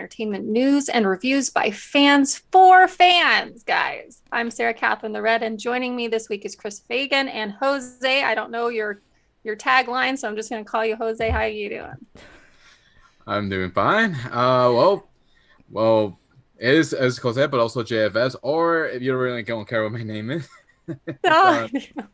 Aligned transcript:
entertainment 0.00 0.46
news 0.46 0.88
and 0.88 1.06
reviews 1.06 1.50
by 1.50 1.70
fans 1.70 2.38
for 2.50 2.88
fans, 2.88 3.62
guys. 3.62 4.22
I'm 4.32 4.50
Sarah 4.50 4.72
Catherine 4.72 5.12
the 5.12 5.20
Red, 5.20 5.42
and 5.42 5.58
joining 5.58 5.94
me 5.94 6.08
this 6.08 6.30
week 6.30 6.46
is 6.46 6.56
Chris 6.56 6.80
Fagan 6.80 7.28
and 7.28 7.52
Jose. 7.52 8.22
I 8.22 8.34
don't 8.34 8.50
know 8.50 8.68
your 8.68 9.02
your 9.44 9.56
tagline, 9.56 10.18
so 10.18 10.26
I'm 10.26 10.36
just 10.36 10.48
going 10.48 10.64
to 10.64 10.70
call 10.70 10.86
you 10.86 10.96
Jose. 10.96 11.28
How 11.28 11.40
are 11.40 11.48
you 11.48 11.68
doing? 11.68 12.06
I'm 13.26 13.50
doing 13.50 13.72
fine. 13.72 14.14
Uh, 14.14 14.72
well, 14.72 15.10
well, 15.70 16.18
it 16.56 16.72
is 16.72 16.94
as 16.94 17.18
Jose, 17.18 17.46
but 17.48 17.60
also 17.60 17.82
JFS. 17.82 18.36
Or 18.40 18.86
if 18.86 19.02
you 19.02 19.14
really 19.14 19.42
don't 19.42 19.68
care 19.68 19.82
what 19.82 19.92
my 19.92 20.02
name 20.02 20.30
is. 20.30 20.48
oh, 21.24 21.68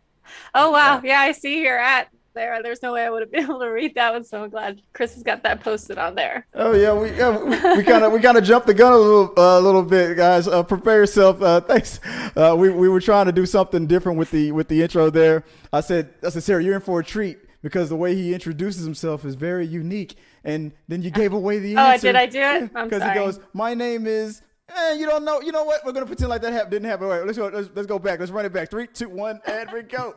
oh 0.57 0.71
wow, 0.73 1.01
yeah, 1.05 1.21
I 1.21 1.31
see 1.31 1.63
you're 1.63 1.79
at 1.79 2.09
there. 2.37 2.63
There's 2.63 2.83
no 2.83 2.93
way 2.93 3.05
I 3.05 3.11
would 3.11 3.23
have 3.23 3.31
been 3.33 3.43
able 3.43 3.59
to 3.59 3.67
read 3.67 3.97
that 3.97 4.13
one. 4.13 4.23
So 4.23 4.45
I'm 4.45 4.51
glad 4.51 4.81
Chris 4.93 5.15
has 5.15 5.25
got 5.25 5.43
that 5.43 5.61
posted 5.65 5.99
on 5.99 6.15
there. 6.15 6.47
Oh 6.55 6.73
yeah, 6.73 6.93
we 6.93 7.11
we 7.11 7.83
kind 7.83 8.05
of 8.05 8.13
we 8.13 8.21
kind 8.21 8.39
of 8.39 8.45
jumped 8.45 8.69
the 8.69 8.75
gun 8.75 8.93
a 8.93 8.97
little 8.97 9.33
a 9.37 9.57
uh, 9.57 9.61
little 9.61 9.83
bit, 9.83 10.17
guys. 10.17 10.47
Uh, 10.47 10.63
prepare 10.63 11.01
yourself. 11.01 11.43
Uh, 11.43 11.61
thanks. 11.63 11.99
Uh, 12.37 12.55
we 12.57 12.71
we 12.71 12.89
were 12.89 13.01
trying 13.01 13.27
to 13.27 13.33
do 13.33 13.45
something 13.45 13.89
different 13.89 14.19
with 14.19 14.31
the 14.31 14.53
with 14.53 14.69
the 14.69 14.83
intro 14.83 15.11
there. 15.11 15.43
I 15.73 15.81
said 15.81 16.15
I 16.23 16.29
said 16.29 16.45
Sarah, 16.45 16.63
you're 16.63 16.77
in 16.77 16.81
for 16.81 17.01
a 17.01 17.05
treat 17.05 17.39
because 17.63 17.89
the 17.89 17.97
way 17.97 18.15
he 18.15 18.33
introduces 18.33 18.85
himself 18.85 19.25
is 19.25 19.35
very 19.35 19.67
unique. 19.67 20.17
And 20.45 20.71
then 20.87 21.03
you 21.03 21.11
gave 21.11 21.33
away 21.33 21.59
the 21.59 21.75
answer. 21.77 22.09
Oh, 22.09 22.13
did 22.13 22.17
I 22.17 22.27
do 22.27 22.41
it? 22.41 22.73
Because 22.73 23.03
he 23.03 23.15
goes, 23.15 23.41
"My 23.53 23.75
name 23.75 24.07
is." 24.07 24.43
Eh, 24.69 24.95
you 24.95 25.07
don't 25.07 25.25
know. 25.25 25.41
You 25.41 25.53
know 25.53 25.65
what? 25.65 25.85
We're 25.85 25.93
gonna 25.93 26.07
pretend 26.07 26.29
like 26.29 26.43
that 26.43 26.53
ha- 26.53 26.65
didn't 26.65 26.89
happen. 26.89 27.09
Wait, 27.09 27.25
let's 27.25 27.39
go. 27.39 27.49
Let's, 27.49 27.69
let's 27.75 27.87
go 27.87 27.99
back. 27.99 28.21
Let's 28.21 28.33
run 28.33 28.45
it 28.45 28.53
back. 28.53 28.71
Three, 28.71 28.87
two, 28.87 29.09
one, 29.09 29.41
and 29.47 29.71
we 29.73 29.83
go. 29.83 30.15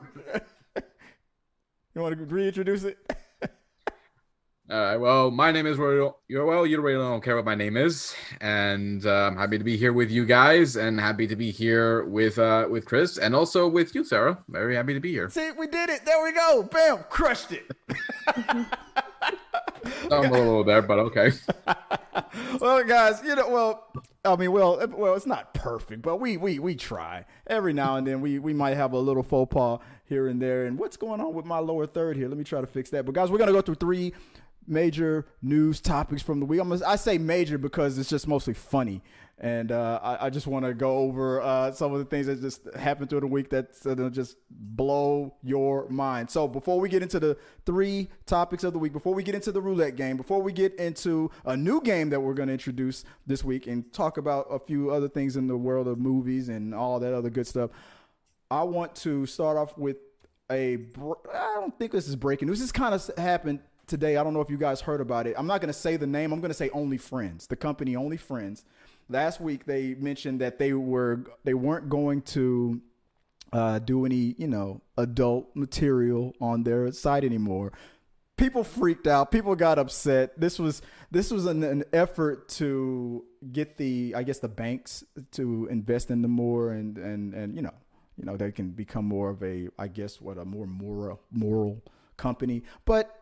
You 1.99 2.03
want 2.03 2.17
to 2.17 2.23
reintroduce 2.23 2.85
it? 2.85 2.97
All 4.71 4.79
right. 4.79 4.95
Well, 4.95 5.31
my 5.31 5.51
name 5.51 5.67
is 5.67 5.77
Royal. 5.77 6.17
Well. 6.29 6.65
You 6.65 6.79
really 6.79 6.97
don't 6.97 7.21
care 7.21 7.35
what 7.35 7.43
my 7.43 7.55
name 7.55 7.75
is, 7.75 8.15
and 8.39 9.05
uh, 9.05 9.25
I'm 9.25 9.35
happy 9.35 9.57
to 9.57 9.65
be 9.65 9.75
here 9.75 9.91
with 9.91 10.09
you 10.09 10.25
guys, 10.25 10.77
and 10.77 10.97
happy 10.97 11.27
to 11.27 11.35
be 11.35 11.51
here 11.51 12.05
with 12.05 12.39
uh 12.39 12.67
with 12.71 12.85
Chris, 12.85 13.17
and 13.17 13.35
also 13.35 13.67
with 13.67 13.93
you, 13.93 14.05
Sarah. 14.05 14.41
Very 14.47 14.77
happy 14.77 14.93
to 14.93 15.01
be 15.01 15.11
here. 15.11 15.29
See, 15.29 15.51
we 15.51 15.67
did 15.67 15.89
it. 15.89 16.05
There 16.05 16.23
we 16.23 16.31
go. 16.31 16.63
Bam, 16.71 17.03
crushed 17.09 17.51
it. 17.51 17.69
I'm 20.09 20.25
a 20.25 20.31
little 20.31 20.63
there, 20.63 20.81
but 20.81 20.99
okay. 20.99 21.33
well, 22.61 22.81
guys, 22.85 23.21
you 23.25 23.35
know, 23.35 23.49
well, 23.49 23.87
I 24.23 24.37
mean, 24.37 24.53
well, 24.53 24.81
well, 24.95 25.15
it's 25.15 25.25
not 25.25 25.53
perfect, 25.53 26.01
but 26.01 26.17
we 26.17 26.37
we 26.37 26.59
we 26.59 26.75
try 26.75 27.25
every 27.47 27.73
now 27.73 27.97
and 27.97 28.07
then. 28.07 28.21
We 28.21 28.39
we 28.39 28.53
might 28.53 28.77
have 28.77 28.93
a 28.93 28.99
little 28.99 29.23
faux 29.23 29.53
pas 29.53 29.79
here 30.09 30.27
and 30.27 30.41
there. 30.41 30.65
And 30.65 30.77
what's 30.77 30.97
going 30.97 31.21
on 31.21 31.33
with 31.33 31.45
my 31.45 31.59
lower 31.59 31.85
third 31.85 32.17
here? 32.17 32.27
Let 32.27 32.37
me 32.37 32.43
try 32.43 32.59
to 32.59 32.67
fix 32.67 32.89
that. 32.89 33.05
But 33.05 33.15
guys, 33.15 33.31
we're 33.31 33.37
gonna 33.37 33.53
go 33.53 33.61
through 33.61 33.75
three 33.75 34.13
major 34.69 35.25
news 35.41 35.81
topics 35.81 36.21
from 36.21 36.39
the 36.39 36.45
week. 36.45 36.61
I'm, 36.61 36.71
I 36.83 36.95
say 36.95 37.17
major 37.17 37.57
because 37.57 37.97
it's 37.97 38.09
just 38.09 38.27
mostly 38.27 38.53
funny. 38.53 39.01
And 39.41 39.71
uh, 39.71 40.01
I, 40.03 40.25
I, 40.25 40.29
just 40.29 40.47
want 40.47 40.65
to 40.65 40.73
go 40.73 40.97
over 40.97 41.41
uh, 41.41 41.71
some 41.71 41.93
of 41.93 41.99
the 41.99 42.05
things 42.05 42.27
that 42.27 42.41
just 42.41 42.61
happened 42.75 43.09
through 43.09 43.21
the 43.21 43.27
week 43.27 43.49
going 43.49 43.65
to 43.83 44.09
just 44.09 44.35
blow 44.49 45.33
your 45.41 45.87
mind. 45.87 46.29
So 46.29 46.45
before 46.45 46.77
we 46.77 46.89
get 46.89 47.01
into 47.01 47.21
the 47.21 47.37
three 47.65 48.09
topics 48.25 48.65
of 48.65 48.73
the 48.73 48.79
week, 48.79 48.91
before 48.91 49.13
we 49.13 49.23
get 49.23 49.35
into 49.35 49.53
the 49.53 49.61
roulette 49.61 49.95
game, 49.95 50.17
before 50.17 50.41
we 50.41 50.51
get 50.51 50.75
into 50.75 51.31
a 51.45 51.55
new 51.55 51.79
game 51.79 52.09
that 52.09 52.19
we're 52.19 52.33
going 52.33 52.47
to 52.47 52.53
introduce 52.53 53.05
this 53.27 53.41
week 53.41 53.65
and 53.65 53.91
talk 53.93 54.17
about 54.17 54.45
a 54.49 54.59
few 54.59 54.91
other 54.91 55.07
things 55.07 55.37
in 55.37 55.47
the 55.47 55.55
world 55.55 55.87
of 55.87 55.97
movies 55.97 56.49
and 56.49 56.75
all 56.75 56.99
that 56.99 57.13
other 57.13 57.29
good 57.29 57.47
stuff, 57.47 57.69
I 58.51 58.63
want 58.63 58.95
to 58.97 59.25
start 59.25 59.57
off 59.57 59.77
with 59.77 59.97
a. 60.51 60.79
I 61.33 61.53
don't 61.55 61.77
think 61.77 61.91
this 61.91 62.07
is 62.07 62.15
breaking 62.15 62.47
news. 62.47 62.59
This 62.59 62.71
kind 62.71 62.93
of 62.95 63.09
happened 63.17 63.59
today. 63.85 64.17
I 64.17 64.23
don't 64.23 64.33
know 64.33 64.41
if 64.41 64.49
you 64.49 64.57
guys 64.57 64.81
heard 64.81 65.01
about 65.01 65.27
it. 65.27 65.35
I'm 65.37 65.47
not 65.47 65.61
going 65.61 65.71
to 65.71 65.79
say 65.79 65.97
the 65.97 66.07
name. 66.07 66.31
I'm 66.31 66.39
going 66.39 66.49
to 66.49 66.57
say 66.57 66.69
Only 66.71 66.97
Friends, 66.97 67.47
the 67.47 67.55
company 67.55 67.95
Only 67.95 68.17
Friends. 68.17 68.65
Last 69.07 69.39
week 69.41 69.65
they 69.65 69.95
mentioned 69.95 70.41
that 70.41 70.59
they 70.59 70.73
were 70.73 71.25
they 71.43 71.53
weren't 71.53 71.89
going 71.89 72.21
to 72.23 72.81
uh, 73.51 73.79
do 73.79 74.05
any 74.05 74.35
you 74.37 74.47
know 74.47 74.81
adult 74.97 75.55
material 75.55 76.33
on 76.41 76.63
their 76.63 76.91
site 76.91 77.23
anymore. 77.23 77.73
People 78.37 78.63
freaked 78.63 79.05
out. 79.05 79.31
People 79.31 79.55
got 79.55 79.77
upset. 79.77 80.39
This 80.39 80.57
was 80.57 80.81
this 81.11 81.29
was 81.29 81.45
an, 81.45 81.63
an 81.63 81.83
effort 81.91 82.49
to 82.49 83.25
get 83.51 83.77
the 83.77 84.13
I 84.15 84.23
guess 84.23 84.39
the 84.39 84.47
banks 84.47 85.03
to 85.33 85.67
invest 85.69 86.09
in 86.09 86.21
them 86.21 86.31
more 86.31 86.71
and 86.71 86.97
and 86.97 87.33
and 87.33 87.55
you 87.55 87.61
know 87.61 87.73
you 88.19 88.25
know 88.25 88.37
they 88.37 88.51
can 88.51 88.69
become 88.69 89.05
more 89.05 89.29
of 89.29 89.41
a 89.41 89.69
i 89.79 89.87
guess 89.87 90.19
what 90.19 90.37
a 90.37 90.43
more 90.45 90.67
moral 90.67 91.19
moral 91.31 91.81
company. 92.19 92.61
But 92.85 93.19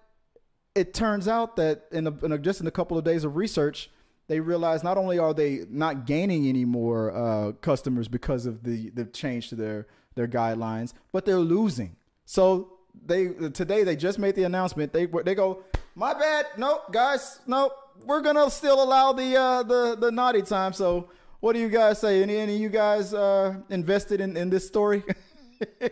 it 0.76 0.94
turns 0.94 1.28
out 1.30 1.56
that 1.56 1.86
in, 1.94 2.08
a, 2.08 2.26
in 2.26 2.34
a, 2.34 2.38
just 2.38 2.60
in 2.60 2.68
a 2.68 2.72
couple 2.72 2.98
of 2.98 3.06
days 3.06 3.24
of 3.24 3.38
research 3.38 3.90
they 4.28 4.42
realize 4.42 4.84
not 4.84 4.98
only 4.98 5.18
are 5.18 5.34
they 5.34 5.62
not 5.70 6.06
gaining 6.06 6.48
any 6.48 6.66
more 6.66 7.16
uh, 7.16 7.54
customers 7.62 8.10
because 8.10 8.46
of 8.46 8.64
the 8.64 8.90
the 8.90 9.06
change 9.06 9.48
to 9.48 9.56
their 9.56 9.88
their 10.16 10.28
guidelines 10.28 10.92
but 11.14 11.26
they're 11.26 11.40
losing. 11.40 11.96
So 12.26 12.74
they 13.06 13.28
today 13.54 13.86
they 13.86 13.96
just 13.96 14.20
made 14.20 14.36
the 14.36 14.44
announcement. 14.44 14.92
They 14.92 15.06
they 15.06 15.34
go 15.34 15.64
my 15.96 16.14
bad. 16.14 16.48
Nope 16.58 16.92
guys. 16.92 17.40
Nope. 17.48 17.72
We're 18.06 18.22
gonna 18.22 18.52
still 18.52 18.84
allow 18.84 19.14
the 19.14 19.38
uh, 19.38 19.64
the 19.64 19.96
the 19.96 20.12
naughty 20.12 20.42
time. 20.42 20.74
So 20.74 21.10
what 21.40 21.54
do 21.54 21.60
you 21.60 21.70
guys 21.70 22.00
say? 22.00 22.22
Any 22.24 22.38
any 22.38 22.56
of 22.56 22.62
you 22.62 22.70
guys 22.70 23.14
uh, 23.14 23.56
invested 23.70 24.22
in, 24.22 24.36
in 24.36 24.50
this 24.50 24.68
story? 24.68 25.04
so 25.82 25.88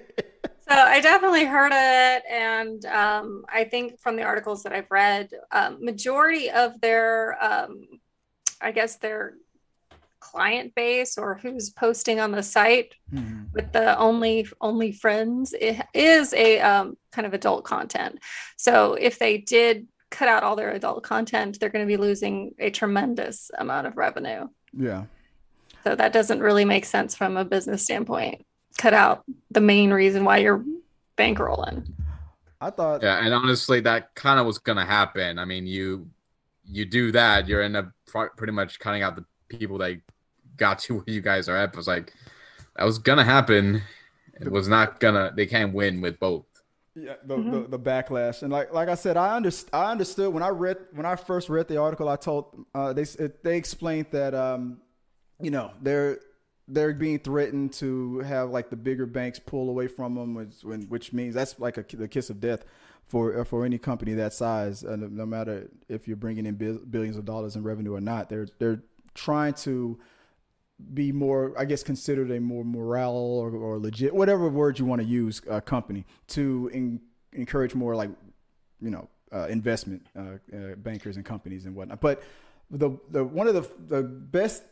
I 0.69 1.01
definitely 1.01 1.45
heard 1.45 1.71
it, 1.73 2.23
and 2.29 2.85
um, 2.85 3.45
I 3.49 3.65
think 3.65 3.99
from 3.99 4.15
the 4.15 4.23
articles 4.23 4.63
that 4.63 4.73
I've 4.73 4.89
read, 4.89 5.29
um, 5.51 5.83
majority 5.83 6.49
of 6.49 6.79
their, 6.81 7.37
um, 7.43 7.87
I 8.61 8.71
guess 8.71 8.97
their 8.97 9.35
client 10.19 10.73
base 10.73 11.17
or 11.19 11.35
who's 11.35 11.69
posting 11.69 12.19
on 12.19 12.31
the 12.31 12.41
site 12.41 12.95
mm-hmm. 13.13 13.43
with 13.53 13.71
the 13.71 13.97
only 13.99 14.47
only 14.59 14.91
friends 14.91 15.53
is 15.93 16.33
a 16.33 16.59
um, 16.61 16.97
kind 17.11 17.27
of 17.27 17.33
adult 17.33 17.63
content. 17.63 18.19
So 18.57 18.95
if 18.95 19.19
they 19.19 19.37
did 19.37 19.87
cut 20.09 20.27
out 20.27 20.43
all 20.43 20.55
their 20.55 20.71
adult 20.71 21.03
content, 21.03 21.59
they're 21.59 21.69
going 21.69 21.85
to 21.85 21.87
be 21.87 21.97
losing 21.97 22.55
a 22.57 22.71
tremendous 22.71 23.51
amount 23.57 23.85
of 23.85 23.97
revenue. 23.97 24.47
Yeah. 24.73 25.05
So 25.85 25.95
that 25.95 26.13
doesn't 26.13 26.39
really 26.39 26.65
make 26.65 26.83
sense 26.83 27.15
from 27.15 27.37
a 27.37 27.45
business 27.45 27.83
standpoint. 27.83 28.43
Cut 28.79 28.95
out 28.95 29.23
the 29.51 29.61
main 29.61 29.91
reason 29.91 30.25
why 30.25 30.37
you're 30.37 30.65
bankrolling. 31.15 31.87
I 32.59 32.71
thought 32.71 33.03
Yeah, 33.03 33.23
and 33.23 33.33
honestly 33.33 33.81
that 33.81 34.15
kind 34.15 34.39
of 34.39 34.47
was 34.47 34.57
going 34.57 34.79
to 34.79 34.85
happen. 34.85 35.37
I 35.37 35.45
mean, 35.45 35.67
you 35.67 36.09
you 36.67 36.85
do 36.85 37.11
that, 37.11 37.47
you're 37.47 37.61
in 37.61 37.75
a 37.75 37.93
pretty 38.35 38.51
much 38.51 38.79
cutting 38.79 39.03
out 39.03 39.15
the 39.15 39.25
people 39.47 39.77
that 39.77 40.01
got 40.57 40.89
you 40.89 40.95
where 41.05 41.05
you 41.05 41.21
guys 41.21 41.47
are 41.47 41.55
at. 41.55 41.69
It 41.69 41.75
was 41.75 41.87
like 41.87 42.11
that 42.75 42.83
was 42.83 42.97
going 42.97 43.19
to 43.19 43.23
happen. 43.23 43.83
It 44.41 44.51
was 44.51 44.67
not 44.67 44.99
gonna 44.99 45.31
they 45.35 45.45
can't 45.45 45.71
win 45.71 46.01
with 46.01 46.19
both. 46.19 46.45
Yeah, 46.95 47.15
the, 47.25 47.37
mm-hmm. 47.37 47.51
the, 47.51 47.77
the, 47.77 47.79
backlash 47.79 48.41
and 48.41 48.51
like 48.51 48.73
like 48.73 48.89
I 48.89 48.95
said, 48.95 49.17
I 49.17 49.39
underst- 49.39 49.67
I 49.71 49.91
understood 49.91 50.33
when 50.33 50.41
I 50.41 50.47
read 50.47 50.77
when 50.93 51.05
I 51.05 51.15
first 51.15 51.49
read 51.49 51.67
the 51.67 51.77
article. 51.77 52.09
I 52.09 52.15
told 52.15 52.65
uh, 52.73 52.93
they 52.93 53.03
they 53.43 53.57
explained 53.57 54.07
that 54.11 54.33
um, 54.33 54.79
you 55.39 55.51
know, 55.51 55.71
they're 55.81 56.19
they're 56.67 56.93
being 56.93 57.19
threatened 57.19 57.73
to 57.73 58.19
have 58.19 58.49
like 58.49 58.69
the 58.69 58.75
bigger 58.75 59.05
banks 59.05 59.39
pull 59.39 59.69
away 59.69 59.87
from 59.87 60.15
them, 60.15 60.33
which, 60.33 60.63
which 60.63 61.13
means 61.13 61.35
that's 61.35 61.59
like 61.59 61.77
a, 61.77 61.85
the 61.95 62.07
kiss 62.07 62.29
of 62.29 62.39
death 62.39 62.65
for 63.07 63.45
for 63.45 63.65
any 63.65 63.77
company 63.77 64.13
that 64.13 64.33
size. 64.33 64.83
Uh, 64.83 64.95
no, 64.95 65.07
no, 65.07 65.25
matter 65.25 65.69
if 65.87 66.07
you're 66.07 66.17
bringing 66.17 66.45
in 66.45 66.55
billions 66.89 67.17
of 67.17 67.25
dollars 67.25 67.55
in 67.55 67.63
revenue 67.63 67.93
or 67.93 68.01
not, 68.01 68.29
they're 68.29 68.47
they're 68.57 68.81
trying 69.13 69.53
to 69.53 69.99
be 70.93 71.11
more, 71.11 71.53
I 71.57 71.65
guess, 71.65 71.83
considered 71.83 72.31
a 72.31 72.39
more 72.39 72.65
morale 72.65 73.15
or, 73.15 73.49
or 73.51 73.79
legit, 73.79 74.13
whatever 74.13 74.49
word 74.49 74.77
you 74.77 74.85
want 74.85 75.01
to 75.01 75.07
use, 75.07 75.41
uh, 75.49 75.61
company 75.61 76.05
to 76.29 76.69
in, 76.73 76.99
encourage 77.31 77.73
more 77.73 77.95
like, 77.95 78.09
you 78.81 78.89
know, 78.89 79.07
uh, 79.31 79.47
investment 79.47 80.05
uh, 80.17 80.37
uh, 80.53 80.75
bankers 80.77 81.15
and 81.15 81.25
companies 81.25 81.65
and 81.65 81.75
whatnot. 81.75 82.01
But 82.01 82.23
the 82.69 82.97
the 83.09 83.23
one 83.23 83.47
of 83.47 83.53
the 83.53 83.67
the 83.87 84.03
best 84.03 84.63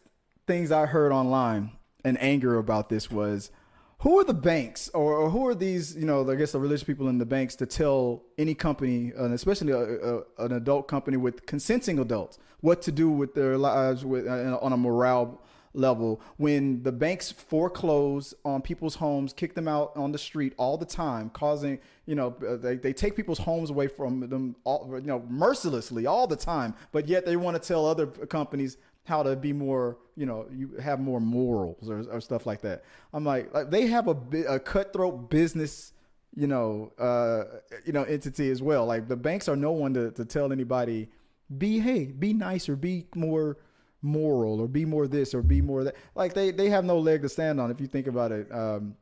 things 0.47 0.71
I 0.71 0.85
heard 0.85 1.11
online 1.11 1.71
and 2.03 2.21
anger 2.21 2.57
about 2.57 2.89
this 2.89 3.09
was 3.09 3.51
who 3.99 4.19
are 4.19 4.25
the 4.25 4.33
banks 4.33 4.89
or, 4.93 5.13
or, 5.13 5.29
who 5.29 5.47
are 5.47 5.55
these, 5.55 5.95
you 5.95 6.05
know, 6.05 6.29
I 6.29 6.35
guess 6.35 6.51
the 6.51 6.59
religious 6.59 6.83
people 6.83 7.07
in 7.07 7.17
the 7.17 7.25
banks 7.25 7.55
to 7.55 7.65
tell 7.65 8.23
any 8.37 8.53
company, 8.53 9.13
and 9.15 9.33
especially 9.33 9.71
a, 9.71 9.79
a, 9.79 10.23
an 10.39 10.51
adult 10.51 10.89
company 10.89 11.15
with 11.15 11.45
consenting 11.45 11.99
adults, 11.99 12.37
what 12.59 12.81
to 12.81 12.91
do 12.91 13.09
with 13.09 13.33
their 13.33 13.57
lives 13.57 14.03
with, 14.03 14.27
uh, 14.27 14.59
on 14.61 14.73
a 14.73 14.77
morale 14.77 15.41
level 15.73 16.21
when 16.37 16.83
the 16.83 16.91
banks 16.91 17.31
foreclose 17.31 18.33
on 18.45 18.61
people's 18.61 18.95
homes, 18.95 19.33
kick 19.33 19.55
them 19.55 19.67
out 19.67 19.91
on 19.95 20.11
the 20.11 20.17
street 20.17 20.53
all 20.57 20.77
the 20.77 20.85
time, 20.85 21.29
causing, 21.29 21.79
you 22.05 22.15
know, 22.15 22.35
uh, 22.47 22.57
they, 22.57 22.75
they 22.75 22.93
take 22.93 23.15
people's 23.15 23.39
homes 23.39 23.69
away 23.69 23.87
from 23.87 24.19
them, 24.29 24.55
all, 24.65 24.89
you 24.99 25.07
know, 25.07 25.23
mercilessly 25.29 26.05
all 26.05 26.27
the 26.27 26.35
time, 26.35 26.75
but 26.91 27.07
yet 27.07 27.25
they 27.25 27.35
want 27.35 27.59
to 27.59 27.67
tell 27.67 27.85
other 27.85 28.05
companies 28.05 28.77
how 29.05 29.23
to 29.23 29.35
be 29.35 29.53
more, 29.53 29.97
you 30.15 30.25
know, 30.25 30.47
you 30.51 30.75
have 30.81 30.99
more 30.99 31.19
morals 31.19 31.89
or, 31.89 32.03
or 32.11 32.21
stuff 32.21 32.45
like 32.45 32.61
that. 32.61 32.83
I'm 33.13 33.25
like, 33.25 33.53
like 33.53 33.69
they 33.69 33.87
have 33.87 34.07
a, 34.07 34.17
a 34.47 34.59
cutthroat 34.59 35.29
business, 35.29 35.93
you 36.35 36.47
know, 36.47 36.91
uh, 36.97 37.43
you 37.85 37.93
know, 37.93 38.03
entity 38.03 38.49
as 38.49 38.61
well. 38.61 38.85
Like 38.85 39.07
the 39.07 39.17
banks 39.17 39.47
are 39.47 39.55
no 39.55 39.71
one 39.71 39.93
to, 39.93 40.11
to 40.11 40.25
tell 40.25 40.51
anybody, 40.51 41.09
be 41.57 41.79
hey, 41.79 42.05
be 42.05 42.33
nicer, 42.33 42.75
be 42.75 43.07
more, 43.15 43.57
moral 44.03 44.59
or 44.59 44.67
be 44.67 44.85
more 44.85 45.07
this 45.07 45.33
or 45.33 45.41
be 45.41 45.61
more 45.61 45.85
that. 45.85 45.95
Like 46.13 46.33
they 46.33 46.51
they 46.51 46.69
have 46.69 46.85
no 46.85 46.99
leg 46.99 47.21
to 47.21 47.29
stand 47.29 47.59
on 47.59 47.71
if 47.71 47.79
you 47.79 47.87
think 47.87 48.07
about 48.07 48.31
it. 48.31 48.51
Um, 48.51 48.95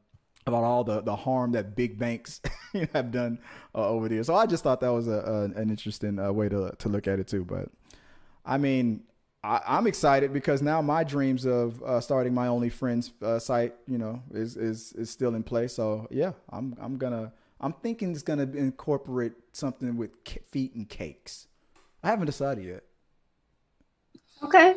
about 0.48 0.64
all 0.64 0.84
the, 0.84 1.02
the 1.02 1.16
harm 1.16 1.52
that 1.52 1.76
big 1.76 2.00
banks 2.00 2.42
have 2.94 3.12
done 3.12 3.38
uh, 3.76 3.88
over 3.88 4.10
there. 4.10 4.24
So 4.24 4.34
I 4.34 4.48
just 4.48 4.64
thought 4.64 4.82
that 4.82 4.90
was 4.92 5.08
a, 5.08 5.12
a 5.12 5.44
an 5.60 5.70
interesting 5.70 6.18
uh, 6.20 6.32
way 6.32 6.50
to 6.50 6.72
to 6.78 6.90
look 6.90 7.08
at 7.08 7.20
it 7.20 7.28
too. 7.28 7.46
But 7.46 7.70
I 8.46 8.58
mean, 8.58 9.04
I, 9.44 9.78
am 9.78 9.88
excited 9.88 10.34
because 10.34 10.62
now 10.62 10.82
my 10.82 11.04
dreams 11.04 11.46
of 11.46 11.82
uh, 11.82 12.00
starting 12.00 12.34
my 12.34 12.48
OnlyFriends 12.48 13.12
uh, 13.24 13.40
site, 13.40 13.74
you 13.88 13.98
know, 13.98 14.22
is 14.32 14.56
is 14.56 14.94
is 14.94 15.10
still 15.10 15.34
in 15.36 15.44
place. 15.44 15.74
So 15.74 16.08
yeah, 16.12 16.34
I'm 16.50 16.76
I'm 16.80 16.98
gonna 16.98 17.34
I'm 17.60 17.74
thinking 17.74 18.12
it's 18.12 18.22
gonna 18.22 18.44
incorporate 18.44 19.34
something 19.52 19.98
with 19.98 20.18
feet 20.52 20.76
and 20.76 20.88
cakes. 20.88 21.48
I 22.04 22.10
haven't 22.10 22.28
decided 22.28 22.66
yet. 22.66 22.84
Okay. 24.44 24.76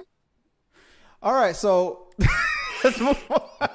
All 1.22 1.34
right, 1.34 1.56
so 1.56 2.10
let's 2.84 3.00
move 3.00 3.22
on. 3.30 3.68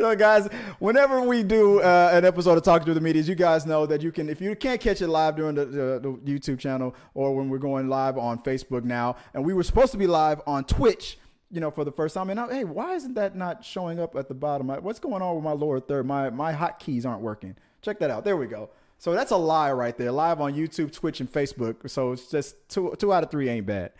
so 0.10 0.16
guys, 0.16 0.48
whenever 0.78 1.20
we 1.20 1.42
do 1.42 1.80
uh, 1.80 2.10
an 2.12 2.24
episode 2.24 2.56
of 2.56 2.64
Talking 2.64 2.86
to 2.86 2.94
the 2.94 3.02
Medias, 3.02 3.28
you 3.28 3.34
guys 3.34 3.66
know 3.66 3.84
that 3.84 4.00
you 4.00 4.10
can, 4.10 4.30
if 4.30 4.40
you 4.40 4.56
can't 4.56 4.80
catch 4.80 5.02
it 5.02 5.08
live 5.08 5.36
during 5.36 5.54
the, 5.54 5.66
the, 5.66 6.00
the, 6.00 6.38
YouTube 6.38 6.58
channel 6.58 6.94
or 7.12 7.36
when 7.36 7.50
we're 7.50 7.58
going 7.58 7.88
live 7.88 8.16
on 8.16 8.38
Facebook 8.38 8.82
now, 8.82 9.16
and 9.34 9.44
we 9.44 9.52
were 9.52 9.62
supposed 9.62 9.92
to 9.92 9.98
be 9.98 10.06
live 10.06 10.40
on 10.46 10.64
Twitch, 10.64 11.18
you 11.50 11.60
know, 11.60 11.70
for 11.70 11.84
the 11.84 11.92
first 11.92 12.14
time. 12.14 12.30
And 12.30 12.38
now, 12.38 12.48
hey, 12.48 12.64
why 12.64 12.94
isn't 12.94 13.12
that 13.14 13.36
not 13.36 13.62
showing 13.62 14.00
up 14.00 14.16
at 14.16 14.28
the 14.28 14.34
bottom? 14.34 14.68
What's 14.68 15.00
going 15.00 15.20
on 15.20 15.34
with 15.34 15.44
my 15.44 15.52
lower 15.52 15.80
third? 15.80 16.06
My 16.06 16.30
my 16.30 16.54
hotkeys 16.54 17.04
aren't 17.04 17.20
working. 17.20 17.56
Check 17.82 17.98
that 17.98 18.10
out. 18.10 18.24
There 18.24 18.38
we 18.38 18.46
go. 18.46 18.70
So 18.96 19.12
that's 19.12 19.32
a 19.32 19.36
lie 19.36 19.72
right 19.72 19.96
there. 19.98 20.12
Live 20.12 20.40
on 20.40 20.54
YouTube, 20.54 20.92
Twitch, 20.92 21.20
and 21.20 21.30
Facebook. 21.30 21.90
So 21.90 22.12
it's 22.12 22.30
just 22.30 22.56
two 22.70 22.94
two 22.98 23.12
out 23.12 23.22
of 23.22 23.30
three 23.30 23.50
ain't 23.50 23.66
bad. 23.66 23.92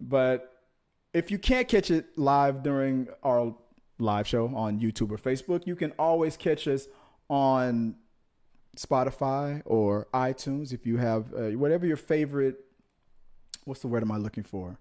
But 0.00 0.60
if 1.14 1.30
you 1.30 1.38
can't 1.38 1.68
catch 1.68 1.90
it 1.90 2.18
live 2.18 2.62
during 2.62 3.08
our 3.22 3.54
live 3.98 4.26
show 4.26 4.54
on 4.54 4.80
YouTube 4.80 5.10
or 5.10 5.18
Facebook. 5.18 5.66
You 5.66 5.76
can 5.76 5.92
always 5.98 6.36
catch 6.36 6.68
us 6.68 6.88
on 7.28 7.96
Spotify 8.76 9.62
or 9.64 10.06
iTunes 10.12 10.72
if 10.72 10.86
you 10.86 10.98
have 10.98 11.32
uh, 11.34 11.50
whatever 11.50 11.86
your 11.86 11.96
favorite. 11.96 12.56
What's 13.64 13.80
the 13.80 13.88
word 13.88 14.02
am 14.02 14.12
I 14.12 14.16
looking 14.16 14.44
for? 14.44 14.78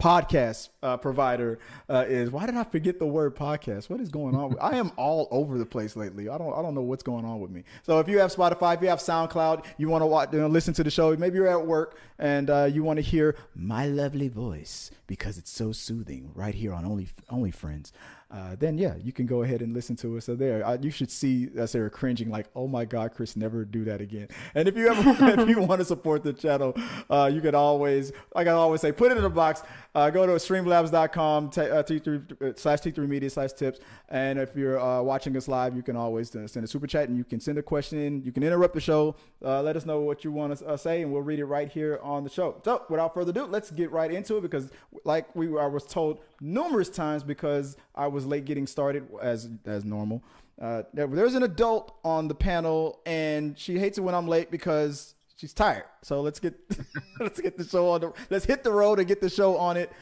podcast 0.00 0.68
uh, 0.82 0.96
provider 0.96 1.58
uh, 1.88 2.04
is. 2.08 2.30
Why 2.30 2.46
did 2.46 2.56
I 2.56 2.64
forget 2.64 2.98
the 2.98 3.06
word 3.06 3.34
podcast? 3.34 3.90
What 3.90 4.00
is 4.00 4.08
going 4.08 4.36
on? 4.36 4.56
I 4.60 4.76
am 4.76 4.92
all 4.96 5.26
over 5.30 5.58
the 5.58 5.66
place 5.66 5.96
lately. 5.96 6.28
I 6.28 6.38
don't 6.38 6.52
I 6.52 6.62
don't 6.62 6.74
know 6.74 6.82
what's 6.82 7.02
going 7.02 7.24
on 7.24 7.40
with 7.40 7.50
me. 7.50 7.64
So 7.82 7.98
if 7.98 8.08
you 8.08 8.18
have 8.20 8.32
Spotify, 8.32 8.74
if 8.74 8.82
you 8.82 8.88
have 8.88 9.00
SoundCloud, 9.00 9.64
you 9.76 9.88
want 9.88 10.02
to 10.02 10.06
watch, 10.06 10.32
you 10.32 10.40
know, 10.40 10.46
listen 10.46 10.72
to 10.74 10.84
the 10.84 10.90
show. 10.90 11.16
Maybe 11.16 11.36
you're 11.36 11.48
at 11.48 11.66
work 11.66 11.98
and 12.18 12.48
uh, 12.48 12.64
you 12.64 12.84
want 12.84 12.98
to 12.98 13.02
hear 13.02 13.36
my 13.54 13.86
lovely 13.86 14.28
voice 14.28 14.90
because 15.06 15.36
it's 15.36 15.50
so 15.50 15.72
soothing 15.72 16.30
right 16.34 16.54
here 16.54 16.72
on 16.72 16.84
Only 16.84 17.08
Only 17.28 17.50
Friends 17.50 17.92
uh, 18.30 18.54
then 18.58 18.76
yeah, 18.76 18.94
you 19.02 19.10
can 19.10 19.24
go 19.24 19.42
ahead 19.42 19.62
and 19.62 19.72
listen 19.72 19.96
to 19.96 20.18
us. 20.18 20.26
So 20.26 20.34
there, 20.34 20.64
uh, 20.66 20.76
you 20.80 20.90
should 20.90 21.10
see 21.10 21.48
us 21.58 21.72
there 21.72 21.88
cringing 21.88 22.28
like, 22.28 22.46
oh 22.54 22.68
my 22.68 22.84
God, 22.84 23.12
Chris, 23.14 23.36
never 23.36 23.64
do 23.64 23.84
that 23.84 24.02
again. 24.02 24.28
And 24.54 24.68
if 24.68 24.76
you 24.76 24.88
ever, 24.88 25.40
if 25.40 25.48
you 25.48 25.60
want 25.60 25.80
to 25.80 25.84
support 25.84 26.22
the 26.22 26.34
channel, 26.34 26.74
uh, 27.08 27.30
you 27.32 27.40
can 27.40 27.54
always, 27.54 28.12
like 28.34 28.46
I 28.46 28.50
always 28.50 28.82
say, 28.82 28.92
put 28.92 29.12
it 29.12 29.18
in 29.18 29.24
a 29.24 29.30
box. 29.30 29.62
Uh, 29.94 30.10
go 30.10 30.26
to 30.26 30.32
streamlabs.com 30.32 31.50
t- 31.50 31.60
uh, 31.62 31.82
T3 31.82 32.42
uh, 32.42 32.52
slash 32.54 32.80
T3 32.80 33.08
Media 33.08 33.30
slash 33.30 33.52
tips. 33.54 33.80
And 34.10 34.38
if 34.38 34.54
you're 34.54 34.78
watching 35.02 35.36
us 35.36 35.48
live, 35.48 35.74
you 35.74 35.82
can 35.82 35.96
always 35.96 36.30
send 36.30 36.56
a 36.56 36.66
super 36.66 36.86
chat 36.86 37.08
and 37.08 37.16
you 37.16 37.24
can 37.24 37.40
send 37.40 37.56
a 37.56 37.62
question 37.62 37.98
in. 37.98 38.22
You 38.22 38.32
can 38.32 38.42
interrupt 38.42 38.74
the 38.74 38.80
show. 38.80 39.16
let 39.40 39.74
us 39.74 39.86
know 39.86 40.00
what 40.00 40.22
you 40.22 40.32
want 40.32 40.58
to 40.58 40.78
say, 40.78 41.02
and 41.02 41.12
we'll 41.12 41.22
read 41.22 41.38
it 41.38 41.46
right 41.46 41.70
here 41.70 41.98
on 42.02 42.24
the 42.24 42.30
show. 42.30 42.60
So 42.64 42.84
without 42.90 43.14
further 43.14 43.30
ado, 43.30 43.44
let's 43.44 43.70
get 43.70 43.90
right 43.90 44.10
into 44.10 44.36
it 44.36 44.42
because, 44.42 44.70
like 45.04 45.34
we 45.34 45.46
I 45.58 45.66
was 45.66 45.84
told 45.84 46.20
numerous 46.40 46.88
times, 46.88 47.22
because 47.22 47.76
I 47.94 48.06
was 48.06 48.17
late 48.26 48.44
getting 48.44 48.66
started 48.66 49.06
as 49.20 49.48
as 49.66 49.84
normal. 49.84 50.22
Uh, 50.60 50.82
there's 50.92 51.34
an 51.34 51.44
adult 51.44 51.94
on 52.04 52.26
the 52.26 52.34
panel, 52.34 53.00
and 53.06 53.56
she 53.58 53.78
hates 53.78 53.96
it 53.96 54.00
when 54.00 54.14
I'm 54.14 54.26
late 54.26 54.50
because 54.50 55.14
she's 55.36 55.52
tired. 55.52 55.84
So 56.02 56.20
let's 56.20 56.40
get 56.40 56.54
let's 57.20 57.40
get 57.40 57.56
the 57.56 57.64
show 57.64 57.90
on. 57.90 58.00
The, 58.00 58.12
let's 58.30 58.44
hit 58.44 58.64
the 58.64 58.72
road 58.72 58.98
and 58.98 59.06
get 59.06 59.20
the 59.20 59.30
show 59.30 59.56
on 59.56 59.76
it. 59.76 59.92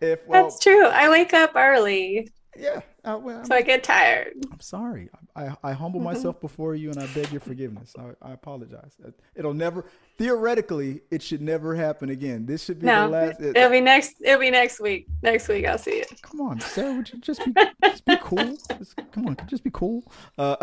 If 0.00 0.26
well, 0.26 0.44
that's 0.44 0.58
true, 0.58 0.86
I 0.86 1.08
wake 1.08 1.32
up 1.32 1.52
early. 1.54 2.28
Yeah. 2.56 2.80
Uh, 3.04 3.18
well, 3.20 3.44
so 3.44 3.54
I 3.54 3.62
get 3.62 3.82
tired. 3.82 4.34
I'm 4.52 4.60
sorry. 4.60 5.08
I, 5.34 5.54
I 5.62 5.72
humble 5.72 5.98
mm-hmm. 5.98 6.10
myself 6.12 6.40
before 6.40 6.74
you 6.74 6.90
and 6.90 6.98
I 7.00 7.06
beg 7.08 7.32
your 7.32 7.40
forgiveness. 7.40 7.94
I, 7.98 8.28
I, 8.28 8.32
apologize. 8.32 8.96
It'll 9.34 9.54
never, 9.54 9.86
theoretically, 10.18 11.00
it 11.10 11.22
should 11.22 11.40
never 11.40 11.74
happen 11.74 12.10
again. 12.10 12.46
This 12.46 12.62
should 12.62 12.80
be 12.80 12.86
no, 12.86 13.06
the 13.06 13.08
last. 13.08 13.40
It, 13.40 13.56
will 13.56 13.70
be 13.70 13.80
next. 13.80 14.16
It'll 14.20 14.38
be 14.38 14.50
next 14.50 14.80
week. 14.80 15.06
Next 15.22 15.48
week, 15.48 15.66
I'll 15.66 15.78
see 15.78 15.92
it. 15.92 16.20
Come 16.22 16.42
on, 16.42 16.60
Sarah. 16.60 16.94
Would 16.94 17.12
you 17.12 17.18
just 17.20 17.44
be, 17.44 17.52
just 17.84 18.04
be 18.04 18.16
cool? 18.20 18.56
Just, 18.78 18.96
come 19.10 19.26
on, 19.26 19.36
just 19.46 19.64
be 19.64 19.70
cool. 19.72 20.04
Uh, 20.36 20.56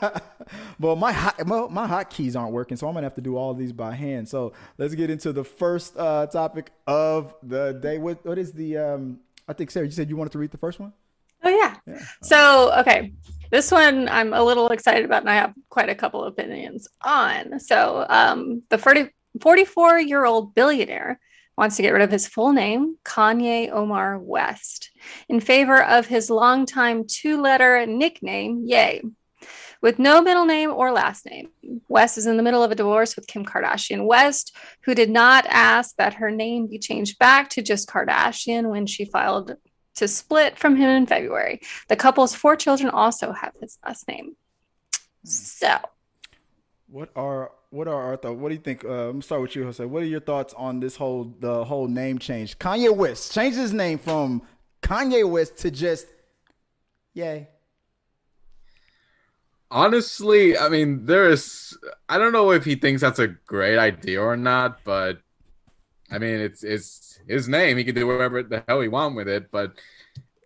well, 0.80 0.96
my 0.96 1.12
hot, 1.12 1.46
well, 1.46 1.68
my 1.68 1.86
hotkeys 1.86 2.38
aren't 2.38 2.52
working, 2.52 2.76
so 2.76 2.88
I'm 2.88 2.94
gonna 2.94 3.06
have 3.06 3.14
to 3.14 3.20
do 3.20 3.36
all 3.36 3.52
of 3.52 3.58
these 3.58 3.72
by 3.72 3.94
hand. 3.94 4.28
So 4.28 4.52
let's 4.76 4.94
get 4.94 5.08
into 5.08 5.32
the 5.32 5.44
first 5.44 5.96
uh, 5.96 6.26
topic 6.26 6.72
of 6.86 7.34
the 7.42 7.72
day. 7.72 7.98
What, 7.98 8.26
what 8.26 8.38
is 8.38 8.52
the? 8.52 8.76
Um, 8.76 9.20
I 9.46 9.54
think 9.54 9.70
Sarah, 9.70 9.86
you 9.86 9.92
said 9.92 10.10
you 10.10 10.16
wanted 10.16 10.32
to 10.32 10.38
read 10.38 10.50
the 10.50 10.58
first 10.58 10.78
one. 10.80 10.92
Oh 11.44 11.48
yeah. 11.48 11.76
yeah. 11.86 12.04
So 12.22 12.72
okay, 12.80 13.12
this 13.50 13.70
one 13.70 14.08
I'm 14.08 14.32
a 14.32 14.42
little 14.42 14.68
excited 14.68 15.04
about, 15.04 15.22
and 15.22 15.30
I 15.30 15.36
have 15.36 15.54
quite 15.68 15.88
a 15.88 15.94
couple 15.94 16.24
opinions 16.24 16.88
on. 17.02 17.60
So 17.60 18.04
um, 18.08 18.62
the 18.68 18.78
40, 18.78 19.08
44 19.40 20.00
year 20.00 20.24
old 20.24 20.54
billionaire 20.54 21.18
wants 21.56 21.76
to 21.76 21.82
get 21.82 21.92
rid 21.92 22.02
of 22.02 22.10
his 22.10 22.28
full 22.28 22.52
name, 22.52 22.96
Kanye 23.04 23.70
Omar 23.70 24.18
West, 24.18 24.90
in 25.28 25.40
favor 25.40 25.82
of 25.82 26.06
his 26.06 26.30
longtime 26.30 27.04
two 27.08 27.40
letter 27.40 27.84
nickname, 27.86 28.62
Ye. 28.64 29.02
With 29.80 30.00
no 30.00 30.20
middle 30.20 30.44
name 30.44 30.70
or 30.70 30.90
last 30.90 31.24
name, 31.24 31.50
West 31.88 32.18
is 32.18 32.26
in 32.26 32.36
the 32.36 32.42
middle 32.42 32.64
of 32.64 32.72
a 32.72 32.74
divorce 32.74 33.14
with 33.14 33.28
Kim 33.28 33.44
Kardashian 33.44 34.06
West, 34.06 34.56
who 34.84 34.94
did 34.94 35.08
not 35.08 35.46
ask 35.48 35.94
that 35.96 36.14
her 36.14 36.32
name 36.32 36.66
be 36.66 36.80
changed 36.80 37.18
back 37.18 37.48
to 37.50 37.62
just 37.62 37.88
Kardashian 37.88 38.70
when 38.70 38.86
she 38.86 39.04
filed 39.04 39.54
to 39.98 40.08
split 40.08 40.58
from 40.58 40.76
him 40.76 40.88
in 40.88 41.06
February. 41.06 41.60
The 41.88 41.96
couple's 41.96 42.34
four 42.34 42.56
children 42.56 42.90
also 42.90 43.32
have 43.32 43.52
his 43.60 43.78
last 43.84 44.08
name. 44.08 44.36
So, 45.24 45.76
what 46.88 47.10
are 47.14 47.52
what 47.70 47.86
are 47.86 48.02
our 48.02 48.16
thoughts? 48.16 48.36
What 48.36 48.48
do 48.48 48.54
you 48.54 48.60
think? 48.60 48.84
Uh, 48.84 48.88
I'm 48.88 49.10
gonna 49.12 49.22
start 49.22 49.42
with 49.42 49.56
you, 49.56 49.64
Jose. 49.64 49.84
What 49.84 50.02
are 50.02 50.06
your 50.06 50.20
thoughts 50.20 50.54
on 50.56 50.80
this 50.80 50.96
whole 50.96 51.34
the 51.38 51.64
whole 51.64 51.86
name 51.86 52.18
change? 52.18 52.58
Kanye 52.58 52.94
West 52.94 53.32
changed 53.32 53.58
his 53.58 53.72
name 53.72 53.98
from 53.98 54.42
Kanye 54.82 55.28
West 55.28 55.58
to 55.58 55.70
just 55.70 56.06
Ye. 57.14 57.48
Honestly, 59.70 60.56
I 60.56 60.68
mean, 60.68 61.04
there 61.04 61.28
is. 61.28 61.76
I 62.08 62.16
don't 62.16 62.32
know 62.32 62.52
if 62.52 62.64
he 62.64 62.74
thinks 62.74 63.02
that's 63.02 63.18
a 63.18 63.28
great 63.28 63.78
idea 63.78 64.22
or 64.22 64.36
not, 64.36 64.82
but 64.84 65.18
I 66.10 66.18
mean, 66.18 66.40
it's 66.40 66.64
it's 66.64 67.07
his 67.28 67.48
name. 67.48 67.76
He 67.76 67.84
can 67.84 67.94
do 67.94 68.06
whatever 68.06 68.42
the 68.42 68.64
hell 68.66 68.80
he 68.80 68.88
want 68.88 69.16
with 69.16 69.28
it. 69.28 69.50
But 69.50 69.72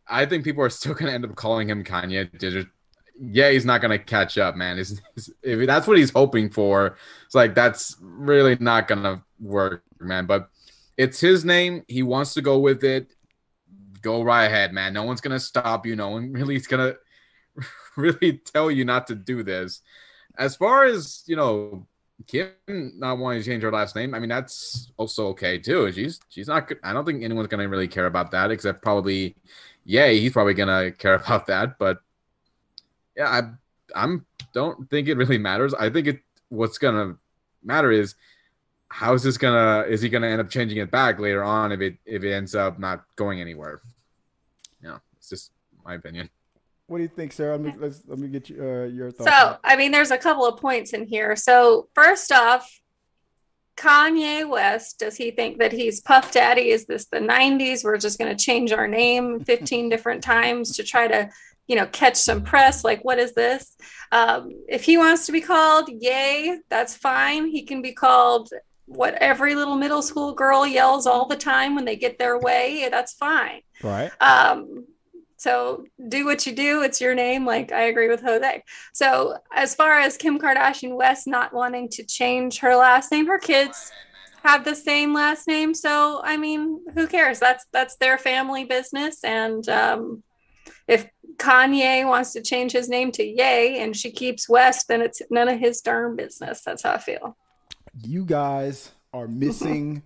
I 0.09 0.27
think 0.27 0.45
people 0.45 0.63
are 0.63 0.71
still 0.71 0.95
gonna 0.99 1.13
end 1.13 1.25
up 1.25 1.35
calling 1.35 1.69
him 1.69 1.85
Kanye. 1.85 2.67
Yeah, 3.21 3.51
he's 3.51 3.65
not 3.65 3.81
gonna 3.81 3.99
catch 3.99 4.39
up, 4.39 4.57
man. 4.57 4.79
If 4.79 5.67
that's 5.67 5.87
what 5.87 5.99
he's 5.99 6.11
hoping 6.11 6.51
for, 6.51 6.97
it's 7.27 7.35
like 7.35 7.55
that's 7.55 7.97
really 8.01 8.57
not 8.59 8.89
gonna 8.89 9.23
work, 9.41 9.85
man. 10.01 10.27
But 10.27 10.49
it's 10.97 11.21
his 11.21 11.45
name. 11.45 11.85
He 11.89 12.03
wants 12.03 12.35
to 12.35 12.43
go 12.43 12.59
with 12.59 12.85
it. 12.85 13.15
Go 14.01 14.23
right 14.23 14.45
ahead, 14.45 14.73
man. 14.73 14.93
No 14.93 15.05
one's 15.05 15.21
gonna 15.21 15.41
stop 15.41 15.87
you. 15.87 15.97
No 15.97 16.11
one 16.11 16.33
really 16.33 16.57
is 16.57 16.67
gonna 16.67 16.95
really 17.97 18.41
tell 18.53 18.71
you 18.71 18.85
not 18.85 19.07
to 19.09 19.15
do 19.15 19.43
this. 19.43 19.81
As 20.39 20.57
far 20.57 20.85
as 20.85 21.23
you 21.27 21.37
know, 21.37 21.87
Kim 22.27 22.53
not 22.69 23.19
wanting 23.19 23.43
to 23.43 23.49
change 23.49 23.63
her 23.63 23.73
last 23.73 23.97
name, 23.97 24.15
I 24.15 24.19
mean 24.19 24.29
that's 24.29 24.93
also 24.97 25.29
okay 25.29 25.59
too. 25.59 25.91
She's 25.93 26.21
she's 26.29 26.49
not. 26.49 26.71
I 26.83 26.93
don't 26.93 27.05
think 27.05 27.23
anyone's 27.23 27.49
gonna 27.49 27.69
really 27.69 27.89
care 27.89 28.07
about 28.07 28.31
that 28.33 28.51
except 28.51 28.83
probably, 28.83 29.37
yeah, 29.85 30.09
he's 30.09 30.33
probably 30.33 30.55
gonna 30.55 30.91
care 30.99 31.15
about 31.15 31.47
that. 31.47 31.79
But 31.79 31.99
yeah, 33.17 33.29
I 33.29 33.43
I'm 33.95 34.27
don't 34.55 34.89
think 34.91 35.09
it 35.09 35.17
really 35.17 35.39
matters. 35.39 35.75
I 35.75 35.91
think 35.91 36.07
it 36.07 36.21
what's 36.49 36.79
gonna 36.79 37.17
matter 37.63 37.91
is 37.91 38.15
how 38.89 39.15
is 39.15 39.23
this 39.23 39.39
gonna 39.39 39.87
is 39.89 40.03
he 40.03 40.09
gonna 40.09 40.27
end 40.27 40.41
up 40.41 40.51
changing 40.51 40.79
it 40.79 40.91
back 40.91 41.19
later 41.19 41.43
on 41.43 41.73
if 41.73 41.81
it 41.81 41.97
if 42.05 42.23
it 42.25 42.33
ends 42.33 42.55
up 42.55 42.79
not 42.79 43.05
going 43.17 43.41
anywhere. 43.41 43.81
Yeah, 44.83 44.99
it's 45.17 45.29
just 45.29 45.53
my 45.85 45.95
opinion. 45.95 46.29
What 46.93 46.99
do 46.99 47.05
you 47.05 47.09
think, 47.09 47.33
Sarah? 47.33 47.57
Let 47.57 47.61
me, 47.63 47.73
let's, 47.79 48.03
let 48.07 48.19
me 48.19 48.29
get 48.29 48.51
you, 48.51 48.63
uh, 48.63 48.85
your 48.85 49.11
thoughts. 49.11 49.31
So, 49.31 49.57
I 49.65 49.77
mean, 49.77 49.93
there's 49.93 50.11
a 50.11 50.19
couple 50.19 50.45
of 50.45 50.61
points 50.61 50.93
in 50.93 51.07
here. 51.07 51.37
So, 51.37 51.89
first 51.95 52.31
off, 52.31 52.71
Kanye 53.79 54.47
West, 54.47 54.99
does 54.99 55.17
he 55.17 55.31
think 55.31 55.59
that 55.59 55.73
he's 55.73 56.03
Puff 56.03 56.33
Daddy? 56.33 56.69
Is 56.69 56.85
this 56.85 57.07
the 57.07 57.17
90s? 57.17 57.83
We're 57.83 57.97
just 57.97 58.19
going 58.19 58.37
to 58.37 58.45
change 58.45 58.73
our 58.73 58.87
name 58.87 59.41
15 59.45 59.89
different 59.89 60.23
times 60.23 60.77
to 60.77 60.83
try 60.83 61.09
to, 61.09 61.31
you 61.67 61.77
know, 61.77 61.87
catch 61.87 62.17
some 62.17 62.43
press. 62.43 62.85
Like, 62.85 63.03
what 63.07 63.19
is 63.19 63.33
this? 63.33 63.75
Um, 64.13 64.51
if 64.69 64.85
he 64.85 64.99
wants 64.99 65.25
to 65.25 65.33
be 65.33 65.41
called 65.41 65.89
Yay, 65.89 66.59
that's 66.69 66.95
fine. 66.95 67.47
He 67.47 67.63
can 67.63 67.81
be 67.81 67.93
called 67.93 68.51
what 68.85 69.15
every 69.15 69.55
little 69.55 69.77
middle 69.77 70.03
school 70.03 70.35
girl 70.35 70.67
yells 70.67 71.07
all 71.07 71.27
the 71.27 71.37
time 71.37 71.75
when 71.75 71.87
they 71.87 71.97
get 71.97 72.19
their 72.19 72.39
way. 72.39 72.89
That's 72.91 73.15
fine. 73.15 73.63
Right. 73.83 74.11
Um, 74.21 74.85
so 75.43 75.85
do 76.09 76.25
what 76.25 76.47
you 76.47 76.55
do. 76.55 76.83
It's 76.83 77.01
your 77.01 77.17
name. 77.17 77.45
Like 77.45 77.73
I 77.73 77.83
agree 77.83 78.09
with 78.09 78.23
Jose. 78.23 78.63
So 78.93 79.37
as 79.53 79.75
far 79.75 79.99
as 79.99 80.17
Kim 80.17 80.39
Kardashian 80.39 80.95
West 80.95 81.27
not 81.27 81.53
wanting 81.53 81.89
to 81.91 82.05
change 82.05 82.61
her 82.61 82.77
last 82.77 83.11
name, 83.11 83.27
her 83.27 83.41
kids 83.41 83.91
have 84.45 84.65
the 84.65 84.77
same 84.77 85.13
last 85.13 85.49
name. 85.49 85.75
So 85.75 86.21
I 86.23 86.37
mean, 86.37 86.81
who 86.95 87.09
cares? 87.09 87.41
That's 87.41 87.67
that's 87.73 87.97
their 87.97 88.19
family 88.19 88.65
business. 88.65 89.25
And 89.25 89.69
um, 89.69 90.23
if 90.87 91.09
Kanye 91.39 92.07
wants 92.07 92.33
to 92.35 92.41
change 92.41 92.71
his 92.71 92.89
name 92.89 93.11
to 93.13 93.25
Ye 93.25 93.81
and 93.81 93.97
she 93.97 94.13
keeps 94.13 94.49
West, 94.49 94.87
then 94.87 95.03
it's 95.03 95.23
none 95.29 95.49
of 95.49 95.59
his 95.59 95.81
darn 95.81 96.15
business. 96.15 96.63
That's 96.63 96.85
how 96.85 96.93
I 96.93 96.99
feel. 96.99 97.37
You 98.01 98.25
guys 98.25 98.93
are 99.13 99.27
missing 99.27 100.05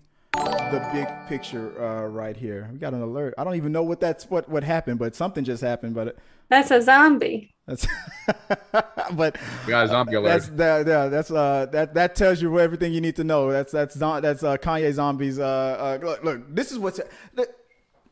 the 0.70 0.88
big 0.92 1.08
picture 1.28 1.80
uh, 1.82 2.06
right 2.06 2.36
here. 2.36 2.68
We 2.72 2.78
got 2.78 2.94
an 2.94 3.02
alert. 3.02 3.34
I 3.38 3.44
don't 3.44 3.56
even 3.56 3.72
know 3.72 3.82
what 3.82 4.00
that's 4.00 4.28
what 4.28 4.48
what 4.48 4.64
happened, 4.64 4.98
but 4.98 5.14
something 5.14 5.44
just 5.44 5.62
happened. 5.62 5.94
But 5.94 6.08
it, 6.08 6.18
that's 6.48 6.70
a 6.70 6.82
zombie. 6.82 7.54
That's 7.66 7.86
but 9.12 9.36
we 9.66 9.70
got 9.70 9.86
a 9.86 9.88
zombie 9.88 10.14
alert. 10.14 10.28
That's 10.28 10.48
that. 10.50 10.86
Yeah, 10.86 11.06
that's 11.08 11.30
uh 11.30 11.66
that 11.72 11.94
that 11.94 12.14
tells 12.14 12.40
you 12.40 12.58
everything 12.60 12.92
you 12.92 13.00
need 13.00 13.16
to 13.16 13.24
know. 13.24 13.50
That's 13.50 13.72
that's 13.72 13.94
that's 13.94 14.42
uh, 14.42 14.56
Kanye 14.56 14.92
zombies. 14.92 15.38
Uh, 15.38 15.98
uh 16.02 16.04
look, 16.04 16.24
look, 16.24 16.54
this 16.54 16.72
is 16.72 16.78
what's 16.78 17.00
the, 17.34 17.48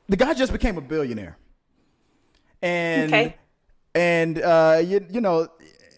the 0.08 0.16
guy 0.16 0.34
just 0.34 0.52
became 0.52 0.76
a 0.78 0.82
billionaire, 0.82 1.36
and 2.62 3.12
okay. 3.12 3.36
and 3.94 4.40
uh 4.40 4.80
you 4.84 5.04
you 5.10 5.20
know, 5.20 5.48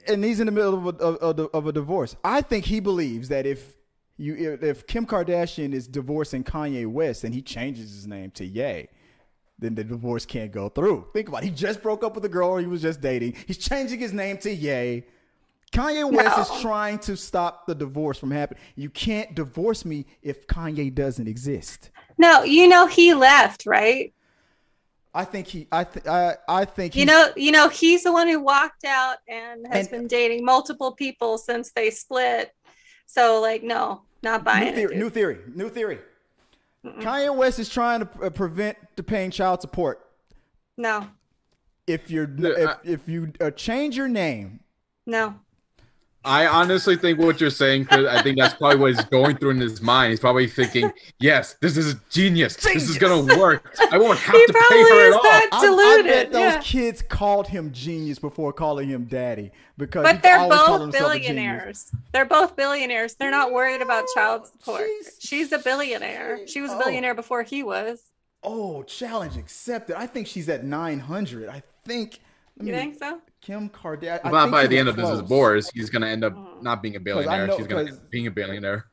and 0.09 0.25
he's 0.25 0.41
in 0.41 0.47
the 0.47 0.53
middle 0.53 0.89
of 0.89 1.01
a, 1.01 1.05
of, 1.05 1.51
of 1.53 1.67
a 1.67 1.73
divorce. 1.73 2.17
I 2.25 2.43
think 2.43 2.67
he 2.67 2.81
believes 2.81 3.29
that 3.29 3.47
if 3.47 3.77
you 4.17 4.59
if 4.63 4.87
Kim 4.87 5.07
Kardashian 5.07 5.73
is 5.73 5.87
divorcing 5.87 6.45
Kanye 6.45 6.87
West 6.87 7.25
and 7.25 7.35
he 7.35 7.43
changes 7.43 7.95
his 7.95 8.07
name 8.07 8.31
to 8.33 8.45
Ye, 8.45 8.89
then 9.59 9.75
the 9.75 9.85
divorce 9.85 10.27
can't 10.27 10.53
go 10.53 10.69
through. 10.69 11.07
Think 11.13 11.29
about 11.29 11.43
it. 11.43 11.47
He 11.47 11.53
just 11.53 11.83
broke 11.83 12.05
up 12.05 12.15
with 12.15 12.25
a 12.25 12.29
girl 12.29 12.57
he 12.57 12.67
was 12.67 12.83
just 12.83 13.01
dating. 13.01 13.35
He's 13.47 13.59
changing 13.59 13.99
his 13.99 14.13
name 14.13 14.39
to 14.39 14.51
Ye. 14.51 15.05
Kanye 15.73 16.11
West 16.11 16.37
no. 16.37 16.43
is 16.43 16.63
trying 16.63 16.99
to 17.01 17.17
stop 17.17 17.67
the 17.67 17.75
divorce 17.75 18.19
from 18.19 18.31
happening. 18.31 18.63
You 18.77 18.89
can't 18.89 19.35
divorce 19.35 19.85
me 19.85 20.07
if 20.23 20.47
Kanye 20.47 20.95
doesn't 20.95 21.27
exist. 21.27 21.91
No, 22.19 22.45
you 22.45 22.69
know 22.69 22.87
he 22.87 23.15
left, 23.15 23.67
right? 23.67 24.13
I 25.13 25.25
think 25.25 25.47
he. 25.47 25.67
I. 25.73 25.85
Th- 25.85 26.07
I. 26.07 26.37
I 26.47 26.65
think. 26.67 26.95
You 26.95 27.07
know. 27.07 27.31
You 27.37 27.51
know. 27.51 27.69
He's 27.71 28.05
the 28.05 28.13
one 28.13 28.29
who 28.29 28.39
walked 28.39 28.85
out 28.85 29.17
and 29.27 29.67
has 29.67 29.89
and, 29.89 29.91
been 29.91 30.07
dating 30.07 30.45
multiple 30.45 30.93
people 30.93 31.39
since 31.39 31.73
they 31.73 31.91
split. 31.91 32.55
So, 33.07 33.41
like, 33.41 33.63
no, 33.63 34.03
not 34.23 34.45
buying 34.45 34.67
new 34.67 34.73
theory, 34.75 34.95
it. 34.95 34.99
New 34.99 35.11
theory. 35.11 35.39
New 35.55 35.71
theory. 35.71 35.99
Mm-mm. 36.85 37.01
Kanye 37.01 37.35
West 37.35 37.59
is 37.59 37.69
trying 37.69 38.01
to 38.01 38.09
uh, 38.23 38.31
prevent 38.31 38.77
the 38.97 39.03
paying 39.03 39.31
child 39.31 39.61
support. 39.61 40.05
No. 40.77 41.09
If 41.87 42.11
you're 42.11 42.29
if, 42.39 42.77
if 42.85 43.09
you 43.09 43.33
uh, 43.41 43.51
change 43.53 43.97
your 43.97 44.09
name. 44.09 44.61
No. 45.07 45.37
I 46.27 46.47
honestly 46.49 46.97
think 46.97 47.21
what 47.21 47.41
you're 47.41 47.51
saying, 47.51 47.85
because 47.85 48.07
I 48.07 48.21
think 48.21 48.37
that's 48.37 48.55
probably 48.55 48.79
what 48.79 48.95
he's 48.95 49.05
going 49.05 49.37
through 49.37 49.51
in 49.51 49.61
his 49.61 49.81
mind. 49.81 50.11
He's 50.11 50.19
probably 50.19 50.49
thinking, 50.49 50.93
"Yes, 51.21 51.55
this 51.61 51.77
is 51.77 51.95
genius. 52.11 52.57
genius. 52.57 52.83
This 52.83 52.91
is 52.91 52.99
gonna 52.99 53.39
work. 53.39 53.79
I 53.93 53.97
won't 53.97 54.19
have 54.19 54.35
he 54.35 54.47
to 54.47 54.53
pay 54.53 54.83
her 54.83 55.07
at 55.07 55.13
all." 55.13 55.21
I, 55.25 55.99
I, 55.99 56.03
bet 56.03 56.33
those 56.33 56.55
yeah. 56.55 56.61
kids 56.61 57.01
called 57.01 57.47
him 57.47 57.73
genius 57.73 58.19
before 58.19 58.53
calling 58.53 58.89
him 58.89 59.05
daddy 59.05 59.53
because. 59.79 60.03
But 60.03 60.21
they're 60.21 60.49
both 60.49 60.91
billionaires. 60.91 61.93
They're 62.13 62.25
both 62.25 62.57
billionaires. 62.57 63.15
They're 63.15 63.31
not 63.31 63.53
worried 63.53 63.81
about 63.81 64.05
oh, 64.09 64.13
child 64.15 64.47
support. 64.49 64.83
She's, 64.99 65.19
she's 65.21 65.53
a 65.53 65.59
billionaire. 65.59 66.47
She 66.49 66.61
was 66.61 66.73
a 66.73 66.75
oh. 66.75 66.79
billionaire 66.81 67.13
oh. 67.13 67.15
before 67.15 67.45
he 67.45 67.63
was. 67.63 68.03
Oh, 68.43 68.83
challenge 68.83 69.37
accepted. 69.37 69.97
I 69.97 70.09
think 70.09 70.27
she's 70.27 70.49
at 70.49 70.65
nine 70.65 70.99
hundred. 70.99 71.49
I 71.49 71.63
think. 71.85 72.19
You 72.61 72.73
think 72.73 72.99
so? 72.99 73.21
Kim 73.47 73.71
Kardashian. 73.71 74.29
Well, 74.33 74.51
by 74.51 74.67
the 74.67 74.77
end 74.77 74.89
of 74.89 74.97
this 74.97 75.09
is 75.09 75.23
Boris, 75.23 75.71
he's 75.73 75.89
gonna 75.89 76.09
end 76.09 76.25
up 76.25 76.35
mm. 76.35 76.63
not 76.63 76.83
being 76.83 76.97
a 76.97 77.01
billionaire. 77.01 77.47
Know, 77.47 77.57
She's 77.57 77.69
gonna 77.69 77.83
end 77.83 77.93
up 77.93 78.11
being 78.11 78.27
a 78.27 78.31
billionaire. 78.31 78.87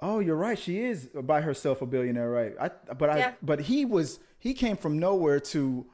Oh, 0.00 0.20
you're 0.20 0.36
right. 0.36 0.58
She 0.58 0.80
is 0.80 1.10
by 1.14 1.42
herself 1.42 1.82
a 1.82 1.86
billionaire, 1.86 2.30
right? 2.30 2.54
I, 2.58 2.70
but 2.94 3.10
I, 3.10 3.18
yeah. 3.18 3.32
but 3.42 3.60
he 3.60 3.84
was 3.84 4.18
he 4.38 4.54
came 4.54 4.78
from 4.78 4.98
nowhere 4.98 5.40
to 5.40 5.84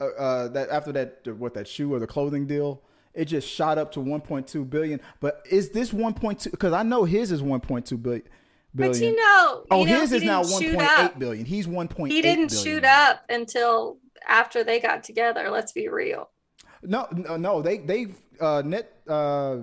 uh, 0.00 0.04
uh, 0.04 0.48
that 0.48 0.68
after 0.68 0.92
that 0.92 1.26
what 1.38 1.54
that 1.54 1.66
shoe 1.66 1.94
or 1.94 1.98
the 1.98 2.06
clothing 2.06 2.46
deal. 2.46 2.82
It 3.14 3.26
just 3.26 3.48
shot 3.48 3.76
up 3.76 3.92
to 3.92 4.00
1.2 4.00 4.68
billion. 4.70 5.00
But 5.20 5.46
is 5.50 5.70
this 5.70 5.92
1.2? 5.92 6.50
Because 6.50 6.72
I 6.72 6.82
know 6.82 7.04
his 7.04 7.30
is 7.30 7.42
1.2 7.42 8.02
billion. 8.02 8.22
But 8.74 8.98
you 8.98 9.14
know, 9.14 9.64
oh, 9.70 9.84
you 9.84 9.98
his 9.98 10.12
is 10.12 10.22
now 10.22 10.42
1.8 10.42 11.18
billion. 11.18 11.44
He's 11.46 11.66
1.8. 11.66 12.08
He 12.08 12.22
didn't 12.22 12.50
shoot 12.50 12.84
up 12.84 13.22
until 13.28 13.98
after 14.26 14.62
they 14.64 14.80
got 14.80 15.04
together. 15.04 15.50
Let's 15.50 15.72
be 15.72 15.88
real. 15.88 16.28
No, 16.82 17.06
no, 17.12 17.36
no. 17.36 17.62
They 17.62 17.78
they 17.78 18.06
uh, 18.40 18.62
net. 18.64 18.92
Uh, 19.08 19.58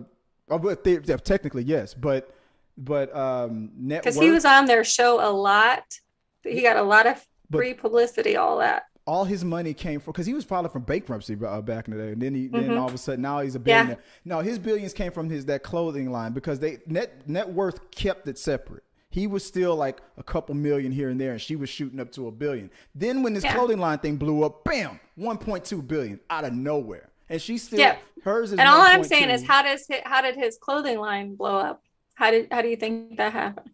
but 0.47 0.83
they, 0.83 0.97
technically 0.97 1.63
yes, 1.63 1.93
but 1.93 2.33
but 2.77 3.15
um, 3.15 3.71
net 3.77 4.03
because 4.03 4.17
he 4.17 4.31
was 4.31 4.45
on 4.45 4.65
their 4.65 4.83
show 4.83 5.19
a 5.27 5.31
lot. 5.31 5.99
He 6.43 6.61
got 6.61 6.77
a 6.77 6.83
lot 6.83 7.05
of 7.05 7.23
free 7.51 7.73
publicity. 7.73 8.35
All 8.35 8.57
that. 8.59 8.83
All 9.05 9.25
his 9.25 9.43
money 9.43 9.73
came 9.73 9.99
from 9.99 10.11
because 10.11 10.27
he 10.27 10.33
was 10.33 10.45
probably 10.45 10.69
from 10.69 10.83
bankruptcy 10.83 11.35
uh, 11.45 11.61
back 11.61 11.87
in 11.87 11.97
the 11.97 12.03
day, 12.03 12.11
and 12.11 12.21
then 12.21 12.33
he 12.33 12.47
mm-hmm. 12.47 12.67
then 12.67 12.77
all 12.77 12.87
of 12.87 12.93
a 12.93 12.97
sudden 12.97 13.21
now 13.21 13.41
he's 13.41 13.55
a 13.55 13.59
billionaire. 13.59 13.97
Yeah. 13.97 14.35
No, 14.35 14.39
his 14.39 14.59
billions 14.59 14.93
came 14.93 15.11
from 15.11 15.29
his 15.29 15.45
that 15.45 15.63
clothing 15.63 16.11
line 16.11 16.31
because 16.31 16.59
they 16.59 16.79
net 16.87 17.27
net 17.27 17.49
worth 17.49 17.91
kept 17.91 18.27
it 18.27 18.37
separate. 18.37 18.83
He 19.09 19.25
was 19.25 19.43
still 19.43 19.75
like 19.75 20.01
a 20.17 20.23
couple 20.23 20.53
million 20.55 20.91
here 20.91 21.09
and 21.09 21.19
there, 21.19 21.31
and 21.31 21.41
she 21.41 21.55
was 21.55 21.69
shooting 21.69 21.99
up 21.99 22.11
to 22.11 22.27
a 22.27 22.31
billion. 22.31 22.69
Then 22.93 23.23
when 23.23 23.33
this 23.33 23.43
yeah. 23.43 23.53
clothing 23.53 23.79
line 23.79 23.97
thing 23.99 24.17
blew 24.17 24.43
up, 24.43 24.63
bam, 24.63 24.99
1.2 25.17 25.87
billion 25.87 26.19
out 26.29 26.45
of 26.45 26.53
nowhere 26.53 27.09
and 27.29 27.41
she's 27.41 27.63
still 27.63 27.79
yeah. 27.79 27.97
hers 28.23 28.51
is. 28.51 28.59
And 28.59 28.67
all 28.67 28.81
I'm 28.81 29.03
saying 29.03 29.29
is, 29.29 29.45
how 29.45 29.61
does 29.61 29.87
how 30.03 30.21
did 30.21 30.35
his 30.35 30.57
clothing 30.57 30.99
line 30.99 31.35
blow 31.35 31.57
up? 31.57 31.83
How 32.15 32.31
did 32.31 32.47
how 32.51 32.61
do 32.61 32.67
you 32.67 32.75
think 32.75 33.17
that 33.17 33.31
happened? 33.31 33.69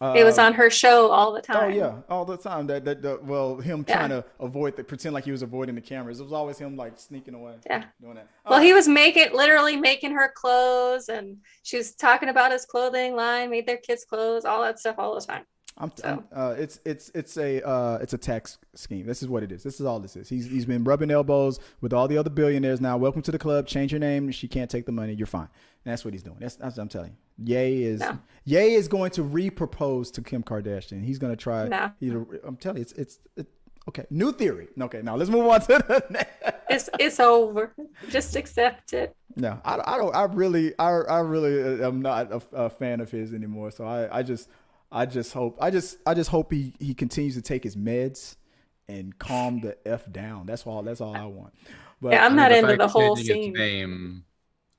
Uh, 0.00 0.14
it 0.16 0.22
was 0.22 0.38
on 0.38 0.54
her 0.54 0.70
show 0.70 1.10
all 1.10 1.32
the 1.32 1.40
oh, 1.40 1.42
time. 1.42 1.72
Oh 1.72 1.74
yeah, 1.74 1.96
all 2.08 2.24
the 2.24 2.36
time. 2.36 2.66
That 2.68 2.84
that, 2.84 3.02
that 3.02 3.24
well, 3.24 3.56
him 3.56 3.84
yeah. 3.88 3.96
trying 3.96 4.10
to 4.10 4.24
avoid 4.38 4.76
the 4.76 4.84
pretend 4.84 5.12
like 5.12 5.24
he 5.24 5.32
was 5.32 5.42
avoiding 5.42 5.74
the 5.74 5.80
cameras. 5.80 6.20
It 6.20 6.24
was 6.24 6.32
always 6.32 6.56
him 6.58 6.76
like 6.76 6.98
sneaking 6.98 7.34
away. 7.34 7.54
Yeah, 7.66 7.84
doing 8.00 8.14
that. 8.14 8.28
well, 8.48 8.60
he 8.60 8.72
was 8.72 8.86
making 8.86 9.32
literally 9.32 9.76
making 9.76 10.12
her 10.12 10.30
clothes, 10.34 11.08
and 11.08 11.38
she 11.64 11.76
was 11.76 11.94
talking 11.94 12.28
about 12.28 12.52
his 12.52 12.64
clothing 12.64 13.16
line, 13.16 13.50
made 13.50 13.66
their 13.66 13.78
kids 13.78 14.04
clothes, 14.04 14.44
all 14.44 14.62
that 14.62 14.78
stuff 14.78 14.96
all 14.98 15.14
the 15.14 15.20
time. 15.20 15.44
I'm, 15.78 15.92
so. 15.94 16.04
I'm 16.04 16.24
uh, 16.32 16.54
it's 16.58 16.80
it's 16.84 17.10
it's 17.14 17.36
a 17.36 17.66
uh, 17.66 17.98
it's 18.02 18.12
a 18.12 18.18
tax 18.18 18.58
scheme. 18.74 19.06
This 19.06 19.22
is 19.22 19.28
what 19.28 19.42
it 19.42 19.52
is. 19.52 19.62
This 19.62 19.78
is 19.78 19.86
all 19.86 20.00
this 20.00 20.16
is. 20.16 20.28
He's 20.28 20.46
he's 20.46 20.66
been 20.66 20.82
rubbing 20.82 21.10
elbows 21.10 21.60
with 21.80 21.92
all 21.92 22.08
the 22.08 22.18
other 22.18 22.30
billionaires. 22.30 22.80
Now, 22.80 22.96
welcome 22.96 23.22
to 23.22 23.30
the 23.30 23.38
club. 23.38 23.66
Change 23.66 23.92
your 23.92 24.00
name. 24.00 24.30
She 24.32 24.48
can't 24.48 24.70
take 24.70 24.86
the 24.86 24.92
money. 24.92 25.14
You're 25.14 25.26
fine. 25.26 25.48
And 25.84 25.92
that's 25.92 26.04
what 26.04 26.12
he's 26.14 26.24
doing. 26.24 26.38
That's, 26.40 26.56
that's 26.56 26.76
what 26.76 26.82
I'm 26.82 26.88
telling 26.88 27.16
you. 27.38 27.54
Ye 27.54 27.84
is 27.84 28.00
no. 28.00 28.18
Ye 28.44 28.74
is 28.74 28.88
going 28.88 29.12
to 29.12 29.22
re-propose 29.22 30.10
to 30.12 30.22
Kim 30.22 30.42
Kardashian. 30.42 31.04
He's 31.04 31.18
going 31.18 31.32
to 31.32 31.36
try. 31.36 31.68
No. 31.68 31.92
I'm 32.44 32.56
telling 32.56 32.78
you, 32.78 32.82
it's 32.82 32.92
it's 32.92 33.18
it, 33.36 33.46
okay. 33.88 34.04
New 34.10 34.32
theory. 34.32 34.68
Okay, 34.80 35.02
now 35.02 35.14
let's 35.14 35.30
move 35.30 35.46
on 35.46 35.60
to 35.60 35.66
the 35.66 36.04
next. 36.10 36.58
It's 36.68 36.90
it's 36.98 37.20
over. 37.20 37.72
Just 38.08 38.34
accept 38.34 38.92
it. 38.92 39.14
No, 39.36 39.60
I, 39.64 39.80
I 39.84 39.98
don't. 39.98 40.14
I 40.14 40.24
really 40.24 40.76
I 40.78 40.88
I 40.88 41.20
really 41.20 41.84
am 41.84 42.02
not 42.02 42.32
a, 42.32 42.42
a 42.52 42.70
fan 42.70 43.00
of 43.00 43.12
his 43.12 43.32
anymore. 43.32 43.70
So 43.70 43.86
I 43.86 44.18
I 44.18 44.22
just 44.24 44.48
I 44.90 45.06
just 45.06 45.32
hope 45.32 45.58
I 45.60 45.70
just 45.70 45.98
I 46.06 46.14
just 46.14 46.30
hope 46.30 46.52
he 46.52 46.74
he 46.78 46.94
continues 46.94 47.34
to 47.34 47.42
take 47.42 47.62
his 47.62 47.76
meds 47.76 48.36
and 48.88 49.18
calm 49.18 49.60
the 49.60 49.76
f 49.86 50.10
down. 50.10 50.46
That's 50.46 50.66
all. 50.66 50.82
That's 50.82 51.00
all 51.00 51.14
I 51.14 51.26
want. 51.26 51.54
But 52.00 52.12
yeah, 52.12 52.24
I'm 52.24 52.36
not 52.36 52.52
into 52.52 52.76
the 52.76 52.88
whole 52.88 53.16
scene. 53.16 53.52
Name, 53.52 54.24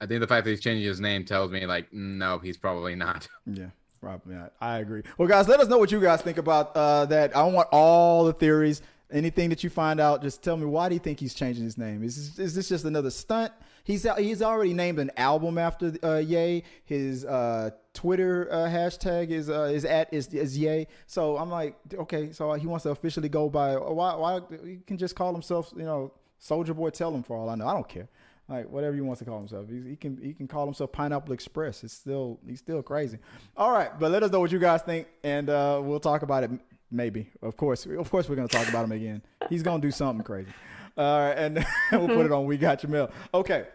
I 0.01 0.06
think 0.06 0.22
the 0.22 0.28
fact 0.28 0.46
that 0.46 0.51
he's 0.51 0.62
changing 0.62 0.88
his 0.88 1.00
name 1.00 1.25
tells 1.25 1.51
me 1.51 1.66
like 1.66 1.94
no, 1.94 2.39
he's 2.39 2.58
probably 2.58 2.96
not. 2.96 3.28
Yeah. 3.46 3.68
Probably 4.01 4.36
not. 4.36 4.54
I 4.62 4.78
agree. 4.78 5.04
Well, 5.18 5.28
guys, 5.28 5.48
let 5.50 5.60
us 5.60 5.68
know 5.68 5.78
what 5.78 5.92
you 5.92 6.00
guys 6.00 6.22
think 6.22 6.38
about 6.38 6.74
uh, 6.75 7.06
that. 7.08 7.36
I 7.36 7.44
want 7.44 7.68
all 7.72 8.24
the 8.24 8.34
theories. 8.34 8.82
Anything 9.12 9.50
that 9.50 9.63
you 9.63 9.70
find 9.70 10.00
out, 10.00 10.22
just 10.22 10.44
tell 10.44 10.56
me 10.56 10.66
why 10.66 10.88
do 10.88 10.94
you 10.94 11.00
think 11.00 11.20
he's 11.20 11.34
changing 11.34 11.63
his 11.63 11.78
name? 11.78 12.04
Is 12.04 12.16
this, 12.16 12.39
is 12.39 12.56
this 12.56 12.70
just 12.70 12.86
another 12.86 13.10
stunt? 13.10 13.51
He's 13.84 14.08
he's 14.18 14.42
already 14.42 14.74
named 14.74 15.00
an 15.00 15.12
album 15.18 15.58
after 15.58 15.94
uh, 16.04 16.18
Ye. 16.18 16.64
His 16.86 17.26
uh, 17.26 17.72
Twitter 17.94 18.48
uh, 18.52 18.68
hashtag 18.68 19.30
is 19.30 19.50
uh, 19.50 19.64
is 19.64 19.86
at 19.86 20.14
is, 20.14 20.28
is 20.28 20.58
Ye. 20.58 20.88
So 21.08 21.38
I'm 21.38 21.50
like, 21.50 21.76
okay, 21.94 22.32
so 22.32 22.54
he 22.54 22.68
wants 22.68 22.84
to 22.84 22.92
officially 22.92 23.30
go 23.30 23.50
by. 23.50 23.76
Why 23.76 24.16
why 24.16 24.42
he 24.64 24.80
can 24.86 24.98
just 24.98 25.16
call 25.16 25.34
himself, 25.34 25.74
you 25.76 25.84
know, 25.84 26.14
Soldier 26.38 26.74
Boy. 26.74 26.90
Tell 26.92 27.14
him 27.14 27.24
for 27.24 27.38
all 27.38 27.50
I 27.50 27.56
know. 27.56 27.68
I 27.68 27.74
don't 27.74 27.88
care. 27.88 28.10
Like 28.48 28.68
whatever 28.68 28.96
he 28.96 29.02
wants 29.02 29.20
to 29.20 29.26
call 29.26 29.38
himself, 29.38 29.70
he, 29.70 29.92
he 29.92 29.96
can 29.96 30.20
he 30.22 30.34
can 30.34 30.48
call 30.48 30.66
himself 30.66 30.92
Pineapple 30.92 31.34
Express. 31.34 31.84
It's 31.84 31.94
still 31.94 32.40
he's 32.48 32.60
still 32.60 32.82
crazy. 32.82 33.20
All 33.56 33.72
right, 33.72 33.92
but 34.00 34.12
let 34.12 34.24
us 34.24 34.32
know 34.32 34.40
what 34.40 34.52
you 34.52 34.58
guys 34.58 34.82
think, 34.82 35.08
and 35.24 35.50
uh, 35.50 35.80
we'll 35.84 36.00
talk 36.00 36.24
about 36.24 36.44
it. 36.44 36.52
Maybe, 36.92 37.30
of 37.44 37.56
course, 37.56 37.86
of 37.86 38.10
course, 38.10 38.28
we're 38.28 38.36
gonna 38.36 38.48
talk 38.48 38.68
about 38.68 38.86
him 38.86 38.92
again. 38.92 39.22
He's 39.50 39.62
gonna 39.62 39.82
do 39.82 39.92
something 39.92 40.24
crazy. 40.24 40.50
All 41.00 41.20
right, 41.20 41.32
and 41.32 41.65
we'll 41.94 42.10
put 42.10 42.25
it 42.25 42.32
on. 42.34 42.46
We 42.46 42.58
got 42.58 42.84
your 42.84 42.91
mail. 42.91 43.10
Okay, 43.34 43.68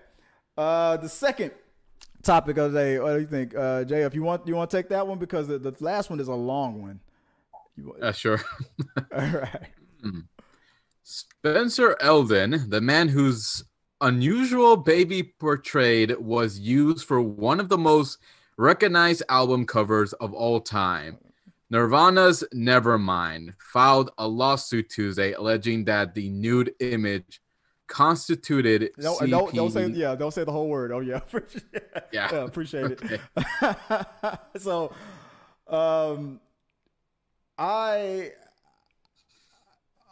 uh, 0.58 0.98
the 0.98 1.08
second 1.08 1.52
topic 2.22 2.58
of 2.58 2.72
the 2.72 2.78
day. 2.78 2.98
What 2.98 3.14
do 3.14 3.20
you 3.20 3.26
think, 3.26 3.54
uh, 3.56 3.84
Jay? 3.84 4.02
If 4.02 4.14
you 4.14 4.22
want, 4.22 4.46
you 4.46 4.54
want 4.54 4.70
to 4.70 4.76
take 4.76 4.90
that 4.90 5.06
one 5.06 5.18
because 5.18 5.48
the, 5.48 5.58
the 5.58 5.74
last 5.80 6.10
one 6.10 6.20
is 6.20 6.28
a 6.28 6.34
long 6.34 6.82
one. 6.82 7.00
You, 7.78 7.96
uh, 8.02 8.12
sure. 8.12 8.42
all 9.16 9.26
right. 9.26 9.70
Spencer 11.02 11.96
Elden, 11.98 12.68
the 12.68 12.82
man 12.82 13.08
whose 13.08 13.64
unusual 14.02 14.76
baby 14.76 15.22
portrayed 15.22 16.14
was 16.18 16.58
used 16.58 17.06
for 17.06 17.22
one 17.22 17.58
of 17.58 17.70
the 17.70 17.78
most 17.78 18.18
recognized 18.58 19.22
album 19.30 19.64
covers 19.64 20.12
of 20.14 20.34
all 20.34 20.60
time. 20.60 21.16
Nirvana's 21.74 22.44
Nevermind 22.54 23.54
filed 23.58 24.12
a 24.16 24.28
lawsuit 24.28 24.88
Tuesday 24.88 25.32
alleging 25.32 25.84
that 25.86 26.14
the 26.14 26.28
nude 26.28 26.72
image 26.78 27.40
constituted 27.88 28.92
don't, 28.96 29.18
CP... 29.18 29.30
don't, 29.30 29.54
don't 29.54 29.70
say 29.72 29.86
yeah 29.88 30.14
don't 30.14 30.32
say 30.32 30.44
the 30.44 30.52
whole 30.52 30.68
word 30.68 30.92
oh 30.92 31.00
yeah 31.00 31.18
yeah, 32.12 32.28
yeah 32.32 32.44
appreciate 32.44 32.96
it 33.02 33.20
so 34.58 34.92
um 35.68 36.40
i 37.58 38.30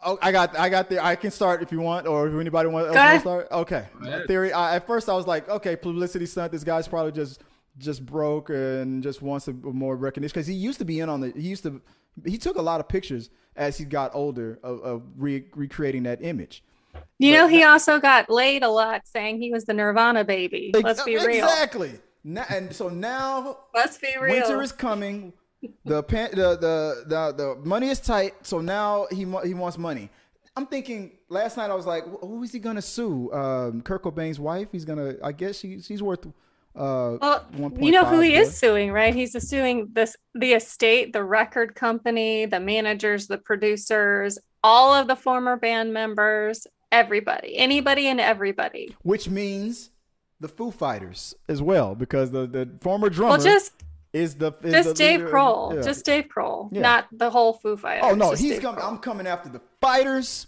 Oh, 0.05 0.19
I 0.21 0.33
got, 0.33 0.59
I 0.59 0.67
got 0.67 0.89
there. 0.89 1.01
I 1.01 1.15
can 1.15 1.31
start 1.31 1.61
if 1.61 1.71
you 1.71 1.79
want, 1.79 2.07
or 2.07 2.27
if 2.27 2.33
anybody 2.33 2.67
wants 2.67 2.93
to 2.93 3.19
start. 3.21 3.47
Okay. 3.49 3.85
Theory. 4.27 4.51
I, 4.51 4.75
at 4.75 4.85
first, 4.85 5.07
I 5.07 5.13
was 5.13 5.25
like, 5.25 5.47
okay, 5.47 5.77
publicity 5.77 6.25
stunt. 6.25 6.51
This 6.51 6.65
guy's 6.65 6.89
probably 6.89 7.13
just, 7.13 7.41
just 7.77 8.05
broke 8.05 8.49
and 8.49 9.01
just 9.03 9.21
wants 9.21 9.47
a, 9.47 9.53
more 9.53 9.95
recognition 9.95 10.33
because 10.33 10.47
he 10.47 10.53
used 10.53 10.79
to 10.79 10.85
be 10.85 10.99
in 10.99 11.09
on 11.09 11.21
the. 11.21 11.33
He 11.35 11.47
used 11.49 11.63
to. 11.63 11.81
He 12.25 12.37
took 12.37 12.57
a 12.57 12.61
lot 12.61 12.79
of 12.79 12.87
pictures 12.87 13.29
as 13.55 13.77
he 13.77 13.85
got 13.85 14.11
older 14.13 14.59
of, 14.63 14.81
of 14.81 15.03
re, 15.17 15.45
recreating 15.55 16.03
that 16.03 16.23
image. 16.23 16.63
You 17.17 17.33
but, 17.33 17.37
know, 17.37 17.47
he 17.47 17.63
also 17.63 17.99
got 17.99 18.29
laid 18.29 18.63
a 18.63 18.69
lot, 18.69 19.07
saying 19.07 19.41
he 19.41 19.51
was 19.51 19.65
the 19.65 19.73
Nirvana 19.73 20.23
baby. 20.23 20.71
Let's 20.73 21.03
be 21.03 21.17
real. 21.17 21.45
Exactly. 21.45 21.99
Now, 22.23 22.45
and 22.49 22.73
so 22.73 22.89
now, 22.89 23.57
let's 23.73 23.97
be 23.97 24.09
real. 24.19 24.35
Winter 24.35 24.61
is 24.61 24.71
coming 24.71 25.33
the, 25.85 26.03
pan, 26.03 26.29
the, 26.31 26.57
the 26.57 27.03
the 27.07 27.33
the 27.35 27.67
money 27.67 27.89
is 27.89 27.99
tight, 27.99 28.33
so 28.43 28.59
now 28.59 29.07
he 29.09 29.19
he 29.45 29.53
wants 29.53 29.77
money. 29.77 30.09
I'm 30.55 30.67
thinking. 30.67 31.11
Last 31.29 31.57
night 31.57 31.71
I 31.71 31.73
was 31.73 31.87
like, 31.87 32.03
who 32.21 32.43
is 32.43 32.51
he 32.51 32.59
gonna 32.59 32.81
sue? 32.81 33.31
Um, 33.33 33.81
Kurt 33.81 34.03
Cobain's 34.03 34.39
wife. 34.39 34.69
He's 34.71 34.85
gonna. 34.85 35.15
I 35.23 35.31
guess 35.31 35.59
she, 35.59 35.81
she's 35.81 36.03
worth. 36.03 36.27
Uh, 36.75 37.17
well, 37.21 37.71
you 37.79 37.91
know 37.91 38.03
who 38.03 38.19
he 38.19 38.35
is 38.35 38.57
suing, 38.57 38.91
right? 38.91 39.13
He's 39.13 39.39
suing 39.47 39.89
this 39.93 40.15
the 40.33 40.53
estate, 40.53 41.13
the 41.13 41.23
record 41.23 41.75
company, 41.75 42.47
the 42.47 42.59
managers, 42.59 43.27
the 43.27 43.37
producers, 43.37 44.39
all 44.63 44.93
of 44.93 45.07
the 45.07 45.15
former 45.15 45.55
band 45.55 45.93
members, 45.93 46.65
everybody, 46.91 47.57
anybody 47.57 48.07
and 48.07 48.19
everybody. 48.19 48.95
Which 49.03 49.29
means 49.29 49.91
the 50.39 50.47
Foo 50.47 50.71
Fighters 50.71 51.35
as 51.47 51.61
well, 51.61 51.93
because 51.93 52.31
the 52.31 52.47
the 52.47 52.69
former 52.81 53.09
drummer. 53.09 53.37
Well, 53.37 53.43
just 53.43 53.73
is 54.11 54.35
the 54.35 54.51
is 54.63 54.71
just 54.71 54.89
the 54.89 54.95
Dave 54.95 55.21
Grohl, 55.21 55.75
yeah. 55.75 55.81
just 55.81 56.05
Dave 56.05 56.25
Grohl, 56.25 56.69
yeah. 56.71 56.81
not 56.81 57.07
the 57.11 57.29
whole 57.29 57.53
Foo 57.53 57.77
Fighters. 57.77 58.03
Oh 58.05 58.15
no, 58.15 58.31
he's 58.31 58.59
coming. 58.59 58.81
I'm 58.83 58.97
coming 58.97 59.27
after 59.27 59.49
the 59.49 59.61
fighters. 59.79 60.47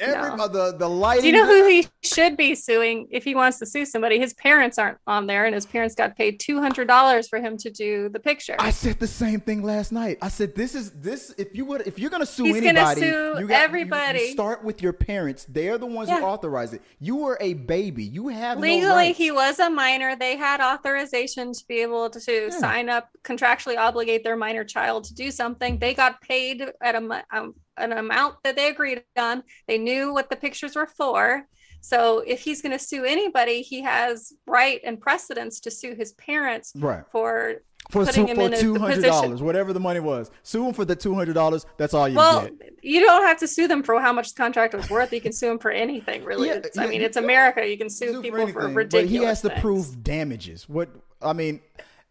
Every 0.00 0.36
no. 0.36 0.48
the 0.48 0.76
the 0.78 0.88
lighting. 0.88 1.22
Do 1.22 1.28
you 1.28 1.32
know 1.34 1.46
who 1.46 1.68
he 1.68 1.86
should 2.02 2.36
be 2.36 2.54
suing 2.54 3.08
if 3.10 3.24
he 3.24 3.34
wants 3.34 3.58
to 3.58 3.66
sue 3.66 3.84
somebody? 3.84 4.18
His 4.18 4.34
parents 4.34 4.78
aren't 4.78 4.98
on 5.06 5.26
there, 5.26 5.44
and 5.44 5.54
his 5.54 5.66
parents 5.66 5.94
got 5.94 6.16
paid 6.16 6.40
two 6.40 6.60
hundred 6.60 6.88
dollars 6.88 7.28
for 7.28 7.38
him 7.38 7.56
to 7.58 7.70
do 7.70 8.08
the 8.08 8.20
picture. 8.20 8.56
I 8.58 8.70
said 8.70 8.98
the 8.98 9.06
same 9.06 9.40
thing 9.40 9.62
last 9.62 9.92
night. 9.92 10.18
I 10.22 10.28
said 10.28 10.54
this 10.54 10.74
is 10.74 10.90
this 10.92 11.34
if 11.38 11.54
you 11.54 11.64
would 11.66 11.86
if 11.86 11.98
you're 11.98 12.10
gonna 12.10 12.26
sue 12.26 12.44
He's 12.44 12.56
anybody, 12.56 13.00
gonna 13.00 13.34
sue 13.34 13.40
you 13.40 13.48
got, 13.48 13.62
everybody. 13.62 14.20
You, 14.20 14.24
you 14.26 14.32
start 14.32 14.64
with 14.64 14.82
your 14.82 14.92
parents. 14.92 15.46
They're 15.48 15.78
the 15.78 15.86
ones 15.86 16.08
yeah. 16.08 16.20
who 16.20 16.26
authorize 16.26 16.72
it. 16.72 16.82
You 16.98 17.16
were 17.16 17.38
a 17.40 17.54
baby. 17.54 18.04
You 18.04 18.28
have 18.28 18.58
legally 18.58 19.08
no 19.08 19.14
he 19.14 19.30
was 19.30 19.58
a 19.58 19.70
minor. 19.70 20.16
They 20.16 20.36
had 20.36 20.60
authorization 20.60 21.52
to 21.52 21.64
be 21.66 21.80
able 21.80 22.10
to, 22.10 22.20
to 22.20 22.32
yeah. 22.32 22.50
sign 22.50 22.88
up, 22.88 23.08
contractually 23.22 23.76
obligate 23.76 24.24
their 24.24 24.36
minor 24.36 24.64
child 24.64 25.04
to 25.04 25.14
do 25.14 25.30
something. 25.30 25.78
They 25.78 25.94
got 25.94 26.20
paid 26.20 26.64
at 26.80 26.94
a 26.94 27.24
um, 27.30 27.54
an 27.76 27.92
amount 27.92 28.36
that 28.44 28.56
they 28.56 28.68
agreed 28.68 29.02
on. 29.16 29.42
They 29.66 29.78
knew 29.78 30.12
what 30.12 30.30
the 30.30 30.36
pictures 30.36 30.76
were 30.76 30.86
for. 30.86 31.46
So 31.80 32.20
if 32.20 32.40
he's 32.40 32.62
going 32.62 32.72
to 32.72 32.78
sue 32.78 33.04
anybody, 33.04 33.62
he 33.62 33.82
has 33.82 34.32
right 34.46 34.80
and 34.84 35.00
precedence 35.00 35.58
to 35.60 35.70
sue 35.70 35.94
his 35.94 36.12
parents 36.12 36.72
right. 36.76 37.02
for 37.10 37.62
for, 37.90 38.04
putting 38.04 38.28
him 38.28 38.36
for 38.36 38.48
two 38.50 38.78
hundred 38.78 39.02
dollars, 39.02 39.42
whatever 39.42 39.72
the 39.72 39.80
money 39.80 39.98
was. 39.98 40.30
Sue 40.44 40.66
him 40.66 40.72
for 40.72 40.84
the 40.84 40.94
two 40.94 41.14
hundred 41.14 41.34
dollars. 41.34 41.66
That's 41.78 41.92
all 41.92 42.08
you 42.08 42.16
well, 42.16 42.42
get. 42.42 42.78
you 42.82 43.00
don't 43.00 43.24
have 43.24 43.38
to 43.40 43.48
sue 43.48 43.66
them 43.66 43.82
for 43.82 44.00
how 44.00 44.12
much 44.12 44.32
the 44.32 44.40
contract 44.40 44.74
was 44.74 44.88
worth. 44.88 45.12
You 45.12 45.20
can 45.20 45.32
sue 45.32 45.48
them 45.48 45.58
for 45.58 45.72
anything, 45.72 46.24
really. 46.24 46.48
Yeah, 46.48 46.60
I 46.78 46.86
mean, 46.86 47.02
it's 47.02 47.16
America. 47.16 47.68
You 47.68 47.76
can 47.76 47.90
sue, 47.90 48.12
sue 48.12 48.22
people 48.22 48.38
for, 48.38 48.42
anything, 48.42 48.60
for 48.60 48.68
ridiculous. 48.68 49.10
But 49.10 49.20
he 49.20 49.24
has 49.24 49.42
to 49.42 49.50
prove 49.60 50.04
damages. 50.04 50.68
What 50.68 50.90
I 51.20 51.32
mean, 51.32 51.60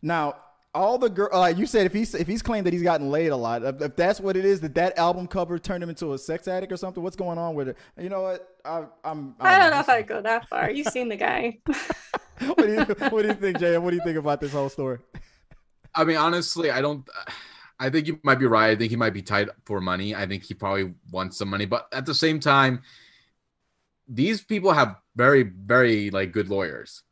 now 0.01 0.35
all 0.73 0.97
the 0.97 1.09
girl 1.09 1.29
like 1.33 1.57
you 1.57 1.65
said 1.65 1.85
if 1.85 1.93
he's 1.93 2.15
if 2.15 2.27
he's 2.27 2.41
claimed 2.41 2.65
that 2.65 2.71
he's 2.71 2.83
gotten 2.83 3.09
laid 3.09 3.27
a 3.27 3.35
lot 3.35 3.63
if, 3.63 3.81
if, 3.81 3.95
that's 3.95 4.21
what 4.21 4.37
it 4.37 4.45
is 4.45 4.61
that 4.61 4.73
that 4.73 4.97
album 4.97 5.27
cover 5.27 5.59
turned 5.59 5.83
him 5.83 5.89
into 5.89 6.13
a 6.13 6.17
sex 6.17 6.47
addict 6.47 6.71
or 6.71 6.77
something 6.77 7.03
what's 7.03 7.15
going 7.15 7.37
on 7.37 7.55
with 7.55 7.69
it? 7.69 7.77
You 7.99 8.09
know 8.09 8.21
what? 8.21 8.57
I, 8.63 8.85
I'm 9.03 9.35
I 9.39 9.59
don't 9.59 9.71
know. 9.71 9.79
if 9.79 9.89
I'd 9.89 10.07
go 10.07 10.21
that 10.21 10.47
far. 10.47 10.71
You've 10.71 10.87
seen 10.87 11.09
the 11.09 11.17
guy. 11.17 11.59
What 12.47 12.57
do 12.57 12.73
you 12.73 13.09
what 13.09 13.21
do 13.21 13.27
you 13.27 13.33
think 13.35 13.59
Jay 13.59 13.77
what 13.77 13.91
do 13.91 13.97
you 13.97 14.01
think 14.03 14.17
about 14.17 14.41
this 14.41 14.51
whole 14.51 14.69
story? 14.69 14.97
I 15.93 16.03
mean 16.03 16.17
honestly 16.17 16.71
I 16.71 16.81
don't 16.81 17.07
I 17.79 17.89
think 17.89 18.07
you 18.07 18.19
might 18.23 18.39
be 18.39 18.47
right. 18.47 18.71
I 18.71 18.75
think 18.75 18.89
he 18.89 18.95
might 18.95 19.13
be 19.13 19.21
tied 19.21 19.49
for 19.65 19.81
money. 19.81 20.15
I 20.15 20.25
think 20.25 20.43
he 20.43 20.53
probably 20.53 20.93
wants 21.11 21.37
some 21.37 21.49
money 21.49 21.65
but 21.65 21.87
at 21.91 22.05
the 22.05 22.15
same 22.15 22.39
time 22.39 22.81
these 24.07 24.41
people 24.41 24.71
have 24.71 24.95
very 25.15 25.43
very 25.43 26.09
like 26.09 26.31
good 26.31 26.49
lawyers. 26.49 27.03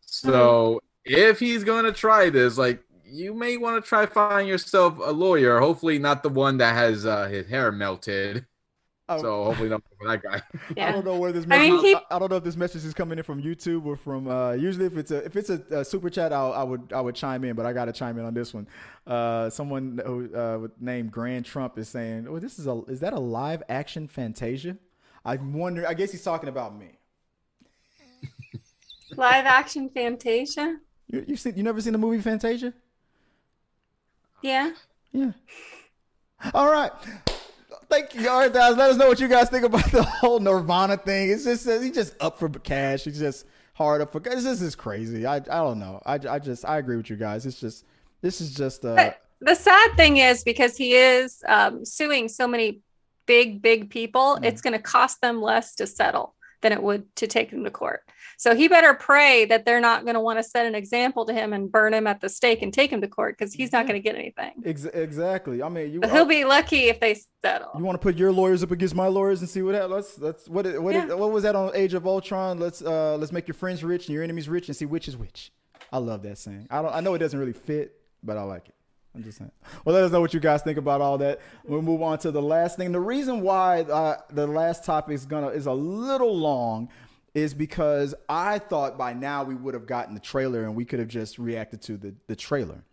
So 0.00 0.80
mm-hmm. 1.06 1.14
if 1.14 1.38
he's 1.38 1.64
going 1.64 1.84
to 1.84 1.92
try 1.92 2.30
this 2.30 2.56
like 2.56 2.82
you 3.10 3.34
may 3.34 3.56
want 3.56 3.82
to 3.82 3.88
try 3.88 4.06
find 4.06 4.48
yourself 4.48 4.98
a 5.02 5.12
lawyer. 5.12 5.58
Hopefully, 5.60 5.98
not 5.98 6.22
the 6.22 6.28
one 6.28 6.58
that 6.58 6.74
has 6.74 7.06
uh, 7.06 7.28
his 7.28 7.46
hair 7.48 7.72
melted. 7.72 8.46
Oh. 9.10 9.22
So 9.22 9.44
hopefully 9.44 9.70
not 9.70 9.82
for 9.98 10.08
that 10.08 10.22
guy. 10.22 10.42
Yeah. 10.76 10.88
I 10.88 10.92
don't 10.92 11.04
know 11.04 11.16
where 11.16 11.32
this. 11.32 11.46
Message, 11.46 11.70
I, 11.70 11.70
mean, 11.70 11.84
he... 11.84 11.96
I, 12.10 12.18
don't 12.18 12.30
know 12.30 12.36
if 12.36 12.44
this 12.44 12.56
message 12.56 12.84
is 12.84 12.92
coming 12.92 13.16
in 13.16 13.24
from 13.24 13.42
YouTube 13.42 13.86
or 13.86 13.96
from. 13.96 14.28
Uh, 14.28 14.52
usually, 14.52 14.84
if 14.84 14.96
it's 14.98 15.10
a 15.10 15.24
if 15.24 15.34
it's 15.36 15.48
a, 15.48 15.62
a 15.70 15.84
super 15.84 16.10
chat, 16.10 16.32
I'll, 16.32 16.52
I 16.52 16.62
would 16.62 16.92
I 16.92 17.00
would 17.00 17.14
chime 17.14 17.42
in, 17.44 17.56
but 17.56 17.64
I 17.64 17.72
got 17.72 17.86
to 17.86 17.92
chime 17.92 18.18
in 18.18 18.26
on 18.26 18.34
this 18.34 18.52
one. 18.52 18.66
Uh, 19.06 19.48
someone 19.48 20.00
who 20.04 20.34
uh, 20.34 20.68
named 20.78 21.10
Grand 21.10 21.46
Trump 21.46 21.78
is 21.78 21.88
saying, 21.88 22.26
"Oh, 22.28 22.38
this 22.38 22.58
is 22.58 22.66
a 22.66 22.82
is 22.88 23.00
that 23.00 23.14
a 23.14 23.20
live 23.20 23.62
action 23.70 24.08
Fantasia?" 24.08 24.76
I 25.24 25.36
wonder. 25.36 25.88
I 25.88 25.94
guess 25.94 26.12
he's 26.12 26.22
talking 26.22 26.50
about 26.50 26.78
me. 26.78 26.98
live 29.16 29.46
action 29.46 29.88
Fantasia. 29.88 30.80
You 31.06 31.24
you 31.26 31.36
seen 31.36 31.56
you 31.56 31.62
never 31.62 31.80
seen 31.80 31.94
the 31.94 31.98
movie 31.98 32.20
Fantasia? 32.20 32.74
Yeah. 34.42 34.72
Yeah. 35.12 35.32
All 36.54 36.70
right. 36.70 36.92
Thank 37.88 38.14
you, 38.14 38.28
all 38.28 38.40
right, 38.40 38.52
guys. 38.52 38.76
Let 38.76 38.90
us 38.90 38.96
know 38.96 39.08
what 39.08 39.18
you 39.18 39.28
guys 39.28 39.48
think 39.48 39.64
about 39.64 39.84
the 39.92 40.02
whole 40.02 40.40
Nirvana 40.40 40.96
thing. 40.96 41.30
It's 41.30 41.44
just 41.44 41.66
he's 41.66 41.92
just 41.92 42.14
up 42.20 42.38
for 42.38 42.48
cash. 42.48 43.04
He's 43.04 43.18
just 43.18 43.46
hard 43.74 44.00
up 44.02 44.12
for. 44.12 44.20
cash. 44.20 44.42
This 44.42 44.60
is 44.60 44.74
crazy. 44.74 45.26
I 45.26 45.36
I 45.36 45.40
don't 45.40 45.78
know. 45.78 46.02
I 46.04 46.14
I 46.14 46.38
just 46.38 46.64
I 46.64 46.78
agree 46.78 46.96
with 46.96 47.08
you 47.08 47.16
guys. 47.16 47.46
It's 47.46 47.58
just 47.58 47.84
this 48.20 48.40
is 48.40 48.54
just. 48.54 48.84
Uh, 48.84 48.94
but 48.94 49.22
the 49.40 49.54
sad 49.54 49.96
thing 49.96 50.18
is 50.18 50.44
because 50.44 50.76
he 50.76 50.94
is 50.94 51.42
um, 51.46 51.84
suing 51.84 52.28
so 52.28 52.46
many 52.46 52.80
big 53.26 53.62
big 53.62 53.88
people, 53.90 54.34
mm-hmm. 54.34 54.44
it's 54.44 54.60
going 54.60 54.74
to 54.74 54.82
cost 54.82 55.20
them 55.20 55.40
less 55.40 55.74
to 55.76 55.86
settle 55.86 56.34
than 56.60 56.72
it 56.72 56.82
would 56.82 57.14
to 57.16 57.26
take 57.26 57.50
him 57.50 57.64
to 57.64 57.70
court. 57.70 58.02
So 58.36 58.54
he 58.54 58.68
better 58.68 58.94
pray 58.94 59.44
that 59.46 59.64
they're 59.64 59.80
not 59.80 60.04
going 60.04 60.14
to 60.14 60.20
want 60.20 60.38
to 60.38 60.42
set 60.42 60.66
an 60.66 60.74
example 60.74 61.24
to 61.26 61.32
him 61.32 61.52
and 61.52 61.70
burn 61.70 61.92
him 61.92 62.06
at 62.06 62.20
the 62.20 62.28
stake 62.28 62.62
and 62.62 62.72
take 62.72 62.92
him 62.92 63.00
to 63.00 63.08
court 63.08 63.36
because 63.36 63.52
he's 63.52 63.72
not 63.72 63.86
going 63.86 64.00
to 64.00 64.02
get 64.02 64.14
anything. 64.14 64.52
Ex- 64.64 64.84
exactly. 64.84 65.62
I 65.62 65.68
mean, 65.68 65.92
you, 65.92 66.00
he'll 66.08 66.24
be 66.24 66.44
lucky 66.44 66.88
if 66.88 67.00
they 67.00 67.20
settle. 67.42 67.70
You 67.76 67.84
want 67.84 68.00
to 68.00 68.02
put 68.02 68.16
your 68.16 68.32
lawyers 68.32 68.62
up 68.62 68.70
against 68.70 68.94
my 68.94 69.08
lawyers 69.08 69.40
and 69.40 69.48
see 69.48 69.62
what 69.62 69.74
happens? 69.74 69.92
Let's 69.92 70.18
let's 70.18 70.48
what 70.48 70.82
what, 70.82 70.94
yeah. 70.94 71.14
what 71.14 71.32
was 71.32 71.42
that 71.42 71.56
on 71.56 71.70
Age 71.74 71.94
of 71.94 72.06
Ultron? 72.06 72.58
Let's 72.58 72.82
uh 72.82 73.16
let's 73.16 73.32
make 73.32 73.48
your 73.48 73.54
friends 73.54 73.82
rich 73.82 74.06
and 74.06 74.14
your 74.14 74.22
enemies 74.22 74.48
rich 74.48 74.68
and 74.68 74.76
see 74.76 74.86
which 74.86 75.08
is 75.08 75.16
which. 75.16 75.52
I 75.92 75.98
love 75.98 76.22
that 76.22 76.38
saying. 76.38 76.68
I 76.70 76.82
don't. 76.82 76.94
I 76.94 77.00
know 77.00 77.14
it 77.14 77.18
doesn't 77.18 77.38
really 77.38 77.52
fit, 77.52 78.00
but 78.22 78.36
I 78.36 78.42
like 78.42 78.68
it. 78.68 78.74
I'm 79.18 79.24
just 79.24 79.38
saying. 79.38 79.50
Well, 79.84 79.96
let 79.96 80.04
us 80.04 80.12
know 80.12 80.20
what 80.20 80.32
you 80.32 80.38
guys 80.38 80.62
think 80.62 80.78
about 80.78 81.00
all 81.00 81.18
that. 81.18 81.40
We'll 81.64 81.82
move 81.82 82.02
on 82.02 82.18
to 82.20 82.30
the 82.30 82.40
last 82.40 82.76
thing. 82.76 82.92
The 82.92 83.00
reason 83.00 83.40
why 83.40 83.82
uh, 83.82 84.18
the 84.30 84.46
last 84.46 84.84
topic 84.84 85.14
is 85.14 85.26
gonna 85.26 85.48
is 85.48 85.66
a 85.66 85.72
little 85.72 86.38
long 86.38 86.88
is 87.34 87.52
because 87.52 88.14
I 88.28 88.60
thought 88.60 88.96
by 88.96 89.14
now 89.14 89.42
we 89.42 89.56
would 89.56 89.74
have 89.74 89.86
gotten 89.86 90.14
the 90.14 90.20
trailer 90.20 90.62
and 90.62 90.76
we 90.76 90.84
could 90.84 91.00
have 91.00 91.08
just 91.08 91.36
reacted 91.36 91.82
to 91.82 91.96
the 91.96 92.14
the 92.28 92.36
trailer. 92.36 92.84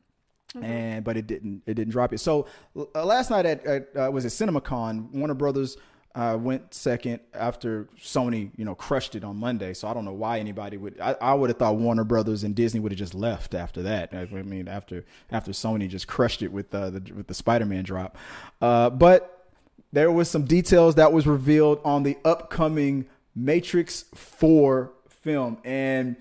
Mm-hmm. 0.55 0.65
And 0.65 1.03
but 1.03 1.15
it 1.15 1.27
didn't 1.27 1.61
it 1.67 1.75
didn't 1.75 1.91
drop 1.91 2.11
it. 2.11 2.17
So 2.17 2.47
uh, 2.75 3.05
last 3.05 3.29
night 3.29 3.45
at, 3.45 3.63
at 3.67 3.95
uh, 3.95 4.09
was 4.11 4.25
at 4.25 4.31
CinemaCon, 4.31 5.11
Warner 5.11 5.35
Brothers 5.35 5.77
uh, 6.15 6.37
went 6.39 6.73
second 6.73 7.19
after 7.33 7.89
Sony, 7.99 8.49
you 8.55 8.63
know, 8.63 8.73
crushed 8.73 9.15
it 9.15 9.23
on 9.25 9.35
Monday. 9.35 9.73
So 9.73 9.87
I 9.89 9.93
don't 9.93 10.05
know 10.05 10.13
why 10.13 10.39
anybody 10.39 10.77
would. 10.77 10.99
I, 10.99 11.15
I 11.19 11.33
would 11.33 11.49
have 11.49 11.59
thought 11.59 11.75
Warner 11.75 12.05
Brothers 12.05 12.43
and 12.43 12.55
Disney 12.55 12.79
would 12.79 12.93
have 12.93 12.99
just 12.99 13.13
left 13.13 13.53
after 13.53 13.83
that. 13.83 14.13
I 14.13 14.25
mean, 14.25 14.69
after 14.69 15.03
after 15.29 15.51
Sony 15.51 15.89
just 15.89 16.07
crushed 16.07 16.41
it 16.41 16.53
with 16.53 16.73
uh, 16.73 16.89
the 16.89 17.13
with 17.13 17.27
the 17.27 17.33
Spider 17.33 17.65
Man 17.65 17.83
drop. 17.83 18.17
Uh, 18.61 18.89
but 18.89 19.49
there 19.91 20.11
was 20.11 20.29
some 20.29 20.45
details 20.45 20.95
that 20.95 21.11
was 21.11 21.27
revealed 21.27 21.81
on 21.83 22.03
the 22.03 22.17
upcoming 22.23 23.07
Matrix 23.35 24.05
Four 24.15 24.93
film, 25.09 25.57
and 25.65 26.15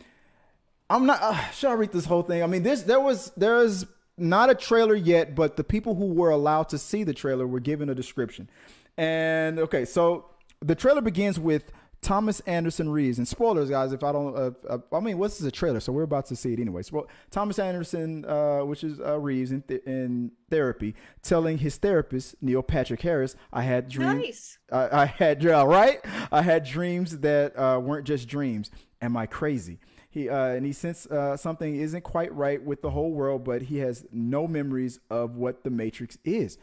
I'm 0.91 1.07
not. 1.07 1.23
Uh, 1.23 1.51
should 1.51 1.71
I 1.71 1.75
read 1.75 1.93
this 1.93 2.07
whole 2.07 2.23
thing? 2.23 2.43
I 2.43 2.49
mean, 2.49 2.65
this 2.65 2.83
there 2.83 3.01
was 3.01 3.31
there 3.37 3.63
is 3.63 3.87
not 4.19 4.51
a 4.51 4.57
trailer 4.57 4.95
yet, 4.97 5.37
but 5.37 5.57
the 5.57 5.65
people 5.65 5.95
who 5.95 6.07
were 6.07 6.31
allowed 6.31 6.69
to 6.71 6.79
see 6.79 7.05
the 7.05 7.15
trailer 7.15 7.47
were 7.47 7.61
given 7.61 7.89
a 7.89 7.95
description. 7.95 8.49
And 8.97 9.59
okay, 9.59 9.85
so 9.85 10.27
the 10.61 10.75
trailer 10.75 11.01
begins 11.01 11.39
with 11.39 11.73
Thomas 12.05 12.41
Anderson 12.41 12.91
Reeves. 12.91 13.19
And 13.19 13.27
spoilers, 13.27 13.71
guys, 13.71 13.93
if 13.93 14.05
I 14.05 14.13
don't, 14.13 14.37
uh, 14.37 14.51
uh, 14.69 14.79
I 14.93 15.01
mean, 15.01 15.19
what's 15.19 15.39
this 15.39 15.49
a 15.49 15.51
trailer? 15.51 15.81
So 15.81 15.91
we're 15.91 16.03
about 16.03 16.27
to 16.27 16.37
see 16.37 16.53
it 16.53 16.61
anyway. 16.61 16.83
So 16.83 17.09
Thomas 17.31 17.59
Anderson, 17.59 18.27
uh, 18.27 18.61
which 18.61 18.85
is 18.85 19.01
uh, 19.01 19.19
Reeves 19.19 19.51
in, 19.51 19.63
th- 19.63 19.83
in 19.85 20.31
therapy, 20.51 20.95
telling 21.23 21.59
his 21.59 21.79
therapist 21.79 22.37
Neil 22.43 22.63
Patrick 22.63 23.01
Harris, 23.01 23.37
"I 23.53 23.63
had 23.63 23.89
dreams. 23.89 24.15
Nice. 24.15 24.59
I, 24.71 25.03
I 25.03 25.07
had, 25.07 25.43
right. 25.43 26.01
I 26.31 26.43
had 26.43 26.65
dreams 26.65 27.21
that 27.21 27.59
uh, 27.59 27.81
weren't 27.83 28.07
just 28.07 28.29
dreams. 28.29 28.71
Am 29.01 29.17
I 29.17 29.27
crazy?" 29.27 29.79
He 30.11 30.29
uh, 30.29 30.49
and 30.49 30.65
he 30.65 30.73
sense 30.73 31.07
uh, 31.07 31.37
something 31.37 31.75
isn't 31.75 32.05
quite 32.05 32.33
right 32.35 32.63
with 32.63 32.83
the 32.83 32.91
whole 32.91 33.13
world, 33.13 33.43
but 33.43 33.63
he 33.63 33.79
has 33.79 34.07
no 34.13 34.47
memories 34.47 35.01
of 35.11 35.37
what 35.37 35.65
the 35.65 35.71
Matrix 35.71 36.19
is. 36.25 36.59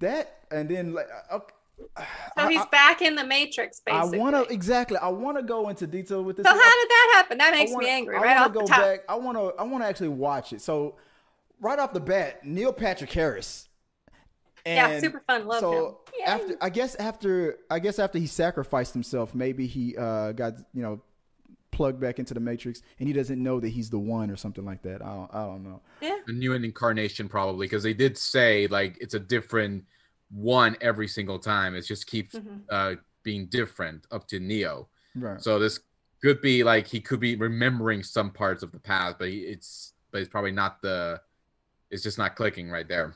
That 0.00 0.43
and 0.54 0.68
then 0.68 0.92
like 0.94 1.06
okay, 1.32 1.54
So 2.38 2.48
he's 2.48 2.64
back 2.66 3.02
in 3.02 3.14
the 3.14 3.24
Matrix, 3.24 3.80
basically. 3.84 4.18
I 4.18 4.22
want 4.22 4.36
to 4.36 4.52
exactly. 4.52 4.96
I 4.98 5.08
want 5.08 5.36
to 5.36 5.42
go 5.42 5.68
into 5.68 5.86
detail 5.86 6.22
with 6.22 6.36
this. 6.36 6.44
So 6.44 6.50
how 6.50 6.56
did 6.56 6.88
that 6.88 7.12
happen? 7.14 7.38
That 7.38 7.52
makes 7.52 7.72
wanna- 7.72 7.86
me 7.86 7.90
angry 7.92 8.16
I 8.16 8.20
right 8.20 8.36
wanna 8.36 8.46
off 8.46 8.52
go 8.52 8.60
the 8.62 8.66
top. 8.66 8.80
Back, 8.80 9.00
I 9.08 9.16
want 9.16 9.36
to. 9.38 9.60
I 9.60 9.64
want 9.64 9.82
to 9.84 9.88
actually 9.88 10.08
watch 10.08 10.52
it. 10.52 10.60
So 10.60 10.96
right 11.60 11.78
off 11.78 11.92
the 11.92 12.00
bat, 12.00 12.44
Neil 12.44 12.72
Patrick 12.72 13.12
Harris. 13.12 13.68
Yeah, 14.66 14.98
super 14.98 15.22
fun. 15.26 15.46
Love 15.46 15.60
so 15.60 15.72
him. 15.72 15.94
Yay. 16.20 16.24
after, 16.24 16.56
I 16.60 16.70
guess 16.70 16.94
after, 16.94 17.58
I 17.70 17.78
guess 17.80 17.98
after 17.98 18.18
he 18.18 18.26
sacrificed 18.26 18.94
himself, 18.94 19.34
maybe 19.34 19.66
he 19.66 19.94
uh, 19.96 20.32
got 20.32 20.54
you 20.72 20.80
know 20.80 21.02
plugged 21.70 22.00
back 22.00 22.18
into 22.18 22.32
the 22.32 22.40
Matrix, 22.40 22.80
and 22.98 23.06
he 23.06 23.12
doesn't 23.12 23.42
know 23.42 23.60
that 23.60 23.68
he's 23.68 23.90
the 23.90 23.98
one 23.98 24.30
or 24.30 24.36
something 24.36 24.64
like 24.64 24.80
that. 24.82 25.02
I 25.02 25.06
don't, 25.06 25.34
I 25.34 25.44
don't 25.44 25.64
know. 25.64 25.82
Yeah. 26.00 26.16
a 26.26 26.32
new 26.32 26.52
incarnation 26.54 27.28
probably 27.28 27.66
because 27.66 27.82
they 27.82 27.92
did 27.92 28.16
say 28.16 28.66
like 28.68 28.96
it's 29.00 29.14
a 29.14 29.20
different 29.20 29.84
one 30.30 30.76
every 30.80 31.08
single 31.08 31.38
time. 31.38 31.74
It 31.74 31.82
just 31.82 32.06
keeps 32.06 32.34
Mhm. 32.34 32.62
uh 32.68 32.94
being 33.22 33.46
different 33.46 34.06
up 34.10 34.26
to 34.28 34.38
Neo. 34.40 34.88
Right. 35.14 35.40
So 35.40 35.58
this 35.58 35.80
could 36.22 36.40
be 36.40 36.62
like 36.64 36.86
he 36.86 37.00
could 37.00 37.20
be 37.20 37.36
remembering 37.36 38.02
some 38.02 38.30
parts 38.30 38.62
of 38.62 38.72
the 38.72 38.78
past, 38.78 39.18
but 39.18 39.28
he, 39.28 39.38
it's 39.40 39.92
but 40.10 40.20
it's 40.20 40.30
probably 40.30 40.52
not 40.52 40.80
the. 40.82 41.20
It's 41.90 42.02
just 42.02 42.18
not 42.18 42.34
clicking 42.34 42.70
right 42.70 42.88
there. 42.88 43.14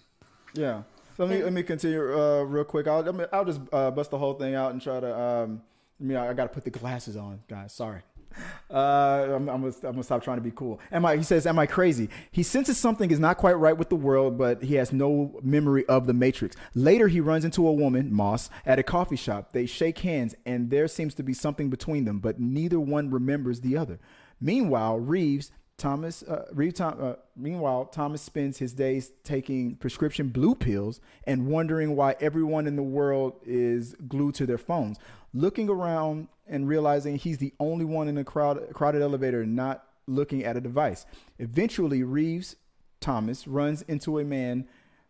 Yeah. 0.54 0.82
So 1.16 1.24
let 1.24 1.30
me 1.36 1.42
let 1.42 1.52
me 1.52 1.62
continue 1.62 2.00
uh, 2.00 2.42
real 2.42 2.64
quick. 2.64 2.86
I'll 2.86 3.00
let 3.02 3.14
me, 3.14 3.24
I'll 3.32 3.44
just 3.44 3.60
uh, 3.72 3.90
bust 3.90 4.10
the 4.10 4.18
whole 4.18 4.34
thing 4.34 4.54
out 4.54 4.72
and 4.72 4.80
try 4.80 5.00
to. 5.00 5.18
Um, 5.18 5.62
I 6.00 6.04
mean, 6.04 6.16
I 6.16 6.32
got 6.32 6.44
to 6.44 6.48
put 6.50 6.64
the 6.64 6.70
glasses 6.70 7.16
on, 7.16 7.40
guys. 7.48 7.72
Sorry. 7.72 8.02
Uh, 8.70 9.32
I'm, 9.34 9.48
I'm, 9.48 9.62
gonna, 9.62 9.74
I'm 9.82 9.92
gonna 9.92 10.02
stop 10.02 10.22
trying 10.22 10.36
to 10.36 10.42
be 10.42 10.50
cool. 10.50 10.78
Am 10.92 11.02
I? 11.06 11.16
He 11.16 11.22
says, 11.22 11.46
"Am 11.46 11.58
I 11.58 11.64
crazy?" 11.64 12.10
He 12.30 12.42
senses 12.42 12.76
something 12.76 13.10
is 13.10 13.18
not 13.18 13.38
quite 13.38 13.54
right 13.54 13.72
with 13.72 13.88
the 13.88 13.96
world, 13.96 14.36
but 14.36 14.62
he 14.62 14.74
has 14.74 14.92
no 14.92 15.40
memory 15.42 15.86
of 15.86 16.06
the 16.06 16.12
Matrix. 16.12 16.54
Later, 16.74 17.08
he 17.08 17.18
runs 17.18 17.46
into 17.46 17.66
a 17.66 17.72
woman, 17.72 18.12
Moss, 18.12 18.50
at 18.66 18.78
a 18.78 18.82
coffee 18.82 19.16
shop. 19.16 19.52
They 19.52 19.64
shake 19.64 20.00
hands, 20.00 20.34
and 20.44 20.68
there 20.68 20.86
seems 20.86 21.14
to 21.14 21.22
be 21.22 21.32
something 21.32 21.70
between 21.70 22.04
them, 22.04 22.18
but 22.18 22.40
neither 22.40 22.78
one 22.78 23.08
remembers 23.08 23.62
the 23.62 23.74
other. 23.74 24.00
Meanwhile, 24.38 24.98
Reeves 25.00 25.50
Thomas, 25.78 26.24
uh, 26.24 26.52
Tom, 26.74 26.96
uh, 27.00 27.12
meanwhile, 27.36 27.86
Thomas 27.86 28.20
spends 28.20 28.58
his 28.58 28.72
days 28.72 29.12
taking 29.22 29.76
prescription 29.76 30.28
blue 30.28 30.56
pills 30.56 31.00
and 31.24 31.46
wondering 31.46 31.94
why 31.94 32.16
everyone 32.20 32.66
in 32.66 32.74
the 32.74 32.82
world 32.82 33.34
is 33.46 33.94
glued 34.08 34.34
to 34.34 34.46
their 34.46 34.58
phones. 34.58 34.98
Looking 35.32 35.70
around 35.70 36.26
and 36.48 36.66
realizing 36.66 37.16
he's 37.16 37.38
the 37.38 37.54
only 37.60 37.84
one 37.84 38.08
in 38.08 38.18
a 38.18 38.24
crowd, 38.24 38.60
crowded 38.72 39.02
elevator 39.02 39.46
not 39.46 39.84
looking 40.08 40.44
at 40.44 40.56
a 40.56 40.60
device. 40.60 41.06
Eventually, 41.38 42.02
Reeves 42.02 42.56
Thomas 42.98 43.46
runs 43.46 43.82
into 43.82 44.18
a 44.18 44.24
man. 44.24 44.66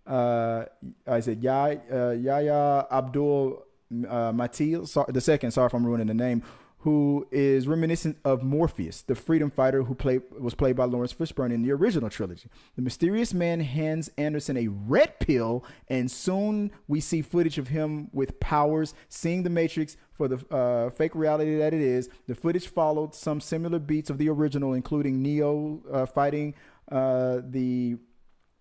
Uh, 0.07 0.67
I 1.07 1.21
said 1.21 1.45
uh, 1.47 2.11
Yahya 2.11 2.87
Abdul 2.91 3.65
uh, 4.07 4.33
Matil, 4.33 5.13
the 5.13 5.21
second. 5.21 5.53
Sorry 5.53 5.67
if 5.67 5.73
I'm 5.73 5.87
ruining 5.87 6.09
the 6.09 6.15
name. 6.15 6.43
Who 6.83 7.27
is 7.33 7.67
reminiscent 7.67 8.19
of 8.25 8.45
Morpheus, 8.45 9.03
the 9.03 9.17
freedom 9.17 9.51
fighter 9.51 9.83
who 9.83 9.95
played 9.97 10.23
was 10.39 10.55
played 10.55 10.77
by 10.77 10.85
Laurence 10.85 11.13
Fishburne 11.13 11.53
in 11.53 11.63
the 11.63 11.73
original 11.73 12.09
trilogy. 12.09 12.49
The 12.77 12.83
mysterious 12.83 13.35
man 13.35 13.59
hands 13.61 14.11
Anderson 14.17 14.57
a 14.57 14.69
red 14.69 15.19
pill, 15.19 15.65
and 15.89 16.09
soon 16.09 16.71
we 16.87 17.01
see 17.01 17.21
footage 17.21 17.59
of 17.59 17.69
him 17.69 18.11
with 18.13 18.39
powers, 18.39 18.95
seeing 19.09 19.43
the 19.43 19.51
Matrix 19.51 19.97
for 20.13 20.29
the 20.29 20.55
uh, 20.55 20.91
fake 20.91 21.17
reality 21.17 21.57
that 21.57 21.75
it 21.75 21.81
is. 21.81 22.09
The 22.29 22.37
footage 22.37 22.69
followed 22.69 23.13
some 23.13 23.41
similar 23.41 23.81
beats 23.81 24.09
of 24.09 24.19
the 24.19 24.29
original, 24.29 24.73
including 24.73 25.21
Neo 25.21 25.83
uh, 25.93 26.07
fighting 26.07 26.55
uh, 26.93 27.41
the 27.45 27.97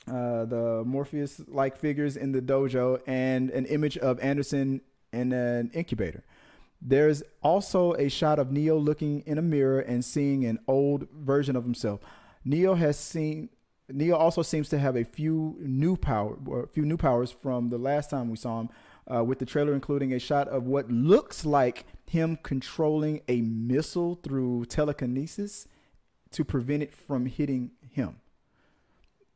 uh, 0.08 0.46
the 0.46 0.84
Morpheus 0.86 1.42
like 1.48 1.78
figures 1.78 2.18
in 2.18 2.32
the 2.32 2.42
dojo 2.42 3.00
and 3.06 3.50
an 3.52 3.66
image 3.66 3.98
of 3.98 4.20
Anderson 4.22 4.82
in 5.14 5.34
an 5.34 5.70
incubator. 5.74 6.24
There's 6.82 7.24
also 7.42 7.94
a 7.94 8.10
shot 8.10 8.40
of 8.40 8.52
Neo 8.52 8.78
looking 8.78 9.24
in 9.26 9.38
a 9.38 9.42
mirror 9.42 9.80
and 9.80 10.06
seeing 10.06 10.46
an 10.46 10.60
old 10.68 11.08
version 11.12 11.56
of 11.56 11.64
himself. 11.64 12.02
Neo 12.46 12.76
has 12.76 12.98
seen 12.98 13.50
Neo 13.90 14.16
also 14.16 14.42
seems 14.42 14.68
to 14.70 14.80
have 14.80 14.98
a 14.98 15.04
few 15.06 15.56
new 15.60 15.96
power, 15.96 16.38
or 16.46 16.64
a 16.64 16.68
few 16.68 16.86
new 16.86 16.98
powers 16.98 17.32
from 17.32 17.70
the 17.70 17.78
last 17.78 18.10
time 18.10 18.30
we 18.30 18.36
saw 18.36 18.62
him, 18.62 18.70
uh, 19.14 19.24
with 19.24 19.40
the 19.40 19.46
trailer 19.46 19.74
including 19.74 20.14
a 20.14 20.20
shot 20.20 20.48
of 20.50 20.64
what 20.64 20.92
looks 20.92 21.46
like 21.46 21.86
him 22.06 22.38
controlling 22.44 23.22
a 23.28 23.42
missile 23.42 24.20
through 24.24 24.66
telekinesis 24.66 25.68
to 26.32 26.44
prevent 26.44 26.84
it 26.84 26.94
from 26.94 27.26
hitting 27.26 27.72
him. 27.90 28.18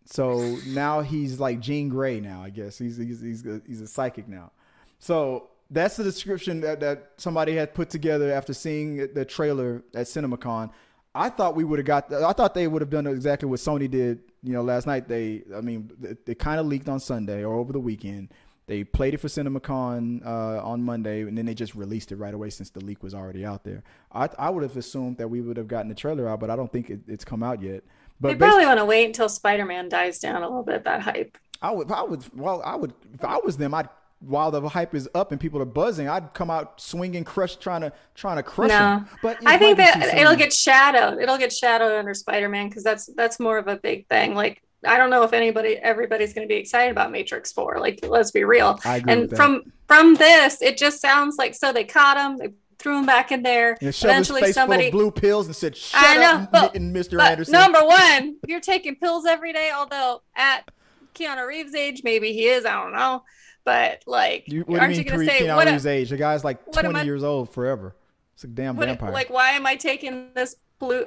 So 0.06 0.58
now 0.68 1.02
he's 1.02 1.40
like 1.40 1.62
Jean 1.62 1.88
Grey. 1.88 2.20
Now 2.20 2.44
I 2.44 2.50
guess 2.50 2.78
he's 2.78 2.98
he's 2.98 3.22
he's 3.22 3.46
a, 3.46 3.62
he's 3.66 3.82
a 3.82 3.88
psychic 3.88 4.28
now. 4.28 4.52
So 5.00 5.50
that's 5.72 5.96
the 5.96 6.04
description 6.04 6.62
that, 6.62 6.82
that 6.82 7.12
somebody 7.18 7.56
had 7.56 7.74
put 7.74 7.90
together 7.90 8.32
after 8.32 8.54
seeing 8.54 9.14
the 9.14 9.26
trailer 9.26 9.84
at 9.96 10.06
CinemaCon. 10.06 10.70
I 11.16 11.30
thought 11.30 11.56
we 11.56 11.64
would 11.64 11.80
have 11.80 11.86
got. 11.86 12.14
I 12.14 12.34
thought 12.34 12.54
they 12.54 12.68
would 12.68 12.82
have 12.82 12.90
done 12.90 13.08
exactly 13.08 13.50
what 13.50 13.60
Sony 13.60 13.90
did. 13.90 14.20
You 14.44 14.54
know, 14.54 14.62
last 14.62 14.88
night 14.88 15.08
they. 15.08 15.44
I 15.56 15.62
mean, 15.62 15.92
it, 16.04 16.20
it 16.26 16.40
kind 16.40 16.60
of 16.60 16.66
leaked 16.68 16.88
on 16.88 17.00
Sunday 17.00 17.44
or 17.44 17.56
over 17.56 17.74
the 17.74 17.80
weekend. 17.80 18.30
They 18.68 18.86
played 18.86 19.14
it 19.14 19.18
for 19.18 19.28
CinemaCon 19.28 20.26
uh, 20.26 20.64
on 20.64 20.84
Monday, 20.84 21.24
and 21.24 21.38
then 21.38 21.46
they 21.46 21.54
just 21.54 21.76
released 21.76 22.12
it 22.14 22.16
right 22.16 22.34
away 22.34 22.50
since 22.50 22.70
the 22.70 22.80
leak 22.80 23.04
was 23.04 23.14
already 23.14 23.46
out 23.46 23.66
there. 23.66 23.84
I, 24.14 24.30
I 24.40 24.50
would 24.50 24.64
have 24.64 24.78
assumed 24.78 25.18
that 25.18 25.28
we 25.28 25.42
would 25.42 25.58
have 25.58 25.68
gotten 25.68 25.90
the 25.90 25.96
trailer 25.96 26.30
out, 26.30 26.40
but 26.40 26.50
I 26.50 26.56
don't 26.56 26.72
think 26.72 26.90
it, 26.90 27.02
it's 27.08 27.26
come 27.26 27.44
out 27.44 27.62
yet. 27.62 27.84
But 28.22 28.30
They 28.30 28.36
probably 28.36 28.66
want 28.66 28.80
to 28.80 28.86
wait 28.86 29.08
until 29.08 29.28
Spider 29.28 29.66
Man 29.66 29.90
dies 29.90 30.20
down 30.20 30.42
a 30.44 30.48
little 30.48 30.64
bit, 30.64 30.86
that 30.86 31.02
hype. 31.02 31.38
I 31.62 31.72
would, 31.72 31.92
I 31.92 32.04
would, 32.04 32.24
well, 32.34 32.62
I 32.64 32.76
would, 32.76 32.94
if 33.14 33.26
I 33.26 33.40
was 33.44 33.58
them, 33.58 33.74
I'd, 33.74 33.90
while 34.22 34.52
the 34.52 34.62
hype 34.70 34.94
is 34.96 35.10
up 35.16 35.32
and 35.32 35.42
people 35.42 35.62
are 35.62 35.66
buzzing, 35.66 36.08
I'd 36.08 36.34
come 36.34 36.50
out 36.50 36.80
swinging, 36.80 37.24
crush, 37.24 37.56
trying 37.58 37.82
to, 37.82 37.92
trying 38.16 38.38
to 38.38 38.44
crush 38.44 38.70
No. 38.70 38.78
them. 38.78 39.10
But 39.22 39.38
I 39.46 39.58
think 39.58 39.78
that 39.78 40.14
it'll 40.16 40.36
get 40.36 40.54
shadowed. 40.54 41.20
It'll 41.20 41.38
get 41.38 41.52
shadowed 41.52 41.92
under 41.92 42.14
Spider 42.14 42.48
Man 42.48 42.70
because 42.70 42.84
that's 42.84 43.08
that's 43.16 43.40
more 43.40 43.58
of 43.58 43.68
a 43.68 43.78
big 43.78 44.08
thing. 44.08 44.36
Like 44.36 44.62
I 44.86 44.98
don't 44.98 45.10
know 45.10 45.24
if 45.24 45.34
anybody, 45.34 45.78
everybody's 45.78 46.34
going 46.34 46.48
to 46.48 46.52
be 46.52 46.60
excited 46.60 46.92
about 46.92 47.12
Matrix 47.12 47.52
Four. 47.52 47.80
Like 47.80 48.00
let's 48.04 48.32
be 48.32 48.44
real. 48.44 48.80
And 48.86 49.36
from 49.36 49.72
from 49.88 50.16
this, 50.16 50.62
it 50.62 50.78
just 50.78 51.02
sounds 51.02 51.38
like 51.38 51.54
so 51.56 51.74
they 51.74 51.84
caught 51.84 52.18
him, 52.18 52.38
they 52.38 52.50
threw 52.80 52.98
him 52.98 53.06
back 53.06 53.32
in 53.32 53.44
there. 53.44 53.78
and 53.82 53.90
Eventually, 53.90 54.52
somebody. 54.54 54.90
blue 54.90 55.12
pills 55.12 55.46
and 55.48 55.56
said, 55.56 55.76
"Shut 55.78 56.02
I 56.04 56.16
know, 56.18 56.32
up, 56.44 56.52
but- 56.52 56.74
Mr. 56.76 57.18
But 57.18 57.32
Anderson." 57.32 57.52
number 57.54 57.84
one, 57.84 58.38
you're 58.48 58.60
taking 58.60 58.96
pills 58.96 59.26
every 59.26 59.54
day. 59.54 59.72
Although 59.72 60.22
at 60.36 60.70
Keanu 61.14 61.46
Reeves' 61.48 61.76
age, 61.76 62.02
maybe 62.04 62.34
he 62.34 62.48
is. 62.48 62.66
I 62.66 62.74
don't 62.82 62.94
know. 62.94 63.24
But 63.64 64.04
like, 64.08 64.46
you, 64.48 64.62
what 64.62 64.80
aren't 64.80 64.94
do 64.94 65.00
you 65.00 65.06
you 65.06 65.12
mean, 65.12 65.16
going 65.18 65.28
to 65.28 65.34
Keanu 65.34 65.38
say 65.40 65.56
what? 65.56 65.68
Reeves' 65.68 65.86
age? 65.86 66.10
The 66.10 66.18
guy's 66.18 66.44
like 66.44 66.66
what 66.68 66.78
am 66.86 66.92
20 66.92 67.00
I- 67.00 67.04
years 67.04 67.24
old 67.24 67.54
forever. 67.54 67.96
It's 68.36 68.44
a 68.44 68.48
damn 68.48 68.76
what 68.76 68.88
vampire. 68.88 69.12
like 69.12 69.30
why 69.30 69.52
am 69.52 69.66
I 69.68 69.76
taking 69.76 70.30
this 70.34 70.56
blue 70.80 71.06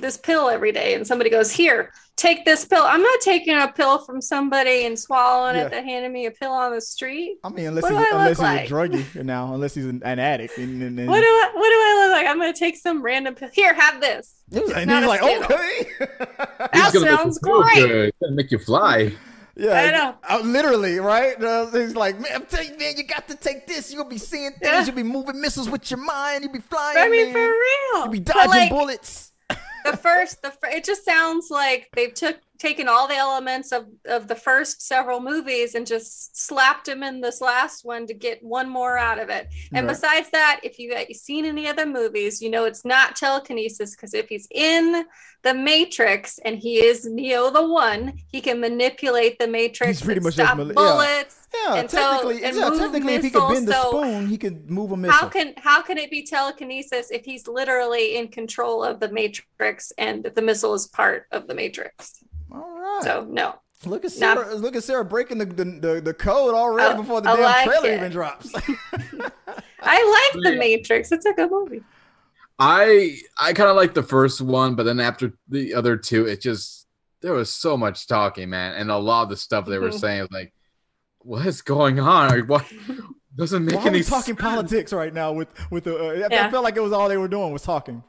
this 0.00 0.16
pill 0.18 0.50
every 0.50 0.70
day? 0.72 0.94
And 0.94 1.06
somebody 1.06 1.30
goes, 1.30 1.50
Here, 1.50 1.92
take 2.16 2.44
this 2.44 2.64
pill. 2.66 2.82
I'm 2.82 3.00
not 3.00 3.20
taking 3.20 3.56
a 3.56 3.68
pill 3.68 3.98
from 4.04 4.20
somebody 4.20 4.84
and 4.84 4.98
swallowing 4.98 5.54
Yeah. 5.56 5.66
it 5.66 5.70
that 5.70 5.84
handed 5.84 6.12
me 6.12 6.26
a 6.26 6.30
pill 6.30 6.50
on 6.50 6.72
the 6.72 6.80
street. 6.80 7.38
I 7.44 7.48
mean, 7.48 7.68
unless 7.68 7.84
what 7.84 7.92
he's, 7.92 8.00
do 8.00 8.04
I 8.04 8.18
unless 8.20 8.38
look 8.38 8.60
he's 8.60 8.70
a 8.70 8.74
druggie 9.18 9.24
now, 9.24 9.54
unless 9.54 9.72
he's 9.74 9.86
an, 9.86 10.02
an 10.04 10.18
addict. 10.18 10.58
And, 10.58 10.82
and, 10.82 10.98
and, 10.98 11.08
What 11.08 11.20
do 11.20 11.26
I 11.26 11.50
what 11.54 11.68
do 11.68 11.74
I 11.76 12.04
look 12.04 12.12
like? 12.16 12.26
I'm 12.26 12.38
gonna 12.38 12.52
take 12.52 12.76
some 12.76 13.00
random 13.02 13.34
pill. 13.34 13.48
Here, 13.52 13.72
have 13.72 14.00
this. 14.00 14.34
and 14.52 14.86
not 14.86 15.04
he's 15.04 15.04
a 15.04 15.06
like, 15.08 15.20
Skittle. 15.20 15.44
okay. 15.44 15.86
That 16.58 16.70
He's 16.74 16.92
gonna 16.92 17.06
make 17.06 17.18
sounds 17.18 17.38
you 17.42 17.48
feel 17.48 17.62
great. 17.62 17.74
good. 17.88 18.04
He's 18.06 18.12
gonna 18.28 18.36
make 18.36 18.50
you 18.50 18.58
fly. 18.58 19.12
Yeah, 19.56 19.72
I 19.72 19.90
know. 19.90 20.14
uh, 20.28 20.42
literally, 20.44 20.98
right? 20.98 21.40
Uh, 21.42 21.70
he's 21.70 21.94
like, 21.94 22.18
man, 22.18 22.32
I'm 22.34 22.46
telling 22.46 22.70
you, 22.72 22.78
man, 22.78 22.96
you 22.96 23.04
got 23.04 23.28
to 23.28 23.36
take 23.36 23.66
this. 23.66 23.92
You'll 23.92 24.04
be 24.04 24.18
seeing 24.18 24.50
things. 24.50 24.60
Yeah. 24.62 24.84
You'll 24.84 24.96
be 24.96 25.02
moving 25.04 25.40
missiles 25.40 25.70
with 25.70 25.90
your 25.90 26.00
mind. 26.00 26.42
You'll 26.42 26.52
be 26.52 26.60
flying. 26.60 26.98
I 26.98 27.08
mean, 27.08 27.26
man. 27.26 27.34
for 27.34 27.38
real. 27.38 28.02
You'll 28.04 28.08
be 28.08 28.20
dodging 28.20 28.50
like, 28.50 28.70
bullets. 28.70 29.32
the 29.84 29.96
first 29.96 30.42
the 30.42 30.50
fir- 30.50 30.68
it 30.68 30.84
just 30.84 31.04
sounds 31.04 31.50
like 31.50 31.88
they've 31.94 32.14
took 32.14 32.38
taken 32.58 32.88
all 32.88 33.08
the 33.08 33.16
elements 33.16 33.72
of 33.72 33.86
of 34.06 34.28
the 34.28 34.34
first 34.34 34.80
several 34.86 35.20
movies 35.20 35.74
and 35.74 35.86
just 35.86 36.36
slapped 36.46 36.86
him 36.88 37.02
in 37.02 37.20
this 37.20 37.40
last 37.40 37.84
one 37.84 38.06
to 38.06 38.14
get 38.14 38.42
one 38.42 38.68
more 38.68 38.96
out 38.96 39.18
of 39.18 39.28
it. 39.28 39.48
And 39.72 39.86
Right. 39.86 39.92
besides 39.94 40.30
that, 40.30 40.60
if 40.62 40.78
you 40.78 40.94
have 40.94 41.08
seen 41.14 41.44
any 41.44 41.66
other 41.68 41.84
movies, 41.86 42.40
you 42.40 42.50
know 42.50 42.64
it's 42.64 42.84
not 42.84 43.16
telekinesis 43.16 43.94
because 43.96 44.14
if 44.14 44.28
he's 44.28 44.46
in 44.50 45.04
the 45.42 45.52
Matrix 45.52 46.38
and 46.44 46.56
he 46.58 46.82
is 46.82 47.04
Neo 47.04 47.50
the 47.50 47.66
One, 47.66 48.14
he 48.32 48.40
can 48.40 48.60
manipulate 48.60 49.38
the 49.38 49.46
Matrix. 49.48 49.98
He's 49.98 50.02
pretty 50.02 50.18
and 50.18 50.24
much 50.24 50.34
stop 50.34 50.56
mal- 50.56 50.68
yeah. 50.68 50.72
bullets. 50.72 51.36
Yeah, 51.54 51.74
And 51.74 51.90
so- 51.90 51.98
technically, 51.98 52.44
and 52.44 52.56
yeah, 52.56 52.70
technically, 52.70 53.14
if 53.14 53.22
he 53.24 53.30
could 53.30 53.48
bend 53.48 53.68
the 53.68 53.72
so 53.82 53.90
spoon, 53.90 54.26
he 54.28 54.38
could 54.38 54.70
move 54.70 54.90
a 54.92 54.96
missile. 54.96 55.14
How 55.16 55.28
can 55.28 55.54
how 55.56 55.82
can 55.82 55.98
it 55.98 56.10
be 56.10 56.24
telekinesis 56.24 57.10
if 57.10 57.24
he's 57.24 57.46
literally 57.46 58.16
in 58.16 58.28
control 58.28 58.82
of 58.82 59.00
the 59.00 59.08
Matrix 59.10 59.92
and 59.98 60.24
the 60.34 60.42
missile 60.42 60.74
is 60.74 60.86
part 60.88 61.26
of 61.30 61.46
the 61.46 61.54
Matrix? 61.54 62.23
All 62.54 62.78
right. 62.78 63.00
So 63.02 63.26
no. 63.28 63.56
look 63.84 64.04
at 64.04 64.12
not- 64.18 64.38
Sarah. 64.38 64.54
look 64.54 64.76
at 64.76 64.84
Sarah 64.84 65.04
breaking 65.04 65.38
the 65.38 65.46
the, 65.46 65.64
the, 65.64 66.00
the 66.00 66.14
code 66.14 66.54
already 66.54 66.94
I- 66.94 66.96
before 66.96 67.20
the 67.20 67.30
I 67.30 67.36
damn 67.36 67.44
like 67.44 67.64
trailer 67.66 67.88
it. 67.90 67.96
even 67.96 68.12
drops. 68.12 68.52
I 69.86 70.30
like 70.32 70.42
the 70.44 70.56
Matrix. 70.58 71.12
It's 71.12 71.26
a 71.26 71.32
good 71.32 71.50
movie. 71.50 71.82
I 72.58 73.16
I 73.38 73.52
kind 73.52 73.68
of 73.68 73.76
like 73.76 73.94
the 73.94 74.02
first 74.02 74.40
one, 74.40 74.74
but 74.76 74.84
then 74.84 75.00
after 75.00 75.32
the 75.48 75.74
other 75.74 75.96
two, 75.96 76.26
it 76.26 76.40
just 76.40 76.86
there 77.20 77.32
was 77.32 77.50
so 77.50 77.76
much 77.76 78.06
talking, 78.06 78.50
man, 78.50 78.74
and 78.74 78.90
a 78.90 78.96
lot 78.96 79.24
of 79.24 79.28
the 79.30 79.36
stuff 79.36 79.66
they 79.66 79.78
were 79.78 79.88
Mhm. 79.90 79.98
saying 80.00 80.20
was 80.20 80.30
like, 80.30 80.52
"What 81.18 81.44
is 81.46 81.62
going 81.62 81.98
on? 81.98 82.28
Like, 82.30 82.48
what 82.48 82.64
doesn't 83.36 83.64
make 83.64 83.74
Why 83.76 83.82
are 83.84 83.88
any 83.88 83.98
we 83.98 84.04
talking 84.04 84.34
sense. 84.36 84.40
politics 84.40 84.92
right 84.92 85.12
now? 85.12 85.32
With 85.32 85.48
with 85.70 85.84
the, 85.84 85.96
uh, 86.24 86.28
I- 86.30 86.46
I 86.46 86.50
felt 86.50 86.62
like 86.64 86.76
it 86.76 86.80
was 86.82 86.92
all 86.92 87.08
they 87.08 87.16
were 87.16 87.28
doing 87.28 87.52
was 87.52 87.62
talking. 87.62 88.02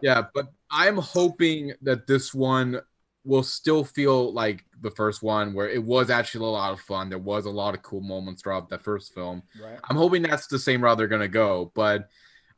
Yeah, 0.00 0.22
but 0.32 0.46
I'm 0.70 0.96
hoping 0.96 1.72
that 1.82 2.06
this 2.06 2.32
one 2.32 2.80
will 3.24 3.42
still 3.42 3.84
feel 3.84 4.32
like 4.32 4.64
the 4.80 4.90
first 4.90 5.22
one, 5.22 5.52
where 5.52 5.68
it 5.68 5.82
was 5.82 6.10
actually 6.10 6.46
a 6.46 6.50
lot 6.50 6.72
of 6.72 6.80
fun. 6.80 7.08
There 7.08 7.18
was 7.18 7.44
a 7.44 7.50
lot 7.50 7.74
of 7.74 7.82
cool 7.82 8.00
moments 8.00 8.42
throughout 8.42 8.68
that 8.70 8.82
first 8.82 9.14
film. 9.14 9.42
Right. 9.62 9.78
I'm 9.84 9.96
hoping 9.96 10.22
that's 10.22 10.46
the 10.46 10.58
same 10.58 10.82
route 10.82 10.96
they're 10.98 11.06
gonna 11.06 11.28
go, 11.28 11.70
but 11.74 12.08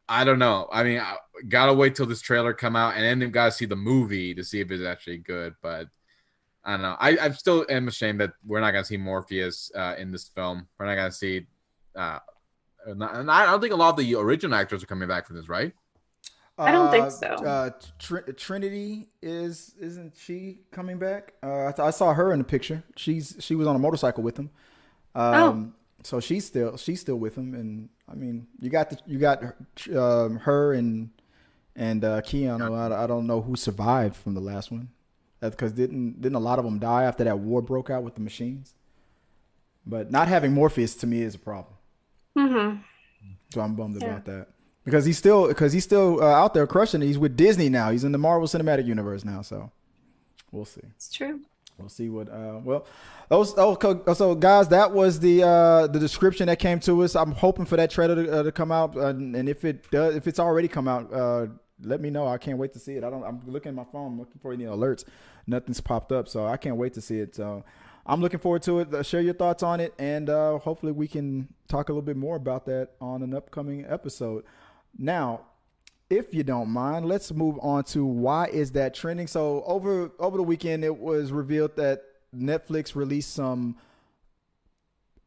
I 0.08 0.24
don't 0.24 0.38
know. 0.38 0.68
I 0.72 0.84
mean, 0.84 1.00
I 1.00 1.16
gotta 1.48 1.74
wait 1.74 1.94
till 1.94 2.06
this 2.06 2.20
trailer 2.20 2.54
come 2.54 2.76
out, 2.76 2.94
and 2.96 3.22
then 3.22 3.30
gotta 3.30 3.52
see 3.52 3.64
the 3.64 3.76
movie 3.76 4.34
to 4.34 4.44
see 4.44 4.60
if 4.60 4.70
it's 4.70 4.84
actually 4.84 5.18
good. 5.18 5.54
But 5.62 5.88
I 6.64 6.72
don't 6.72 6.82
know. 6.82 6.96
I, 7.00 7.18
I 7.18 7.30
still 7.30 7.66
am 7.68 7.88
ashamed 7.88 8.20
that 8.20 8.32
we're 8.46 8.60
not 8.60 8.70
gonna 8.72 8.84
see 8.84 8.96
Morpheus 8.96 9.72
uh, 9.74 9.96
in 9.98 10.12
this 10.12 10.28
film. 10.28 10.68
We're 10.78 10.86
not 10.86 10.96
gonna 10.96 11.12
see. 11.12 11.46
Uh, 11.96 12.20
and 12.86 13.30
I 13.30 13.46
don't 13.46 13.60
think 13.60 13.72
a 13.72 13.76
lot 13.76 13.90
of 13.90 13.96
the 13.96 14.14
original 14.16 14.56
actors 14.56 14.82
are 14.82 14.86
coming 14.86 15.08
back 15.08 15.26
for 15.26 15.34
this, 15.34 15.48
right? 15.48 15.72
I 16.58 16.70
don't 16.70 16.90
think 16.90 17.04
Uh, 17.06 17.10
so. 17.10 17.26
Uh, 17.28 17.70
Tr- 17.98 18.30
Trinity 18.36 19.08
is 19.22 19.74
isn't 19.80 20.14
she 20.16 20.60
coming 20.70 20.98
back? 20.98 21.32
Uh, 21.42 21.66
I, 21.68 21.72
th- 21.72 21.80
I 21.86 21.90
saw 21.90 22.12
her 22.14 22.32
in 22.32 22.38
the 22.38 22.44
picture. 22.44 22.82
She's 22.96 23.36
she 23.40 23.54
was 23.54 23.66
on 23.66 23.74
a 23.74 23.78
motorcycle 23.78 24.22
with 24.22 24.38
him. 24.38 24.50
Um, 25.14 25.74
So 26.02 26.20
she's 26.20 26.44
still 26.46 26.76
she's 26.76 27.00
still 27.00 27.16
with 27.16 27.36
him, 27.36 27.54
and 27.54 27.88
I 28.08 28.14
mean, 28.14 28.46
you 28.60 28.70
got 28.70 28.90
the, 28.90 28.98
you 29.06 29.18
got 29.18 29.42
um, 29.96 30.38
her 30.38 30.72
and 30.72 31.10
and 31.74 32.04
uh, 32.04 32.20
Keanu. 32.22 32.76
I, 32.76 33.04
I 33.04 33.06
don't 33.06 33.26
know 33.26 33.40
who 33.40 33.56
survived 33.56 34.16
from 34.16 34.34
the 34.34 34.40
last 34.40 34.70
one. 34.70 34.90
That's 35.40 35.54
because 35.54 35.72
didn't 35.72 36.20
didn't 36.20 36.36
a 36.36 36.40
lot 36.40 36.58
of 36.58 36.64
them 36.64 36.78
die 36.78 37.04
after 37.04 37.24
that 37.24 37.38
war 37.38 37.62
broke 37.62 37.88
out 37.88 38.02
with 38.02 38.14
the 38.14 38.20
machines? 38.20 38.74
But 39.86 40.10
not 40.10 40.28
having 40.28 40.52
Morpheus 40.52 40.94
to 40.96 41.06
me 41.06 41.22
is 41.22 41.34
a 41.34 41.38
problem. 41.38 41.74
hmm 42.36 42.76
So 43.52 43.60
I'm 43.60 43.74
bummed 43.74 44.00
Yeah. 44.00 44.08
about 44.08 44.24
that 44.26 44.48
because 44.84 45.04
he's 45.04 45.18
still 45.18 45.48
because 45.48 45.72
he's 45.72 45.84
still 45.84 46.22
uh, 46.22 46.26
out 46.26 46.54
there 46.54 46.66
crushing 46.66 47.02
it. 47.02 47.06
He's 47.06 47.18
with 47.18 47.36
Disney 47.36 47.68
now. 47.68 47.90
He's 47.90 48.04
in 48.04 48.12
the 48.12 48.18
Marvel 48.18 48.48
Cinematic 48.48 48.86
Universe 48.86 49.24
now. 49.24 49.42
So 49.42 49.70
we'll 50.50 50.64
see. 50.64 50.82
It's 50.96 51.12
true. 51.12 51.40
We'll 51.78 51.88
see 51.88 52.08
what. 52.08 52.28
Uh, 52.28 52.60
well, 52.62 52.86
those. 53.28 53.54
Oh, 53.56 53.76
so 54.14 54.34
guys, 54.34 54.68
that 54.68 54.92
was 54.92 55.20
the 55.20 55.42
uh, 55.42 55.86
the 55.86 55.98
description 55.98 56.46
that 56.46 56.58
came 56.58 56.80
to 56.80 57.02
us. 57.02 57.16
I'm 57.16 57.32
hoping 57.32 57.64
for 57.64 57.76
that 57.76 57.90
trailer 57.90 58.14
to, 58.14 58.40
uh, 58.40 58.42
to 58.44 58.52
come 58.52 58.70
out, 58.70 58.96
uh, 58.96 59.08
and 59.08 59.48
if 59.48 59.64
it 59.64 59.90
does, 59.90 60.14
if 60.14 60.26
it's 60.26 60.38
already 60.38 60.68
come 60.68 60.86
out, 60.86 61.12
uh, 61.12 61.46
let 61.82 62.00
me 62.00 62.10
know. 62.10 62.26
I 62.28 62.38
can't 62.38 62.58
wait 62.58 62.72
to 62.74 62.78
see 62.78 62.94
it. 62.94 63.04
I 63.04 63.10
don't. 63.10 63.24
I'm 63.24 63.40
looking 63.46 63.70
at 63.70 63.74
my 63.74 63.86
phone, 63.90 64.18
looking 64.18 64.38
for 64.40 64.52
any 64.52 64.64
alerts. 64.64 65.04
Nothing's 65.46 65.80
popped 65.80 66.12
up, 66.12 66.28
so 66.28 66.46
I 66.46 66.56
can't 66.56 66.76
wait 66.76 66.94
to 66.94 67.00
see 67.00 67.18
it. 67.18 67.34
So. 67.34 67.64
I'm 68.04 68.20
looking 68.20 68.40
forward 68.40 68.62
to 68.62 68.80
it. 68.80 68.92
Uh, 68.92 69.04
share 69.04 69.20
your 69.20 69.34
thoughts 69.34 69.62
on 69.62 69.78
it, 69.78 69.94
and 69.96 70.28
uh, 70.28 70.58
hopefully 70.58 70.90
we 70.90 71.06
can 71.06 71.46
talk 71.68 71.88
a 71.88 71.92
little 71.92 72.02
bit 72.02 72.16
more 72.16 72.34
about 72.34 72.66
that 72.66 72.88
on 73.00 73.22
an 73.22 73.32
upcoming 73.32 73.86
episode. 73.88 74.42
Now, 74.98 75.42
if 76.10 76.34
you 76.34 76.42
don't 76.42 76.68
mind, 76.68 77.06
let's 77.06 77.32
move 77.32 77.58
on 77.62 77.84
to 77.84 78.04
why 78.04 78.46
is 78.46 78.72
that 78.72 78.94
trending. 78.94 79.26
So 79.26 79.62
over 79.66 80.10
over 80.18 80.36
the 80.36 80.42
weekend, 80.42 80.84
it 80.84 80.98
was 80.98 81.32
revealed 81.32 81.76
that 81.76 82.02
Netflix 82.36 82.94
released 82.94 83.34
some 83.34 83.76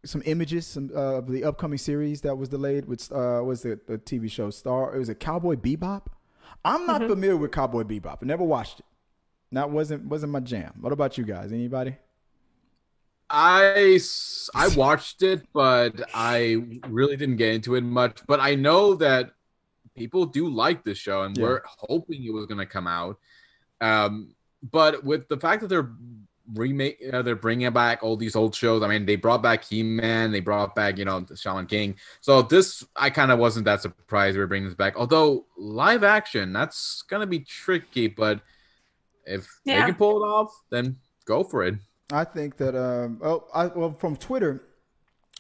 some 0.04 0.21
images 0.25 0.67
some, 0.67 0.91
uh, 0.95 1.17
of 1.17 1.32
the 1.32 1.43
upcoming 1.43 1.80
series 1.80 2.21
that 2.21 2.38
was 2.38 2.49
delayed. 2.49 2.86
Which 2.86 3.12
uh, 3.12 3.41
was 3.43 3.63
the, 3.63 3.80
the 3.88 3.97
TV 3.97 4.30
show 4.30 4.49
Star. 4.49 4.95
It 4.95 4.99
was 4.99 5.10
a 5.10 5.15
Cowboy 5.15 5.56
Bebop. 5.56 6.04
I'm 6.63 6.86
not 6.86 7.01
familiar 7.01 7.38
with 7.38 7.51
Cowboy 7.51 7.84
Bebop. 7.84 8.17
I 8.21 8.25
never 8.25 8.43
watched 8.43 8.80
it. 8.80 8.86
That 9.51 9.69
wasn't 9.69 10.06
wasn't 10.06 10.32
my 10.32 10.39
jam. 10.39 10.73
What 10.82 10.93
about 10.93 11.17
you 11.17 11.23
guys? 11.23 11.51
Anybody? 11.51 11.95
I 13.30 13.99
I 14.54 14.67
watched 14.75 15.23
it, 15.23 15.47
but 15.54 16.01
I 16.13 16.80
really 16.88 17.17
didn't 17.17 17.38
get 17.38 17.56
into 17.56 17.75
it 17.75 17.82
much. 17.82 18.21
But 18.28 18.39
I 18.39 18.56
know 18.56 18.95
that 18.95 19.32
people 19.95 20.25
do 20.25 20.49
like 20.49 20.84
this 20.84 20.97
show, 20.97 21.23
and 21.23 21.38
Yeah. 21.38 21.43
we're 21.43 21.62
hoping 21.65 22.23
it 22.23 22.34
was 22.34 22.45
going 22.45 22.60
to 22.60 22.65
come 22.65 22.88
out. 22.88 23.17
Um, 23.81 24.36
but 24.62 25.03
with 25.03 25.27
the 25.27 25.38
fact 25.38 25.62
that 25.62 25.67
they're 25.67 25.91
remake, 26.53 26.99
uh, 27.12 27.21
they're 27.21 27.36
bringing 27.36 27.71
back 27.71 28.03
all 28.03 28.15
these 28.15 28.36
old 28.36 28.55
shows. 28.55 28.84
I 28.84 28.88
mean, 28.88 29.05
they 29.05 29.15
brought 29.15 29.41
back 29.41 29.63
He 29.63 29.84
Man, 29.84 30.31
they 30.31 30.39
brought 30.39 30.75
back 30.75 30.97
you 30.97 31.05
know 31.05 31.19
the 31.21 31.36
Shaman 31.36 31.65
King. 31.65 31.95
So 32.21 32.41
this, 32.41 32.84
I 32.95 33.10
kind 33.10 33.31
of 33.31 33.39
wasn't 33.39 33.65
that 33.65 33.81
surprised 33.81 34.38
we 34.38 34.43
are 34.43 34.47
bringing 34.47 34.67
this 34.69 34.75
back. 34.77 34.95
Although 34.95 35.45
live 35.58 36.03
action, 36.03 36.53
that's 36.53 37.01
gonna 37.03 37.27
be 37.27 37.39
tricky. 37.39 38.08
But 38.08 38.41
if 39.25 39.47
they 39.65 39.73
can 39.73 39.95
pull 39.95 40.23
it 40.23 40.27
off, 40.27 40.51
then 40.69 40.97
go 41.25 41.43
for 41.43 41.63
it. 41.63 41.75
I 42.12 42.23
think 42.23 42.58
that 42.58 42.75
um 42.75 43.19
oh 43.23 43.45
I 43.53 43.67
well 43.67 43.93
from 43.93 44.15
Twitter, 44.15 44.62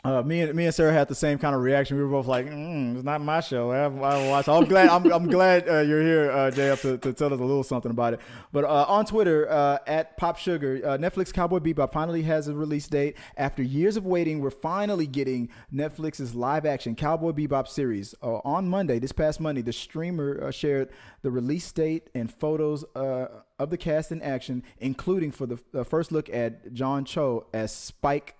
uh 0.05 0.21
me 0.21 0.41
and 0.41 0.53
me 0.53 0.65
and 0.65 0.73
Sarah 0.73 0.93
had 0.93 1.07
the 1.07 1.15
same 1.15 1.39
kind 1.39 1.55
of 1.55 1.61
reaction. 1.61 1.97
We 1.97 2.03
were 2.03 2.09
both 2.09 2.27
like, 2.27 2.45
mm, 2.45 2.95
"It's 2.95 3.03
not 3.03 3.21
my 3.21 3.39
show. 3.39 3.71
I 3.71 3.77
haven't, 3.77 4.03
I 4.03 4.29
watched." 4.29 4.47
I'm 4.47 4.65
glad 4.65 4.89
I'm 4.89 5.11
I'm 5.11 5.27
glad 5.27 5.67
uh, 5.67 5.79
you're 5.79 6.03
here, 6.03 6.29
uh, 6.29 6.51
JF, 6.51 6.81
to, 6.81 6.97
to 6.99 7.11
tell 7.13 7.33
us 7.33 7.39
a 7.39 7.43
little 7.43 7.63
something 7.63 7.89
about 7.89 8.13
it. 8.13 8.19
But 8.51 8.65
uh, 8.65 8.85
on 8.87 9.07
Twitter 9.07 9.49
uh, 9.49 9.79
at 9.87 10.15
Pop 10.15 10.37
Sugar, 10.37 10.79
uh, 10.85 10.97
Netflix 10.99 11.33
Cowboy 11.33 11.57
Bebop 11.57 11.91
finally 11.91 12.21
has 12.21 12.47
a 12.47 12.53
release 12.53 12.87
date. 12.87 13.17
After 13.35 13.63
years 13.63 13.97
of 13.97 14.05
waiting, 14.05 14.41
we're 14.41 14.51
finally 14.51 15.07
getting 15.07 15.49
Netflix's 15.73 16.35
live 16.35 16.67
action 16.67 16.95
Cowboy 16.95 17.31
Bebop 17.31 17.67
series 17.67 18.13
uh, 18.21 18.35
on 18.45 18.69
Monday. 18.69 18.99
This 18.99 19.11
past 19.11 19.39
Monday, 19.39 19.63
the 19.63 19.73
streamer 19.73 20.51
shared 20.51 20.89
the 21.23 21.31
release 21.31 21.71
date 21.71 22.11
and 22.13 22.31
photos 22.31 22.83
of 22.93 23.69
the 23.71 23.77
cast 23.77 24.11
in 24.11 24.21
action, 24.21 24.61
including 24.77 25.31
for 25.31 25.47
the 25.47 25.83
first 25.83 26.11
look 26.11 26.29
at 26.29 26.73
John 26.73 27.05
Cho 27.05 27.47
as 27.53 27.73
Spike. 27.73 28.35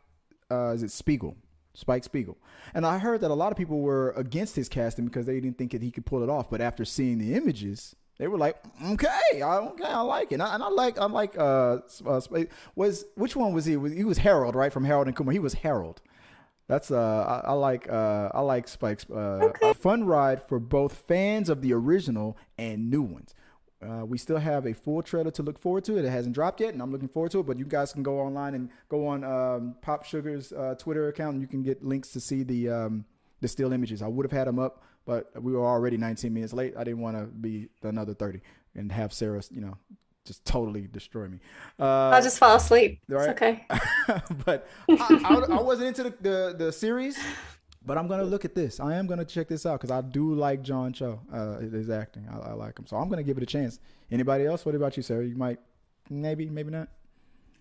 Is 0.51 0.83
it 0.83 0.91
Spiegel? 0.91 1.35
Spike 1.75 2.03
Spiegel. 2.03 2.37
And 2.73 2.85
I 2.85 2.97
heard 2.97 3.21
that 3.21 3.29
a 3.29 3.35
lot 3.35 3.51
of 3.51 3.57
people 3.57 3.81
were 3.81 4.11
against 4.11 4.55
his 4.55 4.67
casting 4.67 5.05
because 5.05 5.25
they 5.25 5.39
didn't 5.39 5.57
think 5.57 5.71
that 5.71 5.83
he 5.83 5.91
could 5.91 6.05
pull 6.05 6.23
it 6.23 6.29
off. 6.29 6.49
But 6.49 6.61
after 6.61 6.85
seeing 6.85 7.19
the 7.19 7.35
images, 7.35 7.95
they 8.17 8.27
were 8.27 8.37
like, 8.37 8.57
"Okay, 8.83 9.41
I 9.41 9.57
okay, 9.57 9.83
I 9.85 10.01
like 10.01 10.31
it." 10.31 10.35
And 10.35 10.43
I, 10.43 10.55
and 10.55 10.63
I 10.63 10.69
like, 10.69 10.97
I 10.97 11.05
like. 11.05 11.37
Uh, 11.37 11.79
uh, 12.05 12.21
was 12.75 13.05
which 13.15 13.35
one 13.35 13.53
was 13.53 13.65
he? 13.65 13.77
Was 13.77 13.93
he 13.93 14.03
was 14.03 14.19
Harold, 14.19 14.55
right? 14.55 14.71
From 14.71 14.85
Harold 14.85 15.07
and 15.07 15.15
Kumar. 15.15 15.33
He 15.33 15.39
was 15.39 15.55
Harold. 15.55 16.01
That's 16.67 16.89
uh, 16.89 17.41
I, 17.45 17.49
I 17.49 17.53
like 17.53 17.87
uh, 17.89 18.29
I 18.33 18.41
like 18.41 18.67
Spike's 18.67 19.09
uh, 19.09 19.51
a 19.61 19.73
fun 19.73 20.05
ride 20.05 20.41
for 20.41 20.59
both 20.59 20.93
fans 20.93 21.49
of 21.49 21.61
the 21.61 21.73
original 21.73 22.37
and 22.57 22.89
new 22.89 23.03
ones. 23.03 23.35
Uh, 23.81 24.05
we 24.05 24.17
still 24.17 24.37
have 24.37 24.65
a 24.65 24.73
full 24.73 25.01
trailer 25.03 25.31
to 25.31 25.43
look 25.43 25.59
forward 25.59 25.83
to. 25.85 25.97
It 25.97 26.05
hasn't 26.05 26.33
dropped 26.33 26.61
yet, 26.61 26.73
and 26.73 26.81
I'm 26.81 26.91
looking 26.91 27.09
forward 27.09 27.31
to 27.31 27.39
it. 27.39 27.45
But 27.45 27.59
you 27.59 27.65
guys 27.65 27.93
can 27.93 28.03
go 28.03 28.19
online 28.19 28.55
and 28.55 28.69
go 28.89 29.07
on 29.07 29.23
um, 29.23 29.75
Pop 29.81 30.05
Sugar's 30.05 30.51
uh, 30.53 30.75
Twitter 30.77 31.07
account, 31.09 31.33
and 31.33 31.41
you 31.41 31.47
can 31.47 31.61
get 31.61 31.83
links 31.83 32.09
to 32.09 32.19
see 32.19 32.43
the 32.43 32.69
um, 32.69 33.05
the 33.41 33.47
still 33.47 33.73
images. 33.73 34.01
I 34.01 34.07
would 34.07 34.25
have 34.25 34.31
had 34.31 34.47
them 34.47 34.59
up, 34.59 34.83
but 35.05 35.31
we 35.41 35.51
were 35.51 35.65
already 35.65 35.97
19 35.97 36.33
minutes 36.33 36.53
late. 36.53 36.73
I 36.77 36.83
didn't 36.83 37.01
want 37.01 37.17
to 37.17 37.25
be 37.25 37.69
another 37.83 38.13
30 38.13 38.41
and 38.75 38.91
have 38.91 39.13
Sarah, 39.13 39.41
you 39.51 39.61
know, 39.61 39.77
just 40.25 40.43
totally 40.45 40.87
destroy 40.91 41.27
me. 41.27 41.39
Uh, 41.79 42.09
I'll 42.09 42.21
just 42.21 42.39
fall 42.39 42.55
asleep. 42.55 43.01
right. 43.07 43.29
It's 43.29 43.41
okay. 43.41 43.65
but 44.45 44.67
I, 44.89 45.45
I, 45.49 45.57
I 45.57 45.61
wasn't 45.61 45.89
into 45.89 46.03
the, 46.03 46.15
the, 46.21 46.55
the 46.57 46.71
series. 46.71 47.17
But 47.85 47.97
I'm 47.97 48.07
gonna 48.07 48.23
look 48.23 48.45
at 48.45 48.55
this. 48.55 48.79
I 48.79 48.95
am 48.95 49.05
gonna 49.05 49.25
check 49.25 49.47
this 49.47 49.65
out 49.65 49.79
because 49.79 49.91
I 49.91 50.01
do 50.01 50.33
like 50.33 50.63
John 50.63 50.91
Cho, 50.91 51.19
uh, 51.31 51.59
his 51.59 51.89
acting. 51.89 52.27
I, 52.31 52.49
I 52.49 52.53
like 52.53 52.79
him, 52.79 52.87
so 52.87 52.97
I'm 52.97 53.09
gonna 53.09 53.23
give 53.23 53.37
it 53.37 53.43
a 53.43 53.47
chance. 53.47 53.79
Anybody 54.11 54.45
else? 54.45 54.65
What 54.65 54.75
about 54.75 54.97
you, 54.97 55.03
Sarah? 55.03 55.25
You 55.25 55.35
might, 55.35 55.59
maybe, 56.09 56.49
maybe 56.49 56.71
not. 56.71 56.87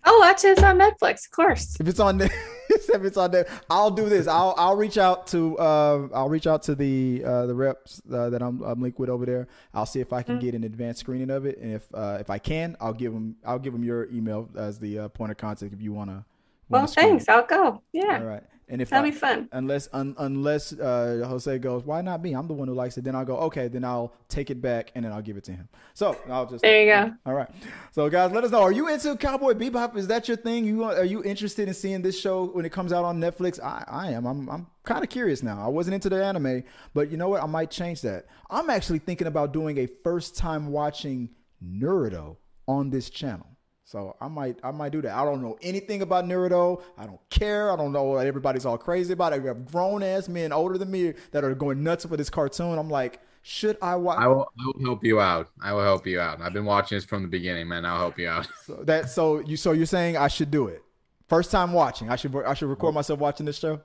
Oh, 0.05 0.19
watch 0.19 0.43
it. 0.43 0.49
It's 0.49 0.63
on 0.63 0.77
Netflix, 0.77 1.25
of 1.25 1.31
course. 1.31 1.77
If 1.79 1.87
it's 1.87 1.99
on, 1.99 2.21
if 2.69 2.89
it's 2.89 3.17
on 3.17 3.31
there, 3.31 3.47
I'll 3.69 3.89
do 3.91 4.07
this. 4.07 4.27
I'll 4.27 4.53
I'll 4.57 4.75
reach 4.75 4.97
out 4.97 5.27
to 5.27 5.57
uh, 5.57 6.07
I'll 6.13 6.29
reach 6.29 6.47
out 6.47 6.63
to 6.63 6.75
the 6.75 7.23
uh, 7.25 7.45
the 7.47 7.55
reps 7.55 8.01
uh, 8.11 8.29
that 8.29 8.41
I'm, 8.41 8.61
I'm 8.61 8.81
linked 8.81 8.99
with 8.99 9.09
over 9.09 9.25
there. 9.25 9.47
I'll 9.73 9.87
see 9.87 9.99
if 9.99 10.13
I 10.13 10.21
can 10.21 10.35
mm-hmm. 10.35 10.45
get 10.45 10.55
an 10.55 10.63
advanced 10.63 10.99
screening 11.01 11.31
of 11.31 11.45
it, 11.45 11.57
and 11.59 11.73
if 11.73 11.87
uh, 11.93 12.17
if 12.19 12.29
I 12.29 12.37
can, 12.37 12.77
I'll 12.79 12.93
give 12.93 13.13
them 13.13 13.35
I'll 13.45 13.59
give 13.59 13.73
them 13.73 13.83
your 13.83 14.07
email 14.11 14.49
as 14.55 14.79
the 14.79 14.99
uh, 14.99 15.07
point 15.09 15.31
of 15.31 15.37
contact 15.37 15.73
if 15.73 15.81
you 15.81 15.93
want 15.93 16.11
to. 16.11 16.25
Well, 16.69 16.87
thanks. 16.87 17.27
I'll 17.29 17.45
go. 17.45 17.81
Yeah. 17.91 18.19
All 18.19 18.25
right. 18.25 18.43
And 18.67 18.81
if 18.81 18.89
that'll 18.89 19.05
I, 19.05 19.11
be 19.11 19.15
fun, 19.15 19.47
unless 19.51 19.87
un, 19.93 20.15
unless 20.17 20.73
uh, 20.73 21.23
Jose 21.27 21.59
goes, 21.59 21.83
why 21.83 22.01
not 22.01 22.21
me? 22.21 22.33
I'm 22.33 22.47
the 22.47 22.53
one 22.53 22.67
who 22.67 22.73
likes 22.73 22.97
it. 22.97 23.03
Then 23.03 23.15
I'll 23.15 23.25
go, 23.25 23.37
okay. 23.37 23.67
Then 23.67 23.83
I'll 23.83 24.13
take 24.27 24.49
it 24.49 24.61
back 24.61 24.91
and 24.95 25.05
then 25.05 25.11
I'll 25.11 25.21
give 25.21 25.37
it 25.37 25.43
to 25.45 25.51
him. 25.51 25.69
So 25.93 26.17
I'll 26.29 26.47
just 26.47 26.63
there 26.63 26.81
you 26.81 26.91
go. 26.91 27.13
All 27.27 27.35
right. 27.35 27.49
So 27.91 28.09
guys, 28.09 28.31
let 28.31 28.43
us 28.43 28.51
know. 28.51 28.61
Are 28.61 28.71
you 28.71 28.87
into 28.87 29.15
Cowboy 29.17 29.53
Bebop? 29.53 29.95
Is 29.95 30.07
that 30.07 30.27
your 30.27 30.37
thing? 30.37 30.65
You 30.65 30.83
are 30.83 31.05
you 31.05 31.23
interested 31.23 31.67
in 31.67 31.73
seeing 31.73 32.01
this 32.01 32.19
show 32.19 32.45
when 32.45 32.65
it 32.65 32.71
comes 32.71 32.91
out 32.91 33.05
on 33.05 33.19
Netflix? 33.19 33.61
I, 33.61 33.83
I 33.87 34.11
am. 34.11 34.25
I'm 34.25 34.49
I'm 34.49 34.67
kind 34.83 35.03
of 35.03 35.09
curious 35.09 35.43
now. 35.43 35.63
I 35.63 35.67
wasn't 35.67 35.93
into 35.93 36.09
the 36.09 36.23
anime, 36.23 36.63
but 36.93 37.11
you 37.11 37.17
know 37.17 37.29
what? 37.29 37.43
I 37.43 37.47
might 37.47 37.69
change 37.69 38.01
that. 38.01 38.25
I'm 38.49 38.69
actually 38.69 38.99
thinking 38.99 39.27
about 39.27 39.53
doing 39.53 39.77
a 39.77 39.87
first 40.03 40.35
time 40.35 40.71
watching 40.71 41.29
Naruto 41.63 42.37
on 42.67 42.89
this 42.89 43.09
channel. 43.09 43.54
So 43.87 44.15
I 44.19 44.27
might 44.27 44.57
I 44.63 44.71
might 44.71 44.91
do 44.91 45.01
that. 45.03 45.15
I 45.15 45.23
don't 45.23 45.43
know 45.43 45.57
anything 45.61 46.01
about 46.01 46.25
Naruto. 46.25 46.81
I 46.97 47.05
don't 47.05 47.19
care. 47.29 47.71
I 47.71 47.75
don't 47.75 47.91
know 47.91 48.03
what 48.03 48.25
everybody's 48.25 48.65
all 48.65 48.79
crazy 48.79 49.13
about. 49.13 49.31
I 49.31 49.39
have 49.39 49.71
grown 49.71 50.01
ass 50.01 50.27
men 50.27 50.51
older 50.51 50.79
than 50.79 50.89
me 50.89 51.13
that 51.31 51.43
are 51.43 51.53
going 51.53 51.83
nuts 51.83 52.03
for 52.03 52.17
this 52.17 52.31
cartoon. 52.31 52.79
I'm 52.79 52.89
like, 52.89 53.21
should 53.43 53.77
I 53.83 53.95
watch? 53.95 54.17
I 54.17 54.27
will, 54.27 54.51
I 54.59 54.65
will 54.65 54.85
help 54.85 55.03
you 55.03 55.21
out. 55.21 55.49
I 55.61 55.71
will 55.73 55.83
help 55.83 56.07
you 56.07 56.19
out. 56.19 56.41
I've 56.41 56.51
been 56.51 56.65
watching 56.65 56.97
this 56.97 57.05
from 57.05 57.21
the 57.21 57.27
beginning, 57.27 57.67
man. 57.67 57.85
I'll 57.85 57.99
help 57.99 58.17
you 58.17 58.27
out. 58.27 58.47
So 58.65 58.83
that 58.85 59.11
so 59.11 59.39
you 59.41 59.55
so 59.55 59.71
you're 59.71 59.85
saying 59.85 60.17
I 60.17 60.29
should 60.29 60.49
do 60.49 60.67
it. 60.67 60.81
First 61.29 61.51
time 61.51 61.71
watching. 61.71 62.09
I 62.09 62.15
should 62.15 62.35
I 62.43 62.55
should 62.55 62.69
record 62.69 62.95
myself 62.95 63.19
watching 63.19 63.45
this 63.45 63.59
show. 63.59 63.81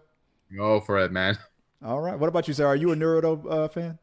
Go 0.57 0.81
for 0.81 0.99
it, 0.99 1.13
man. 1.13 1.37
All 1.85 2.01
right. 2.01 2.19
What 2.19 2.29
about 2.29 2.49
you, 2.49 2.55
sir? 2.55 2.67
Are 2.67 2.75
you 2.75 2.93
a 2.93 2.97
Naruto 2.97 3.45
uh, 3.51 3.69
fan? 3.69 3.99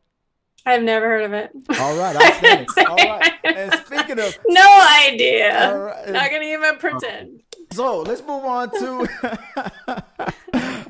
I've 0.65 0.83
never 0.83 1.07
heard 1.07 1.23
of 1.23 1.33
it. 1.33 1.51
All 1.79 1.97
right, 1.97 2.15
outstanding. 2.15 2.67
All 2.87 2.95
right. 2.95 3.33
And 3.43 3.73
speaking 3.85 4.19
of 4.19 4.37
no 4.47 4.87
idea, 5.07 5.71
all 5.71 5.77
right. 5.79 6.09
not 6.09 6.29
gonna 6.29 6.43
even 6.43 6.75
pretend. 6.77 7.41
So 7.71 8.01
let's 8.01 8.21
move 8.21 8.43
on 8.43 8.69
to. 8.71 10.03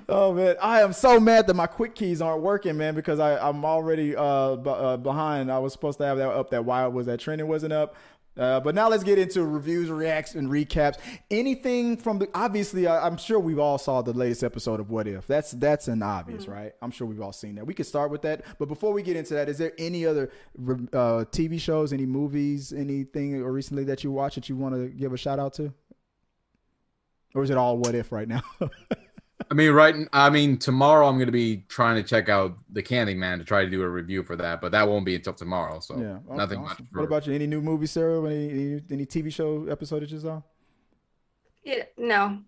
oh 0.09 0.33
man, 0.33 0.55
I 0.61 0.81
am 0.81 0.93
so 0.93 1.19
mad 1.19 1.47
that 1.47 1.53
my 1.53 1.67
quick 1.67 1.95
keys 1.95 2.21
aren't 2.21 2.41
working, 2.41 2.77
man, 2.77 2.95
because 2.95 3.19
I 3.19 3.37
I'm 3.37 3.63
already 3.65 4.15
uh, 4.15 4.55
b- 4.55 4.69
uh 4.69 4.97
behind. 4.97 5.51
I 5.51 5.59
was 5.59 5.73
supposed 5.73 5.99
to 5.99 6.05
have 6.05 6.17
that 6.17 6.29
up. 6.29 6.49
That 6.49 6.65
why 6.65 6.85
was 6.87 7.05
that 7.05 7.19
trending 7.19 7.47
wasn't 7.47 7.73
up. 7.73 7.95
Uh, 8.37 8.59
but 8.59 8.75
now 8.75 8.87
let's 8.87 9.03
get 9.03 9.17
into 9.17 9.43
reviews, 9.43 9.89
reacts, 9.89 10.35
and 10.35 10.49
recaps. 10.49 10.97
Anything 11.31 11.97
from 11.97 12.19
the 12.19 12.29
obviously, 12.33 12.87
I, 12.87 13.07
am 13.07 13.17
sure 13.17 13.39
we've 13.39 13.59
all 13.59 13.77
saw 13.77 14.01
the 14.01 14.13
latest 14.13 14.43
episode 14.43 14.79
of 14.79 14.89
What 14.89 15.07
If. 15.07 15.27
That's 15.27 15.51
that's 15.51 15.87
an 15.87 16.03
obvious, 16.03 16.43
mm-hmm. 16.43 16.51
right? 16.51 16.73
I'm 16.81 16.91
sure 16.91 17.07
we've 17.07 17.21
all 17.21 17.33
seen 17.33 17.55
that. 17.55 17.65
We 17.65 17.73
could 17.73 17.85
start 17.85 18.11
with 18.11 18.21
that. 18.23 18.43
But 18.59 18.67
before 18.67 18.93
we 18.93 19.01
get 19.01 19.15
into 19.15 19.33
that, 19.33 19.49
is 19.49 19.57
there 19.57 19.73
any 19.77 20.05
other 20.05 20.31
uh, 20.57 21.25
TV 21.31 21.59
shows, 21.59 21.93
any 21.93 22.05
movies, 22.05 22.73
anything 22.73 23.43
recently 23.43 23.83
that 23.85 24.03
you 24.03 24.11
watch 24.11 24.35
that 24.35 24.49
you 24.49 24.55
want 24.55 24.75
to 24.75 24.87
give 24.89 25.13
a 25.13 25.17
shout 25.17 25.39
out 25.39 25.53
to, 25.55 25.73
or 27.33 27.43
is 27.43 27.49
it 27.49 27.57
all 27.57 27.77
What 27.77 27.95
If 27.95 28.11
right 28.11 28.27
now? 28.27 28.43
I 29.49 29.53
mean, 29.53 29.71
right. 29.71 29.95
I 30.13 30.29
mean, 30.29 30.57
tomorrow 30.57 31.07
I'm 31.07 31.15
going 31.15 31.27
to 31.27 31.31
be 31.31 31.63
trying 31.67 32.01
to 32.01 32.03
check 32.03 32.27
out 32.27 32.57
the 32.71 32.81
Candyman 32.81 33.37
to 33.37 33.43
try 33.43 33.63
to 33.63 33.69
do 33.69 33.83
a 33.83 33.89
review 33.89 34.23
for 34.23 34.35
that, 34.35 34.61
but 34.61 34.71
that 34.71 34.87
won't 34.87 35.05
be 35.05 35.15
until 35.15 35.33
tomorrow. 35.33 35.79
So 35.79 35.97
yeah, 35.97 36.05
okay, 36.05 36.35
nothing 36.35 36.59
awesome. 36.59 36.63
much. 36.63 36.77
For... 36.91 36.99
What 36.99 37.05
about 37.05 37.27
you? 37.27 37.33
Any 37.33 37.47
new 37.47 37.61
movies, 37.61 37.91
Sarah? 37.91 38.25
Any, 38.25 38.49
any, 38.49 38.81
any 38.91 39.05
TV 39.05 39.31
show 39.31 39.67
episode 39.69 40.01
that 40.01 40.11
you 40.11 40.19
saw? 40.19 40.41
Yeah, 41.63 41.83
no, 41.97 42.39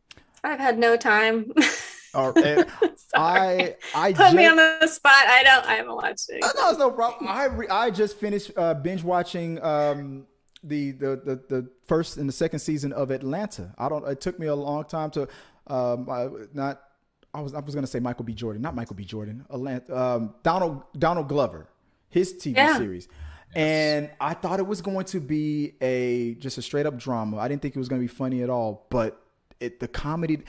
I've 0.43 0.60
had 0.60 0.80
no 0.80 0.97
time. 0.97 1.52
I 2.15 3.75
I 3.93 4.13
put 4.13 4.17
just, 4.17 4.36
me 4.36 4.47
on 4.47 4.56
the 4.56 4.88
spot. 4.88 5.13
I 5.13 5.43
don't. 5.43 5.65
I 5.65 5.75
haven't 5.75 5.95
watched 5.95 6.30
it. 6.30 6.41
No, 6.41 6.69
it's 6.69 6.80
no 6.80 6.91
problem. 6.91 7.30
I 7.30 7.45
re, 7.45 7.67
I 7.67 7.91
just 7.91 8.17
finished 8.17 8.52
uh, 8.58 8.73
binge 8.73 9.04
watching 9.04 9.62
um, 9.63 10.25
the, 10.63 10.91
the 10.91 11.21
the 11.23 11.36
the 11.49 11.69
first 11.86 12.17
and 12.17 12.28
the 12.28 12.34
second 12.34 12.60
season 12.60 12.93
of 12.93 13.12
Atlanta. 13.12 13.75
I 13.78 13.89
don't. 13.89 14.08
It 14.08 14.21
took 14.21 14.39
me 14.39 14.47
a 14.47 14.56
long 14.56 14.86
time 14.86 15.12
to 15.12 15.28
um, 15.69 16.10
I, 16.10 16.27
not 16.53 16.82
I 17.34 17.41
was 17.41 17.53
I 17.53 17.60
was 17.60 17.75
gonna 17.75 17.88
say 17.88 17.99
Michael 17.99 18.25
B. 18.25 18.34
Jordan, 18.34 18.62
not 18.62 18.75
Michael 18.75 18.95
B. 18.95 19.05
Jordan, 19.05 19.45
Atlanta, 19.49 19.97
um, 19.97 20.34
Donald 20.43 20.84
Donald 20.97 21.27
Glover, 21.27 21.67
his 22.10 22.34
TV 22.34 22.55
yeah. 22.55 22.77
series. 22.77 23.08
Yes. 23.10 23.15
And 23.55 24.12
I 24.21 24.36
thought 24.36 24.60
it 24.60 24.67
was 24.67 24.82
going 24.82 25.05
to 25.05 25.19
be 25.19 25.73
a 25.82 26.36
just 26.36 26.58
a 26.58 26.62
straight 26.62 26.86
up 26.86 26.97
drama. 26.97 27.38
I 27.38 27.47
didn't 27.47 27.62
think 27.62 27.75
it 27.75 27.79
was 27.79 27.89
going 27.89 28.01
to 28.01 28.03
be 28.03 28.13
funny 28.13 28.43
at 28.43 28.49
all. 28.49 28.86
But 28.89 29.19
it 29.60 29.79
the 29.79 29.88
comedy, 29.88 30.41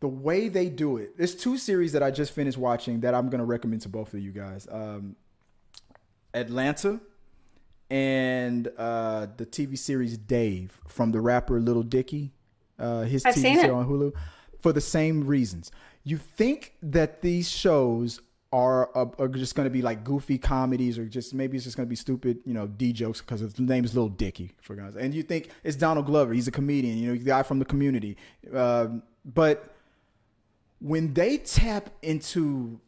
the 0.00 0.08
way 0.08 0.48
they 0.48 0.68
do 0.68 0.96
it. 0.96 1.16
There's 1.18 1.34
two 1.34 1.58
series 1.58 1.92
that 1.92 2.02
I 2.02 2.10
just 2.10 2.32
finished 2.32 2.58
watching 2.58 3.00
that 3.00 3.14
I'm 3.14 3.28
going 3.28 3.40
to 3.40 3.44
recommend 3.44 3.82
to 3.82 3.88
both 3.88 4.14
of 4.14 4.20
you 4.20 4.30
guys. 4.30 4.68
Um, 4.70 5.16
Atlanta 6.32 7.00
and 7.90 8.68
uh, 8.78 9.26
the 9.36 9.46
TV 9.46 9.76
series 9.76 10.16
Dave 10.16 10.80
from 10.86 11.12
the 11.12 11.20
rapper 11.20 11.60
Little 11.60 11.82
Dicky. 11.82 12.32
Uh, 12.78 13.02
his 13.02 13.24
I've 13.24 13.34
TV 13.34 13.54
series 13.54 13.70
on 13.70 13.86
Hulu 13.88 14.12
for 14.64 14.72
the 14.72 14.80
same 14.80 15.26
reasons 15.26 15.70
you 16.04 16.16
think 16.16 16.72
that 16.82 17.20
these 17.20 17.50
shows 17.50 18.20
are, 18.50 18.88
are 18.96 19.28
just 19.28 19.56
going 19.56 19.66
to 19.66 19.70
be 19.70 19.82
like 19.82 20.04
goofy 20.04 20.38
comedies 20.38 20.96
or 20.96 21.04
just 21.06 21.34
maybe 21.34 21.56
it's 21.56 21.64
just 21.64 21.76
going 21.76 21.86
to 21.86 21.90
be 21.90 21.96
stupid, 21.96 22.38
you 22.46 22.54
know, 22.54 22.66
D 22.66 22.92
jokes 22.92 23.20
because 23.20 23.40
his 23.40 23.58
name 23.58 23.84
is 23.84 23.94
Lil 23.94 24.08
Dicky 24.08 24.52
for 24.62 24.74
guys. 24.74 24.94
And 24.96 25.12
you 25.12 25.22
think 25.22 25.50
it's 25.64 25.76
Donald 25.76 26.06
Glover, 26.06 26.32
he's 26.32 26.48
a 26.48 26.52
comedian, 26.52 26.96
you 26.96 27.08
know, 27.08 27.18
the 27.18 27.24
guy 27.24 27.42
from 27.42 27.58
the 27.58 27.64
community. 27.66 28.16
Um, 28.54 29.02
but 29.24 29.74
when 30.78 31.12
they 31.12 31.38
tap 31.38 31.90
into 32.00 32.80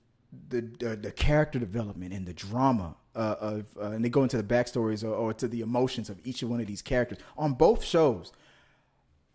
the, 0.48 0.62
the, 0.78 0.96
the 0.96 1.10
character 1.10 1.58
development 1.58 2.14
and 2.14 2.26
the 2.26 2.34
drama 2.34 2.94
uh, 3.14 3.34
of, 3.40 3.66
uh, 3.78 3.90
and 3.90 4.02
they 4.02 4.08
go 4.08 4.22
into 4.22 4.38
the 4.38 4.54
backstories 4.54 5.04
or, 5.04 5.12
or 5.14 5.34
to 5.34 5.48
the 5.48 5.60
emotions 5.60 6.08
of 6.08 6.18
each 6.24 6.42
one 6.42 6.60
of 6.60 6.66
these 6.68 6.80
characters 6.80 7.18
on 7.36 7.54
both 7.54 7.84
shows, 7.84 8.32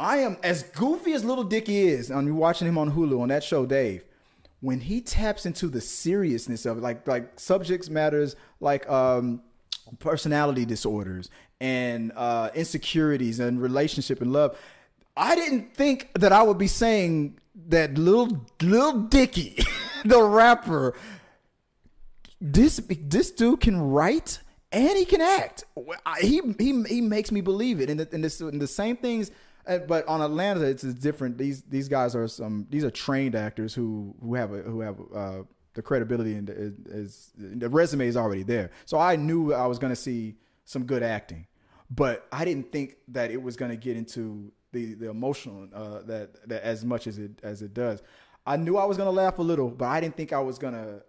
I 0.02 0.18
am 0.18 0.38
as 0.42 0.64
goofy 0.64 1.14
as 1.14 1.24
Little 1.24 1.44
Dicky 1.44 1.88
is. 1.88 2.10
And 2.10 2.26
you're 2.26 2.36
watching 2.36 2.68
him 2.68 2.80
on 2.80 2.92
Hulu 2.92 3.22
on 3.22 3.28
that 3.28 3.44
show, 3.44 3.68
Dave. 3.68 4.04
When 4.60 4.80
he 4.80 5.00
taps 5.00 5.46
into 5.46 5.68
the 5.68 5.80
seriousness 5.80 6.66
of 6.66 6.80
like 6.80 7.08
like 7.08 7.40
subjects 7.40 7.88
matters, 7.88 8.36
like 8.60 8.90
um, 8.90 9.44
personality 10.00 10.66
disorders 10.66 11.30
and 11.60 12.12
uh, 12.16 12.50
insecurities 12.56 13.40
and 13.40 13.62
relationship 13.62 14.22
and 14.22 14.34
love. 14.34 14.58
I 15.16 15.36
didn't 15.36 15.76
think 15.76 16.10
that 16.16 16.32
I 16.32 16.42
would 16.42 16.58
be 16.58 16.68
saying 16.68 17.38
that 17.68 17.96
little 17.96 18.46
little 18.62 19.02
Dicky, 19.02 19.64
the 20.06 20.22
rapper, 20.24 20.96
this 22.40 22.82
this 22.88 23.30
dude 23.30 23.62
can 23.62 23.80
write 23.80 24.40
and 24.72 24.98
he 24.98 25.06
can 25.06 25.22
act. 25.22 25.66
He 26.22 26.42
he 26.58 26.84
he 26.88 27.02
makes 27.02 27.32
me 27.32 27.42
believe 27.42 27.82
it. 27.82 27.90
And 27.90 28.00
the, 28.00 28.08
and, 28.12 28.24
and 28.24 28.62
the 28.62 28.68
same 28.68 28.98
things 28.98 29.30
but 29.66 30.08
on 30.08 30.22
Atlanta, 30.22 30.62
it's, 30.62 30.84
different. 30.84 31.38
These 31.38 31.64
these 31.64 31.88
guys 31.88 32.16
are 32.16 32.28
some. 32.28 32.68
These 32.70 32.84
are 32.84 32.92
trained 32.92 33.36
actors 33.36 33.74
who 33.74 34.16
who 34.22 34.36
have 34.36 34.54
a, 34.54 34.62
who 34.62 34.82
have 34.82 35.00
uh, 35.14 35.44
the 35.74 35.82
credibility 35.82 36.34
and 36.34 36.50
is, 36.50 36.74
is 36.88 37.32
the 37.36 37.70
resume 37.70 38.08
is 38.08 38.18
already 38.18 38.44
there. 38.44 38.72
So 38.86 38.98
I 38.98 39.16
knew 39.16 39.54
I 39.54 39.68
was 39.68 39.80
going 39.80 39.92
to 39.92 40.02
see 40.02 40.36
some 40.66 40.86
good 40.86 41.04
acting, 41.04 41.48
but 41.90 42.28
I 42.32 42.46
didn't 42.46 42.72
think 42.72 42.98
that 43.10 43.32
it 43.32 43.42
was 43.42 43.56
going 43.56 43.72
to 43.72 43.78
get 43.78 43.98
into 43.98 44.52
the 44.72 44.96
the 44.96 45.10
emotional 45.10 45.68
uh, 45.74 46.02
that 46.04 46.50
that 46.50 46.64
as 46.64 46.84
much 46.84 47.08
as 47.08 47.18
it 47.18 47.40
as 47.44 47.62
it 47.62 47.74
does. 47.74 48.02
I 48.46 48.58
knew 48.58 48.78
I 48.78 48.86
was 48.86 48.98
going 48.98 49.08
to 49.08 49.12
laugh 49.12 49.38
a 49.38 49.44
little, 49.44 49.70
but 49.70 49.86
I 49.86 50.02
didn't 50.02 50.18
think 50.18 50.34
I 50.34 50.40
was 50.40 50.58
going 50.58 50.74
to 50.74 51.04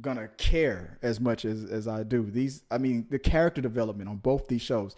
gonna 0.00 0.28
care 0.36 0.98
as 1.02 1.20
much 1.20 1.44
as 1.44 1.64
as 1.64 1.88
I 1.88 2.02
do. 2.02 2.22
These, 2.30 2.62
I 2.70 2.78
mean, 2.78 3.06
the 3.10 3.18
character 3.18 3.60
development 3.60 4.08
on 4.08 4.16
both 4.16 4.48
these 4.48 4.62
shows 4.62 4.94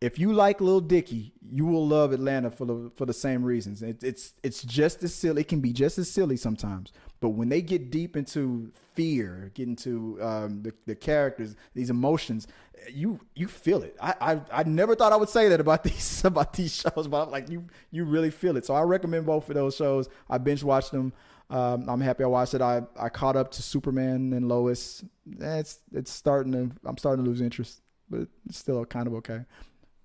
if 0.00 0.18
you 0.18 0.32
like 0.32 0.60
Lil 0.60 0.80
Dicky, 0.80 1.32
you 1.50 1.66
will 1.66 1.86
love 1.86 2.12
Atlanta 2.12 2.50
for 2.50 2.64
the 2.64 2.90
for 2.94 3.04
the 3.04 3.12
same 3.12 3.42
reasons. 3.42 3.82
It, 3.82 4.02
it's 4.04 4.34
it's 4.42 4.62
just 4.62 5.02
as 5.02 5.14
silly. 5.14 5.40
It 5.40 5.48
can 5.48 5.60
be 5.60 5.72
just 5.72 5.98
as 5.98 6.08
silly 6.10 6.36
sometimes, 6.36 6.92
but 7.20 7.30
when 7.30 7.48
they 7.48 7.62
get 7.62 7.90
deep 7.90 8.16
into 8.16 8.70
fear, 8.94 9.50
get 9.54 9.66
into 9.66 10.18
um, 10.22 10.62
the 10.62 10.72
the 10.86 10.94
characters, 10.94 11.56
these 11.74 11.90
emotions, 11.90 12.46
you 12.92 13.18
you 13.34 13.48
feel 13.48 13.82
it. 13.82 13.96
I, 14.00 14.14
I 14.20 14.60
I 14.60 14.62
never 14.62 14.94
thought 14.94 15.12
I 15.12 15.16
would 15.16 15.30
say 15.30 15.48
that 15.48 15.60
about 15.60 15.82
these 15.84 16.24
about 16.24 16.52
these 16.52 16.74
shows, 16.76 17.08
but 17.08 17.24
I'm 17.24 17.30
like 17.30 17.48
you 17.48 17.64
you 17.90 18.04
really 18.04 18.30
feel 18.30 18.56
it. 18.56 18.66
So 18.66 18.74
I 18.74 18.82
recommend 18.82 19.26
both 19.26 19.48
of 19.48 19.54
those 19.56 19.74
shows. 19.74 20.08
I 20.30 20.38
binge 20.38 20.62
watched 20.62 20.92
them. 20.92 21.12
Um, 21.50 21.88
I'm 21.88 22.00
happy 22.00 22.24
I 22.24 22.26
watched 22.26 22.54
it. 22.54 22.60
I, 22.60 22.82
I 22.98 23.08
caught 23.08 23.34
up 23.34 23.50
to 23.52 23.62
Superman 23.62 24.32
and 24.34 24.48
Lois. 24.48 25.02
It's 25.40 25.80
it's 25.92 26.12
starting 26.12 26.52
to 26.52 26.70
I'm 26.84 26.98
starting 26.98 27.24
to 27.24 27.30
lose 27.30 27.40
interest, 27.40 27.80
but 28.08 28.28
it's 28.46 28.58
still 28.58 28.84
kind 28.84 29.08
of 29.08 29.14
okay. 29.14 29.44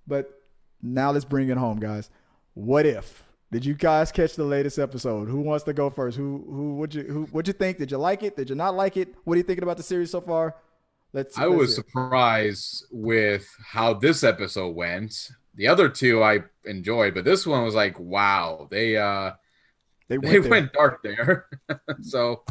But 0.06 0.30
now 0.82 1.10
let's 1.10 1.24
bring 1.24 1.48
it 1.48 1.56
home, 1.56 1.78
guys. 1.78 2.10
What 2.54 2.86
if? 2.86 3.24
Did 3.50 3.64
you 3.64 3.74
guys 3.74 4.10
catch 4.10 4.34
the 4.34 4.44
latest 4.44 4.78
episode? 4.78 5.28
Who 5.28 5.40
wants 5.40 5.64
to 5.64 5.72
go 5.72 5.88
first? 5.90 6.16
Who 6.16 6.44
who 6.48 6.76
would 6.76 6.94
you 6.94 7.04
who 7.04 7.28
would 7.32 7.46
you 7.46 7.52
think? 7.52 7.78
Did 7.78 7.90
you 7.90 7.98
like 7.98 8.22
it? 8.22 8.36
Did 8.36 8.50
you 8.50 8.56
not 8.56 8.74
like 8.74 8.96
it? 8.96 9.14
What 9.24 9.34
are 9.34 9.36
you 9.36 9.44
thinking 9.44 9.62
about 9.62 9.76
the 9.76 9.82
series 9.82 10.10
so 10.10 10.20
far? 10.20 10.56
Let's. 11.12 11.38
I 11.38 11.46
let's 11.46 11.58
was 11.58 11.74
surprised 11.74 12.86
with 12.90 13.48
how 13.64 13.94
this 13.94 14.24
episode 14.24 14.74
went. 14.74 15.30
The 15.54 15.68
other 15.68 15.88
two 15.88 16.22
I 16.22 16.40
enjoyed, 16.64 17.14
but 17.14 17.24
this 17.24 17.46
one 17.46 17.62
was 17.62 17.76
like, 17.76 17.98
wow. 18.00 18.66
They 18.70 18.96
uh 18.96 19.32
they 20.08 20.18
went, 20.18 20.42
they 20.42 20.50
went 20.50 20.72
dark 20.72 21.02
there. 21.02 21.46
so 22.02 22.42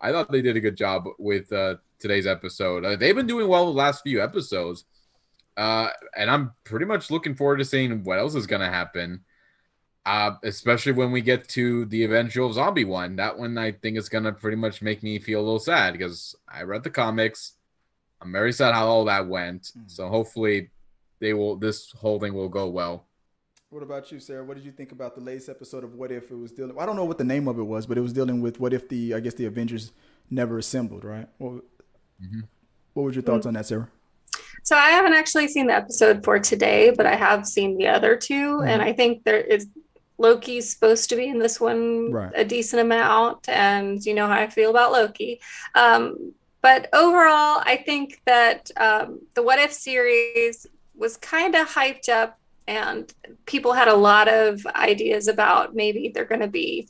I 0.00 0.12
thought 0.12 0.30
they 0.30 0.42
did 0.42 0.56
a 0.56 0.60
good 0.60 0.76
job 0.76 1.04
with 1.18 1.52
uh, 1.52 1.76
today's 1.98 2.26
episode. 2.26 2.84
Uh, 2.84 2.96
they've 2.96 3.14
been 3.14 3.26
doing 3.26 3.48
well 3.48 3.66
the 3.66 3.72
last 3.72 4.02
few 4.02 4.22
episodes, 4.22 4.84
uh, 5.56 5.88
and 6.16 6.30
I'm 6.30 6.52
pretty 6.64 6.86
much 6.86 7.10
looking 7.10 7.34
forward 7.34 7.58
to 7.58 7.64
seeing 7.64 8.02
what 8.04 8.18
else 8.18 8.34
is 8.34 8.46
going 8.46 8.62
to 8.62 8.68
happen. 8.68 9.24
Uh, 10.06 10.32
especially 10.44 10.92
when 10.92 11.12
we 11.12 11.20
get 11.20 11.46
to 11.46 11.84
the 11.84 12.02
eventual 12.02 12.50
zombie 12.52 12.86
one. 12.86 13.16
That 13.16 13.38
one 13.38 13.58
I 13.58 13.72
think 13.72 13.98
is 13.98 14.08
going 14.08 14.24
to 14.24 14.32
pretty 14.32 14.56
much 14.56 14.80
make 14.80 15.02
me 15.02 15.18
feel 15.18 15.40
a 15.40 15.42
little 15.42 15.58
sad 15.58 15.92
because 15.92 16.34
I 16.48 16.62
read 16.62 16.82
the 16.82 16.90
comics. 16.90 17.52
I'm 18.22 18.32
very 18.32 18.52
sad 18.52 18.74
how 18.74 18.88
all 18.88 19.04
that 19.04 19.28
went. 19.28 19.64
Mm-hmm. 19.64 19.88
So 19.88 20.08
hopefully 20.08 20.70
they 21.20 21.34
will 21.34 21.56
this 21.56 21.92
whole 21.92 22.18
thing 22.18 22.32
will 22.32 22.48
go 22.48 22.68
well. 22.68 23.06
What 23.68 23.82
about 23.82 24.10
you, 24.10 24.18
Sarah? 24.18 24.42
What 24.42 24.56
did 24.56 24.64
you 24.64 24.72
think 24.72 24.90
about 24.90 25.14
the 25.14 25.20
latest 25.20 25.48
episode 25.48 25.84
of 25.84 25.94
What 25.94 26.10
If 26.10 26.30
it 26.30 26.34
was 26.34 26.50
dealing? 26.50 26.76
I 26.78 26.86
don't 26.86 26.96
know 26.96 27.04
what 27.04 27.18
the 27.18 27.24
name 27.24 27.46
of 27.46 27.58
it 27.58 27.62
was, 27.62 27.86
but 27.86 27.96
it 27.96 28.00
was 28.00 28.12
dealing 28.12 28.40
with 28.40 28.58
what 28.58 28.72
if 28.72 28.88
the 28.88 29.14
I 29.14 29.20
guess 29.20 29.34
the 29.34 29.44
Avengers 29.44 29.92
never 30.28 30.58
assembled, 30.58 31.04
right? 31.04 31.28
What, 31.38 31.62
mm-hmm. 32.20 32.40
what 32.94 33.02
were 33.02 33.12
your 33.12 33.22
thoughts 33.22 33.40
mm-hmm. 33.40 33.48
on 33.48 33.54
that, 33.54 33.66
Sarah? 33.66 33.88
So 34.62 34.76
I 34.76 34.90
haven't 34.90 35.14
actually 35.14 35.48
seen 35.48 35.66
the 35.66 35.74
episode 35.74 36.24
for 36.24 36.38
today, 36.38 36.92
but 36.96 37.06
I 37.06 37.16
have 37.16 37.46
seen 37.46 37.76
the 37.76 37.88
other 37.88 38.16
2 38.16 38.34
mm-hmm. 38.34 38.68
and 38.68 38.82
I 38.82 38.92
think 38.92 39.24
there 39.24 39.40
is 39.40 39.66
Loki's 40.18 40.70
supposed 40.70 41.08
to 41.08 41.16
be 41.16 41.28
in 41.28 41.38
this 41.38 41.58
one 41.58 42.12
right. 42.12 42.32
a 42.34 42.44
decent 42.44 42.82
amount, 42.82 43.48
and 43.48 44.04
you 44.04 44.12
know 44.12 44.26
how 44.26 44.34
I 44.34 44.48
feel 44.48 44.68
about 44.68 44.92
Loki. 44.92 45.40
Um, 45.74 46.34
but 46.60 46.90
overall, 46.92 47.62
I 47.64 47.82
think 47.86 48.20
that 48.26 48.70
um, 48.76 49.20
the 49.34 49.42
What 49.42 49.58
If 49.58 49.72
series 49.72 50.66
was 50.94 51.16
kind 51.16 51.54
of 51.54 51.66
hyped 51.68 52.10
up 52.10 52.38
and 52.68 53.12
people 53.46 53.72
had 53.72 53.88
a 53.88 53.94
lot 53.94 54.28
of 54.28 54.64
ideas 54.66 55.26
about 55.26 55.74
maybe 55.74 56.12
they're 56.14 56.24
going 56.26 56.42
to 56.42 56.48
be 56.48 56.86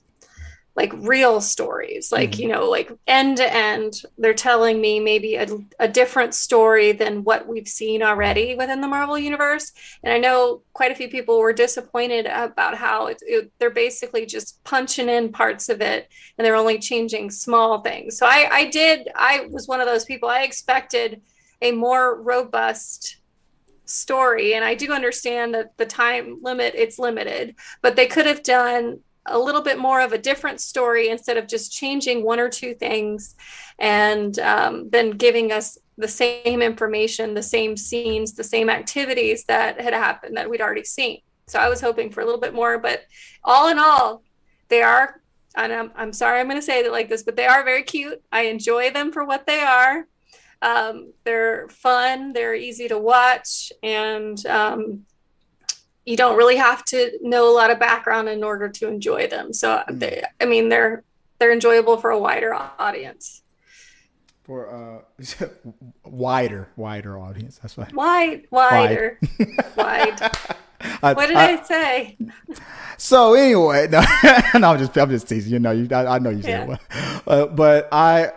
like 0.77 0.93
real 0.95 1.41
stories 1.41 2.13
like 2.13 2.33
mm-hmm. 2.33 2.43
you 2.43 2.49
know 2.49 2.69
like 2.69 2.91
end 3.07 3.37
to 3.37 3.55
end 3.55 4.03
they're 4.19 4.33
telling 4.33 4.81
me 4.81 5.01
maybe 5.01 5.35
a, 5.35 5.47
a 5.81 5.89
different 5.89 6.35
story 6.35 6.93
than 6.93 7.25
what 7.25 7.47
we've 7.47 7.69
seen 7.69 8.03
already 8.03 8.55
within 8.55 8.81
the 8.81 8.89
marvel 8.89 9.19
universe. 9.19 9.73
And 10.03 10.13
i 10.13 10.19
know 10.19 10.63
quite 10.73 10.93
a 10.93 10.95
few 10.95 11.09
people 11.09 11.39
were 11.39 11.53
disappointed 11.53 12.27
about 12.27 12.77
how 12.77 13.07
it, 13.07 13.19
it, 13.23 13.53
they're 13.59 13.71
basically 13.71 14.27
just 14.27 14.63
punching 14.65 15.09
in 15.09 15.33
parts 15.33 15.69
of 15.69 15.81
it 15.81 16.09
and 16.39 16.47
they're 16.47 16.57
only 16.57 16.79
changing 16.79 17.31
small 17.31 17.81
things. 17.83 18.17
So 18.17 18.27
i 18.27 18.49
i 18.51 18.65
did 18.67 19.09
i 19.15 19.47
was 19.51 19.67
one 19.67 19.81
of 19.81 19.87
those 19.87 20.05
people 20.05 20.29
i 20.29 20.43
expected 20.43 21.21
a 21.63 21.73
more 21.73 22.21
robust 22.23 23.17
story. 23.85 24.55
And 24.55 24.65
i 24.65 24.75
do 24.77 24.93
understand 24.93 25.55
that 25.55 25.77
the 25.77 25.87
time 25.87 26.39
limit 26.43 26.75
it's 26.77 26.99
limited 26.99 27.57
but 27.83 27.97
they 27.97 28.07
could 28.07 28.27
have 28.27 28.45
done 28.45 29.01
a 29.31 29.39
little 29.39 29.63
bit 29.63 29.79
more 29.79 30.01
of 30.01 30.13
a 30.13 30.19
different 30.19 30.61
story 30.61 31.09
instead 31.09 31.37
of 31.37 31.47
just 31.47 31.73
changing 31.73 32.25
one 32.25 32.41
or 32.41 32.49
two 32.49 32.75
things 32.75 33.37
and 33.79 34.39
um, 34.41 34.91
then 34.91 35.11
giving 35.11 35.53
us 35.53 35.79
the 35.97 36.09
same 36.09 36.63
information 36.63 37.35
the 37.35 37.43
same 37.43 37.77
scenes 37.77 38.33
the 38.33 38.45
same 38.45 38.71
activities 38.71 39.45
that 39.45 39.81
had 39.81 39.95
happened 39.95 40.37
that 40.37 40.49
we'd 40.49 40.61
already 40.61 40.85
seen. 40.85 41.21
So 41.47 41.59
i 41.59 41.69
was 41.69 41.81
hoping 41.81 42.11
for 42.11 42.21
a 42.21 42.25
little 42.25 42.41
bit 42.41 42.55
more 42.55 42.79
but 42.79 43.05
all 43.45 43.69
in 43.69 43.79
all 43.79 44.23
they 44.69 44.83
are 44.83 45.21
and 45.57 45.73
i'm, 45.73 45.91
I'm 45.97 46.13
sorry 46.13 46.41
i'm 46.41 46.47
going 46.47 46.61
to 46.61 46.63
say 46.63 46.81
it 46.81 46.93
like 46.93 47.09
this 47.09 47.23
but 47.23 47.37
they 47.37 47.47
are 47.47 47.65
very 47.65 47.83
cute. 47.83 48.23
I 48.31 48.43
enjoy 48.43 48.91
them 48.91 49.13
for 49.13 49.25
what 49.25 49.47
they 49.47 49.61
are. 49.61 50.07
Um, 50.63 51.13
they're 51.25 51.69
fun, 51.69 52.33
they're 52.33 52.55
easy 52.55 52.89
to 52.89 52.99
watch, 52.99 53.73
and 53.83 54.45
um, 54.47 55.07
you 56.07 56.17
don't 56.17 56.37
really 56.37 56.57
have 56.57 56.85
to 56.87 57.13
know 57.23 57.51
a 57.51 57.55
lot 57.55 57.71
of 57.71 57.79
background 57.79 58.29
in 58.29 58.43
order 58.43 58.69
to 58.69 58.89
enjoy 58.89 59.27
them. 59.27 59.53
So, 59.53 59.83
mm. 59.89 59.99
they, 59.99 60.23
I 60.41 60.47
mean, 60.47 60.69
they're 60.69 61.05
they're 61.39 61.53
enjoyable 61.53 61.97
for 61.97 62.11
a 62.11 62.19
wider 62.19 62.55
audience. 62.55 63.43
For 64.43 65.05
uh, 65.19 65.47
wider, 66.05 66.69
wider 66.77 67.19
audience. 67.19 67.59
That's 67.59 67.77
why. 67.77 67.89
Wide, 67.95 68.47
wider, 68.51 69.19
wide. 69.77 70.31
I, 71.03 71.13
what 71.13 71.27
did 71.27 71.37
I, 71.37 71.53
I, 71.53 71.63
say? 71.63 72.19
So 72.97 73.35
anyway, 73.35 73.89
no, 73.89 74.01
no, 74.59 74.73
I'm 74.73 74.79
just 74.79 74.97
I'm 74.97 75.11
just 75.11 75.29
teasing. 75.29 75.53
You 75.53 75.59
know, 75.59 75.71
you, 75.71 75.89
I, 75.91 76.17
I 76.17 76.19
know 76.19 76.31
you 76.31 76.43
said 76.43 76.69
yeah. 76.69 77.21
uh, 77.27 77.47
but 77.47 77.89
I 77.93 78.33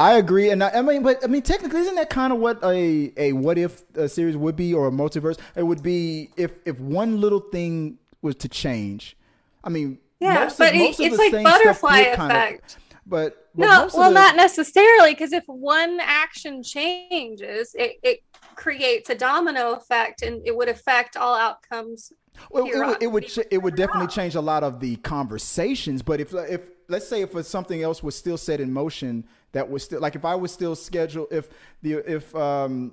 I 0.00 0.14
agree, 0.14 0.48
and 0.48 0.64
I, 0.64 0.70
I, 0.70 0.80
mean, 0.80 1.02
but 1.02 1.22
I 1.22 1.26
mean, 1.26 1.42
technically, 1.42 1.80
isn't 1.80 1.94
that 1.96 2.08
kind 2.08 2.32
of 2.32 2.38
what 2.38 2.64
a 2.64 3.12
a 3.18 3.34
what 3.34 3.58
if 3.58 3.82
a 3.94 4.08
series 4.08 4.34
would 4.34 4.56
be, 4.56 4.72
or 4.72 4.88
a 4.88 4.90
multiverse? 4.90 5.38
It 5.54 5.64
would 5.64 5.82
be 5.82 6.30
if 6.38 6.52
if 6.64 6.80
one 6.80 7.20
little 7.20 7.40
thing 7.40 7.98
was 8.22 8.34
to 8.36 8.48
change. 8.48 9.14
I 9.62 9.68
mean, 9.68 9.98
yeah, 10.18 10.50
but 10.56 10.74
of, 10.74 10.80
it's 10.80 11.18
like 11.18 11.32
butterfly 11.32 11.98
effect. 11.98 12.76
Of, 12.76 12.82
but, 13.06 13.48
but 13.54 13.66
no, 13.66 13.90
well, 13.92 14.08
the, 14.08 14.14
not 14.14 14.36
necessarily, 14.36 15.12
because 15.12 15.34
if 15.34 15.44
one 15.46 15.98
action 16.00 16.62
changes, 16.62 17.74
it, 17.78 17.98
it 18.02 18.22
creates 18.54 19.10
a 19.10 19.14
domino 19.14 19.72
effect, 19.72 20.22
and 20.22 20.40
it 20.46 20.56
would 20.56 20.70
affect 20.70 21.18
all 21.18 21.34
outcomes. 21.34 22.10
Well, 22.50 22.66
it, 22.66 22.74
would, 22.74 23.02
it 23.02 23.06
would 23.08 23.46
it 23.50 23.58
would 23.58 23.76
definitely 23.76 24.06
change 24.06 24.34
a 24.34 24.40
lot 24.40 24.62
of 24.62 24.80
the 24.80 24.96
conversations. 24.96 26.00
But 26.00 26.20
if 26.20 26.32
if 26.32 26.70
let's 26.90 27.08
say 27.08 27.22
if 27.22 27.46
something 27.46 27.82
else 27.82 28.02
was 28.02 28.14
still 28.16 28.36
set 28.36 28.60
in 28.60 28.72
motion 28.72 29.24
that 29.52 29.68
was 29.68 29.84
still 29.84 30.00
like 30.00 30.14
if 30.16 30.24
I 30.24 30.34
was 30.34 30.52
still 30.52 30.76
scheduled 30.76 31.28
if 31.30 31.48
the 31.82 31.94
if 32.10 32.34
um 32.34 32.92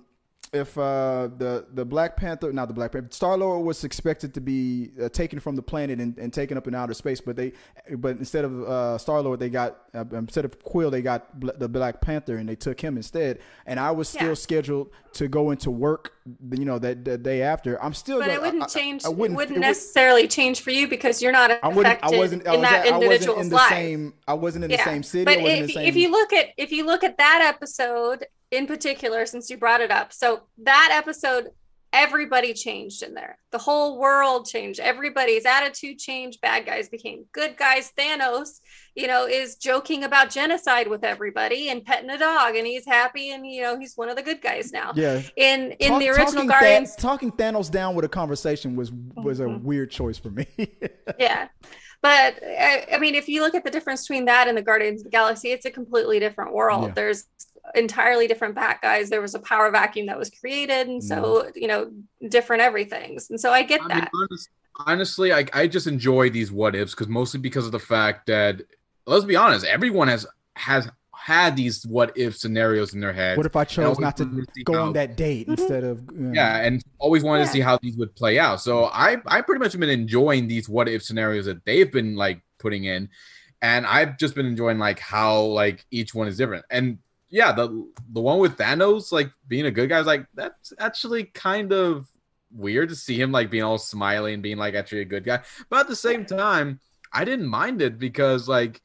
if 0.53 0.77
uh, 0.77 1.29
the 1.37 1.65
the 1.73 1.83
Black 1.83 2.15
Panther, 2.15 2.53
not 2.53 2.67
the 2.67 2.73
Black 2.73 2.91
Panther, 2.91 3.09
Star 3.11 3.37
Lord 3.37 3.65
was 3.65 3.83
expected 3.83 4.33
to 4.33 4.41
be 4.41 4.91
uh, 5.01 5.09
taken 5.09 5.39
from 5.39 5.55
the 5.55 5.61
planet 5.61 5.99
and, 5.99 6.17
and, 6.17 6.33
taken 6.33 6.57
up 6.57 6.67
in 6.67 6.75
outer 6.75 6.93
space, 6.93 7.19
but 7.19 7.35
they, 7.35 7.51
but 7.97 8.17
instead 8.17 8.45
of 8.45 8.63
uh, 8.63 8.97
Star 8.97 9.21
Lord, 9.21 9.39
they 9.39 9.49
got 9.49 9.79
uh, 9.93 10.05
instead 10.13 10.45
of 10.45 10.63
Quill, 10.63 10.89
they 10.89 11.01
got 11.01 11.27
the 11.59 11.67
Black 11.67 11.99
Panther, 11.99 12.37
and 12.37 12.47
they 12.47 12.55
took 12.55 12.79
him 12.79 12.95
instead. 12.95 13.39
And 13.65 13.79
I 13.79 13.91
was 13.91 14.07
still 14.07 14.29
yeah. 14.29 14.33
scheduled 14.35 14.91
to 15.13 15.27
go 15.27 15.51
into 15.51 15.69
work, 15.69 16.13
you 16.51 16.65
know, 16.65 16.79
that 16.79 17.03
the 17.03 17.17
day 17.17 17.41
after. 17.41 17.81
I'm 17.83 17.93
still, 17.93 18.19
but 18.19 18.27
gonna, 18.27 18.39
it 18.39 18.41
wouldn't 18.41 18.69
change. 18.69 19.03
I, 19.03 19.09
I 19.09 19.11
wouldn't, 19.11 19.33
it 19.33 19.37
wouldn't 19.37 19.57
it 19.57 19.61
necessarily 19.61 20.23
would, 20.23 20.31
change 20.31 20.61
for 20.61 20.71
you 20.71 20.87
because 20.87 21.21
you're 21.21 21.31
not 21.31 21.51
affected 21.51 22.03
I, 22.03 22.15
I 22.15 22.17
wasn't, 22.17 22.47
I 22.47 22.53
in 22.53 22.61
was 22.61 22.69
that 22.69 22.87
at, 22.87 22.93
individual's 22.93 23.41
in 23.41 23.49
the 23.49 23.55
life. 23.55 23.69
Same, 23.69 24.13
I 24.27 24.33
wasn't 24.33 24.65
in 24.65 24.71
yeah. 24.71 24.77
the 24.77 24.83
same 24.83 25.03
city. 25.03 25.25
But 25.25 25.39
if, 25.39 25.71
same... 25.71 25.87
if 25.87 25.95
you 25.95 26.09
look 26.09 26.31
at 26.31 26.47
if 26.57 26.71
you 26.71 26.85
look 26.85 27.03
at 27.03 27.17
that 27.17 27.41
episode 27.41 28.25
in 28.51 28.67
particular, 28.67 29.25
since 29.25 29.49
you 29.49 29.57
brought 29.57 29.81
it 29.81 29.91
up. 29.91 30.13
So 30.13 30.43
that 30.63 30.89
episode, 30.93 31.49
everybody 31.93 32.53
changed 32.53 33.03
in 33.03 33.13
there. 33.13 33.37
The 33.51 33.57
whole 33.57 33.99
world 33.99 34.47
changed. 34.47 34.79
Everybody's 34.79 35.45
attitude 35.45 35.99
changed. 35.99 36.41
Bad 36.41 36.65
guys 36.65 36.89
became 36.89 37.25
good 37.31 37.57
guys. 37.57 37.91
Thanos, 37.97 38.59
you 38.95 39.07
know, 39.07 39.25
is 39.25 39.55
joking 39.55 40.03
about 40.03 40.29
genocide 40.29 40.87
with 40.87 41.03
everybody 41.03 41.69
and 41.69 41.83
petting 41.83 42.09
a 42.09 42.17
dog, 42.17 42.55
and 42.55 42.67
he's 42.67 42.85
happy, 42.85 43.31
and 43.31 43.45
you 43.45 43.61
know, 43.61 43.79
he's 43.79 43.95
one 43.95 44.09
of 44.09 44.15
the 44.15 44.23
good 44.23 44.41
guys 44.41 44.71
now. 44.71 44.91
Yeah. 44.95 45.21
In 45.35 45.71
in 45.79 45.89
Talk, 45.89 45.99
the 45.99 46.09
original 46.09 46.45
Guardians, 46.45 46.95
Th- 46.95 47.01
talking 47.01 47.31
Thanos 47.31 47.71
down 47.71 47.95
with 47.95 48.05
a 48.05 48.09
conversation 48.09 48.75
was 48.75 48.91
was 48.91 49.39
mm-hmm. 49.39 49.55
a 49.55 49.57
weird 49.59 49.91
choice 49.91 50.17
for 50.17 50.29
me. 50.29 50.47
yeah. 51.19 51.47
But 52.01 52.43
I, 52.43 52.85
I, 52.93 52.99
mean, 52.99 53.15
if 53.15 53.27
you 53.27 53.41
look 53.41 53.55
at 53.55 53.63
the 53.63 53.71
difference 53.71 54.07
between 54.07 54.25
that 54.25 54.47
and 54.47 54.55
the 54.55 54.61
Guardians 54.61 55.01
of 55.01 55.05
the 55.05 55.09
Galaxy, 55.09 55.49
it's 55.49 55.65
a 55.65 55.71
completely 55.71 56.19
different 56.19 56.53
world. 56.53 56.83
Yeah. 56.83 56.91
There's 56.91 57.25
entirely 57.75 58.27
different 58.27 58.55
bat 58.55 58.79
guys. 58.81 59.09
There 59.09 59.21
was 59.21 59.35
a 59.35 59.39
power 59.39 59.69
vacuum 59.71 60.07
that 60.07 60.17
was 60.17 60.29
created, 60.29 60.87
and 60.87 61.03
so 61.03 61.45
mm. 61.45 61.51
you 61.55 61.67
know, 61.67 61.91
different 62.29 62.61
everythings. 62.61 63.29
And 63.29 63.39
so 63.39 63.51
I 63.51 63.63
get 63.63 63.81
I 63.81 63.87
that. 63.87 64.09
Mean, 64.13 64.37
honestly, 64.85 65.33
I, 65.33 65.45
I 65.53 65.67
just 65.67 65.87
enjoy 65.87 66.29
these 66.29 66.51
what 66.51 66.75
ifs 66.75 66.93
because 66.93 67.07
mostly 67.07 67.39
because 67.39 67.65
of 67.65 67.71
the 67.71 67.79
fact 67.79 68.27
that 68.27 68.61
let's 69.05 69.25
be 69.25 69.35
honest, 69.35 69.65
everyone 69.65 70.07
has 70.07 70.27
has 70.55 70.89
had 71.13 71.55
these 71.55 71.85
what 71.85 72.15
if 72.15 72.37
scenarios 72.37 72.93
in 72.93 73.01
their 73.01 73.13
head. 73.13 73.37
What 73.37 73.45
if 73.45 73.55
I 73.55 73.65
chose 73.65 73.99
not 73.99 74.15
to 74.17 74.25
go 74.63 74.73
how, 74.73 74.81
on 74.83 74.93
that 74.93 75.17
date 75.17 75.47
mm-hmm. 75.47 75.59
instead 75.59 75.83
of 75.83 76.01
you 76.11 76.19
know. 76.19 76.33
yeah, 76.33 76.57
and 76.57 76.81
always 76.99 77.23
wanted 77.23 77.41
yeah. 77.41 77.45
to 77.45 77.51
see 77.51 77.59
how 77.59 77.77
these 77.81 77.97
would 77.97 78.15
play 78.15 78.39
out. 78.39 78.61
So 78.61 78.85
I 78.85 79.17
I 79.25 79.41
pretty 79.41 79.59
much 79.59 79.73
have 79.73 79.81
been 79.81 79.89
enjoying 79.89 80.47
these 80.47 80.69
what 80.69 80.87
if 80.87 81.03
scenarios 81.03 81.45
that 81.45 81.65
they've 81.65 81.91
been 81.91 82.15
like 82.15 82.41
putting 82.59 82.85
in, 82.85 83.09
and 83.61 83.85
I've 83.85 84.17
just 84.17 84.35
been 84.35 84.45
enjoying 84.45 84.77
like 84.77 84.99
how 84.99 85.41
like 85.41 85.85
each 85.91 86.13
one 86.13 86.27
is 86.27 86.37
different. 86.37 86.65
And 86.69 86.99
yeah, 87.29 87.51
the 87.51 87.87
the 88.11 88.21
one 88.21 88.39
with 88.39 88.57
Thanos 88.57 89.11
like 89.11 89.31
being 89.47 89.65
a 89.65 89.71
good 89.71 89.89
guy 89.89 89.99
is 89.99 90.07
like 90.07 90.25
that's 90.33 90.73
actually 90.79 91.25
kind 91.25 91.73
of 91.73 92.09
weird 92.51 92.89
to 92.89 92.95
see 92.95 93.19
him 93.19 93.31
like 93.31 93.51
being 93.51 93.63
all 93.63 93.77
smiley 93.77 94.33
and 94.33 94.41
being 94.41 94.57
like 94.57 94.75
actually 94.75 95.01
a 95.01 95.05
good 95.05 95.25
guy. 95.25 95.41
But 95.69 95.81
at 95.81 95.87
the 95.87 95.95
same 95.95 96.25
time, 96.25 96.79
I 97.11 97.25
didn't 97.25 97.47
mind 97.47 97.81
it 97.81 97.99
because 97.99 98.47
like 98.47 98.81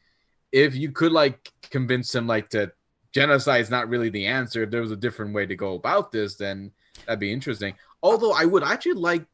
if 0.51 0.75
you 0.75 0.91
could 0.91 1.13
like 1.13 1.53
convince 1.71 2.15
him 2.15 2.27
like 2.27 2.51
to 2.51 2.73
genocide 3.13 3.61
is 3.61 3.71
not 3.71 3.89
really 3.89 4.11
the 4.11 4.27
answer, 4.27 4.63
if 4.63 4.71
there 4.71 4.81
was 4.81 4.91
a 4.91 4.97
different 4.97 5.35
way 5.35 5.47
to 5.47 5.55
go 5.55 5.75
about 5.75 6.11
this, 6.11 6.37
then 6.37 6.73
that'd 7.07 7.21
be 7.21 7.33
interesting. 7.33 7.75
Although 8.03 8.33
I 8.33 8.45
would 8.45 8.65
actually 8.65 8.95
like 8.95 9.25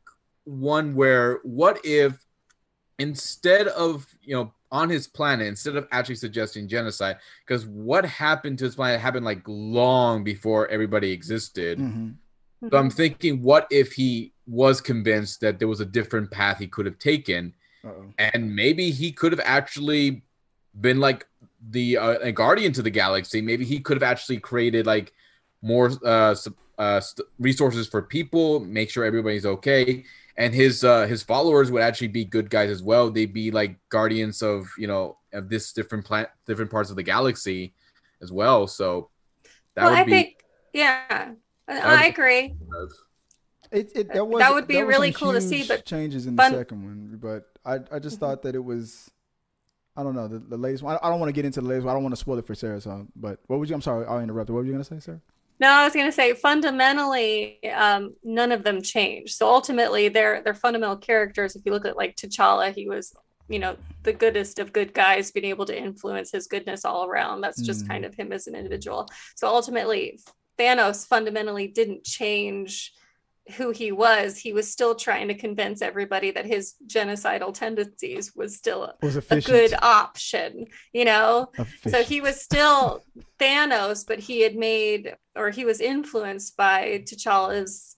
one 0.45 0.95
where 0.95 1.41
what 1.43 1.81
if 1.85 2.19
instead 2.99 3.69
of 3.69 4.07
you 4.23 4.35
know 4.35 4.53
on 4.71 4.89
his 4.89 5.07
planet 5.07 5.47
instead 5.47 5.77
of 5.77 5.87
actually 5.93 6.15
suggesting 6.15 6.69
genocide 6.69 7.17
because 7.47 7.67
what 7.67 8.05
happened 8.05 8.59
to 8.59 8.65
his 8.65 8.75
planet 8.75 9.01
happened 9.01 9.25
like 9.25 9.43
long 9.47 10.23
before 10.23 10.69
everybody 10.69 11.11
existed 11.11 11.79
mm-hmm. 11.79 12.11
so 12.69 12.77
i'm 12.77 12.91
thinking 12.91 13.43
what 13.43 13.67
if 13.71 13.93
he 13.93 14.33
was 14.47 14.81
convinced 14.81 15.41
that 15.41 15.59
there 15.59 15.69
was 15.69 15.81
a 15.81 15.87
different 15.87 16.31
path 16.31 16.59
he 16.59 16.67
could 16.67 16.87
have 16.87 16.99
taken 16.99 17.53
Uh-oh. 17.85 18.13
and 18.19 18.55
maybe 18.55 18.91
he 18.91 19.11
could 19.11 19.33
have 19.33 19.43
actually 19.45 20.23
been 20.81 21.01
like 21.01 21.27
the 21.71 21.97
uh, 21.97 22.19
a 22.21 22.33
guardian 22.33 22.73
to 22.73 22.83
the 22.83 22.91
galaxy. 22.91 23.41
Maybe 23.41 23.65
he 23.65 23.81
could 23.81 23.97
have 23.97 24.03
actually 24.03 24.39
created 24.39 24.87
like 24.87 25.13
more 25.63 25.91
uh, 26.05 26.35
uh, 26.79 27.01
resources 27.39 27.89
for 27.89 28.03
people, 28.03 28.61
make 28.61 28.91
sure 28.91 29.05
everybody's 29.05 29.47
okay, 29.47 30.05
and 30.39 30.55
his 30.55 30.85
uh, 30.85 31.07
his 31.07 31.23
followers 31.23 31.71
would 31.71 31.83
actually 31.83 32.09
be 32.09 32.25
good 32.25 32.49
guys 32.49 32.71
as 32.71 32.83
well. 32.83 33.11
They'd 33.11 33.35
be 33.35 33.51
like 33.51 33.77
guardians 33.91 34.41
of 34.41 34.67
you 34.79 34.87
know 34.87 35.19
of 35.35 35.51
this 35.51 35.73
different 35.75 36.07
plant, 36.07 36.29
different 36.47 36.71
parts 36.71 36.89
of 36.89 36.97
the 36.97 37.03
galaxy 37.03 37.75
as 38.23 38.33
well. 38.33 38.67
So 38.67 39.11
that 39.75 39.83
well, 39.83 39.91
would 39.91 39.99
I 40.01 40.05
be. 40.05 40.11
think, 40.13 40.45
yeah, 40.73 41.33
I, 41.69 41.75
would 41.75 41.83
I 41.83 42.03
be- 42.05 42.09
agree. 42.09 42.55
It, 43.71 43.93
it, 43.95 44.13
that, 44.15 44.27
was, 44.27 44.41
That 44.41 44.55
would 44.55 44.67
be 44.67 44.75
there 44.75 44.87
was 44.87 44.97
really 44.97 45.13
cool 45.13 45.33
to 45.33 45.43
see, 45.43 45.63
but 45.69 45.85
changes 45.85 46.27
in 46.27 46.37
the 46.37 46.49
second 46.49 46.85
one. 46.85 47.19
But 47.21 47.45
I, 47.67 47.81
I 47.95 47.99
just 47.99 48.17
Mhm. 48.17 48.21
thought 48.21 48.43
that 48.45 48.55
it 48.55 48.65
was, 48.65 49.11
I 49.95 50.03
don't 50.03 50.15
know, 50.15 50.27
the, 50.27 50.39
the 50.39 50.57
latest 50.57 50.83
one. 50.83 50.97
I, 50.97 51.07
I 51.07 51.11
don't 51.11 51.21
want 51.21 51.29
to 51.29 51.35
get 51.35 51.45
into 51.45 51.61
the 51.61 51.67
latest 51.69 51.85
one. 51.85 51.93
I 51.93 51.95
don't 51.97 52.03
want 52.03 52.15
to 52.15 52.21
spoil 52.21 52.39
it 52.39 52.47
for 52.47 52.55
Sarah. 52.55 52.81
So, 52.81 53.07
but 53.15 53.41
what 53.47 53.59
would 53.59 53.69
you? 53.69 53.75
I'm 53.75 53.83
sorry, 53.83 54.07
I'll 54.07 54.21
interrupt. 54.21 54.49
What 54.49 54.57
were 54.61 54.65
you 54.65 54.73
gonna 54.73 54.85
say, 54.85 55.01
Sarah? 55.01 55.21
No, 55.61 55.69
I 55.69 55.85
was 55.85 55.93
going 55.93 56.07
to 56.07 56.13
say 56.13 56.35
fundamentally, 56.35 57.59
um, 57.73 58.15
none 58.23 58.53
of 58.53 58.63
them 58.63 58.81
changed. 58.83 59.35
So 59.35 59.49
ultimately, 59.49 60.09
they're 60.09 60.43
they're 60.43 60.55
fundamental 60.55 60.97
characters. 60.97 61.57
If 61.57 61.63
you 61.67 61.73
look 61.73 61.85
at 61.87 61.97
like 61.97 62.17
T'Challa, 62.17 62.73
he 62.73 62.89
was 62.89 63.13
you 63.49 63.59
know 63.59 63.77
the 64.03 64.13
goodest 64.13 64.59
of 64.59 64.73
good 64.73 64.93
guys, 64.95 65.31
being 65.31 65.47
able 65.47 65.67
to 65.67 65.77
influence 65.77 66.31
his 66.31 66.47
goodness 66.47 66.85
all 66.85 67.07
around. 67.07 67.41
That's 67.41 67.61
just 67.63 67.85
Mm. 67.85 67.89
kind 67.89 68.05
of 68.05 68.15
him 68.15 68.33
as 68.33 68.47
an 68.47 68.55
individual. 68.55 69.09
So 69.37 69.49
ultimately, 69.49 70.21
Thanos 70.59 71.07
fundamentally 71.07 71.67
didn't 71.69 72.05
change 72.05 72.93
who 73.57 73.71
he 73.71 73.93
was. 73.93 74.37
He 74.39 74.53
was 74.53 74.71
still 74.71 74.95
trying 74.95 75.29
to 75.29 75.35
convince 75.35 75.81
everybody 75.83 76.31
that 76.33 76.45
his 76.47 76.75
genocidal 76.87 77.55
tendencies 77.55 78.35
was 78.37 78.57
still 78.57 78.85
a, 78.85 78.95
Was 79.03 79.17
a 79.17 79.41
good 79.41 79.75
option. 79.83 80.67
You 80.93 81.05
know, 81.07 81.51
so 81.89 82.03
he 82.03 82.21
was 82.21 82.41
still 82.41 83.05
Thanos, 83.41 84.07
but 84.07 84.19
he 84.19 84.41
had 84.43 84.57
made 84.57 85.15
or 85.37 85.51
he 85.51 85.65
was 85.65 85.81
influenced 85.81 86.57
by 86.57 87.03
T'Challa's 87.07 87.97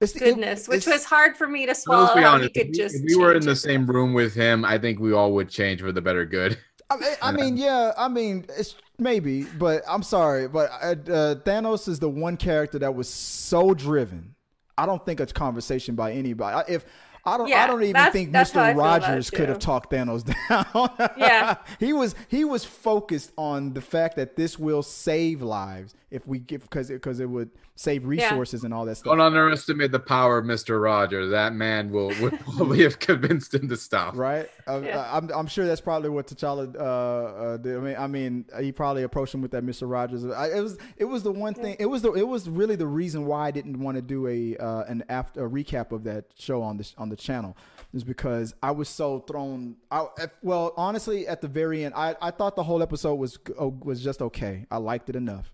It's- 0.00 0.16
it- 0.16 0.18
goodness, 0.18 0.66
which 0.68 0.86
was 0.86 1.04
hard 1.04 1.36
for 1.36 1.46
me 1.46 1.62
to 1.66 1.68
Let's 1.70 1.82
swallow. 1.84 2.14
be 2.14 2.24
honest. 2.24 2.50
he 2.54 2.60
If 2.60 2.66
could 2.66 2.76
we, 2.76 2.82
if 2.84 3.02
we 3.06 3.16
were 3.16 3.34
in 3.34 3.44
the 3.44 3.52
it. 3.52 3.56
same 3.56 3.86
room 3.86 4.14
with 4.14 4.34
him, 4.34 4.64
I 4.64 4.78
think 4.78 4.98
we 4.98 5.12
all 5.12 5.32
would 5.34 5.48
change 5.48 5.80
for 5.80 5.92
the 5.92 6.00
better 6.02 6.24
good. 6.24 6.58
I 6.90 6.96
mean, 6.96 7.14
I 7.22 7.32
mean, 7.40 7.56
yeah, 7.56 7.92
I 7.96 8.08
mean, 8.08 8.46
it's 8.58 8.74
maybe, 8.98 9.44
but 9.44 9.82
I'm 9.88 10.02
sorry, 10.02 10.48
but 10.48 10.70
uh, 10.82 10.86
uh, 11.12 11.34
Thanos 11.36 11.86
is 11.86 11.98
the 12.00 12.08
one 12.08 12.36
character 12.36 12.78
that 12.80 12.94
was 12.94 13.08
so 13.08 13.74
driven. 13.74 14.34
I 14.82 14.86
don't 14.86 15.04
think 15.04 15.20
it's 15.20 15.32
conversation 15.32 15.94
by 15.94 16.12
anybody. 16.12 16.56
I- 16.56 16.72
If 16.74 16.84
I 17.24 17.36
don't, 17.36 17.52
I 17.52 17.66
don't 17.66 17.82
even 17.82 18.12
think 18.12 18.32
that's 18.32 18.50
how 18.52 18.62
I 18.62 18.72
Mr. 18.72 18.72
feel 18.72 18.80
about 18.80 19.02
it, 19.02 19.06
Rogers 19.08 19.30
could 19.30 19.48
have 19.50 19.58
talked 19.58 19.90
Thanos 19.92 20.24
down. 20.48 21.10
Yeah. 21.18 21.56
he 21.78 21.92
was 21.92 22.14
he 22.28 22.44
was 22.46 22.64
focused 22.64 23.32
on 23.36 23.74
the 23.74 23.82
fact 23.82 24.16
that 24.16 24.36
this 24.36 24.58
will 24.58 24.82
save 24.82 25.42
lives 25.42 25.94
if 26.10 26.26
we 26.26 26.38
give 26.40 26.62
because 26.62 26.88
because 26.88 27.20
it 27.20 27.28
would 27.28 27.50
save 27.76 28.04
resources 28.04 28.64
and 28.64 28.74
all 28.74 28.84
that 28.84 28.96
stuff. 28.96 29.12
Don't 29.12 29.20
underestimate 29.20 29.92
the 29.92 30.00
power 30.00 30.38
of 30.38 30.44
Mr. 30.44 30.82
Rogers. 30.82 31.30
That 31.30 31.54
man 31.54 31.90
will 31.90 32.08
would 32.20 32.38
probably 32.40 32.82
have 32.82 32.98
convinced 32.98 33.54
him 33.54 33.68
to 33.68 33.76
stop. 33.76 34.16
Right, 34.16 34.48
uh, 34.68 34.80
Yeah. 34.84 34.98
uh, 34.98 35.08
I'm, 35.12 35.30
I'm 35.30 35.46
sure 35.46 35.66
that's 35.66 35.80
probably 35.80 36.10
what 36.10 36.26
T'Challa 36.26 36.74
uh, 36.76 36.80
uh, 36.80 37.56
did. 37.58 37.76
I 37.76 37.80
mean, 37.80 37.96
I 37.96 38.06
mean, 38.06 38.44
he 38.60 38.72
probably 38.72 39.02
approached 39.04 39.34
him 39.34 39.40
with 39.42 39.52
that 39.52 39.64
Mr. 39.64 39.90
Rogers. 39.90 40.24
I, 40.24 40.48
it 40.48 40.60
was, 40.60 40.78
it 40.96 41.04
was 41.04 41.22
the 41.22 41.32
one 41.32 41.54
thing. 41.54 41.76
It 41.78 41.86
was 41.86 42.02
the, 42.02 42.12
it 42.12 42.26
was 42.26 42.48
really 42.48 42.76
the 42.76 42.86
reason 42.86 43.26
why 43.26 43.46
I 43.46 43.50
didn't 43.50 43.78
want 43.78 43.96
to 43.96 44.02
do 44.02 44.26
a 44.26 44.56
uh, 44.56 44.84
an 44.84 45.04
after 45.08 45.46
a 45.46 45.48
recap 45.48 45.92
of 45.92 46.04
that 46.04 46.26
show 46.36 46.62
on 46.62 46.76
this 46.76 46.94
on 46.98 47.08
the 47.08 47.16
channel, 47.16 47.56
is 47.94 48.04
because 48.04 48.54
I 48.62 48.72
was 48.72 48.88
so 48.88 49.20
thrown. 49.20 49.76
I, 49.90 50.06
well, 50.42 50.74
honestly, 50.76 51.26
at 51.28 51.40
the 51.40 51.48
very 51.48 51.84
end, 51.84 51.94
I, 51.94 52.16
I 52.20 52.30
thought 52.30 52.56
the 52.56 52.64
whole 52.64 52.82
episode 52.82 53.14
was 53.14 53.38
oh, 53.58 53.68
was 53.82 54.02
just 54.02 54.20
okay. 54.22 54.66
I 54.70 54.78
liked 54.78 55.08
it 55.08 55.16
enough. 55.16 55.52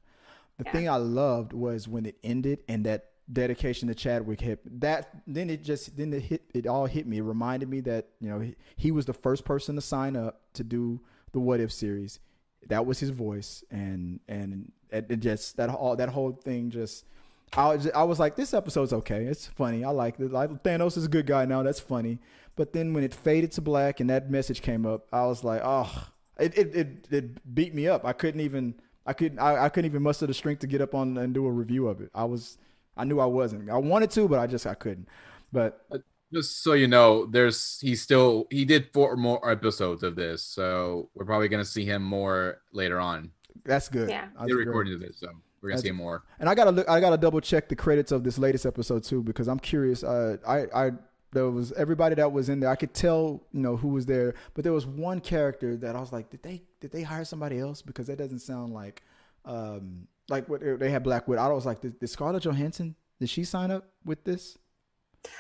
The 0.59 0.65
Yeah. 0.65 0.73
thing 0.73 0.89
I 0.89 0.97
loved 0.97 1.53
was 1.53 1.87
when 1.87 2.07
it 2.07 2.17
ended 2.23 2.61
and 2.69 2.85
that 2.87 3.11
dedication 3.33 3.89
to 3.89 3.95
Chadwick 3.95 4.41
hit 4.41 4.61
that 4.81 5.11
then 5.27 5.51
it 5.51 5.65
just 5.65 5.97
then 5.97 6.13
it 6.13 6.23
hit 6.23 6.43
it 6.55 6.67
all 6.67 6.87
hit 6.87 7.07
me. 7.07 7.19
It 7.19 7.23
reminded 7.23 7.69
me 7.69 7.81
that, 7.81 8.09
you 8.21 8.29
know, 8.29 8.39
he, 8.41 8.55
he 8.77 8.91
was 8.93 9.05
the 9.07 9.13
first 9.13 9.45
person 9.45 9.75
to 9.75 9.81
sign 9.83 10.17
up 10.17 10.41
to 10.55 10.63
do 10.65 11.01
the 11.33 11.41
what 11.41 11.61
if 11.61 11.73
series. 11.73 12.21
That 12.69 12.87
was 12.87 13.01
his 13.01 13.11
voice 13.11 13.65
and 13.71 14.21
and 14.29 14.73
it, 14.91 15.19
just 15.21 15.57
that 15.57 15.69
all 15.71 15.97
that 15.97 16.11
whole 16.11 16.33
thing 16.33 16.71
just 16.71 17.05
I 17.53 17.75
was 17.75 17.91
I 17.91 18.03
was 18.05 18.19
like 18.19 18.37
this 18.37 18.55
episode's 18.55 18.93
okay. 18.93 19.25
It's 19.27 19.47
funny. 19.47 19.85
I 19.85 19.91
like 19.91 20.19
it. 20.21 20.33
Like 20.33 20.51
Thanos 20.63 20.97
is 20.97 21.05
a 21.05 21.09
good 21.09 21.27
guy 21.27 21.45
now. 21.45 21.63
That's 21.63 21.81
funny. 21.81 22.19
But 22.55 22.73
then 22.73 22.95
when 22.95 23.05
it 23.05 23.13
faded 23.13 23.53
to 23.53 23.61
black 23.61 24.01
and 24.01 24.09
that 24.11 24.31
message 24.31 24.63
came 24.63 24.87
up, 24.87 25.07
I 25.13 25.27
was 25.27 25.45
like, 25.45 25.61
"Oh, 25.65 26.09
it 26.39 26.57
it 26.57 26.75
it, 26.75 27.09
it 27.11 27.55
beat 27.55 27.75
me 27.75 27.87
up. 27.87 28.05
I 28.05 28.13
couldn't 28.15 28.41
even 28.41 28.75
I 29.07 29.13
couldn't 29.13 29.39
I, 29.39 29.65
I 29.65 29.69
couldn't 29.69 29.91
even 29.91 30.03
muster 30.03 30.27
the 30.27 30.35
strength 30.35 30.61
to 30.61 30.67
get 30.67 30.81
up 30.81 30.95
on 30.95 31.17
and 31.17 31.33
do 31.33 31.47
a 31.47 31.51
review 31.51 31.89
of 31.89 32.01
it. 32.01 32.11
I 32.15 32.25
was 32.25 32.59
I 32.97 33.05
knew 33.05 33.21
I 33.21 33.27
wasn't. 33.27 33.69
I 33.71 33.77
wanted 33.77 34.11
to, 34.13 34.27
but 34.29 34.39
I 34.39 34.47
just 34.47 34.67
I 34.67 34.75
couldn't. 34.75 35.09
But 35.53 35.87
Just 36.33 36.63
so 36.63 36.73
you 36.73 36.89
know, 36.89 37.27
there's 37.27 37.79
he 37.81 37.95
still 37.95 38.47
he 38.51 38.65
did 38.65 38.89
four 38.93 39.17
more 39.17 39.49
episodes 39.51 40.03
of 40.03 40.17
this, 40.17 40.43
so 40.43 41.09
we're 41.15 41.25
probably 41.25 41.49
gonna 41.49 41.65
see 41.65 41.85
him 41.85 42.03
more 42.03 42.61
later 42.73 42.99
on. 42.99 43.31
that's 43.65 43.89
good. 43.89 44.09
Yeah. 44.11 44.27
That's 44.35 44.47
They're 44.49 44.57
great. 44.57 44.67
recording 44.67 44.99
this, 44.99 45.19
so 45.19 45.29
we're 45.63 45.71
gonna 45.71 45.77
That's- 45.79 45.83
see 45.83 45.89
him 45.91 45.97
more. 45.97 46.25
And 46.41 46.49
I 46.49 46.55
gotta 46.55 46.71
look. 46.73 46.89
I 46.89 47.01
gotta 47.01 47.17
double 47.17 47.41
check 47.41 47.69
the 47.69 47.77
credits 47.77 48.11
of 48.13 48.25
this 48.25 48.39
latest 48.39 48.67
episode 48.67 49.05
too 49.05 49.23
because 49.23 49.47
I'm 49.49 49.59
curious. 49.61 50.03
Uh, 50.03 50.37
I 50.47 50.67
I 50.75 50.91
there 51.33 51.51
was 51.51 51.73
everybody 51.73 52.15
that 52.17 52.33
was 52.33 52.49
in 52.49 52.61
there. 52.61 52.71
I 52.71 52.77
could 52.77 52.95
tell 52.95 53.43
you 53.53 53.61
know 53.61 53.77
who 53.77 53.89
was 53.89 54.07
there, 54.07 54.35
but 54.55 54.65
there 54.65 54.73
was 54.73 54.87
one 54.87 55.21
character 55.21 55.77
that 55.77 55.95
I 55.95 56.01
was 56.01 56.13
like, 56.13 56.31
did 56.31 56.43
they 56.43 56.63
did 56.87 56.93
they 56.93 57.03
hire 57.03 57.25
somebody 57.25 57.59
else? 57.59 57.83
Because 57.83 58.07
that 58.07 58.19
doesn't 58.19 58.41
sound 58.41 58.73
like 58.73 59.03
um 59.45 60.07
like 60.29 60.49
what 60.49 60.61
they 60.81 60.91
had 60.91 61.03
Black 61.03 61.27
Widow. 61.29 61.43
I 61.43 61.49
was 61.49 61.67
like, 61.67 61.81
did, 61.81 61.99
did 62.01 62.09
Scarlett 62.09 62.43
Johansson 62.43 62.95
did 63.21 63.29
she 63.31 63.45
sign 63.45 63.71
up 63.71 63.85
with 64.05 64.25
this? 64.25 64.59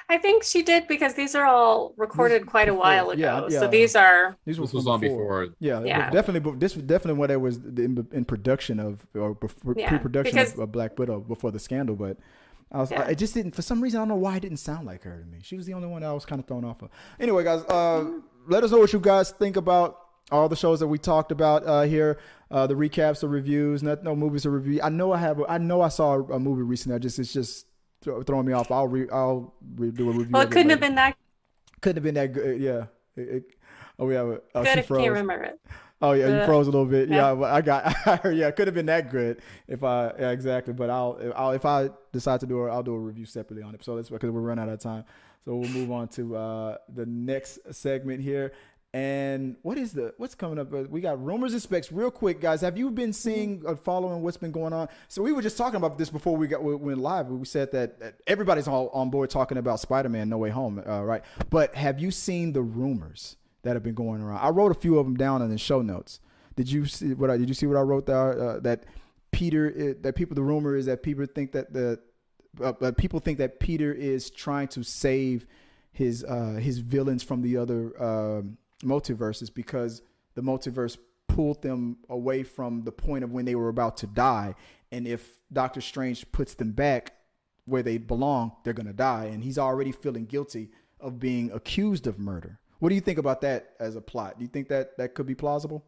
I 0.09 0.18
think 0.18 0.42
she 0.42 0.62
did 0.62 0.88
because 0.88 1.14
these 1.14 1.36
are 1.36 1.44
all 1.44 1.94
recorded 1.97 2.47
quite 2.47 2.68
a 2.68 2.72
before. 2.72 2.82
while 2.82 3.11
ago. 3.11 3.20
Yeah, 3.22 3.47
yeah. 3.49 3.61
So 3.61 3.68
these 3.68 3.94
are 3.94 4.36
These 4.44 4.57
This 4.57 4.70
from 4.70 4.78
was 4.78 4.86
on 4.88 5.01
before. 5.01 5.49
Yeah, 5.61 5.82
Yeah. 5.84 6.11
definitely. 6.11 6.40
but 6.40 6.59
This 6.59 6.74
was 6.74 6.82
definitely 6.84 7.20
when 7.20 7.30
it 7.30 7.40
was 7.40 7.59
in, 7.59 8.07
in 8.12 8.24
production 8.24 8.80
of 8.80 9.07
or 9.14 9.34
before, 9.34 9.74
Yeah, 9.76 9.88
pre-production 9.90 10.34
because- 10.34 10.55
of, 10.55 10.59
of 10.61 10.72
Black 10.72 10.99
Widow 10.99 11.20
before 11.20 11.53
the 11.53 11.61
scandal. 11.61 11.94
But 11.94 12.16
I 12.72 12.78
was, 12.80 12.90
Yeah. 12.90 13.05
I, 13.07 13.14
just 13.14 13.34
didn't. 13.34 13.55
For 13.55 13.62
some 13.62 13.80
reason, 13.80 13.99
I 13.99 14.01
don't 14.01 14.09
know 14.09 14.16
why 14.16 14.36
it 14.36 14.40
didn't 14.40 14.57
sound 14.59 14.86
like 14.86 15.03
her 15.05 15.20
to 15.20 15.26
me. 15.26 15.38
She 15.42 15.57
was 15.57 15.66
the 15.66 15.74
only 15.74 15.86
one 15.86 16.03
that 16.03 16.09
I 16.09 16.12
was 16.12 16.26
kind 16.26 16.40
of 16.40 16.47
thrown 16.49 16.64
off 16.64 16.82
of. 16.82 16.88
Anyway, 17.20 17.44
guys, 17.44 17.62
uh, 17.68 18.11
let 18.49 18.64
us 18.64 18.72
know 18.72 18.78
what 18.78 18.92
you 18.92 18.99
guys 18.99 19.30
think 19.30 19.57
about 19.57 19.99
all 20.31 20.49
the 20.49 20.57
shows 20.57 20.81
that 20.81 20.89
we 20.89 20.99
talked 20.99 21.33
about 21.33 21.66
uh, 21.66 21.83
here. 21.83 22.18
Uh, 22.51 22.66
the 22.66 22.74
recaps, 22.74 23.20
the 23.20 23.29
reviews, 23.29 23.83
not 23.83 24.05
no 24.05 24.14
movies 24.14 24.43
to 24.43 24.51
review. 24.51 24.81
I 24.83 24.89
know 24.89 25.12
I 25.12 25.18
have. 25.18 25.43
I 25.49 25.59
know 25.59 25.81
I 25.81 25.89
saw 25.89 26.14
a, 26.14 26.39
movie 26.39 26.62
recently. 26.62 26.95
I 26.95 26.99
just 26.99 27.18
it's 27.18 27.33
just 27.33 27.66
throw- 28.03 28.22
throwing 28.22 28.47
me 28.47 28.53
off. 28.53 28.70
I'll 28.70 28.87
re, 28.87 29.09
I'll 29.11 29.53
re, 29.74 29.91
do 29.91 30.09
a 30.09 30.12
review. 30.12 30.33
well, 30.33 30.43
it 30.43 30.51
couldn't 30.51 30.70
have 30.70 30.81
been 30.81 30.95
that 30.95 31.16
Couldn't 31.81 31.97
have 31.97 32.05
been 32.05 32.14
that 32.14 32.33
good. 32.33 32.61
Yeah. 32.61 32.87
It, 33.16 33.29
it, 33.29 33.45
oh, 33.99 34.07
we 34.07 34.14
have 34.14 34.27
a. 34.29 34.41
Oh, 34.55 34.62
good. 34.62 34.74
she 34.74 34.79
I 34.79 34.83
froze. 34.83 35.01
can't 35.01 35.12
remember 35.12 35.45
it. 35.45 35.61
Oh 36.03 36.12
yeah, 36.12 36.41
you 36.41 36.47
froze 36.47 36.66
a 36.66 36.70
little 36.70 36.87
bit. 36.87 37.09
Yeah, 37.09 37.33
yeah. 37.33 37.55
I 37.55 37.61
got. 37.62 37.97
Yeah, 38.24 38.49
it 38.49 38.57
could 38.57 38.68
have 38.68 38.74
been 38.74 38.87
that 38.87 39.11
good 39.11 39.41
if 39.66 39.83
I 39.83 40.12
yeah, 40.18 40.31
exactly. 40.31 40.74
But 40.74 40.91
I'll, 40.91 41.18
I'll 41.35 41.53
if 41.53 41.64
I 41.64 41.91
decide 42.12 42.41
to 42.41 42.47
do 42.47 42.66
it, 42.66 42.70
I'll 42.70 42.83
do 42.83 42.95
a 42.95 42.99
review 42.99 43.24
separately 43.24 43.62
on 43.62 43.74
it. 43.74 43.83
So 43.83 43.97
that's 43.97 44.11
because 44.11 44.31
we're 44.31 44.41
running 44.41 44.62
out 44.62 44.68
of 44.68 44.79
time. 44.79 45.05
So 45.45 45.57
we'll 45.57 45.70
move 45.70 45.91
on 45.93 46.09
to 46.09 46.37
uh, 46.37 46.77
the 46.93 47.07
next 47.07 47.61
segment 47.72 48.22
here. 48.22 48.53
And 48.97 49.57
what 49.61 49.76
is 49.76 49.92
the 49.92 50.14
what's 50.16 50.34
coming 50.34 50.59
up? 50.59 50.70
We 50.72 51.03
got 51.03 51.22
rumors 51.22 51.53
and 51.53 51.61
specs. 51.61 51.92
Real 51.92 52.11
quick, 52.11 52.40
guys, 52.40 52.62
have 52.62 52.78
you 52.78 52.90
been 52.90 53.12
seeing 53.12 53.62
uh, 53.66 53.76
following 53.76 54.22
what's 54.22 54.38
been 54.38 54.53
going 54.53 54.72
on? 54.72 54.88
So 55.09 55.20
we 55.20 55.32
were 55.32 55.42
just 55.42 55.59
talking 55.59 55.76
about 55.76 55.99
this 55.99 56.09
before 56.09 56.34
we 56.34 56.47
got 56.47 56.64
we 56.64 56.74
went 56.74 56.97
live. 56.97 57.28
We 57.28 57.44
said 57.44 57.72
that 57.72 58.14
everybody's 58.26 58.66
all 58.66 58.88
on 58.94 59.11
board 59.11 59.28
talking 59.28 59.59
about 59.59 59.80
Spider-Man 59.80 60.30
No 60.30 60.38
Way 60.38 60.49
Home, 60.49 60.82
uh, 60.88 61.03
right? 61.05 61.22
But 61.51 61.74
have 61.74 62.01
you 62.01 62.11
seen 62.11 62.55
the 62.55 62.62
rumors 62.62 63.36
that 63.64 63.76
have 63.76 63.82
been 63.82 63.94
going 63.94 64.22
around? 64.22 64.38
I 64.38 64.49
wrote 64.49 64.72
a 64.72 64.80
few 64.80 64.99
of 64.99 65.05
them 65.05 65.18
down 65.18 65.42
in 65.42 65.51
the 65.51 65.59
show 65.59 65.82
notes. 65.82 66.20
Did 66.55 66.72
you 66.72 66.86
see 66.86 67.12
what 67.12 67.28
I 67.28 67.36
did? 67.36 67.49
You 67.51 67.55
see 67.55 67.66
what 67.66 67.76
I 67.76 67.82
wrote 67.82 68.07
there? 68.07 68.40
Uh, 68.40 68.61
that 68.61 68.84
Peter, 69.30 69.74
uh, 69.78 70.01
that 70.01 70.16
people. 70.16 70.34
The 70.34 70.42
rumor 70.42 70.74
is 70.74 70.86
that 70.86 71.03
people 71.03 71.26
think 71.26 71.53
that 71.53 71.70
the 71.70 72.01
uh, 72.64 72.92
people 72.97 73.20
think 73.20 73.36
that 73.36 73.61
Peter 73.61 73.92
is 73.92 74.30
trying 74.30 74.68
to 74.68 74.82
save 74.82 75.44
his 75.92 76.24
uh, 76.24 76.59
his 76.59 76.78
villains 76.78 77.22
from 77.22 77.42
the 77.42 77.59
other 77.59 77.92
um, 78.83 78.89
multiverses 78.89 79.53
because 79.53 80.03
the 80.35 80.43
multiverse 80.43 80.97
pulled 81.29 81.62
them 81.62 81.99
away 82.09 82.43
from 82.43 82.83
the 82.85 82.93
point 82.93 83.24
of 83.24 83.33
when 83.33 83.45
they 83.45 83.55
were 83.55 83.68
about 83.68 83.97
to 83.99 84.07
die, 84.07 84.55
and 84.93 85.07
if 85.07 85.41
Doctor 85.53 85.81
Strange 85.81 86.31
puts 86.33 86.55
them 86.55 86.72
back 86.72 87.12
where 87.64 87.83
they 87.83 87.99
belong, 87.99 88.53
they're 88.64 88.72
gonna 88.72 88.93
die, 88.93 89.24
and 89.27 89.43
he's 89.43 89.59
already 89.59 89.93
feeling 89.93 90.24
guilty 90.24 90.70
of 91.01 91.18
being 91.18 91.51
accused 91.53 92.07
of 92.07 92.18
murder. 92.18 92.59
What 92.79 92.91
do 92.91 92.95
you 92.95 93.01
think 93.01 93.18
about 93.18 93.41
that 93.41 93.70
as 93.81 93.97
a 93.97 94.01
plot? 94.01 94.39
Do 94.39 94.45
you 94.45 94.49
think 94.49 94.68
that 94.68 94.97
that 94.99 95.14
could 95.14 95.27
be 95.27 95.35
plausible? 95.35 95.85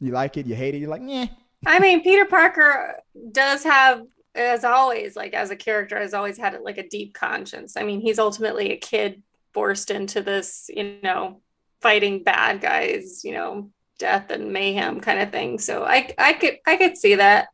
You 0.00 0.12
like 0.12 0.36
it? 0.36 0.46
You 0.46 0.54
hate 0.54 0.74
it? 0.74 0.78
You're 0.78 0.88
like, 0.88 1.02
yeah. 1.04 1.26
I 1.66 1.78
mean, 1.78 2.02
Peter 2.02 2.24
Parker 2.24 2.96
does 3.32 3.64
have 3.64 4.06
as 4.34 4.64
always, 4.64 5.16
like 5.16 5.34
as 5.34 5.50
a 5.50 5.56
character, 5.56 5.98
has 5.98 6.14
always 6.14 6.38
had 6.38 6.58
like 6.62 6.78
a 6.78 6.88
deep 6.88 7.12
conscience. 7.14 7.76
I 7.76 7.82
mean, 7.82 8.00
he's 8.00 8.18
ultimately 8.18 8.72
a 8.72 8.76
kid 8.76 9.22
forced 9.52 9.90
into 9.90 10.22
this, 10.22 10.70
you 10.74 10.96
know, 11.02 11.40
fighting 11.80 12.22
bad 12.22 12.60
guys, 12.60 13.24
you 13.24 13.32
know, 13.32 13.70
death 13.98 14.30
and 14.30 14.52
mayhem 14.52 15.00
kind 15.00 15.20
of 15.20 15.30
thing. 15.30 15.58
So 15.58 15.84
I 15.84 16.12
I 16.18 16.32
could 16.34 16.58
I 16.66 16.76
could 16.76 16.96
see 16.96 17.14
that. 17.16 17.48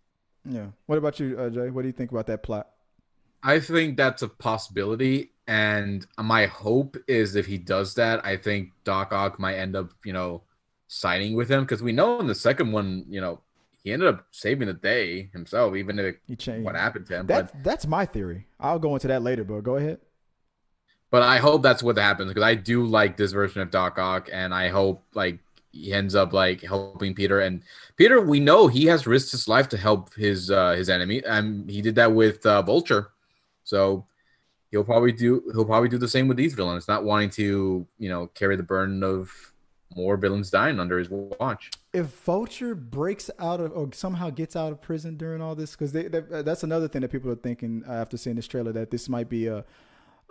Yeah. 0.45 0.67
What 0.87 0.99
about 0.99 1.19
you, 1.19 1.37
uh, 1.39 1.51
Jay? 1.51 1.71
What 1.71 1.83
do 1.83 1.89
you 1.89 1.93
think 1.93 2.13
about 2.13 2.27
that 2.29 2.43
plot? 2.43 2.69
I 3.43 3.61
think 3.61 3.97
that's 3.97 4.23
a 4.23 4.29
possibility, 4.29 5.33
and 5.47 6.07
my 6.19 6.47
hope 6.47 6.97
is 7.07 7.37
if 7.37 7.47
he 7.47 7.59
does 7.59 7.95
that, 7.95 8.25
I 8.25 8.37
think 8.37 8.71
Doc 8.85 9.13
Ock 9.13 9.39
might 9.39 9.57
end 9.57 9.77
up, 9.77 9.91
you 10.05 10.13
know, 10.13 10.43
siding 10.89 11.35
with 11.37 11.49
him 11.51 11.63
because 11.63 11.83
we 11.83 11.93
know 11.93 12.19
in 12.21 12.27
the 12.27 12.35
second 12.35 12.73
one, 12.73 13.05
you 13.09 13.21
know, 13.21 13.41
he 13.85 13.93
ended 13.93 14.09
up 14.09 14.27
saving 14.33 14.67
the 14.67 14.75
day 14.75 15.29
himself, 15.33 15.77
even 15.77 15.99
if 15.99 16.17
He 16.27 16.35
changed. 16.35 16.65
what 16.65 16.75
happened 16.75 17.07
to 17.07 17.19
him. 17.21 17.27
That, 17.27 17.53
but 17.53 17.63
that's 17.65 17.87
my 17.87 18.05
theory. 18.05 18.47
I'll 18.59 18.81
go 18.81 18.95
into 18.95 19.07
that 19.09 19.23
later, 19.23 19.45
but 19.45 19.61
go 19.63 19.77
ahead. 19.77 19.99
But 21.17 21.23
I 21.23 21.39
hope 21.39 21.63
that's 21.63 21.83
what 21.83 21.97
happens 21.97 22.29
because 22.29 22.43
I 22.43 22.55
do 22.55 22.85
like 22.85 23.17
this 23.17 23.33
version 23.33 23.63
of 23.63 23.71
Doc 23.71 23.99
Ock, 23.99 24.29
and 24.31 24.53
I 24.53 24.69
hope 24.69 25.03
like 25.15 25.39
he 25.73 25.91
ends 25.91 26.15
up 26.15 26.35
like 26.35 26.61
helping 26.61 27.15
Peter. 27.15 27.41
And 27.41 27.63
Peter, 27.97 28.21
we 28.21 28.39
know 28.39 28.67
he 28.67 28.85
has 28.85 29.07
risked 29.07 29.33
his 29.33 29.49
life 29.49 29.67
to 29.71 29.79
help 29.79 30.13
his 30.13 30.51
uh, 30.51 30.73
his 30.73 30.91
enemy, 30.91 31.25
and 31.25 31.71
he 31.71 31.81
did 31.81 31.95
that 31.95 32.13
with 32.13 32.45
uh, 32.45 32.61
Vulture. 32.61 33.13
So 33.65 34.05
he'll 34.71 34.85
probably 34.85 35.11
do 35.11 35.43
he'll 35.55 35.65
probably 35.65 35.89
do 35.89 35.97
the 35.97 36.07
same 36.07 36.29
with 36.29 36.37
these 36.37 36.53
villains, 36.53 36.87
not 36.87 37.03
wanting 37.03 37.31
to 37.31 37.87
you 37.99 38.11
know 38.11 38.27
carry 38.35 38.57
the 38.57 38.63
burden 38.63 39.03
of 39.03 39.33
more 39.95 40.19
villains 40.19 40.51
dying 40.51 40.79
under 40.79 40.99
his 40.99 41.09
watch. 41.09 41.71
If 41.95 42.09
Vulture 42.09 42.75
breaks 42.75 43.31
out 43.39 43.61
of 43.61 43.73
or 43.73 43.91
somehow 43.95 44.29
gets 44.29 44.55
out 44.55 44.71
of 44.71 44.83
prison 44.83 45.17
during 45.17 45.41
all 45.41 45.55
this, 45.55 45.75
because 45.75 45.93
that's 45.93 46.63
another 46.63 46.89
thing 46.89 47.01
that 47.01 47.11
people 47.11 47.31
are 47.31 47.37
thinking 47.37 47.85
uh, 47.89 47.93
after 47.93 48.19
seeing 48.19 48.37
this 48.37 48.47
trailer 48.47 48.73
that 48.73 48.91
this 48.91 49.09
might 49.09 49.31
be 49.31 49.47
a 49.47 49.65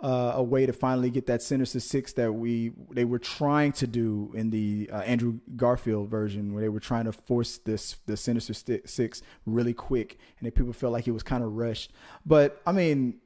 uh, 0.00 0.32
a 0.34 0.42
way 0.42 0.66
to 0.66 0.72
finally 0.72 1.10
get 1.10 1.26
that 1.26 1.42
Sinister 1.42 1.80
Six 1.80 2.12
that 2.14 2.32
we 2.32 2.72
they 2.90 3.04
were 3.04 3.18
trying 3.18 3.72
to 3.72 3.86
do 3.86 4.30
in 4.34 4.50
the 4.50 4.90
uh, 4.92 4.98
Andrew 4.98 5.40
Garfield 5.56 6.10
version, 6.10 6.52
where 6.52 6.62
they 6.62 6.68
were 6.68 6.80
trying 6.80 7.06
to 7.06 7.12
force 7.12 7.58
this 7.58 7.96
the 8.06 8.16
Sinister 8.16 8.52
Six 8.84 9.22
really 9.46 9.72
quick, 9.72 10.18
and 10.38 10.54
people 10.54 10.72
felt 10.72 10.92
like 10.92 11.08
it 11.08 11.12
was 11.12 11.22
kind 11.22 11.42
of 11.42 11.52
rushed. 11.52 11.92
But 12.26 12.60
I 12.66 12.72
mean, 12.72 13.20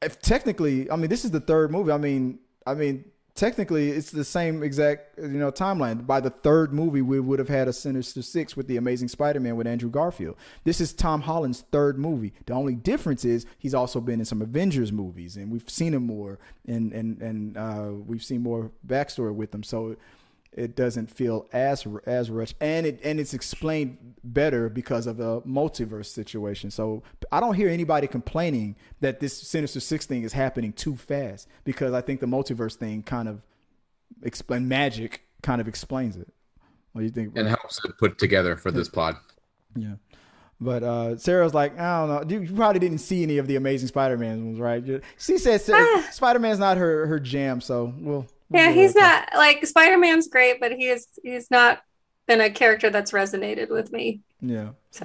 if 0.00 0.20
technically, 0.20 0.90
I 0.90 0.96
mean, 0.96 1.08
this 1.08 1.24
is 1.24 1.30
the 1.30 1.40
third 1.40 1.70
movie. 1.70 1.92
I 1.92 1.98
mean, 1.98 2.40
I 2.66 2.74
mean, 2.74 3.04
technically, 3.34 3.90
it's 3.90 4.10
the 4.10 4.24
same 4.24 4.62
exact 4.62 5.18
you 5.18 5.28
know 5.28 5.50
timeline. 5.50 6.06
By 6.06 6.20
the 6.20 6.30
third 6.30 6.72
movie, 6.72 7.02
we 7.02 7.20
would 7.20 7.38
have 7.38 7.48
had 7.48 7.68
a 7.68 7.72
Sinister 7.72 8.22
Six 8.22 8.56
with 8.56 8.66
the 8.66 8.76
Amazing 8.76 9.08
Spider-Man 9.08 9.56
with 9.56 9.66
Andrew 9.66 9.90
Garfield. 9.90 10.36
This 10.64 10.80
is 10.80 10.92
Tom 10.92 11.22
Holland's 11.22 11.62
third 11.72 11.98
movie. 11.98 12.32
The 12.46 12.52
only 12.52 12.74
difference 12.74 13.24
is 13.24 13.46
he's 13.58 13.74
also 13.74 14.00
been 14.00 14.20
in 14.20 14.26
some 14.26 14.42
Avengers 14.42 14.92
movies, 14.92 15.36
and 15.36 15.50
we've 15.50 15.68
seen 15.68 15.94
him 15.94 16.06
more, 16.06 16.38
and 16.66 16.92
and 16.92 17.20
and 17.22 17.56
uh, 17.56 17.90
we've 17.92 18.24
seen 18.24 18.42
more 18.42 18.70
backstory 18.86 19.34
with 19.34 19.54
him. 19.54 19.62
So 19.62 19.96
it 20.52 20.76
doesn't 20.76 21.08
feel 21.10 21.46
as 21.52 21.86
as 22.04 22.30
rushed, 22.30 22.56
and 22.60 22.86
it 22.86 23.00
and 23.02 23.18
it's 23.18 23.32
explained 23.34 24.14
better 24.22 24.68
because 24.68 25.06
of 25.06 25.16
the 25.16 25.40
multiverse 25.42 26.06
situation. 26.06 26.70
So 26.70 27.02
I 27.30 27.40
don't 27.40 27.54
hear 27.54 27.68
anybody 27.68 28.06
complaining 28.06 28.76
that 29.00 29.20
this 29.20 29.36
Sinister 29.36 29.80
Six 29.80 30.06
thing 30.06 30.22
is 30.24 30.32
happening 30.34 30.72
too 30.72 30.96
fast 30.96 31.48
because 31.64 31.92
I 31.94 32.00
think 32.02 32.20
the 32.20 32.26
multiverse 32.26 32.74
thing 32.74 33.02
kind 33.02 33.28
of 33.28 33.42
explain 34.22 34.68
magic 34.68 35.22
kind 35.42 35.60
of 35.60 35.68
explains 35.68 36.16
it. 36.16 36.28
What 36.92 37.00
do 37.00 37.06
you 37.06 37.10
think? 37.12 37.28
and 37.28 37.46
bro? 37.46 37.48
helps 37.48 37.82
it 37.84 37.96
put 37.98 38.18
together 38.18 38.56
for 38.56 38.70
this 38.70 38.88
plot. 38.88 39.16
Yeah. 39.74 39.94
But 40.60 40.82
uh, 40.84 41.16
Sarah's 41.16 41.54
like, 41.54 41.76
I 41.80 42.06
don't 42.06 42.28
know. 42.28 42.36
You 42.36 42.42
you 42.44 42.54
probably 42.54 42.78
didn't 42.78 42.98
see 42.98 43.22
any 43.24 43.38
of 43.38 43.48
the 43.48 43.56
Amazing 43.56 43.88
Spider-Man 43.88 44.44
ones, 44.44 44.60
right? 44.60 45.02
She 45.18 45.38
said 45.38 45.60
Ah. 45.72 46.06
Spider-Man's 46.12 46.60
not 46.60 46.76
her 46.76 47.06
her 47.06 47.18
jam, 47.18 47.60
so 47.60 47.92
we'll. 47.98 48.26
We'll 48.52 48.62
Yeah, 48.62 48.68
go 48.72 48.80
he's 48.80 48.88
with 48.90 49.02
that. 49.02 49.30
not 49.32 49.38
like 49.38 49.64
Spider 49.66 49.98
Man's 49.98 50.28
great, 50.28 50.60
but 50.60 50.72
he 50.72 50.86
is 50.88 51.06
he's 51.22 51.50
not 51.50 51.82
been 52.28 52.40
a 52.40 52.50
character 52.50 52.90
that's 52.90 53.10
resonated 53.12 53.68
with 53.70 53.92
me. 53.92 54.22
Yeah. 54.40 54.70
So- 54.90 55.04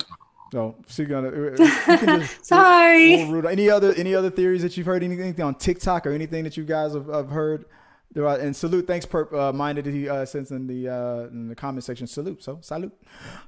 So 0.52 0.76
she's 0.88 1.08
gonna. 1.08 1.28
uh, 1.28 1.32
You 1.62 2.20
just, 2.20 2.46
Sorry. 2.46 3.18
we'll 3.18 3.32
root- 3.32 3.46
any 3.46 3.70
other 3.70 3.94
any 3.96 4.16
other 4.16 4.30
theories 4.30 4.62
that 4.62 4.78
you've 4.78 4.86
heard? 4.86 5.04
Anything 5.04 5.42
on 5.42 5.56
TikTok 5.56 6.06
or 6.08 6.12
anything 6.12 6.44
that 6.46 6.56
you 6.56 6.64
guys 6.64 6.94
have, 6.94 7.08
have 7.08 7.30
heard? 7.30 7.66
There 8.14 8.26
are, 8.26 8.38
and 8.38 8.56
salute. 8.56 8.88
Thanks, 8.88 9.06
Perp. 9.06 9.34
Uh, 9.34 9.52
minded 9.52 9.84
that 9.84 9.94
he 9.94 10.08
uh, 10.08 10.24
sends 10.26 10.50
in 10.52 10.66
the 10.66 10.88
uh, 10.88 11.28
in 11.28 11.50
the 11.50 11.56
comment 11.56 11.84
section. 11.84 12.08
Salute. 12.08 12.42
So 12.42 12.60
salute. 12.62 12.94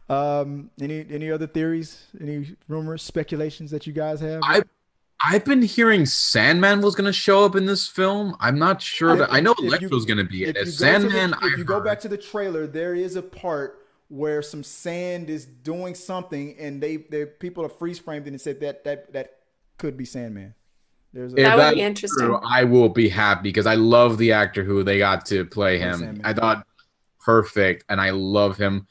Um, 0.10 0.72
any 0.82 1.06
any 1.10 1.32
other 1.32 1.48
theories? 1.48 2.04
Any 2.20 2.56
rumors, 2.68 3.02
speculations 3.02 3.72
that 3.72 3.88
you 3.88 3.94
guys 3.94 4.20
have? 4.20 4.42
I 4.44 4.62
I've 5.22 5.44
been 5.44 5.62
hearing 5.62 6.06
Sandman 6.06 6.82
was 6.82 6.96
going 6.96 7.06
to 7.06 7.14
show 7.14 7.44
up 7.44 7.56
in 7.56 7.66
this 7.66 7.88
film. 7.88 8.36
I'm 8.40 8.58
not 8.58 8.82
sure 8.82 9.16
that 9.18 9.32
I 9.34 9.40
know 9.42 9.52
If 9.52 9.60
you- 9.60 9.68
Electro's 9.68 10.06
going 10.06 10.18
to 10.18 10.24
be 10.24 10.44
in 10.44 10.50
it. 10.52 10.56
you 10.58 10.62
go 10.62 10.66
to 10.66 10.72
Sandman. 10.72 11.32
the, 11.32 11.38
I 11.42 11.48
if 11.48 11.58
you 11.58 11.64
go 11.64 11.76
heard. 11.76 11.84
back 11.86 12.00
to 12.02 12.08
the 12.08 12.18
trailer, 12.18 12.66
there 12.68 12.96
is 12.96 13.16
a 13.16 13.22
part 13.22 13.86
where 14.08 14.42
some 14.42 14.64
sand 14.64 15.30
is 15.30 15.46
doing 15.46 15.94
something, 15.94 16.56
and 16.58 16.82
they 16.82 16.98
the 16.98 17.26
people 17.40 17.64
are 17.66 17.70
freeze 17.70 18.00
framed 18.00 18.26
and 18.28 18.36
it 18.36 18.40
said 18.42 18.60
that 18.62 18.84
that 18.86 19.12
that 19.14 19.34
could 19.78 19.98
be 19.98 20.06
Sandman. 20.06 20.56
There's 21.14 21.34
a, 21.34 21.38
If 21.38 21.44
That 21.46 21.58
would 21.58 21.76
be 21.76 21.82
interesting. 21.82 22.26
true, 22.28 22.40
I 22.44 22.64
will 22.64 22.90
be 22.90 23.10
happy 23.10 23.42
because 23.44 23.66
I 23.66 23.76
love 23.76 24.18
the 24.18 24.32
actor 24.32 24.64
who 24.64 24.84
they 24.84 24.98
got 25.00 25.26
to 25.28 25.44
play 25.46 25.78
him. 25.80 26.00
Sandman. 26.00 26.22
I 26.26 26.34
thought 26.34 26.66
perfect, 27.20 27.84
and 27.90 28.00
I 28.00 28.12
love 28.12 28.58
him. 28.58 28.88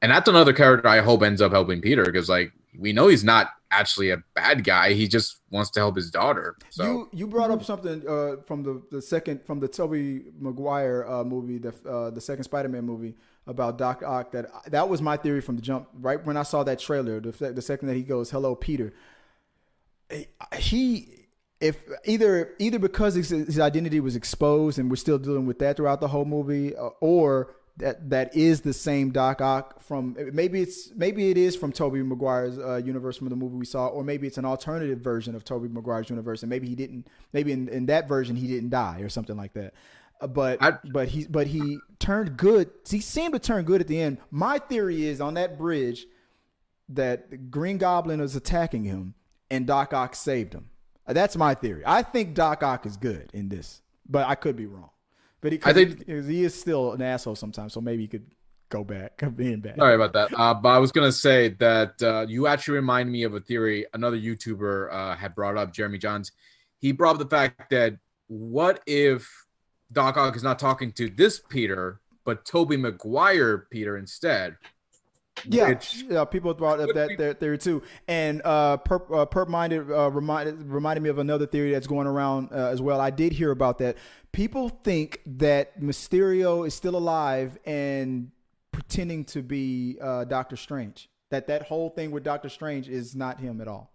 And 0.00 0.10
that's 0.12 0.28
another 0.28 0.52
character 0.52 0.88
I 0.88 1.00
hope 1.00 1.22
ends 1.22 1.40
up 1.40 1.52
helping 1.52 1.80
Peter 1.80 2.04
because, 2.04 2.28
like, 2.28 2.52
we 2.78 2.92
know 2.92 3.08
he's 3.08 3.24
not 3.24 3.50
actually 3.72 4.10
a 4.10 4.18
bad 4.34 4.64
guy. 4.64 4.92
He 4.92 5.08
just 5.08 5.40
wants 5.50 5.70
to 5.72 5.80
help 5.80 5.96
his 5.96 6.10
daughter. 6.10 6.56
So 6.70 6.84
You 6.84 7.08
you 7.12 7.26
brought 7.26 7.50
up 7.50 7.64
something 7.64 8.06
uh, 8.06 8.36
from 8.46 8.62
the, 8.62 8.82
the 8.90 9.02
second 9.02 9.44
from 9.44 9.60
the 9.60 9.68
Tobey 9.68 10.24
Maguire 10.38 11.06
uh, 11.08 11.24
movie, 11.24 11.58
the 11.58 11.74
uh, 11.88 12.10
the 12.10 12.20
second 12.20 12.44
Spider 12.44 12.68
Man 12.68 12.84
movie 12.84 13.14
about 13.46 13.78
Doc 13.78 14.02
Ock. 14.04 14.32
That 14.32 14.46
that 14.70 14.88
was 14.88 15.02
my 15.02 15.16
theory 15.16 15.40
from 15.40 15.56
the 15.56 15.62
jump. 15.62 15.88
Right 15.94 16.24
when 16.24 16.36
I 16.36 16.42
saw 16.42 16.62
that 16.64 16.78
trailer, 16.78 17.20
the, 17.20 17.52
the 17.52 17.62
second 17.62 17.88
that 17.88 17.96
he 17.96 18.02
goes, 18.02 18.30
"Hello, 18.30 18.54
Peter," 18.54 18.92
he 20.56 21.22
if 21.60 21.80
either 22.04 22.54
either 22.58 22.78
because 22.78 23.14
his, 23.14 23.30
his 23.30 23.60
identity 23.60 24.00
was 24.00 24.16
exposed 24.16 24.78
and 24.78 24.90
we're 24.90 24.96
still 24.96 25.18
dealing 25.18 25.46
with 25.46 25.60
that 25.60 25.76
throughout 25.76 26.00
the 26.00 26.08
whole 26.08 26.24
movie, 26.24 26.76
uh, 26.76 26.90
or 27.00 27.54
that 27.78 28.10
that 28.10 28.36
is 28.36 28.60
the 28.60 28.72
same 28.72 29.10
Doc 29.12 29.40
Ock 29.40 29.80
from 29.80 30.16
maybe 30.32 30.60
it's 30.60 30.90
maybe 30.94 31.30
it 31.30 31.38
is 31.38 31.56
from 31.56 31.72
Tobey 31.72 32.02
Maguire's 32.02 32.58
uh, 32.58 32.76
universe 32.84 33.16
from 33.16 33.28
the 33.30 33.36
movie 33.36 33.56
we 33.56 33.64
saw, 33.64 33.86
or 33.86 34.04
maybe 34.04 34.26
it's 34.26 34.38
an 34.38 34.44
alternative 34.44 35.00
version 35.00 35.34
of 35.34 35.44
Tobey 35.44 35.68
Maguire's 35.68 36.10
universe, 36.10 36.42
and 36.42 36.50
maybe 36.50 36.68
he 36.68 36.74
didn't 36.74 37.08
maybe 37.32 37.52
in, 37.52 37.68
in 37.68 37.86
that 37.86 38.06
version 38.08 38.36
he 38.36 38.46
didn't 38.46 38.70
die 38.70 39.00
or 39.00 39.08
something 39.08 39.36
like 39.36 39.54
that. 39.54 39.72
Uh, 40.20 40.26
but 40.26 40.62
I- 40.62 40.78
but 40.92 41.08
he 41.08 41.26
but 41.26 41.46
he 41.46 41.78
turned 41.98 42.36
good. 42.36 42.70
He 42.88 43.00
seemed 43.00 43.32
to 43.32 43.38
turn 43.40 43.64
good 43.64 43.80
at 43.80 43.88
the 43.88 44.00
end. 44.00 44.18
My 44.30 44.58
theory 44.58 45.06
is 45.06 45.20
on 45.20 45.34
that 45.34 45.56
bridge 45.58 46.06
that 46.90 47.50
Green 47.50 47.78
Goblin 47.78 48.20
was 48.20 48.36
attacking 48.36 48.84
him 48.84 49.14
and 49.50 49.66
Doc 49.66 49.92
Ock 49.94 50.14
saved 50.14 50.52
him. 50.54 50.68
That's 51.06 51.36
my 51.36 51.54
theory. 51.54 51.82
I 51.86 52.02
think 52.02 52.34
Doc 52.34 52.62
Ock 52.62 52.86
is 52.86 52.96
good 52.96 53.30
in 53.32 53.48
this, 53.48 53.82
but 54.08 54.28
I 54.28 54.34
could 54.34 54.56
be 54.56 54.66
wrong. 54.66 54.90
But 55.42 55.52
he, 55.52 55.60
I 55.64 55.72
think- 55.72 56.06
he, 56.06 56.44
is 56.44 56.58
still 56.58 56.92
an 56.92 57.02
asshole 57.02 57.34
sometimes, 57.34 57.74
so 57.74 57.80
maybe 57.80 58.02
he 58.02 58.08
could 58.08 58.26
go 58.70 58.82
back 58.84 59.22
being 59.36 59.60
bad. 59.60 59.76
Sorry 59.76 59.94
about 59.94 60.14
that. 60.14 60.32
Uh, 60.34 60.54
but 60.54 60.70
I 60.70 60.78
was 60.78 60.92
gonna 60.92 61.12
say 61.12 61.50
that 61.58 62.00
uh, 62.02 62.24
you 62.26 62.46
actually 62.46 62.76
remind 62.76 63.12
me 63.12 63.24
of 63.24 63.34
a 63.34 63.40
theory 63.40 63.84
another 63.92 64.16
YouTuber 64.16 64.92
uh, 64.92 65.16
had 65.16 65.34
brought 65.34 65.58
up, 65.58 65.74
Jeremy 65.74 65.98
Jahns. 65.98 66.30
He 66.78 66.92
brought 66.92 67.16
up 67.16 67.18
the 67.18 67.28
fact 67.28 67.70
that 67.70 67.96
what 68.28 68.80
if 68.86 69.28
Doc 69.92 70.16
Ock 70.16 70.36
is 70.36 70.42
not 70.42 70.58
talking 70.58 70.92
to 70.92 71.10
this 71.10 71.42
Peter, 71.50 72.00
but 72.24 72.44
Tobey 72.44 72.76
Maguire 72.76 73.66
Peter 73.70 73.98
instead? 73.98 74.56
Yeah, 75.44 75.70
Which- 75.70 76.04
yeah. 76.08 76.24
People 76.24 76.54
brought 76.54 76.80
up 76.80 76.90
that 76.94 77.16
their 77.18 77.34
theory 77.34 77.58
too, 77.58 77.82
and 78.06 78.42
uh, 78.44 78.76
perp, 78.78 79.10
uh, 79.10 79.26
perp 79.26 79.48
minded 79.48 79.90
uh, 79.90 80.10
reminded 80.10 80.62
reminded 80.62 81.02
me 81.02 81.08
of 81.08 81.18
another 81.18 81.46
theory 81.46 81.72
that's 81.72 81.86
going 81.86 82.06
around 82.06 82.50
uh, 82.52 82.68
as 82.68 82.80
well. 82.80 83.00
I 83.00 83.10
did 83.10 83.32
hear 83.32 83.50
about 83.50 83.78
that. 83.78 83.96
People 84.32 84.68
think 84.68 85.20
that 85.26 85.80
Mysterio 85.80 86.66
is 86.66 86.74
still 86.74 86.96
alive 86.96 87.58
and 87.64 88.30
pretending 88.72 89.24
to 89.26 89.42
be 89.42 89.98
uh, 90.00 90.24
Doctor 90.24 90.56
Strange. 90.56 91.08
That 91.30 91.46
that 91.48 91.62
whole 91.62 91.90
thing 91.90 92.10
with 92.10 92.22
Doctor 92.22 92.48
Strange 92.48 92.88
is 92.88 93.16
not 93.16 93.40
him 93.40 93.60
at 93.60 93.68
all. 93.68 93.90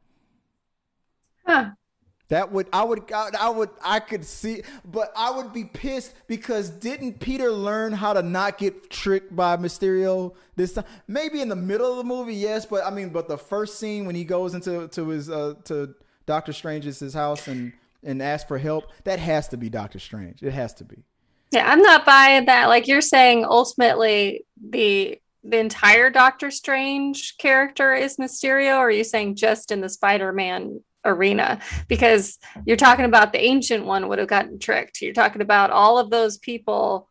That 2.29 2.51
would 2.51 2.67
I 2.73 2.83
would 2.83 3.09
I, 3.11 3.49
would 3.49 3.69
I 3.81 4.01
could 4.01 4.25
see, 4.25 4.61
but 4.83 5.13
I 5.15 5.31
would 5.31 5.53
be 5.53 5.63
pissed 5.63 6.13
because 6.27 6.69
didn't 6.69 7.19
Peter 7.19 7.49
learn 7.49 7.93
how 7.93 8.11
to 8.13 8.21
not 8.21 8.57
get 8.57 8.89
tricked 8.89 9.33
by 9.33 9.55
Mysterio 9.55 10.35
this 10.57 10.73
time? 10.73 10.83
Maybe 11.07 11.39
in 11.39 11.47
the 11.47 11.55
middle 11.55 11.89
of 11.89 11.97
the 11.97 12.03
movie, 12.03 12.35
yes, 12.35 12.65
but 12.65 12.85
I 12.85 12.89
mean, 12.89 13.09
but 13.09 13.29
the 13.29 13.37
first 13.37 13.79
scene 13.79 14.05
when 14.05 14.15
he 14.15 14.25
goes 14.25 14.53
into 14.53 14.89
to 14.89 15.07
his 15.07 15.29
uh, 15.29 15.53
to 15.65 15.95
Doctor 16.25 16.51
Strange's 16.51 16.99
his 16.99 17.13
house 17.13 17.47
and 17.47 17.71
and 18.03 18.21
asks 18.21 18.47
for 18.47 18.57
help, 18.57 18.91
that 19.05 19.19
has 19.19 19.47
to 19.49 19.57
be 19.57 19.69
Doctor 19.69 19.99
Strange. 19.99 20.43
It 20.43 20.51
has 20.51 20.73
to 20.75 20.83
be. 20.83 21.05
Yeah, 21.51 21.71
I'm 21.71 21.81
not 21.81 22.05
buying 22.05 22.45
that. 22.45 22.67
Like 22.67 22.87
you're 22.87 22.99
saying, 22.99 23.45
ultimately 23.45 24.45
the 24.69 25.17
the 25.45 25.59
entire 25.59 26.09
Doctor 26.09 26.51
Strange 26.51 27.37
character 27.37 27.93
is 27.93 28.17
Mysterio, 28.17 28.79
or 28.79 28.87
are 28.87 28.91
you 28.91 29.05
saying 29.05 29.37
just 29.37 29.71
in 29.71 29.79
the 29.79 29.87
Spider-Man 29.87 30.81
arena? 31.07 31.59
Because 31.87 32.37
you're 32.65 32.77
talking 32.77 33.05
about 33.05 33.31
the 33.31 33.41
ancient 33.43 33.85
one 33.85 34.07
would 34.07 34.19
have 34.19 34.27
gotten 34.27 34.59
tricked. 34.59 35.01
You're 35.01 35.13
talking 35.13 35.41
about 35.41 35.71
all 35.71 35.97
of 35.97 36.09
those 36.09 36.37
people 36.37 37.09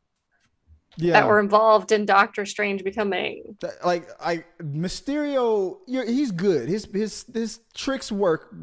Yeah. 0.99 1.12
that 1.12 1.28
were 1.28 1.40
involved 1.40 1.92
in 1.92 2.07
Doctor 2.07 2.47
Strange 2.47 2.82
becoming. 2.82 3.57
Like 3.84 4.09
I 4.20 4.44
Mysterio, 4.62 5.78
you're, 5.86 6.07
he's 6.07 6.30
good. 6.32 6.68
His 6.68 6.88
his 6.92 7.24
his 7.34 7.61
tricks 7.74 8.11
work 8.11 8.55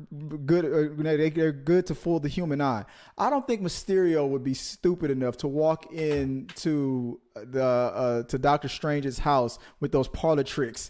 good. 0.46 0.66
Uh, 0.66 1.04
they, 1.04 1.30
they're 1.30 1.52
good 1.52 1.86
to 1.88 1.96
fool 1.96 2.20
the 2.20 2.30
human 2.30 2.60
eye. 2.62 2.86
I 3.18 3.30
don't 3.30 3.46
think 3.46 3.62
Mysterio 3.62 4.28
would 4.28 4.44
be 4.44 4.56
stupid 4.56 5.12
enough 5.12 5.38
to 5.38 5.48
walk 5.48 5.92
into 5.94 7.20
the 7.36 7.64
uh, 7.64 8.24
to 8.24 8.38
Doctor 8.40 8.68
Strange's 8.68 9.20
house 9.20 9.60
with 9.80 9.92
those 9.92 10.08
parlor 10.08 10.44
tricks. 10.44 10.90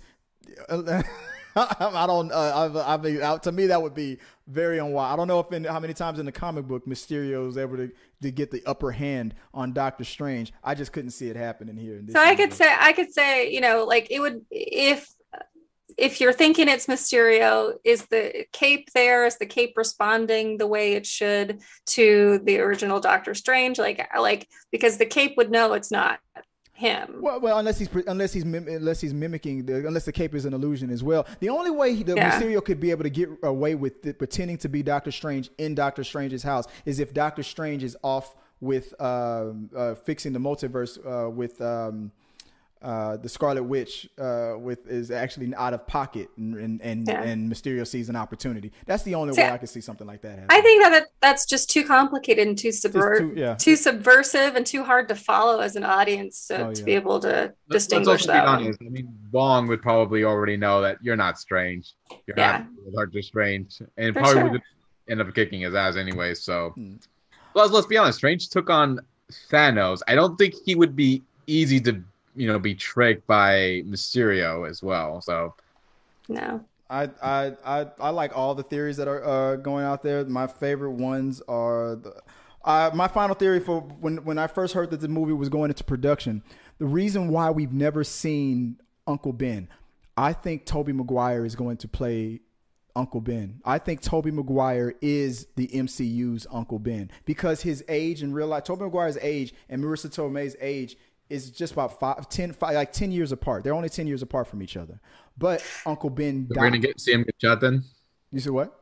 I 1.56 2.08
don't. 2.08 2.32
Uh, 2.32 2.72
I, 2.76 2.93
I 2.93 2.97
mean, 2.97 3.22
uh, 3.22 3.38
to 3.39 3.51
me, 3.51 3.68
that 3.68 3.82
would 3.82 3.93
be 3.93 4.18
very 4.47 4.80
unwise. 4.80 5.14
I 5.14 5.16
don't 5.16 5.28
know 5.28 5.39
if 5.39 5.51
in 5.51 5.64
how 5.64 5.80
many 5.80 5.93
times 5.93 6.20
in 6.20 6.26
the 6.26 6.32
comic 6.32 6.68
book 6.68 6.86
Mysterio 6.86 7.45
was 7.45 7.58
able 7.58 7.78
to, 7.78 7.91
to 8.22 8.32
get 8.32 8.51
the 8.51 8.64
upper 8.66 8.91
hand 8.91 9.36
on 9.54 9.74
Doctor 9.74 10.04
Strange. 10.04 10.51
I 10.64 10.76
just 10.76 10.91
couldn't 10.91 11.12
see 11.12 11.30
it 11.30 11.36
happening 11.36 11.78
here. 11.78 11.97
In 11.97 12.08
this 12.08 12.14
So 12.14 12.22
I 12.22 12.36
could 12.36 12.54
say, 12.54 12.74
I 12.78 12.93
could 12.93 13.14
say, 13.14 13.51
you 13.51 13.62
know, 13.62 13.86
like 13.86 14.08
it 14.10 14.20
would 14.20 14.41
if 14.49 15.08
if 15.97 16.20
you're 16.20 16.34
thinking 16.34 16.68
it's 16.68 16.88
Mysterio, 16.88 17.74
is 17.84 18.06
the 18.06 18.45
cape 18.51 18.89
there? 18.93 19.26
Is 19.26 19.38
the 19.38 19.45
cape 19.45 19.74
responding 19.76 20.58
the 20.58 20.68
way 20.68 20.93
it 20.93 21.06
should 21.06 21.62
to 21.88 22.39
the 22.43 22.60
original 22.60 22.99
Doctor 22.99 23.36
Strange? 23.36 23.78
Like, 23.78 24.10
like 24.18 24.47
because 24.72 24.97
the 24.97 25.06
cape 25.06 25.38
would 25.38 25.51
know 25.51 25.74
it's 25.74 25.91
not 25.91 26.20
him. 26.84 27.22
Well, 27.22 27.40
well, 27.40 27.58
unless 27.60 27.80
he's 27.80 27.90
unless 28.08 28.34
he's 28.34 28.46
mim- 28.46 28.68
unless 28.68 29.00
he's 29.02 29.14
mimicking 29.14 29.66
the 29.66 29.88
unless 29.88 30.06
the 30.06 30.12
cape 30.12 30.36
is 30.36 30.46
an 30.46 30.54
illusion 30.54 30.90
as 30.90 31.02
well. 31.04 31.26
The 31.40 31.50
only 31.50 31.72
way 31.72 31.96
he, 31.96 32.04
the 32.04 32.16
Yeah. 32.16 32.32
Mysterio 32.32 32.64
could 32.64 32.80
be 32.80 32.92
able 32.92 33.04
to 33.04 33.10
get 33.10 33.30
away 33.42 33.76
with 33.76 34.02
the, 34.04 34.14
pretending 34.14 34.58
to 34.60 34.70
be 34.70 34.84
Doctor 34.84 35.12
Strange 35.12 35.50
in 35.58 35.76
Doctor 35.76 36.04
Strange's 36.04 36.44
house 36.44 36.66
is 36.86 37.00
if 37.00 37.14
Doctor 37.14 37.42
Strange 37.44 37.84
is 37.84 37.96
off 38.04 38.36
with 38.60 38.94
um, 39.02 39.70
uh, 39.76 39.94
fixing 39.96 40.34
the 40.34 40.40
multiverse 40.40 40.94
uh, 41.06 41.30
with 41.30 41.60
um, 41.62 42.12
uh, 42.84 43.16
the 43.18 43.30
Scarlet 43.30 43.64
Witch 43.64 44.10
uh, 44.20 44.56
with 44.60 44.86
is 44.88 45.10
actually 45.10 45.54
out 45.56 45.74
of 45.74 45.88
pocket 45.88 46.30
and 46.38 46.56
and 46.56 46.82
and, 46.82 47.08
Yeah. 47.08 47.24
and 47.24 47.50
Mysterio 47.52 47.88
sees 47.88 48.10
an 48.10 48.16
opportunity. 48.18 48.72
That's 48.86 49.04
the 49.04 49.16
only 49.16 49.34
See, 49.34 49.42
way 49.42 49.50
I 49.52 49.58
could 49.58 49.70
see 49.70 49.80
something 49.82 50.06
like 50.06 50.22
that 50.22 50.32
happen. 50.40 50.48
I 50.50 50.60
think 50.62 50.84
that 50.84 50.90
that- 50.90 51.08
that's 51.22 51.46
just 51.46 51.70
too 51.70 51.86
complicated 51.86 52.46
and 52.48 52.58
too 52.58 52.68
It's 52.68 52.82
subver- 52.86 53.18
too- 53.20 53.34
yeah. 53.36 53.56
too 53.56 53.76
subversive 53.78 54.56
and 54.58 54.66
too 54.66 54.84
hard 54.84 55.08
to 55.08 55.16
follow 55.16 55.60
as 55.62 55.76
an 55.78 55.84
audience 55.86 56.48
to, 56.48 56.68
Oh, 56.68 56.74
to 56.74 56.84
be 56.84 56.92
able 56.94 57.20
to 57.22 57.28
Let's, 57.28 57.54
let's 57.70 57.86
distinguish 57.88 58.22
also 58.24 58.34
that. 58.34 58.46
one. 58.46 58.56
honest. 58.64 58.80
I 58.86 58.90
mean, 58.90 59.08
Wong 59.32 59.68
would 59.68 59.82
probably 59.82 60.26
already 60.26 60.58
know 60.58 60.82
that 60.82 60.98
you're 61.02 61.16
not 61.16 61.40
strange. 61.40 61.94
You're 62.28 62.38
Yeah. 62.38 62.66
not 62.94 62.94
Doctor 63.06 63.22
Strange, 63.22 63.82
and 63.98 64.14
For 64.14 64.20
probably 64.20 64.42
sure. 64.42 64.52
would 64.52 64.62
end 65.10 65.22
up 65.22 65.34
kicking 65.34 65.62
his 65.62 65.74
ass 65.74 65.96
anyway. 65.96 66.34
So, 66.34 66.72
Hmm. 66.76 66.96
let's 67.56 67.72
let's 67.72 67.88
be 67.88 67.98
honest. 67.98 68.18
Strange 68.18 68.50
took 68.50 68.70
on 68.70 69.00
Thanos. 69.52 70.02
I 70.08 70.16
don't 70.16 70.36
think 70.38 70.54
he 70.66 70.76
would 70.76 70.96
be 70.96 71.24
easy 71.48 71.80
to 71.82 72.04
you 72.36 72.48
know 72.48 72.60
be 72.60 72.76
tricked 72.76 73.26
by 73.28 73.84
Mysterio 73.86 74.68
as 74.70 74.82
well. 74.84 75.22
So, 75.22 75.54
No. 76.28 76.64
I, 76.90 77.10
I 77.22 77.54
I 77.66 77.88
I 78.00 78.10
like 78.10 78.38
all 78.38 78.54
the 78.54 78.64
theories 78.64 78.98
that 78.98 79.08
are 79.08 79.24
uh, 79.24 79.56
going 79.56 79.84
out 79.86 80.04
there. 80.04 80.24
My 80.26 80.48
favorite 80.48 80.92
ones 80.92 81.42
are 81.48 81.96
the. 81.96 82.22
Uh, 82.66 82.90
my 82.94 83.10
final 83.10 83.36
theory 83.36 83.60
for 83.60 83.82
when 83.82 84.24
when 84.24 84.38
I 84.38 84.48
first 84.48 84.74
heard 84.74 84.92
that 84.92 85.02
the 85.02 85.08
movie 85.08 85.34
was 85.34 85.50
going 85.50 85.70
into 85.72 85.84
production, 85.84 86.44
the 86.78 86.86
reason 86.86 87.30
why 87.30 87.50
we've 87.50 87.74
never 87.74 88.04
seen 88.04 88.80
Uncle 89.08 89.34
Ben, 89.34 89.68
I 90.16 90.34
think 90.34 90.66
Tobey 90.66 90.94
Maguire 90.94 91.46
is 91.46 91.56
going 91.56 91.78
to 91.78 91.88
play 91.88 92.42
Uncle 92.96 93.22
Ben. 93.22 93.60
I 93.66 93.80
think 93.80 94.02
Tobey 94.02 94.32
Maguire 94.32 94.94
is 95.02 95.48
the 95.56 95.68
MCU's 95.68 96.46
Uncle 96.52 96.80
Ben 96.80 97.10
because 97.26 97.64
his 97.64 97.84
age 97.90 98.22
in 98.22 98.34
real 98.34 98.48
life, 98.48 98.64
Tobey 98.66 98.84
Maguire's 98.84 99.18
age 99.22 99.54
and 99.68 99.84
Marisa 99.84 100.14
Tomei's 100.14 100.56
age 100.62 100.96
is 101.30 101.49
just 101.51 101.74
about 101.74 101.99
five, 101.99 102.28
10, 102.30 102.53
five, 102.53 102.76
like 102.76 102.91
10 102.93 103.11
years 103.11 103.32
apart. 103.32 103.63
They're 103.63 103.74
only 103.74 103.89
10 103.89 104.07
years 104.07 104.21
apart 104.21 104.47
from 104.47 104.61
each 104.61 104.78
other. 104.78 104.99
But 105.38 105.65
Uncle 105.86 106.09
Ben 106.09 106.47
we're 106.49 106.55
gonna 106.63 106.78
get 106.78 106.99
see 106.99 107.13
him 107.13 107.24
get 107.24 107.36
shot. 107.39 107.61
Then 107.61 107.84
You 108.32 108.39
see 108.39 108.49
what? 108.51 108.80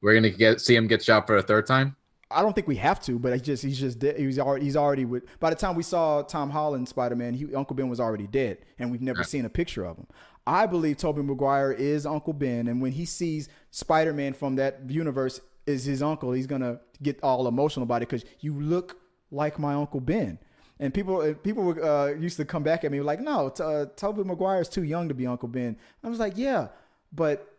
we're 0.00 0.14
gonna 0.14 0.30
get 0.30 0.60
see 0.60 0.74
him 0.74 0.86
get 0.88 1.02
shot 1.04 1.26
for 1.26 1.36
a 1.36 1.42
third 1.42 1.66
time. 1.66 1.96
I 2.30 2.40
don't 2.40 2.54
think 2.54 2.66
we 2.66 2.76
have 2.76 2.98
to, 3.02 3.18
but 3.18 3.32
he's 3.34 3.42
just 3.42 3.62
he's 3.62 3.78
just 3.78 3.98
dead. 3.98 4.18
He's 4.18 4.38
already 4.38 4.64
he's 4.64 4.76
already 4.76 5.04
with. 5.04 5.24
By 5.38 5.50
the 5.50 5.56
time 5.56 5.76
we 5.76 5.82
saw 5.82 6.22
Tom 6.22 6.50
Holland 6.50 6.88
Spider 6.88 7.14
Man, 7.14 7.34
he 7.34 7.54
Uncle 7.54 7.76
Ben 7.76 7.88
was 7.88 8.00
already 8.00 8.26
dead, 8.26 8.58
and 8.78 8.90
we've 8.90 9.02
never 9.02 9.18
Right. 9.18 9.26
seen 9.28 9.44
a 9.44 9.50
picture 9.50 9.84
of 9.84 9.98
him. 9.98 10.06
I 10.46 10.66
believe 10.66 10.96
Tobey 10.96 11.22
Maguire 11.22 11.70
is 11.70 12.06
Uncle 12.06 12.32
Ben, 12.32 12.66
and 12.66 12.80
when 12.82 12.92
he 12.92 13.04
sees 13.04 13.48
Spider 13.70 14.12
Man 14.12 14.32
from 14.32 14.56
that 14.56 14.80
universe 14.90 15.40
is 15.66 15.84
his 15.84 16.02
uncle, 16.02 16.32
he's 16.32 16.46
gonna 16.48 16.80
get 17.02 17.22
all 17.22 17.46
emotional 17.46 17.84
about 17.84 18.02
it 18.02 18.08
because 18.08 18.24
you 18.40 18.58
look 18.58 18.96
like 19.30 19.58
my 19.60 19.74
Uncle 19.74 20.00
Ben. 20.00 20.38
And 20.82 20.92
people 20.92 21.20
uh, 21.20 21.34
people 21.34 21.76
uh, 21.80 22.08
used 22.08 22.36
to 22.38 22.44
come 22.44 22.64
back 22.64 22.82
at 22.82 22.90
me 22.90 23.00
like, 23.00 23.20
no, 23.20 23.50
t- 23.50 23.62
uh, 23.62 23.86
Tobey 23.94 24.24
Maguire 24.24 24.60
is 24.60 24.68
too 24.68 24.82
young 24.82 25.08
to 25.08 25.14
be 25.14 25.28
Uncle 25.28 25.46
Ben. 25.46 25.76
I 26.02 26.08
was 26.08 26.18
like, 26.18 26.32
yeah, 26.34 26.68
but 27.12 27.56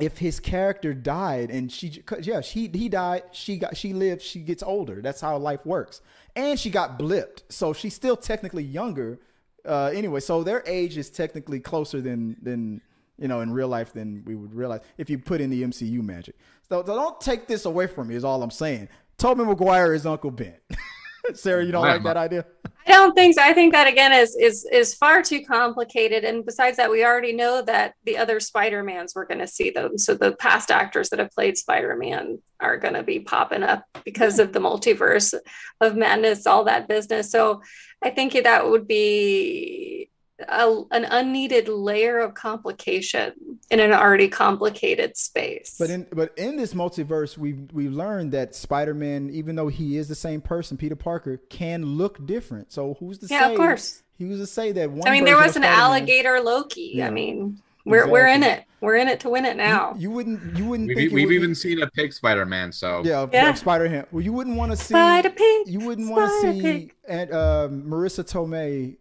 if 0.00 0.18
his 0.18 0.40
character 0.40 0.92
died 0.92 1.50
and 1.50 1.70
she 1.70 2.02
yeah 2.20 2.40
she 2.40 2.68
he 2.68 2.88
died 2.88 3.22
she 3.32 3.58
got 3.58 3.76
she 3.76 3.92
lived 3.92 4.22
she 4.22 4.40
gets 4.40 4.64
older. 4.64 5.00
That's 5.00 5.20
how 5.20 5.38
life 5.38 5.64
works. 5.64 6.00
And 6.34 6.58
she 6.58 6.68
got 6.68 6.98
blipped. 6.98 7.42
So 7.48 7.72
she's 7.72 7.94
still 7.94 8.16
technically 8.16 8.64
younger 8.64 9.20
uh 9.64 9.92
anyway. 9.94 10.18
So 10.18 10.42
their 10.42 10.64
age 10.66 10.98
is 10.98 11.10
technically 11.10 11.60
closer 11.60 12.00
than 12.00 12.38
than 12.42 12.80
you 13.20 13.28
know 13.28 13.40
in 13.40 13.52
real 13.52 13.68
life 13.68 13.92
than 13.92 14.24
we 14.24 14.34
would 14.34 14.52
realize 14.52 14.80
if 14.96 15.08
you 15.08 15.20
put 15.20 15.40
in 15.40 15.50
the 15.50 15.62
MCU 15.62 16.02
magic. 16.02 16.34
So, 16.68 16.84
so 16.84 16.96
don't 16.96 17.20
take 17.20 17.46
this 17.46 17.66
away 17.66 17.86
from 17.86 18.08
me 18.08 18.16
is 18.16 18.24
all 18.24 18.42
I'm 18.42 18.50
saying. 18.50 18.88
Tobey 19.16 19.44
Maguire 19.44 19.94
is 19.94 20.06
Uncle 20.06 20.32
Ben 20.32 20.56
Sarah 21.34 21.64
you 21.64 21.72
don't 21.72 21.82
like 21.82 22.02
that 22.02 22.16
idea 22.16 22.44
I 22.88 22.92
don't 22.92 23.14
think 23.14 23.34
so. 23.34 23.42
I 23.42 23.52
think 23.52 23.74
that 23.74 23.86
again 23.86 24.12
is 24.12 24.34
is 24.34 24.66
is 24.72 24.94
far 24.94 25.22
too 25.22 25.44
complicated. 25.44 26.24
And 26.24 26.44
besides 26.44 26.78
that, 26.78 26.90
we 26.90 27.04
already 27.04 27.34
know 27.34 27.60
that 27.62 27.94
the 28.04 28.16
other 28.16 28.40
Spider-Mans 28.40 29.14
we're 29.14 29.26
gonna 29.26 29.46
see 29.46 29.68
them. 29.68 29.98
So 29.98 30.14
the 30.14 30.32
past 30.32 30.70
actors 30.70 31.10
that 31.10 31.18
have 31.18 31.30
played 31.30 31.58
Spider-Man 31.58 32.38
are 32.60 32.78
gonna 32.78 33.02
be 33.02 33.20
popping 33.20 33.62
up 33.62 33.84
because 34.04 34.38
of 34.38 34.54
the 34.54 34.58
multiverse 34.58 35.34
of 35.82 35.96
madness, 35.96 36.46
all 36.46 36.64
that 36.64 36.88
business. 36.88 37.30
So 37.30 37.60
I 38.02 38.08
think 38.08 38.32
that 38.32 38.70
would 38.70 38.88
be 38.88 40.07
a, 40.46 40.82
an 40.90 41.04
unneeded 41.04 41.68
layer 41.68 42.18
of 42.18 42.34
complication 42.34 43.32
in 43.70 43.80
an 43.80 43.92
already 43.92 44.28
complicated 44.28 45.16
space. 45.16 45.76
But 45.78 45.90
in 45.90 46.06
but 46.12 46.36
in 46.38 46.56
this 46.56 46.74
multiverse, 46.74 47.36
we 47.36 47.54
we 47.72 47.88
learned 47.88 48.32
that 48.32 48.54
Spider 48.54 48.94
Man, 48.94 49.30
even 49.30 49.56
though 49.56 49.68
he 49.68 49.96
is 49.96 50.08
the 50.08 50.14
same 50.14 50.40
person, 50.40 50.76
Peter 50.76 50.96
Parker, 50.96 51.38
can 51.50 51.84
look 51.84 52.24
different. 52.26 52.72
So 52.72 52.96
who's 53.00 53.18
to 53.18 53.26
yeah, 53.28 53.46
say? 53.46 53.52
of 53.52 53.56
course. 53.58 54.02
He 54.16 54.24
was 54.24 54.40
to 54.40 54.46
say 54.46 54.72
that 54.72 54.90
one? 54.90 55.06
I 55.06 55.12
mean, 55.12 55.24
there 55.24 55.36
was 55.36 55.54
an 55.56 55.62
Spider-Man- 55.62 55.78
alligator 55.80 56.40
Loki. 56.40 56.90
Yeah. 56.94 57.06
I 57.06 57.10
mean, 57.10 57.60
we're 57.84 58.08
we're 58.08 58.26
in 58.26 58.42
it. 58.42 58.64
We're 58.80 58.96
in 58.96 59.08
it 59.08 59.20
to 59.20 59.28
win 59.28 59.44
it 59.44 59.56
now. 59.56 59.94
You, 59.94 60.02
you 60.02 60.10
wouldn't. 60.10 60.56
You 60.56 60.66
wouldn't. 60.66 60.88
We've, 60.88 60.96
think 60.96 61.12
we've 61.12 61.26
would 61.26 61.34
even 61.34 61.50
be- 61.50 61.54
seen 61.54 61.82
a 61.82 61.90
pig 61.90 62.12
Spider-Man. 62.12 62.72
So 62.72 63.02
Yeah, 63.04 63.26
Yeah. 63.32 63.54
Spider 63.54 63.88
Ham. 63.88 64.06
Well, 64.12 64.22
you 64.22 64.32
wouldn't 64.32 64.56
want 64.56 64.70
to 64.72 64.76
see. 64.76 64.94
Spider 64.94 65.30
Pig. 65.30 65.68
You 65.68 65.80
wouldn't 65.80 66.10
want 66.10 66.26
to 66.30 66.40
see 66.40 66.60
Spider-Pig. 66.60 66.94
and, 67.08 67.32
um, 67.32 67.82
Marisa 67.82 68.24
Tomei 68.24 68.96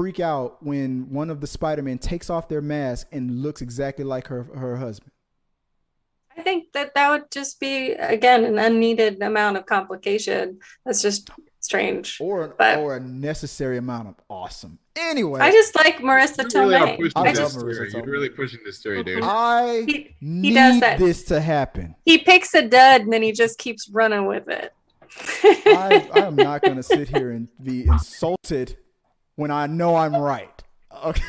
freak 0.00 0.18
out 0.18 0.56
when 0.62 1.10
one 1.10 1.28
of 1.28 1.42
the 1.42 1.46
Spider 1.46 1.82
Men 1.82 1.98
takes 1.98 2.30
off 2.30 2.48
their 2.48 2.62
mask 2.62 3.06
and 3.12 3.42
looks 3.42 3.60
exactly 3.60 4.02
like 4.02 4.28
her 4.28 4.44
her 4.44 4.76
husband. 4.78 5.12
I 6.34 6.40
think 6.40 6.72
that 6.72 6.94
that 6.94 7.10
would 7.10 7.30
just 7.30 7.60
be 7.60 7.92
again 7.92 8.44
an 8.44 8.58
unneeded 8.58 9.22
amount 9.22 9.58
of 9.58 9.66
complication. 9.66 10.58
That's 10.86 11.02
just 11.02 11.28
strange. 11.60 12.16
Or 12.18 12.54
But- 12.56 12.78
or 12.78 12.96
a 12.96 13.00
necessary 13.00 13.76
amount 13.76 14.08
of 14.08 14.14
awesome. 14.30 14.78
Anyway, 14.96 15.38
I 15.38 15.50
just 15.52 15.74
like 15.76 15.98
Marisa 15.98 16.50
you 16.50 16.60
really 16.60 16.74
Tomei. 16.76 17.12
I 17.14 17.20
I 17.20 17.32
just 17.34 17.58
Marisa 17.58 17.74
theory. 17.74 17.90
You're 17.92 18.02
really 18.04 18.30
pushing 18.30 18.60
this 18.64 18.78
story, 18.78 19.04
dude. 19.04 19.22
Mm-hmm. 19.22 19.28
I 19.28 19.84
he, 19.86 20.16
need 20.22 20.54
does 20.54 20.80
that. 20.80 20.98
this 20.98 21.24
to 21.24 21.42
happen. 21.42 21.94
he 22.06 22.16
picks 22.16 22.54
a 22.54 22.66
dud 22.66 23.02
and 23.02 23.12
then 23.12 23.22
he 23.22 23.32
just 23.32 23.58
keeps 23.58 23.90
running 23.90 24.24
with 24.24 24.48
it. 24.48 24.72
I, 25.42 26.08
I 26.14 26.20
am 26.20 26.36
not 26.36 26.62
going 26.62 26.76
to 26.76 26.82
sit 26.82 27.08
here 27.08 27.32
and 27.32 27.48
be 27.62 27.86
insulted 27.86 28.76
when 29.40 29.50
I 29.50 29.66
know 29.66 29.96
I'm 29.96 30.14
right. 30.14 30.62
Okay. 31.02 31.22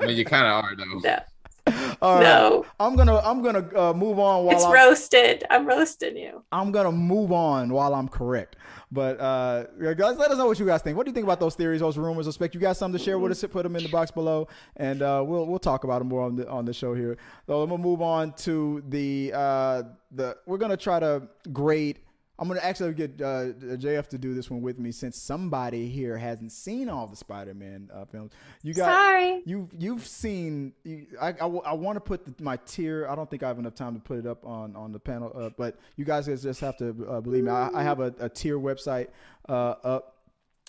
I 0.00 0.06
mean, 0.06 0.16
you 0.16 0.24
kind 0.24 0.46
of 0.46 0.64
are 0.64 0.74
though. 0.74 0.98
no, 0.98 1.96
All 2.00 2.14
right. 2.14 2.22
no, 2.22 2.66
I'm 2.80 2.96
gonna 2.96 3.18
I'm 3.18 3.42
gonna 3.42 3.68
uh, 3.78 3.92
move 3.92 4.18
on 4.18 4.46
while 4.46 4.56
it's 4.56 4.64
I'm, 4.64 4.72
roasted. 4.72 5.44
I'm 5.50 5.66
roasting 5.66 6.16
you. 6.16 6.42
I'm 6.50 6.72
gonna 6.72 6.92
move 6.92 7.30
on 7.30 7.70
while 7.70 7.94
I'm 7.94 8.08
correct. 8.08 8.56
But 8.90 9.20
uh, 9.20 9.64
yeah, 9.78 9.92
guys, 9.92 10.16
let 10.16 10.30
us 10.30 10.38
know 10.38 10.46
what 10.46 10.58
you 10.58 10.64
guys 10.64 10.80
think. 10.80 10.96
What 10.96 11.04
do 11.04 11.10
you 11.10 11.14
think 11.14 11.24
about 11.24 11.38
those 11.38 11.54
theories, 11.54 11.80
those 11.80 11.98
rumors? 11.98 12.26
I 12.26 12.30
expect 12.30 12.54
you 12.54 12.60
guys 12.60 12.78
something 12.78 12.98
to 12.98 13.04
share 13.04 13.18
with 13.18 13.32
us. 13.32 13.44
Put 13.44 13.64
them 13.64 13.76
in 13.76 13.82
the 13.82 13.90
box 13.90 14.10
below, 14.10 14.48
and 14.76 15.02
uh, 15.02 15.22
we'll 15.26 15.44
we'll 15.46 15.58
talk 15.58 15.84
about 15.84 15.98
them 15.98 16.08
more 16.08 16.22
on 16.22 16.36
the 16.36 16.48
on 16.48 16.64
the 16.64 16.72
show 16.72 16.94
here. 16.94 17.18
So 17.46 17.60
I'm 17.60 17.68
gonna 17.68 17.82
move 17.82 18.00
on 18.00 18.32
to 18.44 18.82
the 18.88 19.32
uh, 19.34 19.82
the 20.12 20.38
we're 20.46 20.56
gonna 20.56 20.78
try 20.78 20.98
to 21.00 21.28
grade 21.52 21.98
I'm 22.38 22.46
gonna 22.46 22.60
actually 22.60 22.92
get 22.94 23.20
uh, 23.20 23.52
JF 23.52 24.06
to 24.08 24.18
do 24.18 24.32
this 24.32 24.48
one 24.48 24.62
with 24.62 24.78
me 24.78 24.92
since 24.92 25.20
somebody 25.20 25.88
here 25.88 26.16
hasn't 26.16 26.52
seen 26.52 26.88
all 26.88 27.08
the 27.08 27.16
Spider-Man 27.16 27.90
uh, 27.92 28.04
films. 28.04 28.30
You 28.62 28.74
got 28.74 28.94
Sorry. 28.94 29.42
you 29.44 29.68
you've 29.76 30.06
seen. 30.06 30.72
You, 30.84 31.06
I 31.20 31.30
I, 31.30 31.46
I 31.46 31.72
want 31.72 31.96
to 31.96 32.00
put 32.00 32.24
the, 32.24 32.42
my 32.42 32.56
tier. 32.58 33.08
I 33.08 33.16
don't 33.16 33.28
think 33.28 33.42
I 33.42 33.48
have 33.48 33.58
enough 33.58 33.74
time 33.74 33.94
to 33.94 34.00
put 34.00 34.18
it 34.18 34.26
up 34.26 34.46
on 34.46 34.76
on 34.76 34.92
the 34.92 35.00
panel, 35.00 35.32
uh, 35.34 35.50
but 35.56 35.78
you 35.96 36.04
guys 36.04 36.26
just 36.26 36.60
have 36.60 36.76
to 36.76 37.06
uh, 37.08 37.20
believe 37.20 37.42
me. 37.42 37.50
I, 37.50 37.70
I 37.74 37.82
have 37.82 37.98
a, 37.98 38.14
a 38.20 38.28
tier 38.28 38.58
website 38.58 39.08
uh, 39.48 39.74
up. 39.82 40.14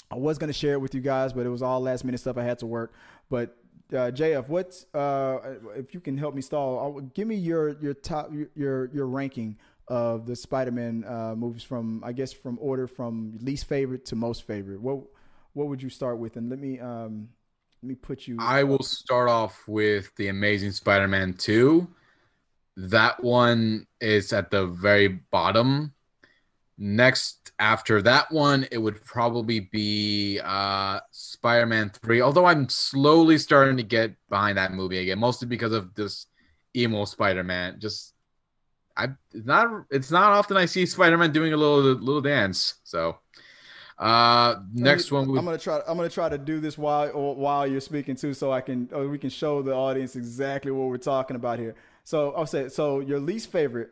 I 0.10 0.16
was 0.16 0.40
gonna 0.40 0.54
share 0.54 0.74
it 0.74 0.82
with 0.82 0.96
you 0.96 1.02
guys, 1.02 1.34
but 1.34 1.46
it 1.46 1.50
was 1.50 1.62
all 1.62 1.82
last 1.82 2.04
minute 2.04 2.20
stuff. 2.20 2.38
I 2.38 2.44
had 2.44 2.60
to 2.60 2.66
work, 2.66 2.94
but. 3.30 3.56
Uh, 3.92 4.12
JF, 4.12 4.48
what's 4.50 4.86
uh, 4.94 5.56
if 5.76 5.96
you 5.96 6.00
can 6.00 6.16
help 6.16 6.36
me 6.36 6.44
stall? 6.44 6.78
I'll, 6.78 7.02
give 7.02 7.28
me 7.28 7.34
your 7.34 7.70
your 7.82 7.96
top 7.96 8.32
your 8.54 8.86
your 8.94 9.08
ranking 9.08 9.58
of 9.90 10.26
the 10.26 10.36
Spider-Man 10.36 11.04
uh, 11.06 11.36
movies 11.36 11.64
from 11.64 12.04
I 12.06 12.14
guess 12.14 12.32
from 12.32 12.58
order 12.62 12.88
from 12.88 13.38
least 13.42 13.66
favorite 13.66 14.06
to 14.06 14.16
most 14.16 14.44
favorite. 14.44 14.80
What 14.82 15.02
what 15.54 15.68
would 15.68 15.82
you 15.82 15.90
start 15.90 16.20
with? 16.20 16.38
And 16.38 16.50
let 16.50 16.60
me 16.60 16.80
um 16.80 17.30
let 17.82 17.90
me 17.90 17.96
put 17.96 18.28
you. 18.28 18.38
I 18.40 18.64
will 18.64 18.84
start 18.84 19.30
off 19.30 19.68
with 19.68 20.16
the 20.16 20.28
Amazing 20.28 20.72
Spider-Man 20.72 21.34
two. 21.34 21.88
That 22.78 23.22
one 23.24 23.88
is 24.00 24.32
at 24.32 24.52
the 24.52 24.68
very 24.68 25.08
bottom. 25.08 25.94
Next, 26.78 27.52
after 27.60 28.02
that 28.04 28.32
one, 28.32 28.66
it 28.72 28.78
would 28.78 29.04
probably 29.04 29.60
be 29.60 30.40
uh, 30.42 31.02
Spider-Man 31.12 31.92
three. 32.02 32.22
Although 32.22 32.46
I'm 32.46 32.70
slowly 32.70 33.38
starting 33.38 33.76
to 33.78 33.84
get 33.84 34.16
behind 34.30 34.58
that 34.58 34.72
movie 34.72 35.00
again, 35.00 35.20
mostly 35.20 35.48
because 35.48 35.74
of 35.74 35.94
this 35.96 36.28
emo 36.76 37.04
Spider-Man. 37.04 37.80
Just 37.80 38.14
I 39.00 39.08
it's 39.34 39.46
not 39.46 39.86
it's 39.90 40.12
not 40.12 40.34
often 40.34 40.58
I 40.58 40.66
see 40.66 40.86
Spider-Man 40.86 41.32
doing 41.32 41.54
a 41.54 41.58
little 41.58 41.80
little 41.80 42.22
dance. 42.22 42.76
So 42.84 43.18
uh 43.98 44.56
next 44.74 45.12
one 45.12 45.24
I'm 45.38 45.46
gonna 45.46 45.58
try 45.58 45.82
I'm 45.88 45.98
gonna 45.98 46.10
try 46.10 46.30
to 46.30 46.38
do 46.38 46.60
this 46.60 46.78
while 46.78 47.10
while 47.36 47.66
you're 47.66 47.82
speaking 47.82 48.16
too 48.16 48.34
so 48.34 48.52
I 48.52 48.62
can 48.62 48.90
we 49.10 49.18
can 49.18 49.30
show 49.30 49.62
the 49.62 49.74
audience 49.74 50.16
exactly 50.16 50.72
what 50.72 50.90
we're 50.90 50.98
talking 50.98 51.36
about 51.36 51.60
here. 51.60 51.76
So 52.04 52.34
I'll 52.34 52.46
say 52.46 52.70
so 52.70 53.00
your 53.00 53.20
least 53.20 53.52
favorite 53.52 53.92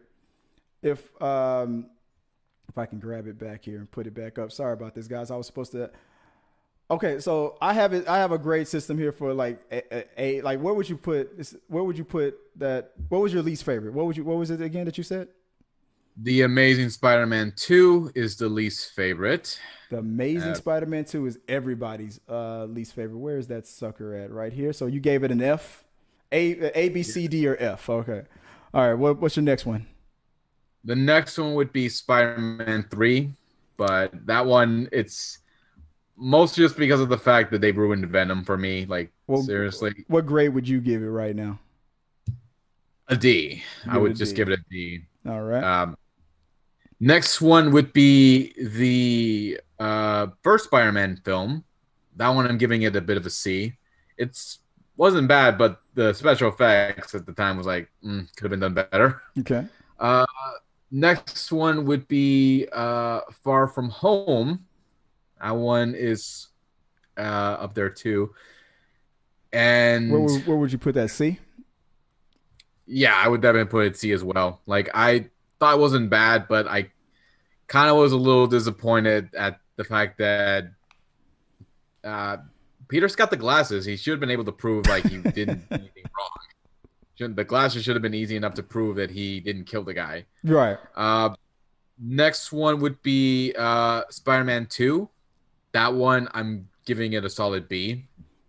if 0.81 1.09
um 1.21 1.89
if 2.69 2.77
I 2.77 2.85
can 2.85 2.99
grab 2.99 3.27
it 3.27 3.39
back 3.39 3.63
here 3.63 3.77
and 3.77 3.89
put 3.89 4.07
it 4.07 4.13
back 4.13 4.37
up. 4.37 4.51
Sorry 4.51 4.73
about 4.73 4.93
this 4.93 5.07
guys. 5.07 5.31
I 5.31 5.37
was 5.37 5.47
supposed 5.47 5.71
to 5.71 5.89
Okay, 6.89 7.19
so 7.19 7.57
I 7.59 7.73
have 7.73 7.91
it. 7.93 8.07
I 8.07 8.17
have 8.17 8.31
a 8.31 8.37
grade 8.37 8.67
system 8.67 8.97
here 8.97 9.11
for 9.11 9.33
like 9.33 9.59
a, 9.71 9.93
a, 9.93 10.05
a 10.17 10.41
like. 10.41 10.61
Where 10.61 10.73
would 10.73 10.87
you 10.87 10.95
put? 10.95 11.37
This, 11.37 11.55
where 11.67 11.83
would 11.83 11.97
you 11.97 12.05
put 12.05 12.37
that? 12.55 12.91
What 13.09 13.21
was 13.21 13.33
your 13.33 13.43
least 13.43 13.65
favorite? 13.65 13.93
What 13.93 14.05
would 14.05 14.15
you? 14.15 14.23
What 14.23 14.37
was 14.37 14.51
it 14.51 14.61
again 14.61 14.85
that 14.85 14.97
you 14.97 15.03
said? 15.03 15.27
The 16.19 16.41
Amazing 16.41 16.89
Spider-Man 16.89 17.53
Two 17.55 18.11
is 18.15 18.37
the 18.37 18.47
least 18.47 18.93
favorite. 18.93 19.59
The 19.91 19.99
Amazing 19.99 20.51
uh, 20.51 20.55
Spider-Man 20.55 21.05
Two 21.05 21.25
is 21.25 21.37
everybody's 21.47 22.21
uh, 22.27 22.65
least 22.65 22.93
favorite. 22.93 23.17
Where 23.17 23.37
is 23.37 23.47
that 23.47 23.67
sucker 23.67 24.15
at? 24.15 24.31
Right 24.31 24.53
here. 24.53 24.71
So 24.71 24.87
you 24.87 24.99
gave 25.01 25.23
it 25.23 25.31
an 25.31 25.41
F, 25.41 25.83
A, 26.31 26.71
A, 26.77 26.89
B, 26.89 27.03
C, 27.03 27.27
D, 27.27 27.47
or 27.47 27.57
F. 27.59 27.89
Okay. 27.89 28.23
All 28.73 28.87
right. 28.87 28.93
What, 28.93 29.19
what's 29.19 29.35
your 29.35 29.43
next 29.43 29.65
one? 29.65 29.85
The 30.85 30.95
next 30.95 31.37
one 31.37 31.53
would 31.53 31.73
be 31.73 31.89
Spider-Man 31.89 32.87
Three, 32.89 33.33
but 33.75 34.25
that 34.25 34.45
one 34.45 34.87
it's 34.91 35.39
mostly 36.17 36.63
just 36.63 36.75
because 36.75 36.99
of 36.99 37.09
the 37.09 37.17
fact 37.17 37.51
that 37.51 37.61
they 37.61 37.71
ruined 37.71 38.05
Venom 38.07 38.43
for 38.43 38.57
me. 38.57 38.85
Like 38.85 39.11
well, 39.27 39.41
seriously, 39.41 40.05
what 40.07 40.25
grade 40.25 40.53
would 40.53 40.67
you 40.67 40.81
give 40.81 41.01
it 41.01 41.07
right 41.07 41.35
now? 41.35 41.59
A 43.07 43.15
D. 43.15 43.63
I 43.87 43.97
would 43.97 44.15
just 44.15 44.31
D. 44.31 44.37
give 44.37 44.49
it 44.49 44.59
a 44.59 44.63
D. 44.69 45.01
All 45.25 45.41
right. 45.41 45.63
Um, 45.63 45.97
next 46.99 47.39
one 47.41 47.71
would 47.71 47.93
be 47.93 48.53
the 48.61 49.59
uh, 49.79 50.27
first 50.43 50.65
Spider-Man 50.65 51.21
film. 51.23 51.63
That 52.15 52.29
one 52.29 52.47
I'm 52.47 52.57
giving 52.57 52.81
it 52.81 52.95
a 52.95 53.01
bit 53.01 53.17
of 53.17 53.25
a 53.25 53.29
C. 53.29 53.73
It's 54.17 54.59
wasn't 54.97 55.27
bad, 55.27 55.57
but 55.57 55.81
the 55.93 56.13
special 56.13 56.49
effects 56.49 57.13
at 57.13 57.25
the 57.25 57.33
time 57.33 57.55
was 57.57 57.67
like 57.67 57.89
mm, 58.03 58.27
could 58.35 58.43
have 58.43 58.51
been 58.51 58.59
done 58.59 58.73
better. 58.73 59.21
Okay. 59.39 59.65
Uh, 59.99 60.25
next 60.91 61.51
one 61.51 61.85
would 61.85 62.07
be 62.07 62.67
uh, 62.73 63.21
Far 63.43 63.67
From 63.67 63.89
Home. 63.89 64.65
That 65.41 65.55
one 65.55 65.95
is 65.95 66.47
uh, 67.17 67.21
up 67.21 67.73
there 67.73 67.89
too. 67.89 68.33
And 69.53 70.11
where, 70.11 70.39
where 70.41 70.57
would 70.57 70.71
you 70.71 70.77
put 70.77 70.95
that? 70.95 71.09
C. 71.09 71.39
Yeah, 72.85 73.15
I 73.15 73.27
would 73.27 73.41
definitely 73.41 73.69
put 73.69 73.85
it 73.85 73.97
C 73.97 74.11
as 74.11 74.23
well. 74.23 74.61
Like 74.65 74.89
I 74.93 75.29
thought 75.59 75.75
it 75.75 75.79
wasn't 75.79 76.09
bad, 76.09 76.47
but 76.47 76.67
I 76.67 76.91
kind 77.67 77.89
of 77.89 77.97
was 77.97 78.11
a 78.11 78.17
little 78.17 78.47
disappointed 78.47 79.33
at 79.35 79.59
the 79.75 79.83
fact 79.83 80.17
that 80.19 80.71
uh, 82.03 82.37
Peter's 82.87 83.15
got 83.15 83.29
the 83.29 83.37
glasses. 83.37 83.85
He 83.85 83.97
should 83.97 84.11
have 84.11 84.19
been 84.19 84.31
able 84.31 84.45
to 84.45 84.51
prove 84.51 84.87
like 84.87 85.05
he 85.05 85.17
didn't 85.17 85.69
do 85.69 85.75
anything 85.75 86.03
wrong. 86.17 86.29
Shouldn't, 87.15 87.35
the 87.35 87.43
glasses 87.43 87.83
should 87.83 87.95
have 87.95 88.03
been 88.03 88.13
easy 88.13 88.35
enough 88.35 88.53
to 88.55 88.63
prove 88.63 88.97
that 88.97 89.09
he 89.09 89.39
didn't 89.39 89.65
kill 89.65 89.83
the 89.83 89.93
guy. 89.93 90.25
Right. 90.43 90.77
Uh, 90.95 91.31
next 91.99 92.51
one 92.51 92.79
would 92.81 93.01
be 93.01 93.53
uh, 93.57 94.03
Spider-Man 94.09 94.67
Two 94.67 95.09
that 95.77 95.93
one 95.93 96.27
I'm 96.33 96.67
giving 96.85 97.13
it 97.13 97.23
a 97.23 97.29
solid 97.29 97.69
B. 97.69 98.07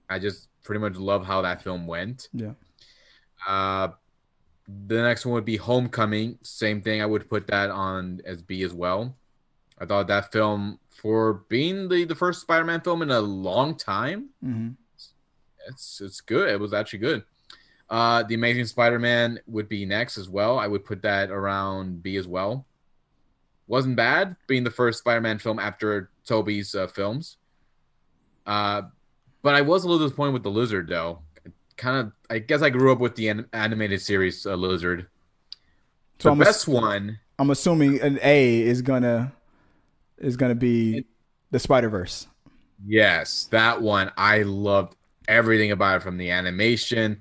I 0.08 0.18
just 0.18 0.48
pretty 0.64 0.80
much 0.80 0.96
love 0.96 1.26
how 1.26 1.42
that 1.42 1.62
film 1.62 1.86
went. 1.86 2.28
Yeah. 2.32 2.52
Uh, 3.46 3.88
the 4.66 5.02
next 5.02 5.26
one 5.26 5.34
would 5.34 5.44
be 5.44 5.58
Homecoming. 5.58 6.38
Same 6.42 6.80
thing. 6.80 7.02
I 7.02 7.06
would 7.06 7.28
put 7.28 7.46
that 7.48 7.70
on 7.70 8.22
as 8.24 8.40
B 8.40 8.62
as 8.62 8.72
well. 8.72 9.14
I 9.78 9.84
thought 9.84 10.08
that 10.08 10.32
film, 10.32 10.78
for 10.88 11.44
being 11.48 11.88
the, 11.88 12.04
the 12.04 12.14
first 12.14 12.40
Spider-Man 12.40 12.80
film 12.80 13.02
in 13.02 13.10
a 13.10 13.20
long 13.20 13.76
time, 13.76 14.30
mm-hmm. 14.42 14.70
it's 15.68 16.00
it's 16.00 16.20
good. 16.22 16.48
It 16.48 16.58
was 16.58 16.72
actually 16.72 17.00
good. 17.00 17.24
Uh, 17.90 18.22
the 18.22 18.34
Amazing 18.34 18.66
Spider-Man 18.66 19.38
would 19.46 19.68
be 19.68 19.84
next 19.84 20.16
as 20.18 20.28
well. 20.28 20.58
I 20.58 20.66
would 20.66 20.84
put 20.84 21.02
that 21.02 21.30
around 21.30 22.02
B 22.02 22.16
as 22.16 22.26
well 22.26 22.66
wasn't 23.68 23.96
bad, 23.96 24.34
being 24.46 24.64
the 24.64 24.70
first 24.70 24.98
Spider-Man 24.98 25.38
film 25.38 25.58
after 25.58 26.10
Tobey's 26.28 26.74
uh, 26.74 26.86
films. 26.86 27.38
Uh, 28.46 28.82
but 29.42 29.54
I 29.54 29.62
was 29.62 29.84
a 29.84 29.88
little 29.88 30.06
disappointed 30.06 30.32
with 30.32 30.42
the 30.42 30.50
Lizard, 30.50 30.88
though. 30.88 31.20
Kind 31.76 31.96
of, 31.96 32.12
I 32.30 32.38
guess 32.38 32.62
I 32.62 32.70
grew 32.70 32.92
up 32.92 32.98
with 32.98 33.14
the 33.16 33.28
an- 33.28 33.46
animated 33.52 34.00
series 34.02 34.44
uh, 34.46 34.54
Lizard. 34.54 35.06
So 36.18 36.28
the 36.28 36.32
I'm 36.32 36.38
best 36.38 36.62
ass- 36.62 36.68
one. 36.68 37.18
I'm 37.38 37.50
assuming 37.50 38.00
an 38.00 38.18
A 38.22 38.60
is 38.62 38.82
gonna 38.82 39.32
is 40.18 40.36
gonna 40.36 40.56
be 40.56 41.04
the 41.52 41.58
Spider 41.60 41.88
Verse. 41.88 42.26
Yes, 42.84 43.44
that 43.52 43.80
one. 43.80 44.10
I 44.16 44.42
loved 44.42 44.96
everything 45.28 45.70
about 45.70 45.98
it, 45.98 46.02
from 46.02 46.16
the 46.18 46.30
animation 46.32 47.20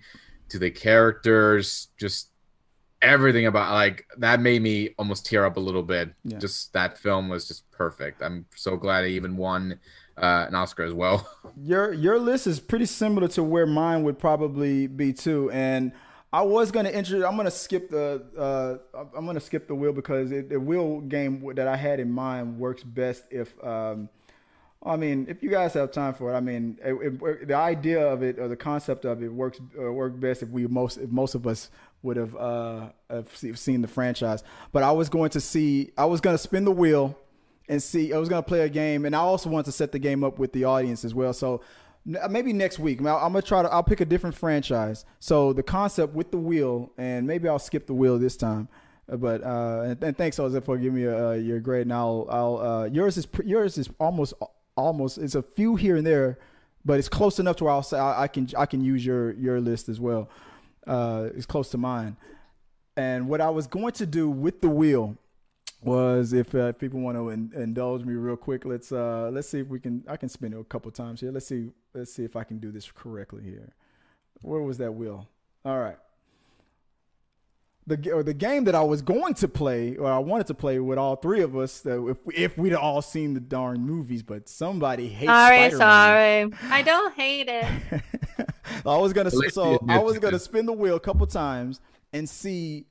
to 0.49 0.57
the 0.57 0.71
characters, 0.71 1.89
just 1.99 2.29
everything 3.03 3.45
about 3.45 3.71
like 3.73 4.07
that 4.17 4.39
made 4.39 4.63
me 4.63 4.95
almost 4.97 5.27
tear 5.27 5.45
up 5.45 5.57
a 5.57 5.59
little 5.59 5.83
bit. 5.83 6.11
Yeah. 6.23 6.39
Just 6.39 6.73
that 6.73 6.97
film 6.97 7.29
was 7.29 7.47
just 7.47 7.66
perfect. 7.77 8.21
I'm 8.21 8.45
so 8.55 8.77
glad 8.77 9.03
I 9.03 9.07
even 9.07 9.37
won 9.37 9.79
uh, 10.17 10.45
an 10.47 10.55
Oscar 10.55 10.83
as 10.83 10.93
well. 10.93 11.27
Your 11.61 11.93
your 11.93 12.19
list 12.19 12.45
is 12.45 12.59
pretty 12.59 12.85
similar 12.85 13.27
to 13.29 13.43
where 13.43 13.65
mine 13.65 14.03
would 14.03 14.19
probably 14.19 14.87
be 14.87 15.13
too, 15.13 15.49
and. 15.51 15.91
I 16.33 16.41
was 16.41 16.71
gonna 16.71 16.89
introduce. 16.89 17.25
I'm 17.25 17.37
gonna 17.37 17.49
skip 17.49 17.89
the. 17.89 18.21
Uh, 18.93 19.05
I'm 19.15 19.25
gonna 19.25 19.39
skip 19.39 19.65
the 19.65 19.73
wheel 19.73 19.93
because 19.93 20.29
it, 20.29 20.49
the 20.49 20.59
wheel 20.59 20.99
game 20.99 21.41
that 21.55 21.69
I 21.69 21.77
had 21.77 22.01
in 22.01 22.11
mind 22.11 22.59
works 22.59 22.83
best 22.83 23.23
if. 23.31 23.55
Um, 23.63 24.09
I 24.83 24.95
mean, 24.95 25.25
if 25.29 25.41
you 25.41 25.49
guys 25.49 25.73
have 25.73 25.91
time 25.91 26.13
for 26.13 26.31
it, 26.31 26.37
I 26.37 26.39
mean, 26.39 26.77
it, 26.83 26.93
it, 26.93 27.47
the 27.47 27.55
idea 27.55 28.05
of 28.05 28.21
it 28.23 28.39
or 28.39 28.47
the 28.47 28.55
concept 28.55 29.05
of 29.05 29.23
it 29.23 29.29
works 29.29 29.59
uh, 29.79 30.07
best 30.09 30.43
if 30.43 30.49
we 30.49 30.67
most 30.67 30.97
if 30.97 31.09
most 31.09 31.33
of 31.35 31.47
us 31.47 31.69
would 32.03 32.17
have 32.17 32.35
uh 32.35 32.89
have 33.09 33.29
seen 33.35 33.81
the 33.81 33.87
franchise. 33.87 34.43
But 34.71 34.83
I 34.83 34.91
was 34.91 35.09
going 35.09 35.31
to 35.31 35.41
see 35.41 35.91
I 35.97 36.05
was 36.05 36.21
going 36.21 36.35
to 36.35 36.41
spin 36.41 36.65
the 36.65 36.71
wheel 36.71 37.17
and 37.67 37.81
see 37.81 38.13
I 38.13 38.17
was 38.17 38.29
to 38.29 38.41
play 38.43 38.61
a 38.61 38.69
game 38.69 39.05
and 39.05 39.15
I 39.15 39.19
also 39.19 39.49
want 39.49 39.65
to 39.65 39.71
set 39.71 39.91
the 39.91 39.99
game 39.99 40.23
up 40.23 40.39
with 40.39 40.53
the 40.53 40.63
audience 40.63 41.03
as 41.03 41.13
well. 41.13 41.33
So 41.33 41.61
maybe 42.05 42.53
next 42.53 42.79
week 42.79 42.99
I'm 42.99 43.05
gonna 43.05 43.41
try 43.41 43.63
to 43.63 43.71
I'll 43.71 43.83
pick 43.83 44.01
a 44.01 44.05
different 44.05 44.35
franchise. 44.35 45.05
So 45.19 45.53
the 45.53 45.63
concept 45.63 46.13
with 46.13 46.31
the 46.31 46.37
wheel 46.37 46.91
and 46.97 47.27
maybe 47.27 47.47
I'll 47.47 47.59
skip 47.59 47.87
the 47.87 47.93
wheel 47.93 48.17
this 48.17 48.37
time. 48.37 48.69
But 49.07 49.43
uh, 49.43 49.95
and, 50.01 50.17
thanks 50.17 50.37
Jose 50.37 50.59
for 50.61 50.77
giving 50.77 50.95
me 50.95 51.07
uh, 51.07 51.31
your 51.31 51.59
grade. 51.59 51.83
And 51.83 51.93
I'll, 51.93 52.27
I'll 52.29 52.57
uh, 52.57 52.85
yours 52.85 53.17
is 53.17 53.27
yours 53.45 53.77
is 53.77 53.89
almost 53.99 54.33
almost 54.75 55.17
it's 55.17 55.35
a 55.35 55.41
few 55.41 55.75
here 55.75 55.95
and 55.95 56.05
there, 56.05 56.39
but 56.83 56.99
it's 56.99 57.07
close 57.07 57.39
enough 57.39 57.55
to 57.57 57.63
where 57.65 57.73
I'll 57.73 57.83
say 57.83 57.97
I, 57.97 58.23
I 58.23 58.27
can 58.27 58.49
I 58.57 58.65
can 58.65 58.81
use 58.81 59.05
your 59.05 59.31
your 59.33 59.61
list 59.61 59.87
as 59.87 59.99
well 59.99 60.29
uh, 60.87 61.29
is 61.35 61.45
close 61.45 61.69
to 61.69 61.77
mine. 61.77 62.17
And 62.95 63.29
what 63.29 63.41
I 63.41 63.49
was 63.49 63.67
going 63.67 63.93
to 63.93 64.05
do 64.05 64.29
with 64.29 64.61
the 64.61 64.69
wheel 64.69 65.17
was, 65.81 66.33
if 66.33 66.55
uh, 66.55 66.73
people 66.73 66.99
want 66.99 67.17
to 67.17 67.29
in, 67.29 67.51
indulge 67.55 68.03
me 68.03 68.13
real 68.15 68.35
quick, 68.37 68.65
let's 68.65 68.91
uh, 68.91 69.29
let's 69.31 69.47
see 69.49 69.59
if 69.59 69.67
we 69.67 69.79
can. 69.79 70.03
I 70.07 70.17
can 70.17 70.29
spin 70.29 70.53
it 70.53 70.59
a 70.59 70.63
couple 70.63 70.91
times 70.91 71.21
here. 71.21 71.31
Let's 71.31 71.47
see. 71.47 71.71
Let's 71.93 72.13
see 72.13 72.23
if 72.23 72.35
I 72.35 72.43
can 72.43 72.59
do 72.59 72.71
this 72.71 72.91
correctly 72.91 73.43
here. 73.43 73.73
Where 74.41 74.61
was 74.61 74.77
that 74.79 74.93
wheel? 74.93 75.27
All 75.65 75.79
right. 75.79 75.97
the 77.87 78.11
or 78.11 78.21
the 78.23 78.33
game 78.33 78.65
that 78.65 78.75
I 78.75 78.81
was 78.83 79.01
going 79.01 79.33
to 79.35 79.47
play 79.47 79.95
or 79.95 80.11
I 80.11 80.17
wanted 80.19 80.47
to 80.47 80.53
play 80.53 80.79
with 80.79 80.97
all 80.97 81.15
three 81.15 81.41
of 81.41 81.55
us 81.57 81.85
uh, 81.85 82.05
if 82.07 82.17
if 82.33 82.57
we'd 82.57 82.73
all 82.73 83.01
seen 83.01 83.33
the 83.33 83.39
darn 83.39 83.81
movies, 83.81 84.23
but 84.23 84.49
somebody 84.49 85.07
hates 85.07 85.29
Sorry, 85.29 85.71
Spider-Man. 85.71 86.51
sorry. 86.51 86.53
I 86.71 86.81
don't 86.81 87.13
hate 87.15 87.47
it. 87.49 87.65
I 88.85 88.97
was 88.97 89.13
gonna 89.13 89.29
At 89.29 89.53
so 89.53 89.79
I 89.87 89.99
was 89.99 90.19
gonna 90.19 90.39
spin 90.39 90.65
the 90.65 90.73
wheel 90.73 90.95
a 90.95 90.99
couple 90.99 91.25
times 91.27 91.79
and 92.13 92.27
see 92.29 92.85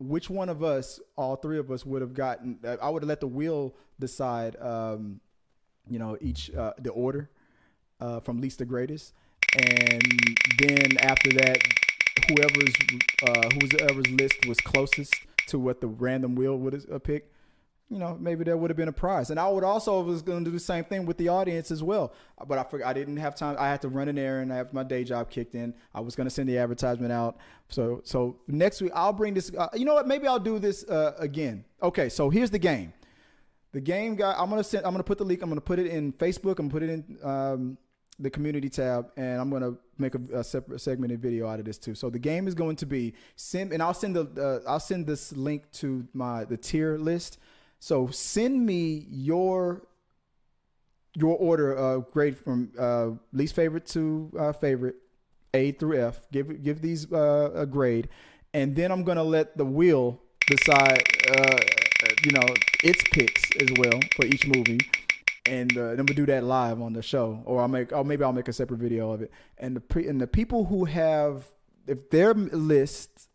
which 0.00 0.30
one 0.30 0.48
of 0.48 0.64
us, 0.64 0.98
all 1.16 1.36
three 1.36 1.58
of 1.58 1.70
us, 1.70 1.84
would 1.86 2.02
have 2.02 2.14
gotten. 2.14 2.58
uh, 2.64 2.76
I 2.82 2.88
would 2.88 3.02
have 3.02 3.08
let 3.08 3.20
the 3.20 3.28
wheel 3.28 3.74
decide. 4.00 4.56
Um, 4.60 5.20
you 5.88 5.98
know, 5.98 6.16
each 6.20 6.52
uh, 6.54 6.72
the 6.78 6.90
order 6.90 7.30
uh, 8.00 8.20
from 8.20 8.40
least 8.40 8.58
to 8.58 8.64
greatest, 8.64 9.12
and 9.56 10.02
then 10.58 10.98
after 10.98 11.30
that, 11.34 11.60
whoever's 12.28 12.74
uh, 13.22 13.48
whoever's 13.60 14.08
list 14.08 14.46
was 14.46 14.58
closest 14.60 15.14
to 15.48 15.58
what 15.58 15.80
the 15.80 15.88
random 15.88 16.34
wheel 16.34 16.56
would 16.56 16.72
have 16.72 17.02
picked 17.04 17.32
you 17.90 17.98
know, 17.98 18.16
maybe 18.20 18.44
there 18.44 18.56
would 18.56 18.70
have 18.70 18.76
been 18.76 18.88
a 18.88 18.92
prize. 18.92 19.30
And 19.30 19.40
I 19.40 19.48
would 19.48 19.64
also 19.64 20.00
was 20.00 20.22
going 20.22 20.44
to 20.44 20.50
do 20.50 20.54
the 20.54 20.60
same 20.60 20.84
thing 20.84 21.06
with 21.06 21.18
the 21.18 21.28
audience 21.28 21.72
as 21.72 21.82
well. 21.82 22.14
But 22.46 22.56
I 22.56 22.62
forgot 22.62 22.88
I 22.88 22.92
didn't 22.92 23.16
have 23.16 23.34
time. 23.34 23.56
I 23.58 23.66
had 23.66 23.82
to 23.82 23.88
run 23.88 24.08
an 24.08 24.16
errand. 24.16 24.52
I 24.52 24.56
have 24.56 24.72
my 24.72 24.84
day 24.84 25.02
job 25.02 25.28
kicked 25.28 25.56
in. 25.56 25.74
I 25.92 26.00
was 26.00 26.14
going 26.14 26.26
to 26.26 26.30
send 26.30 26.48
the 26.48 26.56
advertisement 26.56 27.12
out. 27.12 27.38
So 27.68 28.00
so 28.04 28.36
next 28.46 28.80
week 28.80 28.92
I'll 28.94 29.12
bring 29.12 29.34
this. 29.34 29.50
Uh, 29.56 29.68
you 29.74 29.84
know 29.84 29.94
what? 29.94 30.06
Maybe 30.06 30.28
I'll 30.28 30.38
do 30.38 30.60
this 30.60 30.84
uh, 30.88 31.14
again. 31.18 31.64
Okay. 31.82 32.08
So 32.08 32.30
here's 32.30 32.50
the 32.50 32.58
game. 32.58 32.92
The 33.72 33.80
game 33.80 34.14
guy. 34.14 34.34
I'm 34.36 34.50
gonna 34.50 34.64
send. 34.64 34.86
I'm 34.86 34.92
gonna 34.92 35.04
put 35.04 35.18
the 35.18 35.24
link. 35.24 35.42
I'm 35.42 35.48
gonna 35.48 35.60
put 35.60 35.78
it 35.78 35.86
in 35.86 36.12
Facebook. 36.12 36.58
I'm 36.58 36.68
gonna 36.68 36.70
put 36.70 36.82
it 36.82 36.90
in 36.90 37.18
um, 37.22 37.78
the 38.18 38.30
community 38.30 38.68
tab, 38.68 39.10
and 39.16 39.40
I'm 39.40 39.50
gonna 39.50 39.74
make 39.98 40.14
a, 40.14 40.38
a 40.38 40.44
separate 40.44 40.80
segmented 40.80 41.22
video 41.22 41.46
out 41.46 41.60
of 41.60 41.64
this 41.64 41.78
too. 41.78 41.94
So 41.94 42.10
the 42.10 42.18
game 42.18 42.48
is 42.48 42.54
going 42.54 42.76
to 42.76 42.86
be 42.86 43.14
send, 43.36 43.72
and 43.72 43.80
I'll 43.80 43.94
send 43.94 44.16
the 44.16 44.62
uh, 44.66 44.68
I'll 44.68 44.80
send 44.80 45.06
this 45.06 45.32
link 45.32 45.70
to 45.74 46.06
my 46.12 46.44
the 46.44 46.56
tier 46.56 46.98
list. 46.98 47.38
So 47.80 48.08
send 48.08 48.64
me 48.64 49.06
your 49.10 49.82
your 51.16 51.36
order 51.36 51.76
uh, 51.76 51.98
grade 51.98 52.38
from 52.38 52.70
uh, 52.78 53.10
least 53.32 53.56
favorite 53.56 53.84
to 53.86 54.30
uh, 54.38 54.52
favorite, 54.52 54.94
A 55.54 55.72
through 55.72 56.00
F. 56.00 56.30
Give 56.30 56.62
give 56.62 56.80
these 56.80 57.12
uh, 57.12 57.50
a 57.54 57.66
grade, 57.66 58.08
and 58.54 58.76
then 58.76 58.92
I'm 58.92 59.02
gonna 59.02 59.24
let 59.24 59.56
the 59.58 59.64
wheel 59.64 60.20
decide. 60.46 61.02
Uh, 61.28 61.58
you 62.24 62.32
know 62.32 62.46
its 62.82 63.02
picks 63.10 63.42
as 63.60 63.68
well 63.78 64.00
for 64.16 64.26
each 64.26 64.46
movie, 64.46 64.78
and 65.46 65.76
uh, 65.76 65.94
then 65.94 66.06
we'll 66.06 66.16
do 66.16 66.26
that 66.26 66.44
live 66.44 66.80
on 66.80 66.92
the 66.92 67.02
show, 67.02 67.42
or 67.44 67.60
I'll 67.60 67.68
make, 67.68 67.92
or 67.92 68.04
maybe 68.04 68.24
I'll 68.24 68.32
make 68.32 68.48
a 68.48 68.52
separate 68.52 68.78
video 68.78 69.10
of 69.10 69.22
it. 69.22 69.30
And 69.58 69.76
the 69.76 69.80
pre, 69.80 70.06
and 70.06 70.20
the 70.20 70.26
people 70.26 70.66
who 70.66 70.84
have, 70.84 71.50
if 71.86 72.10
their 72.10 72.34
list 72.34 73.28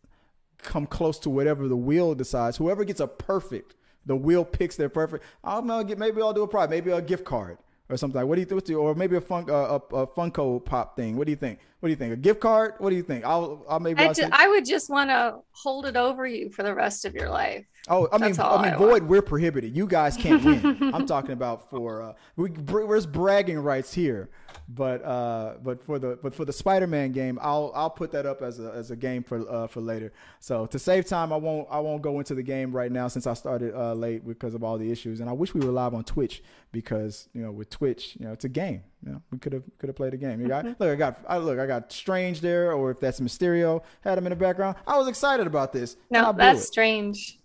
come 0.58 0.86
close 0.86 1.18
to 1.20 1.30
whatever 1.30 1.68
the 1.68 1.76
wheel 1.76 2.14
decides, 2.14 2.56
whoever 2.56 2.84
gets 2.84 3.00
a 3.00 3.06
perfect, 3.06 3.74
the 4.06 4.16
wheel 4.16 4.44
picks 4.44 4.76
their 4.76 4.88
perfect. 4.88 5.24
I'll 5.44 5.62
maybe 5.62 6.22
I'll 6.22 6.32
do 6.32 6.42
a 6.42 6.48
prize, 6.48 6.70
maybe 6.70 6.90
a 6.90 7.02
gift 7.02 7.24
card 7.24 7.58
or 7.88 7.96
something. 7.96 8.26
What 8.26 8.36
do 8.36 8.40
you 8.40 8.46
think? 8.46 8.70
Or 8.70 8.94
maybe 8.94 9.16
a 9.16 9.20
fun, 9.20 9.50
uh, 9.50 9.78
a, 9.92 9.96
a 9.96 10.06
Funko 10.06 10.64
Pop 10.64 10.96
thing. 10.96 11.16
What 11.16 11.26
do 11.26 11.30
you 11.32 11.36
think? 11.36 11.58
What 11.80 11.88
do 11.88 11.90
you 11.90 11.96
think? 11.96 12.12
A 12.12 12.16
gift 12.16 12.40
card? 12.40 12.74
What 12.78 12.90
do 12.90 12.96
you 12.96 13.02
think? 13.02 13.24
I'll, 13.24 13.64
I'll 13.68 13.80
maybe. 13.80 14.02
I, 14.02 14.06
I'll 14.06 14.14
ju- 14.14 14.28
I 14.32 14.48
would 14.48 14.64
just 14.64 14.88
want 14.88 15.10
to 15.10 15.36
hold 15.52 15.86
it 15.86 15.96
over 15.96 16.26
you 16.26 16.50
for 16.50 16.62
the 16.62 16.74
rest 16.74 17.04
of 17.04 17.14
your 17.14 17.28
life. 17.28 17.66
Oh, 17.88 18.08
I 18.10 18.18
mean, 18.18 18.32
That's 18.32 18.38
I 18.38 18.62
mean, 18.62 18.74
I 18.74 18.76
void. 18.76 19.04
We're 19.04 19.22
prohibited. 19.22 19.76
You 19.76 19.86
guys 19.86 20.16
can't 20.16 20.42
win. 20.44 20.90
I'm 20.94 21.06
talking 21.06 21.32
about 21.32 21.70
for 21.70 22.02
uh, 22.02 22.12
we 22.34 22.50
there's 22.50 23.06
bragging 23.06 23.58
rights 23.58 23.92
here, 23.92 24.28
but 24.68 25.04
uh, 25.04 25.54
but 25.62 25.84
for 25.84 25.98
the 25.98 26.18
but 26.20 26.34
for 26.34 26.44
the 26.44 26.52
Spider-Man 26.52 27.12
game, 27.12 27.38
I'll 27.40 27.70
I'll 27.74 27.90
put 27.90 28.10
that 28.12 28.26
up 28.26 28.42
as 28.42 28.58
a 28.58 28.72
as 28.72 28.90
a 28.90 28.96
game 28.96 29.22
for 29.22 29.48
uh, 29.48 29.66
for 29.68 29.80
later. 29.80 30.12
So 30.40 30.66
to 30.66 30.78
save 30.78 31.06
time, 31.06 31.32
I 31.32 31.36
won't 31.36 31.68
I 31.70 31.78
won't 31.78 32.02
go 32.02 32.18
into 32.18 32.34
the 32.34 32.42
game 32.42 32.74
right 32.74 32.90
now 32.90 33.06
since 33.06 33.26
I 33.26 33.34
started 33.34 33.74
uh, 33.74 33.92
late 33.92 34.26
because 34.26 34.54
of 34.54 34.64
all 34.64 34.78
the 34.78 34.90
issues, 34.90 35.20
and 35.20 35.30
I 35.30 35.32
wish 35.32 35.54
we 35.54 35.60
were 35.60 35.72
live 35.72 35.94
on 35.94 36.02
Twitch 36.02 36.42
because 36.72 37.28
you 37.34 37.42
know 37.42 37.52
with 37.52 37.70
Twitch, 37.70 38.16
you 38.18 38.26
know 38.26 38.32
it's 38.32 38.44
a 38.44 38.48
game. 38.48 38.82
You 39.06 39.12
know 39.12 39.22
we 39.30 39.38
could 39.38 39.52
have 39.52 39.62
could 39.78 39.88
have 39.88 39.94
played 39.96 40.14
a 40.14 40.16
game. 40.16 40.40
You 40.40 40.48
got 40.48 40.64
look, 40.64 40.80
I 40.82 40.96
got 40.96 41.20
I 41.28 41.38
look 41.38 41.58
I 41.60 41.66
got 41.66 41.92
Strange 41.92 42.40
there, 42.40 42.72
or 42.72 42.90
if 42.90 42.98
that's 42.98 43.20
Mysterio, 43.20 43.82
had 44.00 44.18
him 44.18 44.26
in 44.26 44.30
the 44.30 44.36
background. 44.36 44.76
I 44.86 44.98
was 44.98 45.06
excited 45.06 45.46
about 45.46 45.72
this. 45.72 45.96
No, 46.10 46.32
that's 46.32 46.62
it. 46.62 46.66
strange. 46.66 47.38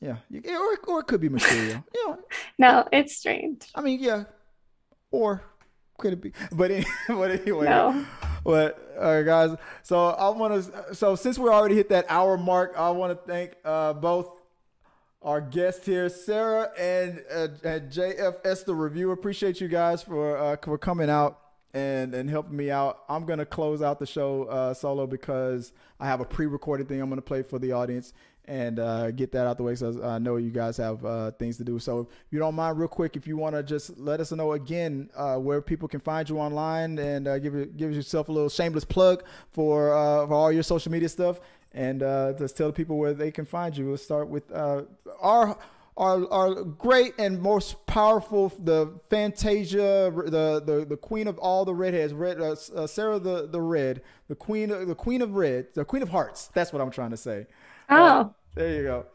Yeah, 0.00 0.16
you- 0.30 0.40
or 0.56 0.94
or 0.94 1.00
it 1.00 1.08
could 1.08 1.20
be 1.20 1.28
Mysterio. 1.28 1.82
know, 2.06 2.18
No, 2.58 2.88
it's 2.92 3.16
strange. 3.16 3.68
I 3.74 3.80
mean, 3.82 3.98
yeah, 4.00 4.24
or 5.10 5.42
could 5.98 6.12
it 6.12 6.20
be? 6.22 6.32
But 6.52 6.70
any- 6.70 6.86
but 7.08 7.32
anyway, 7.32 7.64
No. 7.66 8.06
but 8.44 8.94
all 9.00 9.14
right, 9.16 9.22
guys. 9.26 9.56
So 9.82 10.10
I 10.10 10.28
want 10.28 10.64
to. 10.72 10.94
So 10.94 11.16
since 11.16 11.38
we 11.40 11.48
already 11.48 11.74
hit 11.74 11.88
that 11.88 12.06
hour 12.08 12.38
mark, 12.38 12.74
I 12.78 12.90
want 12.90 13.12
to 13.18 13.30
thank 13.30 13.54
uh, 13.64 13.94
both 13.94 14.30
our 15.22 15.40
guests 15.40 15.84
here, 15.84 16.08
Sarah 16.08 16.70
and, 16.78 17.22
uh, 17.30 17.48
and 17.62 17.90
JFS 17.90 18.64
the 18.64 18.74
review. 18.74 19.10
Appreciate 19.10 19.60
you 19.60 19.68
guys 19.68 20.02
for 20.02 20.36
uh, 20.36 20.56
for 20.62 20.78
coming 20.78 21.10
out 21.10 21.38
and 21.74 22.14
and 22.14 22.30
helping 22.30 22.56
me 22.56 22.70
out. 22.70 23.04
I'm 23.08 23.26
gonna 23.26 23.46
close 23.46 23.82
out 23.82 23.98
the 23.98 24.06
show 24.06 24.44
uh, 24.44 24.74
solo 24.74 25.06
because 25.06 25.72
I 25.98 26.06
have 26.06 26.20
a 26.20 26.24
pre-recorded 26.24 26.88
thing 26.88 27.00
I'm 27.00 27.10
gonna 27.10 27.20
play 27.20 27.42
for 27.42 27.58
the 27.58 27.72
audience 27.72 28.14
and 28.46 28.78
uh, 28.78 29.10
get 29.10 29.30
that 29.32 29.46
out 29.46 29.58
the 29.58 29.62
way. 29.62 29.74
So 29.74 30.02
I 30.02 30.18
know 30.18 30.36
you 30.36 30.50
guys 30.50 30.78
have 30.78 31.04
uh, 31.04 31.30
things 31.32 31.58
to 31.58 31.64
do. 31.64 31.78
So 31.78 32.00
if 32.00 32.32
you 32.32 32.38
don't 32.38 32.54
mind, 32.54 32.78
real 32.78 32.88
quick, 32.88 33.14
if 33.14 33.26
you 33.26 33.36
want 33.36 33.54
to 33.54 33.62
just 33.62 33.96
let 33.98 34.18
us 34.18 34.32
know 34.32 34.54
again 34.54 35.10
uh, 35.14 35.36
where 35.36 35.60
people 35.60 35.86
can 35.86 36.00
find 36.00 36.28
you 36.28 36.38
online 36.38 36.98
and 36.98 37.26
give 37.42 37.76
give 37.76 37.92
yourself 37.92 38.30
a 38.30 38.32
little 38.32 38.48
shameless 38.48 38.86
plug 38.86 39.22
for 39.52 39.90
for 40.26 40.32
all 40.32 40.50
your 40.50 40.62
social 40.62 40.90
media 40.90 41.10
stuff 41.10 41.40
and 41.72 42.02
uh, 42.02 42.32
just 42.34 42.56
tell 42.56 42.68
the 42.68 42.72
people 42.72 42.98
where 42.98 43.14
they 43.14 43.30
can 43.30 43.44
find 43.44 43.76
you. 43.76 43.86
We'll 43.86 43.96
start 43.96 44.28
with 44.28 44.50
uh, 44.52 44.82
our. 45.20 45.58
Our, 45.96 46.32
our 46.32 46.54
great 46.64 47.12
and 47.18 47.42
most 47.42 47.84
powerful, 47.84 48.50
the 48.58 48.98
Fantasia, 49.10 50.10
the, 50.10 50.62
the 50.64 50.86
the 50.88 50.96
queen 50.96 51.28
of 51.28 51.36
all 51.36 51.66
the 51.66 51.74
redheads, 51.74 52.14
red 52.14 52.40
uh, 52.40 52.56
uh, 52.74 52.86
Sarah 52.86 53.18
the 53.18 53.48
the 53.48 53.60
red, 53.60 54.00
the 54.28 54.34
queen 54.34 54.70
of, 54.70 54.86
the 54.86 54.94
queen 54.94 55.20
of 55.20 55.34
red, 55.34 55.66
the 55.74 55.84
queen 55.84 56.02
of 56.02 56.08
hearts. 56.08 56.46
That's 56.54 56.72
what 56.72 56.80
I'm 56.80 56.90
trying 56.90 57.10
to 57.10 57.18
say. 57.18 57.48
Oh, 57.90 58.32
There 58.54 58.74
you 58.76 58.82
go. 58.84 59.06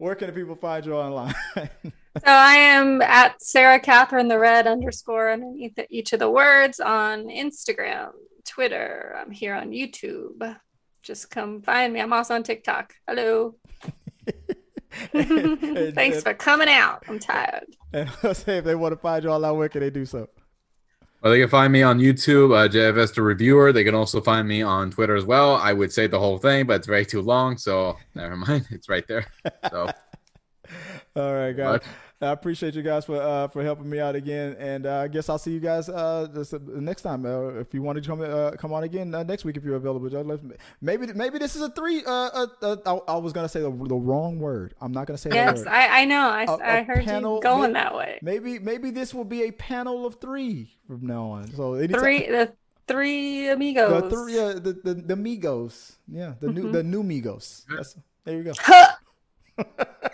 Where 0.00 0.14
can 0.14 0.28
the 0.28 0.32
people 0.32 0.54
find 0.54 0.86
you 0.86 0.94
online? 0.94 1.34
so 1.56 1.92
I 2.24 2.54
am 2.54 3.02
at 3.02 3.42
Sarah 3.42 3.80
Catherine 3.80 4.28
the 4.28 4.38
Red 4.38 4.66
underscore 4.66 5.30
underneath 5.30 5.78
each 5.90 6.12
of 6.12 6.20
the 6.20 6.30
words 6.30 6.80
on 6.80 7.24
Instagram, 7.26 8.12
Twitter. 8.46 9.16
I'm 9.18 9.30
here 9.30 9.54
on 9.54 9.72
YouTube. 9.72 10.56
Just 11.02 11.30
come 11.30 11.62
find 11.62 11.92
me. 11.92 12.00
I'm 12.00 12.12
also 12.12 12.34
on 12.34 12.42
TikTok. 12.42 12.94
Hello. 13.08 13.54
And- 15.12 15.58
Thanks 15.94 16.16
and- 16.16 16.24
for 16.24 16.34
coming 16.34 16.68
out. 16.68 17.04
I'm 17.08 17.18
tired. 17.18 17.64
and 17.92 18.10
I'll 18.22 18.34
say 18.34 18.58
if 18.58 18.64
they 18.64 18.74
want 18.74 18.92
to 18.92 18.98
find 18.98 19.22
you 19.24 19.30
online, 19.30 19.56
where 19.56 19.68
can 19.68 19.80
they 19.80 19.90
do 19.90 20.04
so? 20.04 20.28
Well, 21.22 21.32
they 21.32 21.40
can 21.40 21.50
find 21.50 21.70
me 21.70 21.82
on 21.82 21.98
YouTube, 21.98 22.56
uh, 22.56 22.66
JFS 22.66 23.14
the 23.14 23.20
Reviewer. 23.22 23.72
They 23.72 23.84
can 23.84 23.94
also 23.94 24.22
find 24.22 24.48
me 24.48 24.62
on 24.62 24.90
Twitter 24.90 25.14
as 25.14 25.24
well. 25.26 25.56
I 25.56 25.72
would 25.74 25.92
say 25.92 26.06
the 26.06 26.18
whole 26.18 26.38
thing, 26.38 26.66
but 26.66 26.76
it's 26.76 26.88
way 26.88 27.04
too 27.04 27.20
long, 27.20 27.58
so 27.58 27.98
never 28.14 28.36
mind. 28.36 28.66
It's 28.70 28.88
right 28.88 29.06
there. 29.06 29.26
So 29.70 29.90
All 31.16 31.34
right, 31.34 31.52
guys. 31.54 31.80
What? 31.80 31.84
I 32.22 32.32
appreciate 32.32 32.74
you 32.74 32.82
guys 32.82 33.06
for 33.06 33.16
uh, 33.16 33.48
for 33.48 33.62
helping 33.64 33.88
me 33.88 33.98
out 33.98 34.14
again, 34.14 34.54
and 34.58 34.84
uh, 34.84 34.98
I 34.98 35.08
guess 35.08 35.30
I'll 35.30 35.38
see 35.38 35.52
you 35.52 35.60
guys 35.60 35.88
uh, 35.88 36.28
this, 36.30 36.52
next 36.52 37.00
time. 37.00 37.24
Uh, 37.24 37.60
if 37.60 37.72
you 37.72 37.80
want 37.80 38.02
to 38.02 38.06
come 38.06 38.20
uh, 38.20 38.50
come 38.58 38.74
on 38.74 38.82
again 38.84 39.14
uh, 39.14 39.22
next 39.22 39.46
week, 39.46 39.56
if 39.56 39.64
you're 39.64 39.76
available, 39.76 40.10
maybe 40.82 41.06
maybe 41.14 41.38
this 41.38 41.56
is 41.56 41.62
a 41.62 41.70
three. 41.70 42.04
Uh, 42.04 42.10
uh, 42.12 42.46
uh, 42.60 42.76
I, 42.84 43.12
I 43.12 43.16
was 43.16 43.32
gonna 43.32 43.48
say 43.48 43.60
the, 43.62 43.70
the 43.70 43.96
wrong 43.96 44.38
word. 44.38 44.74
I'm 44.82 44.92
not 44.92 45.06
gonna 45.06 45.16
say 45.16 45.30
that 45.30 45.56
Yes. 45.56 45.66
I, 45.66 46.02
I 46.02 46.04
know. 46.04 46.28
I, 46.28 46.42
A- 46.44 46.78
I 46.78 46.82
heard 46.82 47.06
panel- 47.06 47.36
you 47.36 47.42
going 47.42 47.72
may- 47.72 47.80
that 47.80 47.94
way. 47.94 48.18
Maybe 48.20 48.58
maybe 48.58 48.90
this 48.90 49.14
will 49.14 49.24
be 49.24 49.44
a 49.44 49.52
panel 49.52 50.04
of 50.04 50.16
three 50.20 50.76
from 50.86 51.06
now 51.06 51.24
on. 51.24 51.50
So 51.54 51.72
anytime, 51.74 52.00
Three, 52.02 52.26
the 52.26 52.52
three 52.86 53.48
amigos. 53.48 54.02
the 54.02 54.10
three 54.10 54.34
the, 54.34 54.78
the 54.84 54.94
the 54.94 55.14
Migos, 55.14 55.92
yeah, 56.06 56.34
the 56.38 56.52
new 56.52 56.70
the 56.70 56.82
new 56.82 57.02
Migos. 57.02 57.64
That's, 57.74 57.96
there 58.24 58.36
you 58.36 58.42
go. 58.44 58.52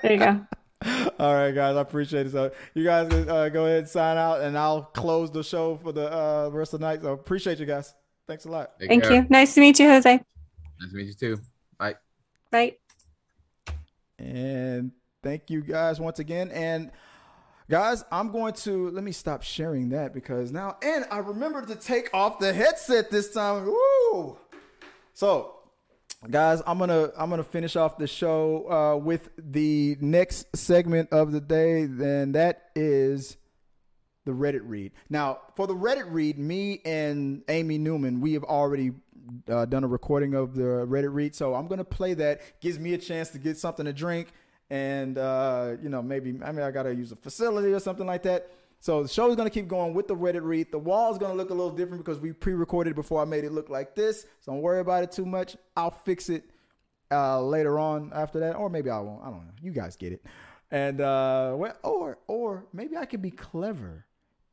there 0.02 0.12
you 0.12 0.18
go. 0.18 0.46
All 1.18 1.34
right, 1.34 1.52
guys, 1.52 1.76
I 1.76 1.80
appreciate 1.80 2.26
it. 2.26 2.32
So 2.32 2.52
you 2.74 2.84
guys 2.84 3.12
uh, 3.12 3.48
go 3.48 3.66
ahead 3.66 3.78
and 3.78 3.88
sign 3.88 4.16
out, 4.16 4.40
and 4.42 4.56
I'll 4.56 4.82
close 4.82 5.30
the 5.30 5.42
show 5.42 5.76
for 5.76 5.92
the 5.92 6.12
uh, 6.12 6.50
rest 6.52 6.74
of 6.74 6.80
the 6.80 6.86
night. 6.86 7.02
So 7.02 7.12
appreciate 7.12 7.58
you 7.58 7.66
guys. 7.66 7.94
Thanks 8.26 8.44
a 8.44 8.50
lot. 8.50 8.78
take 8.78 8.88
Thank 8.88 9.04
care. 9.04 9.14
you. 9.14 9.26
Nice 9.28 9.54
to 9.54 9.60
meet 9.60 9.78
you, 9.78 9.88
Jose. 9.88 10.12
Nice 10.12 10.90
to 10.90 10.96
meet 10.96 11.06
you 11.06 11.14
too. 11.14 11.40
Bye. 11.78 11.94
Bye. 12.50 12.76
And 14.18 14.92
thank 15.22 15.50
you 15.50 15.62
guys 15.62 16.00
once 16.00 16.18
again. 16.18 16.50
And 16.50 16.90
guys, 17.68 18.04
I'm 18.12 18.30
going 18.30 18.54
to 18.54 18.90
let 18.90 19.02
me 19.04 19.12
stop 19.12 19.42
sharing 19.42 19.88
that 19.90 20.14
because 20.14 20.52
now, 20.52 20.76
and 20.82 21.04
I 21.10 21.18
remembered 21.18 21.68
to 21.68 21.76
take 21.76 22.10
off 22.14 22.38
the 22.38 22.52
headset 22.52 23.10
this 23.10 23.32
time. 23.32 23.66
Woo! 23.66 24.38
So, 25.14 25.55
guys, 26.30 26.62
I'm 26.66 26.78
gonna 26.78 27.10
I'm 27.16 27.30
gonna 27.30 27.44
finish 27.44 27.76
off 27.76 27.98
the 27.98 28.06
show 28.06 28.70
uh, 28.70 28.96
with 28.96 29.30
the 29.38 29.96
next 30.00 30.56
segment 30.56 31.10
of 31.12 31.32
the 31.32 31.40
day. 31.40 31.86
Then 31.86 32.32
that 32.32 32.70
is 32.74 33.36
the 34.24 34.32
Reddit 34.32 34.62
read. 34.64 34.92
Now, 35.08 35.38
for 35.54 35.66
the 35.66 35.74
Reddit 35.74 36.06
read, 36.08 36.38
me 36.38 36.80
and 36.84 37.42
Amy 37.48 37.78
Newman, 37.78 38.20
we 38.20 38.32
have 38.32 38.44
already 38.44 38.92
uh, 39.48 39.64
done 39.66 39.84
a 39.84 39.88
recording 39.88 40.34
of 40.34 40.54
the 40.54 40.86
Reddit 40.86 41.12
read. 41.12 41.34
So 41.34 41.54
I'm 41.54 41.66
gonna 41.66 41.84
play 41.84 42.14
that. 42.14 42.60
Gives 42.60 42.78
me 42.78 42.94
a 42.94 42.98
chance 42.98 43.30
to 43.30 43.38
get 43.38 43.56
something 43.58 43.84
to 43.84 43.92
drink, 43.92 44.28
and 44.70 45.18
uh, 45.18 45.76
you 45.82 45.88
know 45.88 46.02
maybe 46.02 46.38
I 46.44 46.52
mean 46.52 46.62
I 46.62 46.70
gotta 46.70 46.94
use 46.94 47.12
a 47.12 47.16
facility 47.16 47.72
or 47.72 47.80
something 47.80 48.06
like 48.06 48.22
that. 48.24 48.50
So 48.86 49.02
the 49.02 49.08
show 49.08 49.28
is 49.28 49.34
gonna 49.34 49.50
keep 49.50 49.66
going 49.66 49.94
with 49.94 50.06
the 50.06 50.14
Reddit 50.14 50.44
read. 50.44 50.70
The 50.70 50.78
wall 50.78 51.10
is 51.10 51.18
gonna 51.18 51.34
look 51.34 51.50
a 51.50 51.54
little 51.54 51.72
different 51.72 52.04
because 52.04 52.20
we 52.20 52.32
pre-recorded 52.32 52.94
before 52.94 53.20
I 53.20 53.24
made 53.24 53.42
it 53.42 53.50
look 53.50 53.68
like 53.68 53.96
this. 53.96 54.26
So 54.38 54.52
don't 54.52 54.62
worry 54.62 54.78
about 54.78 55.02
it 55.02 55.10
too 55.10 55.26
much. 55.26 55.56
I'll 55.76 55.90
fix 55.90 56.28
it 56.28 56.44
uh, 57.10 57.42
later 57.42 57.80
on 57.80 58.12
after 58.14 58.38
that, 58.38 58.54
or 58.54 58.70
maybe 58.70 58.88
I 58.88 59.00
won't. 59.00 59.22
I 59.22 59.24
don't 59.24 59.44
know. 59.44 59.54
You 59.60 59.72
guys 59.72 59.96
get 59.96 60.12
it. 60.12 60.24
And 60.70 61.00
uh, 61.00 61.56
well, 61.56 61.74
or 61.82 62.18
or 62.28 62.66
maybe 62.72 62.96
I 62.96 63.06
could 63.06 63.22
be 63.22 63.32
clever. 63.32 64.06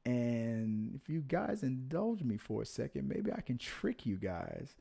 And 0.03 0.95
if 0.95 1.07
you 1.09 1.21
guys 1.21 1.61
indulge 1.61 2.23
me 2.23 2.37
for 2.37 2.63
a 2.63 2.65
second, 2.65 3.07
maybe 3.07 3.31
I 3.31 3.41
can 3.41 3.59
trick 3.59 4.03
you 4.03 4.15
guys 4.15 4.73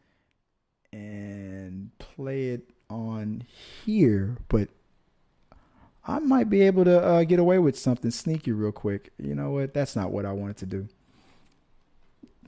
and 0.95 1.91
play 1.99 2.49
it 2.53 2.71
on 2.89 3.45
here. 3.85 4.39
But 4.49 4.71
I 6.07 6.19
might 6.19 6.51
be 6.51 6.63
able 6.63 6.85
to 6.85 7.01
uh, 7.01 7.25
get 7.25 7.39
away 7.39 7.59
with 7.59 7.79
something 7.79 8.11
sneaky 8.11 8.53
real 8.53 8.73
quick. 8.73 9.13
You 9.19 9.35
know 9.35 9.51
what? 9.53 9.73
That's 9.73 9.95
not 9.95 10.11
what 10.11 10.27
I 10.27 10.33
wanted 10.33 10.57
to 10.59 10.67
do. 10.67 10.89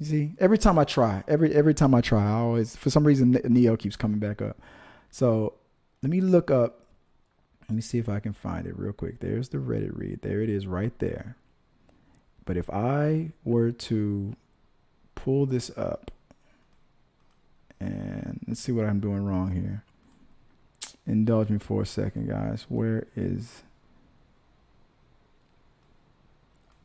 You 0.00 0.06
see, 0.06 0.32
every 0.40 0.58
time 0.58 0.78
I 0.78 0.84
try, 0.84 1.22
every 1.28 1.54
every 1.54 1.74
time 1.74 1.94
I 1.94 2.00
try, 2.00 2.24
I 2.24 2.32
always 2.32 2.74
for 2.74 2.90
some 2.90 3.06
reason 3.06 3.38
Neo 3.44 3.76
keeps 3.76 3.94
coming 3.94 4.18
back 4.18 4.42
up. 4.42 4.58
So 5.10 5.54
let 6.02 6.10
me 6.10 6.20
look 6.20 6.50
up. 6.50 6.80
Let 7.68 7.76
me 7.76 7.80
see 7.80 7.98
if 7.98 8.08
I 8.08 8.18
can 8.18 8.32
find 8.32 8.66
it 8.66 8.76
real 8.76 8.92
quick. 8.92 9.20
There's 9.20 9.50
the 9.50 9.58
Reddit 9.58 9.96
read. 9.96 10.22
There 10.22 10.40
it 10.40 10.50
is 10.50 10.66
right 10.66 10.96
there. 10.98 11.36
But 12.44 12.56
if 12.56 12.68
I 12.68 13.30
were 13.44 13.70
to 13.70 14.34
pull 15.14 15.46
this 15.46 15.70
up 15.76 16.10
and 17.80 18.40
let's 18.46 18.60
see 18.60 18.72
what 18.72 18.86
I'm 18.86 19.00
doing 19.00 19.24
wrong 19.24 19.52
here. 19.52 19.84
Indulge 21.06 21.50
me 21.50 21.58
for 21.58 21.82
a 21.82 21.86
second, 21.86 22.28
guys. 22.28 22.66
Where 22.68 23.06
is 23.14 23.62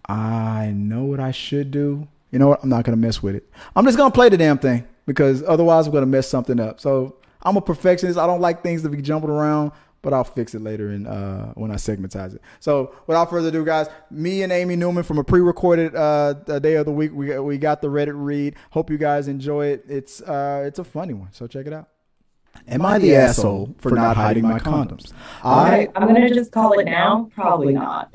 I 0.08 0.74
know 0.76 1.04
what 1.04 1.20
I 1.20 1.32
should 1.32 1.72
do. 1.72 2.08
You 2.32 2.40
know 2.40 2.48
what? 2.48 2.64
I'm 2.64 2.70
not 2.70 2.84
gonna 2.84 2.98
mess 2.98 3.22
with 3.22 3.36
it. 3.36 3.50
I'm 3.76 3.86
just 3.86 3.98
gonna 3.98 4.12
play 4.12 4.30
the 4.30 4.38
damn 4.38 4.58
thing 4.58 4.88
because 5.06 5.44
otherwise 5.44 5.88
I'm 5.88 5.94
gonna 5.94 6.06
mess 6.06 6.28
something 6.28 6.60
up. 6.60 6.80
So 6.80 7.16
I'm 7.44 7.58
a 7.58 7.62
perfectionist. 7.62 8.18
I 8.18 8.28
don't 8.28 8.42
like 8.42 8.64
things 8.64 8.82
to 8.84 8.90
be 8.90 9.02
jumping 9.02 9.30
around 9.30 9.72
but 10.02 10.14
I'll 10.14 10.24
fix 10.24 10.56
it 10.56 10.62
later 10.62 10.92
in 10.92 11.06
uh, 11.08 11.54
when 11.54 11.72
I 11.72 11.76
segmentize 11.76 12.34
it. 12.34 12.42
So 12.60 12.96
without 13.08 13.30
further 13.30 13.50
ado, 13.50 13.66
guys, 13.66 13.88
me 14.10 14.44
and 14.44 14.52
Amy 14.52 14.76
Newman 14.76 15.04
from 15.04 15.18
a 15.18 15.24
pre-recorded 15.24 15.96
uh, 15.96 16.34
day 16.60 16.76
of 16.76 16.86
the 16.86 16.92
week, 16.92 17.12
we 17.14 17.38
we 17.40 17.58
got 17.58 17.82
the 17.82 17.90
Reddit 17.90 18.14
read. 18.16 18.56
Hope 18.72 18.90
you 18.90 18.98
guys 18.98 19.28
enjoy 19.28 19.68
it. 19.68 19.86
It's 19.88 20.22
uh, 20.22 20.64
it's 20.66 20.80
a 20.80 20.84
funny 20.84 21.14
one, 21.14 21.30
so 21.32 21.48
check 21.48 21.66
it 21.66 21.74
out. 21.74 21.90
Am 22.68 22.86
I 22.86 23.00
the 23.00 23.16
asshole 23.16 23.76
for 23.80 23.92
not 23.92 24.16
hiding 24.16 24.44
my 24.44 24.60
condoms? 24.60 25.14
I 25.44 25.88
I'm 25.96 26.08
gonna 26.08 26.30
just 26.30 26.52
call 26.52 26.78
it 26.80 26.86
now. 26.86 27.30
Probably 27.34 27.74
not. 27.74 28.14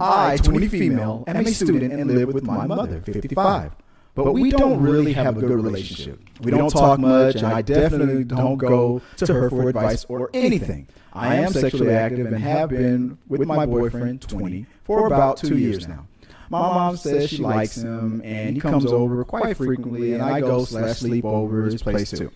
I, 0.00 0.36
20 0.38 0.68
female, 0.68 1.24
am 1.26 1.46
a 1.46 1.50
student 1.52 1.92
and 1.92 2.10
live 2.10 2.32
with 2.32 2.44
my 2.44 2.66
mother, 2.66 3.00
55 3.00 3.72
but 4.16 4.32
we 4.32 4.50
don't 4.50 4.80
really 4.80 5.12
have 5.12 5.36
a 5.36 5.40
good 5.40 5.50
relationship. 5.50 6.20
We 6.40 6.50
don't 6.50 6.70
talk 6.70 6.98
much, 6.98 7.36
and 7.36 7.46
I 7.46 7.62
definitely 7.62 8.24
don't 8.24 8.56
go 8.56 9.02
to 9.18 9.32
her 9.32 9.50
for 9.50 9.68
advice 9.68 10.06
or 10.08 10.30
anything. 10.32 10.88
I 11.12 11.36
am 11.36 11.52
sexually 11.52 11.92
active 11.92 12.26
and 12.26 12.38
have 12.38 12.70
been 12.70 13.18
with 13.28 13.46
my 13.46 13.66
boyfriend, 13.66 14.22
20, 14.22 14.66
for 14.84 15.06
about 15.06 15.36
two 15.36 15.58
years 15.58 15.86
now. 15.86 16.06
My 16.48 16.60
mom 16.60 16.96
says 16.96 17.28
she 17.28 17.38
likes 17.42 17.76
him, 17.76 18.22
and 18.24 18.54
he 18.54 18.60
comes 18.60 18.86
over 18.86 19.22
quite 19.24 19.56
frequently, 19.56 20.14
and 20.14 20.22
I 20.22 20.40
go 20.40 20.64
slash 20.64 20.98
sleep 20.98 21.24
over 21.24 21.64
his 21.64 21.82
place 21.82 22.10
too. 22.10 22.32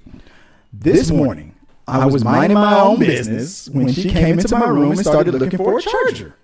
This 0.72 1.10
morning, 1.10 1.56
I 1.88 2.06
was 2.06 2.24
minding 2.24 2.54
my 2.54 2.80
own 2.80 3.00
business 3.00 3.68
when 3.68 3.92
she 3.92 4.08
came 4.08 4.38
into 4.38 4.56
my 4.56 4.68
room 4.68 4.92
and 4.92 5.00
started 5.00 5.34
looking 5.34 5.58
for 5.58 5.78
a 5.78 5.82
charger. 5.82 6.36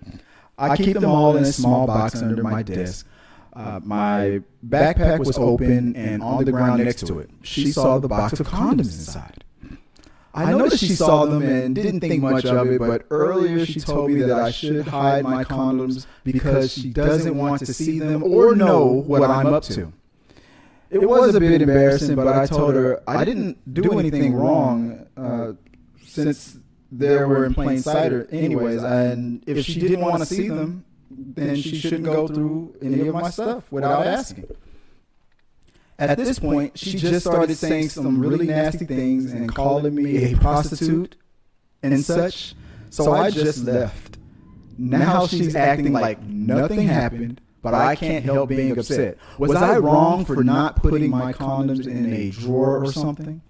I 0.57 0.75
keep 0.75 0.95
them 0.95 1.05
all 1.05 1.37
in 1.37 1.43
a 1.43 1.53
small 1.53 1.87
box 1.87 2.21
under 2.21 2.43
my 2.43 2.61
desk. 2.63 3.07
Uh, 3.53 3.79
my 3.83 4.41
backpack 4.67 5.19
was 5.19 5.37
open 5.37 5.95
and 5.95 6.21
on 6.21 6.45
the 6.45 6.51
ground 6.51 6.83
next 6.83 7.07
to 7.07 7.19
it. 7.19 7.29
She 7.41 7.71
saw 7.71 7.99
the 7.99 8.07
box 8.07 8.39
of 8.39 8.47
condoms 8.47 8.79
inside. 8.79 9.43
I 10.33 10.51
noticed 10.51 10.83
she 10.83 10.93
saw 10.93 11.25
them 11.25 11.41
and 11.41 11.73
didn't 11.73 12.01
think 12.01 12.21
much 12.21 12.45
of 12.45 12.67
it, 12.67 12.79
but 12.79 13.05
earlier 13.09 13.65
she 13.65 13.79
told 13.79 14.11
me 14.11 14.21
that 14.21 14.39
I 14.39 14.51
should 14.51 14.87
hide 14.87 15.23
my 15.23 15.43
condoms 15.43 16.05
because 16.23 16.71
she 16.73 16.89
doesn't 16.89 17.35
want 17.35 17.59
to 17.59 17.73
see 17.73 17.97
them 17.97 18.21
or 18.23 18.55
know 18.55 18.85
what 18.85 19.23
I'm 19.27 19.47
up 19.47 19.63
to. 19.63 19.93
It 20.89 21.07
was 21.07 21.35
a 21.35 21.39
bit 21.39 21.61
embarrassing, 21.61 22.15
but 22.15 22.27
I 22.27 22.45
told 22.45 22.75
her 22.75 23.01
I 23.07 23.25
didn't 23.25 23.73
do 23.73 23.99
anything 23.99 24.33
wrong 24.33 25.07
uh, 25.17 25.53
since 26.05 26.57
they 26.91 27.17
were 27.17 27.45
in 27.45 27.53
plain 27.53 27.79
sight, 27.79 28.13
anyways. 28.31 28.83
And 28.83 29.43
if 29.47 29.65
she 29.65 29.79
didn't 29.79 30.01
want 30.01 30.19
to 30.19 30.25
see 30.25 30.47
them, 30.47 30.85
then 31.09 31.55
she 31.55 31.77
shouldn't 31.77 32.05
go 32.05 32.27
through 32.27 32.75
any 32.81 33.07
of 33.07 33.13
my 33.13 33.29
stuff 33.29 33.71
without 33.71 34.05
asking. 34.07 34.45
At 35.99 36.17
this 36.17 36.37
point, 36.37 36.77
she 36.77 36.97
just 36.97 37.25
started 37.25 37.55
saying 37.55 37.89
some 37.89 38.19
really 38.19 38.47
nasty 38.47 38.85
things 38.85 39.33
and 39.33 39.53
calling 39.53 39.95
me 39.95 40.31
a 40.31 40.37
prostitute 40.37 41.15
and 41.81 42.03
such. 42.03 42.55
So 42.89 43.13
I 43.13 43.31
just 43.31 43.65
left. 43.65 44.17
Now 44.77 45.25
she's 45.25 45.55
acting 45.55 45.91
like 45.91 46.21
nothing 46.21 46.81
happened, 46.87 47.41
but 47.71 47.73
I 47.73 47.95
can't 47.95 48.23
help 48.23 48.49
being 48.49 48.77
upset. 48.77 49.17
Was 49.37 49.55
I 49.55 49.77
wrong 49.77 50.25
for 50.25 50.43
not 50.43 50.81
putting 50.81 51.09
my 51.09 51.33
condoms 51.33 51.87
in 51.87 52.13
a 52.13 52.29
drawer 52.29 52.83
or 52.83 52.91
something? 52.91 53.41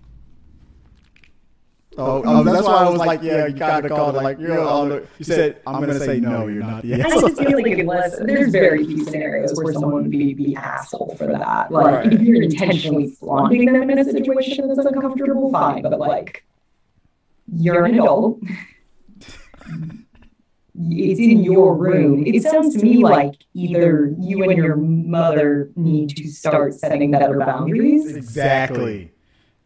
Oh, 1.99 2.21
oh, 2.21 2.23
oh, 2.25 2.43
that's, 2.43 2.57
that's 2.57 2.67
why 2.67 2.75
I 2.75 2.89
was 2.89 2.99
like, 2.99 3.23
yeah, 3.23 3.47
you 3.47 3.55
kind 3.55 3.83
of 3.83 3.91
called 3.91 4.15
it 4.15 4.21
like, 4.21 4.39
you're 4.39 4.59
on 4.59 4.89
the, 4.89 5.07
you 5.17 5.25
said, 5.25 5.61
I'm 5.65 5.81
going 5.81 5.89
to 5.89 5.99
say, 5.99 6.19
no, 6.19 6.45
you're 6.45 6.61
not 6.61 6.83
the 6.83 6.93
asshole. 6.93 7.25
I 7.25 7.29
just 7.29 7.41
feel 7.41 7.59
like 7.59 7.79
unless, 7.79 8.19
there's 8.19 8.51
very 8.51 8.85
few 8.85 9.03
scenarios 9.03 9.55
where 9.55 9.73
someone 9.73 10.03
would 10.03 10.11
be 10.11 10.35
the 10.35 10.55
asshole 10.57 11.15
for 11.17 11.25
that. 11.25 11.71
Like, 11.71 11.85
right. 11.85 12.13
if 12.13 12.21
you're 12.21 12.43
intentionally 12.43 13.09
flaunting 13.09 13.65
them 13.65 13.89
in 13.89 13.97
a 13.97 14.05
situation 14.05 14.67
that's 14.67 14.85
uncomfortable, 14.85 15.51
fine, 15.51 15.81
but 15.81 15.97
like, 15.97 16.45
you're 17.51 17.85
an 17.85 17.95
adult. 17.95 18.41
it's 20.79 21.19
in 21.19 21.43
your 21.43 21.75
room. 21.75 22.25
It 22.25 22.43
sounds 22.43 22.75
to 22.75 22.83
me 22.83 22.97
like 22.97 23.33
either 23.53 24.13
you 24.19 24.43
and 24.43 24.57
your 24.57 24.75
mother 24.75 25.71
need 25.75 26.15
to 26.17 26.27
start 26.29 26.73
setting 26.73 27.11
better 27.11 27.39
boundaries. 27.39 28.15
Exactly 28.15 29.11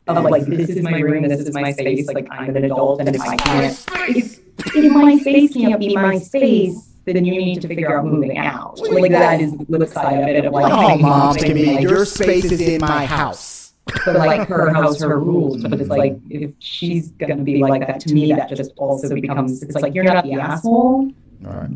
of 0.08 0.24
like 0.26 0.46
this 0.46 0.70
is 0.70 0.84
my 0.84 1.00
room, 1.00 1.28
this 1.28 1.42
is 1.42 1.54
my 1.54 1.72
space. 1.72 2.08
Like 2.08 2.28
I'm 2.32 2.56
an 2.56 2.66
adult, 2.66 3.02
and 3.02 3.16
if 3.16 3.22
I 3.22 3.36
can't, 3.38 3.86
if, 4.10 4.40
if 4.76 4.92
my 4.92 5.18
space 5.18 5.54
can't 5.54 5.80
be 5.80 5.96
my 5.96 6.18
space, 6.18 6.94
then 7.06 7.26
you 7.26 7.34
need 7.34 7.62
to 7.62 7.68
figure 7.68 7.98
out 7.98 8.06
moving 8.06 8.38
out. 8.38 8.80
Like 8.80 9.12
that 9.12 9.42
is 9.42 9.56
the 9.58 9.66
flip 9.66 9.90
side 9.90 10.20
of 10.20 10.28
it. 10.28 10.46
Of 10.46 10.54
like, 10.54 10.72
oh, 10.72 10.98
mom, 10.98 11.36
to 11.36 11.54
me, 11.54 11.76
like, 11.76 11.82
your 11.82 12.06
space 12.06 12.46
is 12.46 12.62
in 12.62 12.82
my 12.82 13.06
house. 13.06 13.61
But 14.06 14.16
like 14.16 14.48
her 14.48 14.74
house, 14.74 15.02
her 15.02 15.20
rules. 15.20 15.64
But 15.64 15.80
it's 15.80 15.90
like 15.90 16.18
if 16.30 16.52
she's 16.60 17.12
gonna 17.12 17.38
be 17.38 17.62
like 17.62 17.86
that 17.88 18.00
to 18.02 18.14
me, 18.14 18.34
that 18.34 18.50
just 18.50 18.72
also 18.78 19.14
becomes 19.14 19.62
it's 19.64 19.76
like 19.76 19.94
you're 19.94 20.04
not 20.04 20.24
the 20.24 20.34
asshole. 20.34 21.12
All 21.46 21.52
right. 21.52 21.70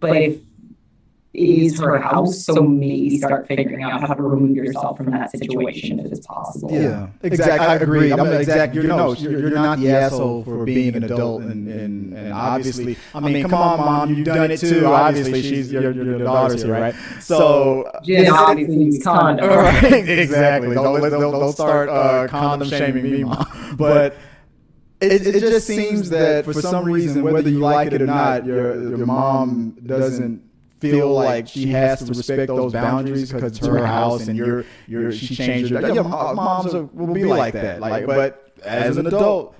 But 0.00 0.16
if 0.16 0.40
is 1.34 1.80
her 1.80 1.98
house. 1.98 2.44
So 2.44 2.62
maybe 2.62 3.18
start 3.18 3.46
figuring 3.48 3.82
out 3.82 4.00
how 4.00 4.14
to 4.14 4.22
remove 4.22 4.54
yourself 4.54 4.98
from 4.98 5.10
that 5.12 5.30
situation 5.30 5.98
if 6.00 6.12
it's 6.12 6.26
possible. 6.26 6.70
Yeah, 6.70 7.08
exactly. 7.22 7.66
I 7.66 7.76
agree. 7.76 8.12
I'm 8.12 8.26
exactly. 8.32 8.80
You're, 8.80 8.88
no, 8.88 9.14
you're, 9.14 9.38
you're 9.38 9.50
not 9.50 9.78
the 9.78 9.90
asshole 9.90 10.44
for 10.44 10.64
being 10.64 10.94
an 10.94 11.04
adult, 11.04 11.42
and, 11.42 11.68
and, 11.68 12.12
and 12.12 12.32
obviously, 12.32 12.96
I 13.14 13.20
mean, 13.20 13.42
come 13.42 13.54
on, 13.54 13.78
mom, 13.78 14.14
you've 14.14 14.26
done 14.26 14.50
it 14.50 14.60
too. 14.60 14.86
Obviously, 14.86 15.42
she's 15.42 15.72
your, 15.72 15.92
your 15.92 16.18
daughter's 16.18 16.62
here, 16.62 16.72
right? 16.72 16.94
So, 17.20 17.90
Jen 18.04 18.30
obviously 18.30 18.84
use 18.84 19.02
condom. 19.02 19.48
Right, 19.48 19.84
exactly. 20.08 20.74
Don't, 20.74 21.00
don't, 21.00 21.20
don't 21.20 21.52
start 21.52 21.88
uh, 21.88 22.28
condom 22.28 22.68
shaming 22.68 23.10
me, 23.10 23.24
mom. 23.24 23.76
But. 23.76 24.16
It, 25.00 25.26
it, 25.26 25.40
just 25.40 25.66
seems 25.66 26.10
that 26.10 26.44
for 26.44 26.52
some 26.52 26.84
reason, 26.84 27.24
whether 27.24 27.50
you 27.50 27.58
like 27.58 27.90
it 27.90 28.02
or 28.02 28.06
not, 28.06 28.46
your 28.46 28.96
your 28.96 29.04
mom 29.04 29.76
doesn't 29.84 30.51
feel 30.90 31.12
like 31.12 31.48
she 31.48 31.66
has 31.68 32.00
to 32.00 32.06
respect 32.06 32.48
those 32.48 32.72
boundaries 32.72 33.32
because 33.32 33.56
it's 33.56 33.66
her 33.66 33.86
house 33.86 34.28
and 34.28 34.36
you're 34.36 34.64
you're 34.86 35.12
she 35.12 35.34
changed 35.34 35.70
her. 35.72 35.80
Yeah, 35.80 36.02
moms 36.02 36.72
will 36.74 37.12
be 37.12 37.24
like 37.24 37.54
that. 37.54 37.80
Like, 37.80 38.06
but 38.06 38.52
as 38.64 38.96
an 38.96 39.06
adult. 39.06 39.56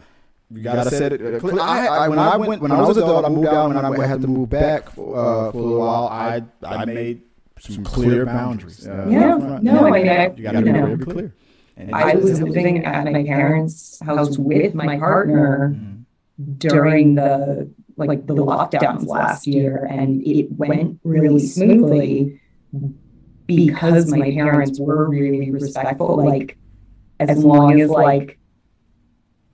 You 0.55 0.63
gotta, 0.63 0.91
set 0.91 1.15
it. 1.15 1.43
Uh, 1.43 1.57
I, 1.63 1.87
I, 1.87 2.09
when 2.09 2.19
I 2.19 2.37
went, 2.37 2.61
when 2.61 2.73
I 2.73 2.83
was 2.83 2.99
an 2.99 3.05
adult, 3.05 3.25
I 3.25 3.31
moved 3.31 3.49
out, 3.49 3.75
and 3.75 3.79
I 3.79 4.07
had 4.07 4.21
to 4.21 4.29
move 4.29 4.51
back 4.51 4.91
for, 4.91 5.17
uh, 5.17 5.51
for 5.51 5.57
a 5.57 5.61
little 5.63 5.79
while. 5.79 6.09
I 6.09 6.43
I 6.63 6.85
made 6.85 7.23
some 7.59 7.83
clear 7.83 8.27
boundaries. 8.27 8.87
Uh, 8.87 9.07
yeah, 9.09 9.37
no, 9.63 9.87
I 9.87 9.91
mean, 9.91 10.09
I, 10.11 10.35
you 10.35 10.43
gotta 10.43 10.59
you 10.59 10.73
know, 10.73 10.97
be 10.97 11.05
clear. 11.05 11.35
And 11.77 11.95
I 11.95 12.15
was 12.17 12.43
living 12.43 12.85
at 12.85 13.05
my 13.05 13.25
parents' 13.25 13.99
house 14.05 14.37
with 14.37 14.75
my 14.75 14.99
partner 14.99 15.75
mm-hmm. 15.75 16.53
during 16.59 17.15
the 17.15 17.71
like 17.97 18.27
the 18.27 18.35
lockdowns 18.35 19.07
last 19.07 19.47
year, 19.47 19.87
and 19.91 20.27
it 20.27 20.51
went 20.53 21.01
really 21.05 21.47
smoothly 21.47 22.41
because 23.47 24.11
my 24.11 24.31
parents 24.33 24.79
were 24.81 25.09
really 25.09 25.51
respectful. 25.51 26.17
Like 26.17 26.57
as 27.21 27.45
long 27.45 27.81
as 27.81 27.91
like 27.91 28.39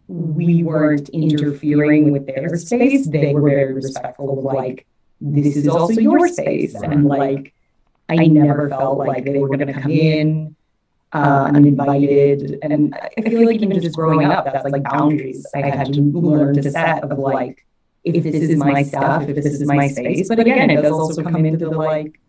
we 0.09 0.63
weren't 0.63 1.09
interfering 1.11 2.13
with 2.13 2.27
their 2.27 2.57
space, 2.57 3.07
they 3.07 3.35
were 3.35 3.49
very 3.49 3.75
respectful 3.75 4.39
of 4.39 4.45
like, 4.45 4.87
this 5.21 5.57
is 5.57 5.69
also 5.69 6.01
your 6.01 6.29
space. 6.29 6.75
And 6.75 7.05
like, 7.05 7.53
I 8.09 8.27
never 8.27 8.71
felt 8.71 8.99
like 8.99 9.25
they 9.25 9.39
were 9.39 9.49
going 9.49 9.67
to 9.67 9.73
come 9.75 9.91
in 9.91 10.57
uh, 11.13 11.51
uninvited. 11.53 12.59
And 12.63 12.95
I 12.95 13.21
feel 13.23 13.45
like 13.47 13.61
even 13.61 13.81
just 13.83 13.97
growing 13.97 14.25
up, 14.25 14.47
that's 14.47 14.65
like 14.65 14.85
boundaries 14.85 15.47
I 15.55 15.69
had 15.69 15.93
to 15.93 16.01
learn 16.01 16.55
to 16.55 16.71
set 16.71 17.05
of 17.05 17.19
like, 17.19 17.67
if 18.05 18.25
this 18.25 18.35
is 18.35 18.57
my 18.57 18.83
stuff, 18.83 19.29
if 19.29 19.37
this 19.37 19.47
is 19.47 19.67
my 19.67 19.89
space. 19.89 20.29
But 20.29 20.41
again, 20.41 20.71
it 20.71 20.83
does 20.83 20.93
also 20.93 21.23
come 21.23 21.45
into 21.45 21.67
the 21.69 21.71
like, 21.71 22.21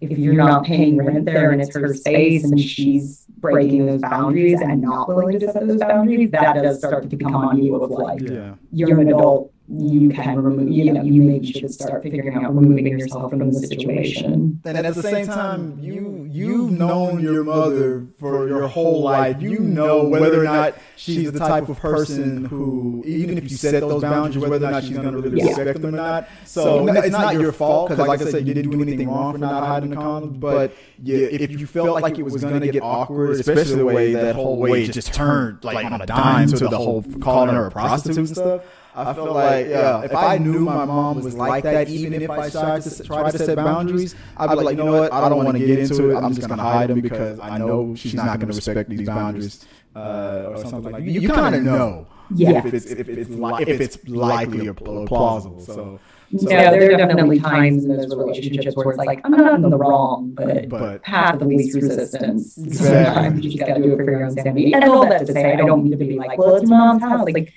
if 0.00 0.18
you're 0.18 0.34
not 0.34 0.64
paying 0.64 0.98
rent 0.98 1.24
there 1.24 1.52
and 1.52 1.62
it's 1.62 1.74
her 1.74 1.94
space 1.94 2.44
and 2.44 2.60
she's 2.60 3.24
breaking 3.38 3.86
those 3.86 4.02
boundaries 4.02 4.60
and 4.60 4.82
not 4.82 5.08
willing 5.08 5.40
to 5.40 5.50
set 5.52 5.66
those 5.66 5.80
boundaries, 5.80 6.30
that 6.32 6.54
does 6.54 6.78
start 6.78 7.08
to 7.08 7.16
become 7.16 7.34
on 7.34 7.62
you 7.62 7.76
of 7.76 7.90
like, 7.90 8.20
Yeah. 8.20 8.54
you're 8.72 9.00
an 9.00 9.08
adult, 9.08 9.52
you 9.68 10.10
can 10.10 10.40
remove, 10.40 10.68
you 10.70 10.92
know, 10.92 11.02
you 11.02 11.22
maybe 11.22 11.50
should 11.50 11.72
start 11.72 12.02
figuring 12.02 12.34
out 12.44 12.54
removing 12.54 12.86
yourself 12.86 13.30
from 13.30 13.50
the 13.50 13.52
situation. 13.52 14.60
And 14.64 14.78
at 14.78 14.94
the 14.94 15.02
same 15.02 15.26
time, 15.26 15.78
you 15.80 16.28
you've 16.30 16.70
known 16.70 17.20
your 17.20 17.42
mother 17.42 18.06
for 18.18 18.46
your 18.46 18.68
whole 18.68 19.02
life. 19.02 19.40
You 19.40 19.58
know 19.58 20.04
whether 20.04 20.40
or 20.40 20.44
not 20.44 20.74
she's 20.96 21.32
the 21.32 21.38
type 21.40 21.68
of 21.68 21.78
person 21.80 22.44
who, 22.44 23.02
even 23.06 23.38
if 23.38 23.50
you 23.50 23.56
set 23.56 23.80
those 23.80 24.02
boundaries, 24.02 24.38
whether 24.46 24.66
or 24.66 24.70
not 24.70 24.84
she's 24.84 24.98
going 24.98 25.12
to 25.12 25.20
really 25.20 25.40
Yeah. 25.40 25.48
respect 25.48 25.80
them 25.80 25.94
or 25.94 25.96
not. 25.96 26.28
So 26.44 26.84
no, 26.84 26.92
it's 26.92 27.10
not 27.10 27.34
your 27.34 27.52
fault 27.52 27.88
because, 27.88 28.06
like 28.06 28.20
I 28.20 28.30
said, 28.30 28.46
you 28.46 28.54
didn't 28.54 28.70
do 28.70 28.82
anything 28.82 29.08
wrong 29.08 29.32
for 29.32 29.38
not 29.38 29.66
hiding 29.66 29.90
the 29.90 29.96
condoms. 29.96 30.38
But 30.38 30.76
you, 31.02 31.28
if 31.32 31.50
you 31.50 31.66
felt 31.66 32.00
like 32.02 32.18
it 32.18 32.22
was 32.22 32.42
going 32.42 32.60
to 32.60 32.68
get 32.68 32.82
awkward, 32.82 33.30
especially 33.40 33.76
the 33.76 33.84
way 33.86 34.12
that 34.12 34.36
whole 34.36 34.58
way 34.58 34.86
just 34.86 35.12
turned 35.12 35.64
like 35.64 35.84
on 35.84 36.00
a 36.00 36.06
dime 36.06 36.48
to 36.48 36.68
the 36.68 36.76
whole 36.76 37.02
calling 37.20 37.54
her 37.54 37.66
a 37.66 37.70
prostitute 37.70 38.18
and 38.18 38.28
stuff. 38.28 38.62
I 38.96 39.12
felt 39.12 39.32
like, 39.32 39.66
yeah, 39.68 40.02
if 40.02 40.14
I 40.14 40.38
knew 40.38 40.60
my 40.60 40.84
mom 40.86 41.20
was 41.22 41.34
like 41.34 41.64
that, 41.64 41.88
even 41.88 42.14
if 42.14 42.30
I 42.30 42.48
tried 42.48 42.82
to 42.82 43.04
try 43.04 43.30
to 43.30 43.38
set 43.38 43.56
boundaries, 43.56 44.14
I'd 44.36 44.48
be 44.50 44.64
like, 44.64 44.76
you 44.78 44.84
know 44.84 44.92
what, 45.00 45.12
I 45.12 45.28
don't 45.28 45.44
want 45.44 45.58
to 45.58 45.64
get 45.66 45.78
into 45.78 46.10
it. 46.10 46.16
I'm 46.16 46.34
just 46.34 46.48
going 46.48 46.58
to 46.58 46.64
hide 46.64 46.88
them 46.90 47.00
because 47.00 47.38
I 47.40 47.58
know 47.58 47.94
she's 47.94 48.14
not 48.14 48.38
going 48.40 48.48
to 48.50 48.54
respect 48.56 48.88
these 48.88 49.06
boundaries 49.06 49.64
uh, 49.94 50.46
or 50.48 50.56
something 50.58 50.82
like 50.92 51.04
that. 51.04 51.10
You, 51.10 51.20
you 51.20 51.28
kind 51.28 51.54
of 51.54 51.62
know 51.62 52.06
Yeah. 52.34 52.58
if 52.66 52.72
it's 52.74 52.86
if 52.86 53.08
it's 53.08 53.30
li- 53.30 53.64
if 53.66 53.80
it's 53.80 53.98
likely 54.08 54.66
or 54.68 54.74
pl- 54.74 55.06
plausible. 55.06 55.60
So, 55.60 56.00
No, 56.32 56.48
there 56.48 56.92
are 56.92 56.96
definitely 56.96 57.38
times 57.38 57.84
in 57.84 57.96
those 57.96 58.08
relationships 58.14 58.74
where 58.76 58.88
it's 58.90 58.98
like, 58.98 59.20
I'm 59.24 59.30
not 59.30 59.54
in 59.54 59.70
the 59.70 59.76
wrong, 59.76 60.32
but 60.34 60.68
but 60.68 61.02
path 61.02 61.34
of 61.34 61.40
the 61.40 61.46
least 61.46 61.74
resistance. 61.76 62.58
Exactly. 62.58 63.04
Sometimes 63.04 63.44
you 63.44 63.50
just 63.52 63.64
gotta 63.66 63.80
do 63.82 63.92
it 63.92 63.96
for 63.96 64.10
your 64.10 64.24
own 64.24 64.30
sanity. 64.32 64.72
And 64.74 64.84
all 64.84 65.06
that 65.08 65.24
to 65.26 65.32
say, 65.32 65.52
I 65.52 65.56
don't 65.56 65.82
mean 65.84 65.92
to 65.92 65.98
be 65.98 66.16
like, 66.18 66.36
well, 66.38 66.56
it's 66.56 66.68
your 66.68 66.78
mom's 66.78 67.02
house. 67.02 67.28
Like, 67.32 67.52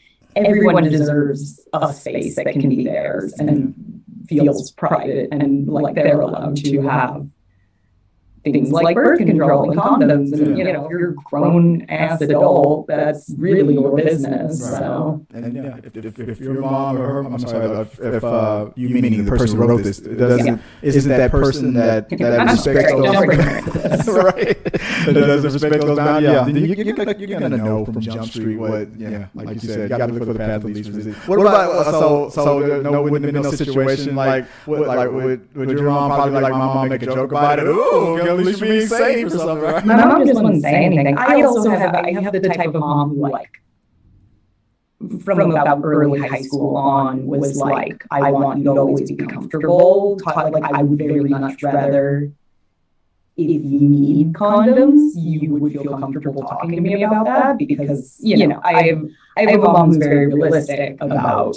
everyone 0.45 0.83
deserves 0.83 1.67
a 1.73 1.93
space 1.93 2.35
that 2.35 2.51
can 2.53 2.69
be 2.69 2.83
theirs 2.83 3.33
and 3.33 3.73
feels 4.27 4.71
private 4.71 5.29
and 5.31 5.67
like 5.67 5.95
they're 5.95 6.21
allowed 6.21 6.55
to 6.57 6.81
have 6.81 7.25
things 8.51 8.71
like 8.71 8.95
birth 8.95 9.19
control 9.19 9.71
and 9.71 9.79
condoms. 9.79 10.33
And, 10.33 10.57
you 10.57 10.63
know, 10.63 10.85
if 10.85 10.91
you're 10.91 11.11
grown 11.11 11.83
ass 11.89 12.21
adult, 12.21 12.87
that's 12.87 13.33
really 13.37 13.73
your 13.75 13.95
business. 13.95 14.61
Right. 14.61 14.79
So, 14.79 15.25
And 15.33 15.53
yeah, 15.53 15.77
if, 15.83 15.95
if, 15.95 16.19
if 16.19 16.39
your 16.39 16.61
mom 16.61 16.97
or 16.97 17.07
her, 17.07 17.19
I'm 17.25 17.39
sorry, 17.39 17.81
if, 17.81 17.99
if 17.99 18.23
uh, 18.23 18.69
you 18.75 18.89
meaning 18.89 19.25
the 19.25 19.31
person 19.31 19.57
who 19.57 19.67
wrote 19.67 19.83
this, 19.83 19.99
doesn't 19.99 20.61
isn't 20.81 21.09
that 21.09 21.31
person 21.31 21.73
that 21.73 22.09
that 22.09 22.39
I'm 22.39 22.47
respects 22.47 22.89
sorry, 22.89 23.01
those 23.01 23.13
don't 23.13 23.25
bring 23.25 23.39
her 23.39 23.57
into 23.57 23.71
this. 23.71 24.07
right? 24.07 24.63
That 24.63 25.13
doesn't 25.13 25.53
respect 25.53 25.81
those 25.81 25.97
boundaries. 25.97 26.33
Yeah, 26.33 26.43
then 26.43 26.55
you, 26.55 26.75
you're, 26.75 26.95
gonna, 26.95 27.15
you're 27.17 27.39
gonna 27.39 27.57
know 27.57 27.85
from 27.85 28.01
Jump 28.01 28.29
Street 28.29 28.57
what, 28.57 28.89
yeah, 28.97 29.27
like 29.33 29.53
you 29.53 29.59
said, 29.59 29.89
you 29.89 29.97
gotta 29.97 30.13
look 30.13 30.23
for 30.25 30.33
the 30.33 30.39
path 30.39 30.63
of 30.63 30.65
least 30.65 30.89
resistance. 30.89 31.27
What 31.27 31.39
about 31.39 31.71
uh, 31.71 31.91
so 31.91 32.29
so 32.29 32.59
there, 32.59 32.83
no 32.83 33.01
wouldn't 33.01 33.25
have 33.25 33.33
been 33.33 33.43
no 33.43 33.51
situation 33.51 34.15
like 34.15 34.45
like 34.67 35.11
would 35.11 35.55
would 35.55 35.69
your 35.69 35.83
mom 35.83 36.11
probably 36.11 36.41
like 36.41 36.51
my 36.51 36.59
mom 36.59 36.89
make 36.89 37.01
a 37.03 37.05
joke 37.05 37.31
about 37.31 37.59
it? 37.59 37.65
Ooh, 37.65 38.17
at 38.39 38.45
least 38.45 38.59
you're 38.59 38.69
being 38.69 38.87
safe 38.87 39.27
or 39.27 39.29
something, 39.37 39.59
right? 39.59 39.85
My 39.85 40.05
mom 40.05 40.25
just 40.25 40.41
wouldn't 40.41 40.61
say 40.63 40.85
anything. 40.85 41.17
I 41.17 41.41
also 41.41 41.69
have 41.69 41.95
I 41.95 42.11
have 42.11 42.33
the 42.33 42.41
type 42.41 42.67
of 42.67 42.75
mom 42.75 43.09
who 43.09 43.29
like 43.29 43.61
from 45.23 45.51
about 45.51 45.81
early 45.83 46.19
high 46.19 46.41
school 46.41 46.75
on 46.75 47.25
was 47.25 47.55
like 47.57 48.03
I 48.11 48.31
want 48.31 48.59
you 48.59 48.65
to 48.65 48.71
always 48.71 49.11
be 49.11 49.25
comfortable. 49.25 50.17
Taught 50.19 50.53
like 50.53 50.63
I 50.63 50.83
would 50.83 50.97
very 50.97 51.29
much 51.29 51.63
rather 51.63 52.31
if 53.37 53.63
you 53.63 53.79
need 53.79 54.33
condoms, 54.33 55.11
you 55.15 55.53
would 55.55 55.71
feel 55.71 55.97
comfortable 55.97 56.41
talking 56.43 56.71
to 56.71 56.81
me 56.81 57.03
about 57.03 57.25
that 57.25 57.57
because 57.57 58.17
you 58.19 58.47
know 58.47 58.59
I 58.63 58.83
have 58.87 59.01
I 59.37 59.41
have 59.41 59.59
a 59.61 59.63
mom 59.63 59.87
who's 59.87 59.97
very 59.97 60.27
realistic 60.27 60.97
about 60.99 61.55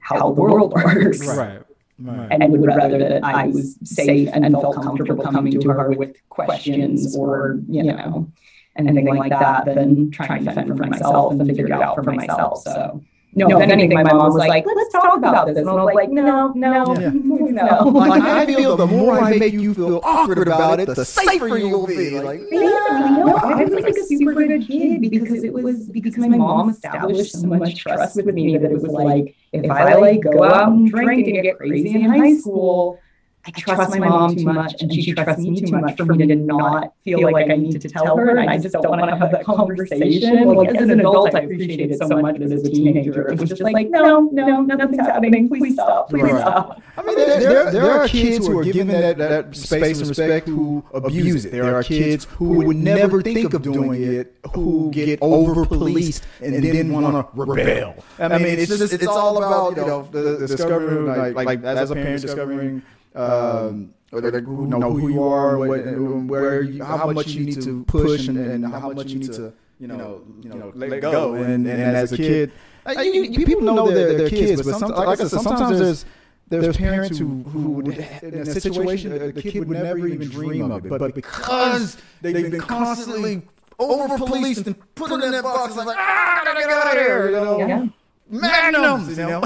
how 0.00 0.18
the 0.18 0.40
world 0.42 0.72
works 0.74 1.26
Right. 1.26 1.62
Right. 1.98 2.28
and 2.30 2.50
would 2.50 2.66
rather 2.66 2.98
that 2.98 3.22
I 3.24 3.46
was 3.46 3.78
safe 3.84 4.28
and 4.32 4.52
felt 4.52 4.82
comfortable 4.82 5.24
coming 5.24 5.60
to 5.60 5.68
her 5.68 5.90
with 5.92 6.16
questions 6.28 7.16
or, 7.16 7.60
you 7.68 7.84
know, 7.84 8.32
anything 8.76 9.06
like 9.06 9.30
that 9.30 9.64
than 9.66 10.10
trying 10.10 10.44
to 10.44 10.52
fend 10.52 10.76
for 10.76 10.86
myself 10.86 11.32
and 11.32 11.46
figure 11.46 11.66
it 11.66 11.72
out 11.72 11.94
for 11.94 12.02
myself. 12.02 12.62
So, 12.62 13.02
no, 13.36 13.60
if 13.60 13.70
anything, 13.70 13.94
my 13.94 14.02
mom 14.02 14.32
was 14.32 14.36
like, 14.36 14.64
let's 14.66 14.92
talk 14.92 15.16
about 15.18 15.46
this. 15.46 15.58
And 15.58 15.68
I 15.68 15.72
was 15.72 15.94
like, 15.94 16.10
no, 16.10 16.52
no, 16.54 16.98
Yeah. 16.98 17.10
no. 17.14 17.88
Like 17.88 18.22
I 18.22 18.46
feel 18.46 18.76
the 18.76 18.86
more 18.86 19.20
I 19.20 19.36
make 19.36 19.52
you 19.52 19.74
feel 19.74 20.00
awkward 20.02 20.46
about 20.48 20.80
it, 20.80 20.86
the 20.86 21.04
safer 21.04 21.58
you 21.58 21.68
will 21.70 21.86
be. 21.86 22.18
Like 22.20 22.40
Basically, 22.50 22.68
no, 22.70 23.36
I 23.36 23.64
was 23.64 23.72
like 23.72 23.96
a 23.96 24.04
super 24.04 24.34
good 24.34 24.66
kid 24.66 25.00
because 25.00 25.42
it 25.44 25.52
was 25.52 25.88
because 25.88 26.16
my 26.16 26.28
mom 26.28 26.70
established 26.70 27.32
so 27.32 27.46
much 27.46 27.76
trust 27.76 28.16
with 28.16 28.26
me 28.34 28.56
that 28.58 28.70
it 28.70 28.80
was 28.80 28.92
like 28.92 29.34
if 29.52 29.70
I 29.70 29.94
like 29.94 30.20
go 30.22 30.44
out 30.44 30.68
and 30.68 30.88
drink 30.90 31.26
and 31.26 31.42
get 31.42 31.56
crazy 31.58 31.94
in 31.94 32.02
high 32.10 32.36
school, 32.36 32.98
I 33.46 33.50
trust 33.50 33.90
my 33.90 33.98
mom 33.98 34.36
too 34.36 34.44
much 34.44 34.80
and 34.80 34.92
she 34.92 35.12
trusts 35.12 35.42
me 35.42 35.60
too 35.60 35.70
much 35.76 35.96
for 35.98 36.06
me 36.06 36.26
to 36.26 36.34
not 36.34 36.94
feel 37.04 37.30
like 37.30 37.50
I 37.50 37.56
need 37.56 37.78
to 37.80 37.88
tell 37.88 38.16
her 38.16 38.30
and 38.36 38.48
I 38.48 38.56
just 38.58 38.72
don't 38.72 38.88
want 38.88 39.02
to 39.02 39.16
have 39.16 39.30
that 39.32 39.44
conversation. 39.44 40.44
Like 40.46 40.74
as 40.74 40.88
an 40.88 41.00
adult, 41.00 41.34
I 41.34 41.40
appreciated 41.40 41.90
it 41.92 41.98
so 41.98 42.08
much, 42.20 42.38
but 42.38 42.50
as 42.50 42.64
a 42.64 42.70
teenager, 42.70 43.28
it 43.30 43.38
was 43.38 43.50
just 43.50 43.60
like, 43.60 43.90
no, 43.90 44.28
no, 44.32 44.62
no 44.62 44.76
nothing's 44.76 45.06
happening. 45.06 45.48
Please 45.48 45.74
stop. 45.74 46.08
Please 46.08 46.22
Right. 46.22 46.40
stop. 46.40 46.82
I 46.96 47.02
mean, 47.02 47.16
there, 47.16 47.40
there, 47.40 47.70
there 47.70 47.90
are 47.90 48.08
kids 48.08 48.46
who 48.46 48.58
are 48.58 48.64
given 48.64 48.86
that, 48.88 49.18
that 49.18 49.54
space 49.54 49.98
and 50.00 50.08
respect 50.08 50.48
who 50.48 50.82
abuse 50.94 51.44
it. 51.44 51.52
There 51.52 51.74
are 51.74 51.82
kids 51.82 52.24
who 52.24 52.64
would 52.66 52.76
never 52.76 53.20
think 53.20 53.52
of 53.52 53.62
doing 53.62 54.02
it, 54.02 54.34
who 54.54 54.90
get 54.90 55.18
over 55.20 55.66
policed 55.66 56.24
and 56.40 56.54
then 56.64 56.92
want 56.92 57.06
to 57.14 57.28
rebel. 57.34 58.02
I 58.18 58.38
mean, 58.38 58.58
it's 58.58 58.76
just 58.78 58.92
it's 58.94 59.06
all 59.06 59.36
about 59.36 59.76
you 59.76 59.84
know 59.86 60.08
the, 60.10 60.38
discovering 60.46 61.06
like, 61.06 61.34
like 61.34 61.62
as 61.64 61.90
a 61.90 61.94
parent 61.94 62.22
discovering. 62.22 62.82
Um, 63.14 63.94
or 64.12 64.20
like, 64.20 64.44
who 64.44 64.66
know 64.66 64.92
who 64.92 65.08
you 65.08 65.22
are, 65.22 65.58
what, 65.58 65.80
and 65.80 66.28
where 66.28 66.62
you, 66.62 66.84
how 66.84 67.10
much 67.10 67.28
you 67.28 67.46
need 67.46 67.62
to 67.62 67.84
push, 67.84 68.28
and, 68.28 68.38
and 68.38 68.64
how 68.64 68.90
much 68.92 69.10
you 69.10 69.18
need 69.20 69.32
to, 69.32 69.52
you 69.78 69.86
know, 69.88 70.22
you 70.40 70.50
know, 70.50 70.72
let 70.74 71.00
go. 71.00 71.34
And, 71.34 71.66
and 71.66 71.96
as 71.96 72.12
a 72.12 72.16
kid, 72.16 72.52
uh, 72.86 73.00
you, 73.00 73.22
you, 73.22 73.46
people 73.46 73.62
know 73.62 73.90
they're, 73.90 74.16
they're 74.18 74.28
kids, 74.28 74.62
but 74.62 74.76
some, 74.78 74.90
like 74.90 75.20
I 75.20 75.24
said, 75.24 75.40
sometimes 75.40 75.78
there's 75.78 76.04
there's 76.48 76.76
parents 76.76 77.18
who, 77.18 77.42
who 77.44 77.70
would, 77.70 77.88
in 78.22 78.34
a 78.34 78.46
situation, 78.46 79.12
uh, 79.12 79.30
the 79.34 79.42
kid 79.42 79.66
would 79.66 79.78
never 79.78 80.06
even 80.06 80.28
dream 80.28 80.70
of 80.70 80.84
it. 80.84 80.90
But 80.90 81.14
because 81.14 81.96
they've 82.20 82.50
been 82.50 82.60
constantly 82.60 83.42
over 83.78 84.18
policed 84.18 84.66
and 84.66 84.94
put 84.94 85.10
in 85.12 85.30
that 85.32 85.42
box, 85.42 85.74
it's 85.74 85.84
like, 85.84 85.96
ah, 85.98 86.40
I 86.40 86.44
gotta 86.44 86.60
get 86.60 86.70
out 86.70 86.96
of 86.96 87.02
here, 87.02 87.26
you 87.26 87.32
know? 87.32 87.58
Yeah. 87.58 87.86
Magnums, 88.28 89.16
you 89.18 89.24
know? 89.24 89.42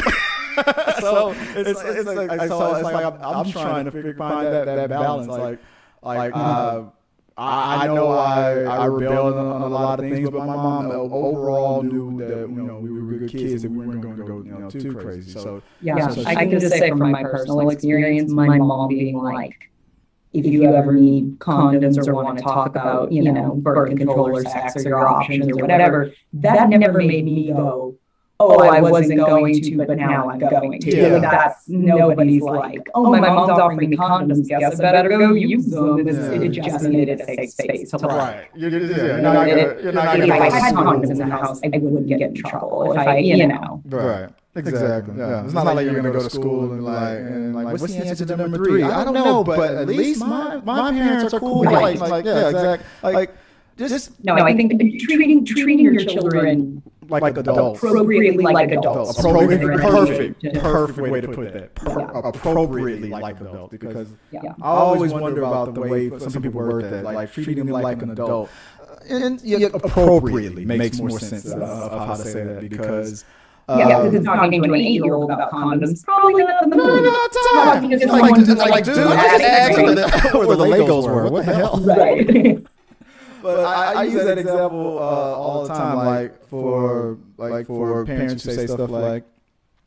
so 1.00 1.34
it's, 1.54 1.80
it's, 1.82 2.06
like, 2.06 2.30
I 2.30 2.48
saw, 2.48 2.74
it's 2.74 2.84
like 2.84 3.04
I'm, 3.04 3.20
I'm 3.22 3.50
trying 3.50 3.84
to 3.84 3.90
figure, 3.90 4.14
find 4.14 4.46
that, 4.46 4.64
that 4.66 4.88
balance. 4.88 5.28
Like, 5.28 5.58
like, 6.02 6.32
uh, 6.34 6.84
I, 7.36 7.84
I 7.84 7.86
know 7.86 8.08
I, 8.08 8.62
I 8.62 8.86
rebelled 8.86 9.34
on, 9.34 9.46
on 9.46 9.62
a 9.62 9.68
lot 9.68 10.00
of 10.00 10.08
things, 10.08 10.28
but 10.28 10.44
my 10.44 10.56
mom 10.56 10.90
overall 10.90 11.82
knew 11.84 12.18
that, 12.18 12.48
you 12.48 12.62
know, 12.62 12.80
we 12.80 12.90
were 12.90 13.02
good 13.02 13.30
kids 13.30 13.64
and 13.64 13.76
we 13.76 13.86
weren't 13.86 14.02
going 14.02 14.16
to 14.16 14.24
go, 14.24 14.42
you 14.42 14.58
know, 14.58 14.68
too 14.68 14.94
crazy. 14.94 15.30
So, 15.30 15.62
Yeah, 15.80 16.08
So 16.08 16.24
I 16.26 16.34
can 16.34 16.50
just 16.50 16.68
say 16.76 16.90
from 16.90 17.12
my 17.12 17.22
personal 17.22 17.70
experience, 17.70 18.32
my 18.32 18.58
mom 18.58 18.88
being 18.88 19.16
like, 19.18 19.70
if 20.32 20.44
you 20.44 20.64
ever 20.64 20.92
need 20.92 21.38
condoms 21.38 22.06
or 22.06 22.14
want 22.14 22.38
to 22.38 22.44
talk 22.44 22.66
about, 22.66 23.12
you 23.12 23.22
know, 23.32 23.54
birth 23.54 23.96
control 23.96 24.36
or 24.36 24.42
sex 24.42 24.76
or 24.76 24.82
your 24.82 25.06
options 25.06 25.48
or 25.48 25.56
whatever, 25.56 26.12
that 26.32 26.68
never 26.68 26.98
made 26.98 27.24
me 27.24 27.52
go, 27.52 27.87
Oh, 28.40 28.54
oh, 28.54 28.68
I 28.68 28.80
wasn't 28.80 29.18
going 29.18 29.60
to, 29.60 29.76
but 29.78 29.96
now 29.96 30.30
I'm 30.30 30.38
going 30.38 30.80
to. 30.80 30.96
Yeah. 30.96 31.08
Like 31.08 31.22
that's 31.22 31.68
nobody's 31.68 32.42
like, 32.42 32.88
oh, 32.94 33.06
oh 33.06 33.10
my 33.10 33.18
mom's 33.18 33.58
offering 33.58 33.90
me 33.90 33.96
condoms, 33.96 34.46
guess 34.46 34.78
I 34.78 34.92
better 34.92 35.08
go 35.08 35.34
use 35.34 35.66
them. 35.66 36.06
It's, 36.06 36.16
Yeah. 36.16 36.42
It 36.42 36.48
just 36.50 36.84
needed 36.84 37.20
a 37.20 37.24
safe 37.24 37.50
space. 37.50 37.90
to 37.90 37.96
Right. 37.98 38.46
You're, 38.54 38.70
you're, 38.70 38.82
yeah, 38.82 38.96
you're 38.96 39.18
not 39.18 39.34
gonna, 39.34 39.82
you're 39.82 39.92
not 39.92 40.20
If 40.20 40.30
I 40.30 40.38
gonna 40.38 40.60
had 40.60 40.74
condoms 40.74 41.10
in 41.10 41.18
the 41.18 41.26
house, 41.26 41.60
I 41.64 41.68
wouldn't 41.78 42.06
get 42.06 42.20
in 42.20 42.34
trouble. 42.34 42.92
If 42.92 42.98
I, 42.98 43.18
you 43.18 43.48
know. 43.48 43.82
Right. 43.86 44.28
Exactly. 44.54 45.18
Yeah. 45.18 45.44
It's 45.44 45.52
not 45.52 45.66
like 45.66 45.84
you're 45.84 45.96
gonna 45.96 46.12
go 46.12 46.22
to 46.22 46.30
school 46.30 46.72
and 46.72 46.84
like, 46.84 47.18
and 47.18 47.56
like, 47.56 47.66
what's 47.66 47.92
the 47.92 48.06
answer 48.06 48.24
to 48.24 48.36
number 48.36 48.56
three? 48.56 48.84
I 48.84 49.02
don't 49.02 49.14
know, 49.14 49.42
but 49.42 49.72
at 49.72 49.88
least 49.88 50.20
my 50.20 50.56
my 50.58 50.92
parents 50.92 51.34
are 51.34 51.40
cool. 51.40 51.64
Right. 51.64 51.98
Like, 51.98 52.10
like, 52.10 52.24
yeah, 52.24 52.48
exactly. 52.50 53.12
Like, 53.12 53.30
just 53.76 54.24
No, 54.24 54.34
I 54.34 54.54
think 54.54 54.72
treating 55.00 55.44
treating 55.44 55.80
your 55.80 56.04
children 56.04 56.82
like, 57.08 57.22
like 57.22 57.36
adults. 57.38 57.82
appropriately 57.82 58.44
like 58.44 58.70
adults. 58.70 59.18
Appropriately, 59.18 59.76
perfect, 59.78 60.42
Yeah. 60.42 60.60
perfect 60.60 61.08
way 61.08 61.20
to 61.20 61.28
put 61.28 61.52
that. 61.52 61.74
Per- 61.74 61.98
Yeah. 62.00 62.10
Appropriately 62.24 63.08
like 63.08 63.40
adults, 63.40 63.70
because 63.72 64.08
Yeah. 64.30 64.40
I 64.62 64.68
always 64.70 65.12
wonder 65.12 65.42
about 65.42 65.74
the 65.74 65.80
way 65.80 66.10
some 66.18 66.42
people 66.42 66.60
word 66.60 66.84
that, 66.90 67.04
like 67.04 67.32
treating 67.32 67.56
them 67.66 67.68
like 67.68 68.02
an 68.02 68.10
adult. 68.10 68.50
And 69.08 69.40
yet 69.42 69.72
appropriately 69.74 70.64
makes 70.64 70.98
more 71.00 71.18
sense 71.18 71.46
of, 71.46 71.62
of 71.62 72.06
how 72.08 72.14
to 72.16 72.22
say 72.22 72.44
that 72.44 72.68
because. 72.68 73.24
Yeah, 73.70 73.74
uh, 73.74 73.86
because 74.04 74.14
it's 74.14 74.24
talking 74.24 74.62
to 74.62 74.72
an 74.72 74.74
eight-year-old 74.80 75.30
about 75.30 75.50
condoms. 75.50 76.02
Probably 76.02 76.42
not 76.42 76.64
in 76.64 76.70
the 76.70 76.76
no, 76.76 76.86
mood. 76.86 77.02
no, 77.04 77.12
it's 77.14 77.36
not. 77.54 77.84
It's 77.92 78.02
It's 78.02 78.10
like- 78.12 78.22
like, 78.22 78.40
it's 78.40 78.48
it's 78.48 78.58
like, 78.60 78.70
like, 78.70 78.84
dude, 78.84 78.94
dude, 78.94 79.06
I 79.08 79.14
just 79.16 79.38
that's 79.38 79.44
asked 79.44 79.74
great. 79.74 79.84
where 79.84 79.94
the, 79.94 80.38
where 80.38 80.56
the 80.56 80.64
Legos 80.64 81.04
were. 81.06 81.28
What 81.28 81.44
the 81.44 81.54
hell? 81.54 81.76
Right. 81.84 82.66
But 83.48 83.64
I, 83.64 83.92
I 83.92 84.02
use 84.04 84.24
that 84.24 84.36
example 84.38 84.98
uh, 84.98 85.02
all 85.02 85.66
the 85.66 85.72
time, 85.74 85.96
like 85.96 86.44
for 86.46 87.18
like 87.38 87.66
for 87.66 88.04
parents 88.04 88.44
who 88.44 88.52
say 88.52 88.66
stuff 88.66 88.90
like, 88.90 89.24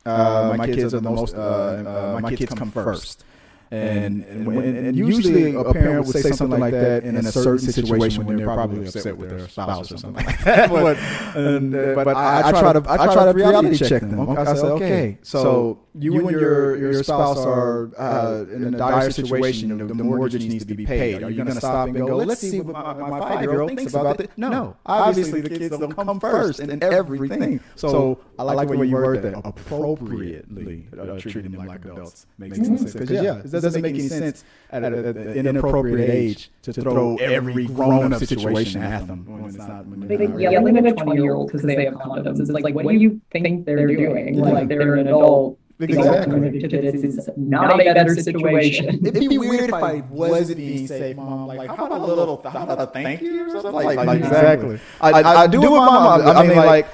uh, 0.04 0.54
"My 0.56 0.66
kids 0.66 0.94
are 0.94 1.00
the 1.00 1.10
most. 1.10 1.34
Uh, 1.34 2.16
uh, 2.18 2.20
my 2.20 2.34
kids 2.34 2.54
come 2.54 2.70
first. 2.72 3.24
And, 3.70 4.22
and, 4.24 4.46
and 4.46 4.94
usually 4.94 5.54
a 5.54 5.64
parent 5.72 6.04
would 6.06 6.14
say 6.14 6.32
something 6.32 6.60
like 6.60 6.72
that 6.72 7.04
in 7.04 7.16
a 7.16 7.22
certain 7.22 7.72
situation 7.72 8.26
when 8.26 8.36
they're 8.36 8.44
probably 8.46 8.86
upset 8.86 9.16
with 9.16 9.30
their 9.30 9.48
spouse 9.48 9.90
or 9.90 9.96
something 9.96 10.26
like 10.26 10.44
that. 10.44 10.68
but 10.86 10.98
and, 11.34 11.74
uh, 11.74 11.94
but 11.94 12.08
I, 12.14 12.48
I 12.48 12.50
try 12.50 12.72
to 12.74 12.82
I 12.86 12.96
try 13.06 13.24
to 13.24 13.32
reality 13.32 13.78
check 13.78 14.02
them. 14.02 14.28
I 14.28 14.44
say, 14.52 14.66
okay, 14.66 15.18
so 15.22 15.78
you 15.94 16.26
and 16.26 16.30
your 16.30 16.76
your 16.76 17.02
spouse 17.02 17.38
are 17.38 17.90
uh, 17.98 18.44
in 18.50 18.74
a 18.74 18.78
dire 18.78 19.10
situation. 19.10 19.76
The, 19.76 19.94
the 19.94 20.04
mortgage 20.04 20.46
needs 20.46 20.64
to 20.64 20.74
be 20.74 20.86
paid. 20.86 21.22
Are 21.22 21.30
you 21.30 21.36
going 21.36 21.48
to 21.48 21.54
stop 21.56 21.88
and 21.88 21.96
go? 21.96 22.16
Let's 22.16 22.40
see 22.40 22.60
what 22.60 22.72
my, 22.74 23.10
my 23.10 23.20
five 23.20 23.42
year 23.42 23.60
old 23.60 23.76
thinks 23.76 23.94
about 23.94 24.20
it. 24.20 24.30
No, 24.36 24.76
obviously 24.86 25.40
the 25.40 25.50
kids 25.50 25.76
don't 25.76 25.94
come 25.94 26.20
first 26.20 26.60
in 26.60 26.82
everything. 26.82 27.60
So 27.76 28.18
I 28.38 28.42
like 28.44 28.68
the 28.68 28.76
way 28.76 28.86
you 28.86 28.96
word 28.96 29.22
that. 29.22 29.42
Appropriately 29.44 30.86
uh, 30.98 31.18
treating 31.18 31.52
them 31.52 31.66
like 31.66 31.84
adults 31.84 32.26
makes 32.38 32.56
sense. 32.56 32.92
Because 32.92 33.10
yeah, 33.10 33.38
it 33.38 33.50
doesn't 33.50 33.82
make 33.82 33.94
any 33.94 34.08
sense 34.08 34.44
at 34.70 34.84
an 34.84 35.16
inappropriate 35.16 36.08
age 36.08 36.50
to 36.62 36.72
throw 36.72 37.16
every 37.16 37.66
grown 37.66 38.12
up 38.12 38.22
situation 38.24 38.82
at 38.82 39.06
them 39.06 39.26
when 39.26 39.44
it's 39.44 39.56
not. 39.56 39.84
They're 40.08 40.40
yelling 40.40 40.78
at 40.78 40.86
a 40.86 40.92
twenty-year-old 40.92 41.48
because 41.48 41.62
they 41.62 41.84
have 41.84 41.94
condoms. 41.94 42.40
It's 42.40 42.50
like, 42.50 42.74
what 42.74 42.88
do 42.88 42.94
you 42.94 43.20
think 43.30 43.66
they're 43.66 43.86
doing? 43.86 44.38
Like 44.38 44.68
they're 44.68 44.94
an 44.94 45.06
adult. 45.08 45.58
The 45.78 45.84
Exactly. 45.84 46.34
alternative 46.34 46.70
this 46.70 47.02
is 47.02 47.30
not 47.36 47.74
a 47.80 47.92
better 47.92 48.14
situation. 48.14 49.04
It'd 49.06 49.28
be 49.28 49.38
weird 49.38 49.70
if 49.70 49.74
I 49.74 50.02
wasn't 50.10 50.58
being 50.58 50.86
safe, 50.86 51.16
mom. 51.16 51.46
Like, 51.46 51.68
how 51.68 51.86
about 51.86 52.00
a 52.00 52.04
little, 52.04 52.42
how 52.44 52.62
about 52.64 52.80
a 52.80 52.86
thank 52.86 53.20
you 53.20 53.46
or 53.46 53.50
something? 53.50 53.72
Like, 53.72 53.96
like, 53.96 54.18
exactly. 54.18 54.78
I, 55.00 55.10
I, 55.22 55.46
do 55.46 55.58
it 55.58 55.70
with 55.70 55.80
my 55.80 55.86
mom. 55.86 56.36
I 56.36 56.46
mean, 56.46 56.56
like, 56.56 56.86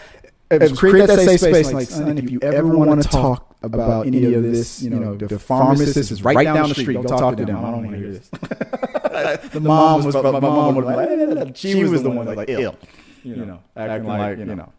if 0.50 0.76
create 0.76 1.06
that 1.06 1.18
safe 1.18 1.40
space. 1.40 1.72
Like, 1.72 1.88
son, 1.88 2.18
if 2.18 2.30
you 2.30 2.40
ever 2.42 2.76
want 2.76 3.02
to 3.02 3.08
talk 3.08 3.56
about 3.62 4.06
any 4.06 4.32
of 4.34 4.42
this, 4.42 4.82
you 4.82 4.90
know, 4.90 5.16
the 5.16 5.38
pharmacist 5.38 6.10
is 6.10 6.22
right 6.22 6.44
down 6.44 6.68
the 6.68 6.74
street. 6.74 6.94
Don't 6.94 7.06
talk 7.06 7.36
to 7.36 7.44
them. 7.44 7.58
I 7.58 7.70
don't 7.70 7.84
want 7.84 7.90
to 7.92 7.98
hear 7.98 8.12
this. 8.12 8.28
the 9.50 9.60
mom 9.62 10.04
was, 10.04 10.14
my 10.14 10.40
mom 10.40 10.74
was 10.76 10.84
like, 10.86 11.56
she 11.56 11.84
was 11.84 12.02
the 12.02 12.10
one 12.10 12.34
like 12.34 12.48
ill, 12.48 12.76
you 13.22 13.44
know, 13.44 13.60
acting 13.76 14.06
like, 14.06 14.38
you 14.38 14.44
know, 14.46 14.72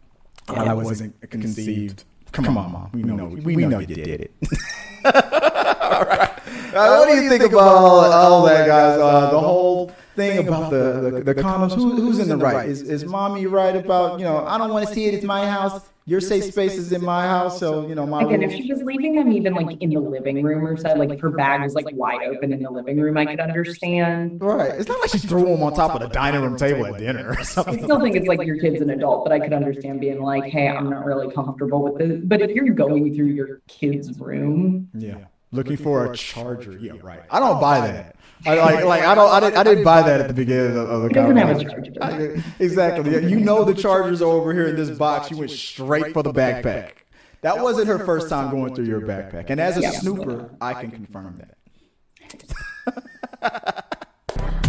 I 0.48 0.74
wasn't 0.74 1.20
conceived. 1.30 2.04
Come 2.32 2.56
on, 2.56 2.72
mom. 2.72 2.90
We 2.92 3.02
know, 3.02 3.26
we 3.26 3.56
know 3.56 3.78
you 3.80 3.86
did 3.86 4.20
it. 4.20 4.34
all 5.04 6.04
right. 6.04 6.30
Uh, 6.72 6.96
what 6.98 7.08
do 7.08 7.14
you 7.20 7.28
think 7.28 7.44
about 7.44 7.58
all, 7.58 8.00
all 8.00 8.44
that, 8.46 8.66
guys? 8.66 8.98
Uh, 8.98 9.30
the 9.30 9.40
whole 9.40 9.92
thing 10.14 10.46
about 10.46 10.70
the, 10.70 11.22
the, 11.24 11.34
the 11.34 11.34
condoms. 11.34 11.74
Who, 11.74 11.96
who's 11.96 12.18
in 12.18 12.28
the 12.28 12.36
right? 12.36 12.68
Is, 12.68 12.82
is 12.82 13.04
mommy 13.04 13.46
right 13.46 13.74
about, 13.74 14.18
you 14.18 14.24
know, 14.24 14.46
I 14.46 14.58
don't 14.58 14.72
want 14.72 14.86
to 14.86 14.94
see 14.94 15.06
it. 15.06 15.14
It's 15.14 15.24
my 15.24 15.46
house. 15.46 15.88
Your 16.10 16.20
safe 16.20 16.42
space 16.46 16.76
is 16.76 16.90
in 16.90 17.04
my 17.04 17.24
house. 17.24 17.60
So, 17.60 17.86
you 17.86 17.94
know, 17.94 18.04
my 18.04 18.22
Again, 18.22 18.42
if 18.42 18.50
she 18.50 18.72
was 18.72 18.82
leaving 18.82 19.14
them 19.14 19.30
even 19.30 19.54
like 19.54 19.80
in 19.80 19.90
the 19.90 20.00
living 20.00 20.42
room 20.42 20.66
or 20.66 20.76
so, 20.76 20.92
like 20.94 21.20
her 21.20 21.30
bag 21.30 21.62
was 21.62 21.74
like 21.74 21.86
wide 21.92 22.26
open 22.26 22.52
in 22.52 22.64
the 22.64 22.68
living 22.68 22.98
room, 22.98 23.16
I 23.16 23.26
could 23.26 23.38
understand. 23.38 24.40
Right. 24.42 24.72
It's 24.72 24.88
not 24.88 24.98
like 24.98 25.10
she 25.10 25.18
threw 25.18 25.44
them 25.44 25.62
on 25.62 25.72
top 25.72 25.94
of 25.94 26.00
the 26.00 26.08
dining 26.08 26.42
room 26.42 26.56
table 26.56 26.84
at 26.84 26.98
dinner 26.98 27.36
or 27.38 27.44
something. 27.44 27.78
I 27.78 27.82
still 27.84 28.00
think 28.00 28.16
it's 28.16 28.26
like 28.26 28.42
your 28.42 28.58
kid's 28.58 28.80
an 28.80 28.90
adult, 28.90 29.24
but 29.24 29.32
I 29.32 29.38
could 29.38 29.52
understand 29.52 30.00
being 30.00 30.20
like, 30.20 30.50
hey, 30.50 30.66
I'm 30.66 30.90
not 30.90 31.04
really 31.04 31.32
comfortable 31.32 31.84
with 31.84 31.98
this. 31.98 32.20
But 32.24 32.40
if 32.40 32.50
you're 32.50 32.70
going 32.70 33.14
through 33.14 33.26
your 33.26 33.62
kid's 33.68 34.18
room, 34.18 34.88
Yeah. 34.92 35.26
Looking 35.52 35.76
for 35.76 36.10
a 36.10 36.16
charger. 36.16 36.78
Yeah, 36.78 36.92
right. 37.02 37.22
I 37.28 37.40
don't 37.40 37.56
oh, 37.56 37.60
buy 37.60 37.80
that. 37.80 38.16
I 38.46 38.54
like, 38.56 38.84
like 38.84 39.02
I 39.02 39.14
don't. 39.14 39.30
I 39.30 39.40
didn't, 39.40 39.56
I 39.58 39.62
didn't 39.64 39.84
buy 39.84 40.02
that 40.02 40.20
at 40.20 40.28
the 40.28 40.34
beginning 40.34 40.76
of, 40.76 40.88
of 40.88 41.02
the 41.02 41.08
it 41.08 41.12
doesn't 41.12 41.36
have 41.36 41.48
a 41.50 41.54
conversation. 41.64 41.94
charger. 41.94 42.34
I- 42.38 42.62
exactly. 42.64 43.12
Yeah, 43.12 43.18
You 43.18 43.40
know 43.40 43.64
the 43.64 43.74
chargers 43.74 44.22
are 44.22 44.26
over 44.30 44.52
here 44.54 44.66
in 44.68 44.76
this 44.76 44.90
box. 44.96 45.30
You 45.30 45.36
went 45.38 45.50
straight 45.50 46.12
for 46.14 46.22
the 46.22 46.32
backpack. 46.32 46.92
That 47.42 47.60
wasn't 47.62 47.88
her 47.88 47.98
first 48.04 48.28
time 48.28 48.50
going 48.50 48.74
through 48.74 48.86
your 48.86 49.00
backpack. 49.02 49.50
And 49.50 49.60
as 49.60 49.76
a 49.76 49.82
Yeah. 49.82 49.90
snooper, 49.90 50.50
I 50.60 50.74
can 50.74 50.90
confirm 50.90 51.36
that. 51.36 51.56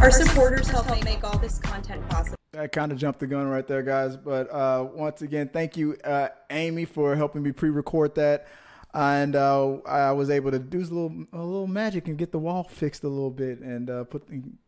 Our 0.01 0.09
supporters 0.11 0.67
help 0.67 0.89
me 0.91 1.01
make 1.03 1.23
all 1.23 1.37
this 1.37 1.59
content 1.59 2.07
possible. 2.09 2.35
I 2.57 2.67
kind 2.67 2.91
of 2.91 2.97
jumped 2.97 3.19
the 3.19 3.27
gun 3.27 3.47
right 3.47 3.65
there, 3.67 3.83
guys. 3.83 4.17
But 4.17 4.51
uh, 4.51 4.87
once 4.93 5.21
again, 5.21 5.49
thank 5.53 5.77
you, 5.77 5.95
uh, 6.03 6.29
Amy, 6.49 6.85
for 6.85 7.15
helping 7.15 7.43
me 7.43 7.51
pre-record 7.51 8.15
that. 8.15 8.47
And 8.93 9.35
uh, 9.35 9.77
I 9.85 10.11
was 10.11 10.29
able 10.29 10.51
to 10.51 10.59
do 10.59 10.79
a 10.79 10.81
little 10.81 11.25
a 11.31 11.37
little 11.37 11.67
magic 11.67 12.07
and 12.07 12.17
get 12.17 12.31
the 12.31 12.39
wall 12.39 12.63
fixed 12.63 13.03
a 13.03 13.07
little 13.07 13.31
bit 13.31 13.59
and 13.59 13.89
uh, 13.89 14.03
put 14.03 14.23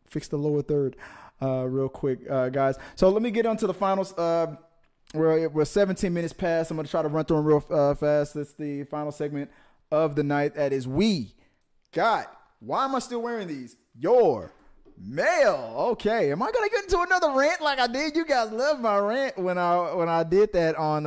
fix 0.07 0.27
the 0.29 0.37
lower 0.37 0.61
third 0.61 0.95
uh, 1.41 1.65
real 1.65 1.89
quick, 1.89 2.19
uh, 2.29 2.49
guys. 2.49 2.77
So 2.95 3.09
let 3.09 3.21
me 3.21 3.31
get 3.31 3.45
on 3.45 3.57
to 3.57 3.67
the 3.67 3.73
finals. 3.73 4.13
Uh, 4.17 4.55
we're, 5.13 5.47
we're 5.49 5.65
17 5.65 6.11
minutes 6.13 6.33
past. 6.33 6.71
I'm 6.71 6.77
going 6.77 6.85
to 6.85 6.91
try 6.91 7.01
to 7.01 7.07
run 7.07 7.25
through 7.25 7.37
them 7.37 7.45
real 7.45 7.65
uh, 7.69 7.93
fast. 7.95 8.33
That's 8.33 8.53
the 8.53 8.83
final 8.85 9.11
segment 9.11 9.51
of 9.91 10.15
the 10.15 10.23
night. 10.23 10.55
That 10.55 10.73
is 10.73 10.87
we 10.87 11.33
got. 11.91 12.35
Why 12.59 12.85
am 12.85 12.95
I 12.95 12.99
still 12.99 13.21
wearing 13.21 13.47
these? 13.47 13.75
Your 13.99 14.53
mail. 14.97 15.75
Okay. 15.91 16.31
Am 16.31 16.41
I 16.41 16.51
gonna 16.51 16.69
get 16.69 16.83
into 16.83 16.99
another 16.99 17.31
rant 17.31 17.61
like 17.61 17.79
I 17.79 17.87
did? 17.87 18.15
You 18.15 18.25
guys 18.25 18.51
love 18.51 18.79
my 18.79 18.97
rant 18.97 19.37
when 19.37 19.57
I 19.57 19.93
when 19.93 20.09
I 20.09 20.23
did 20.23 20.53
that 20.53 20.75
on 20.75 21.05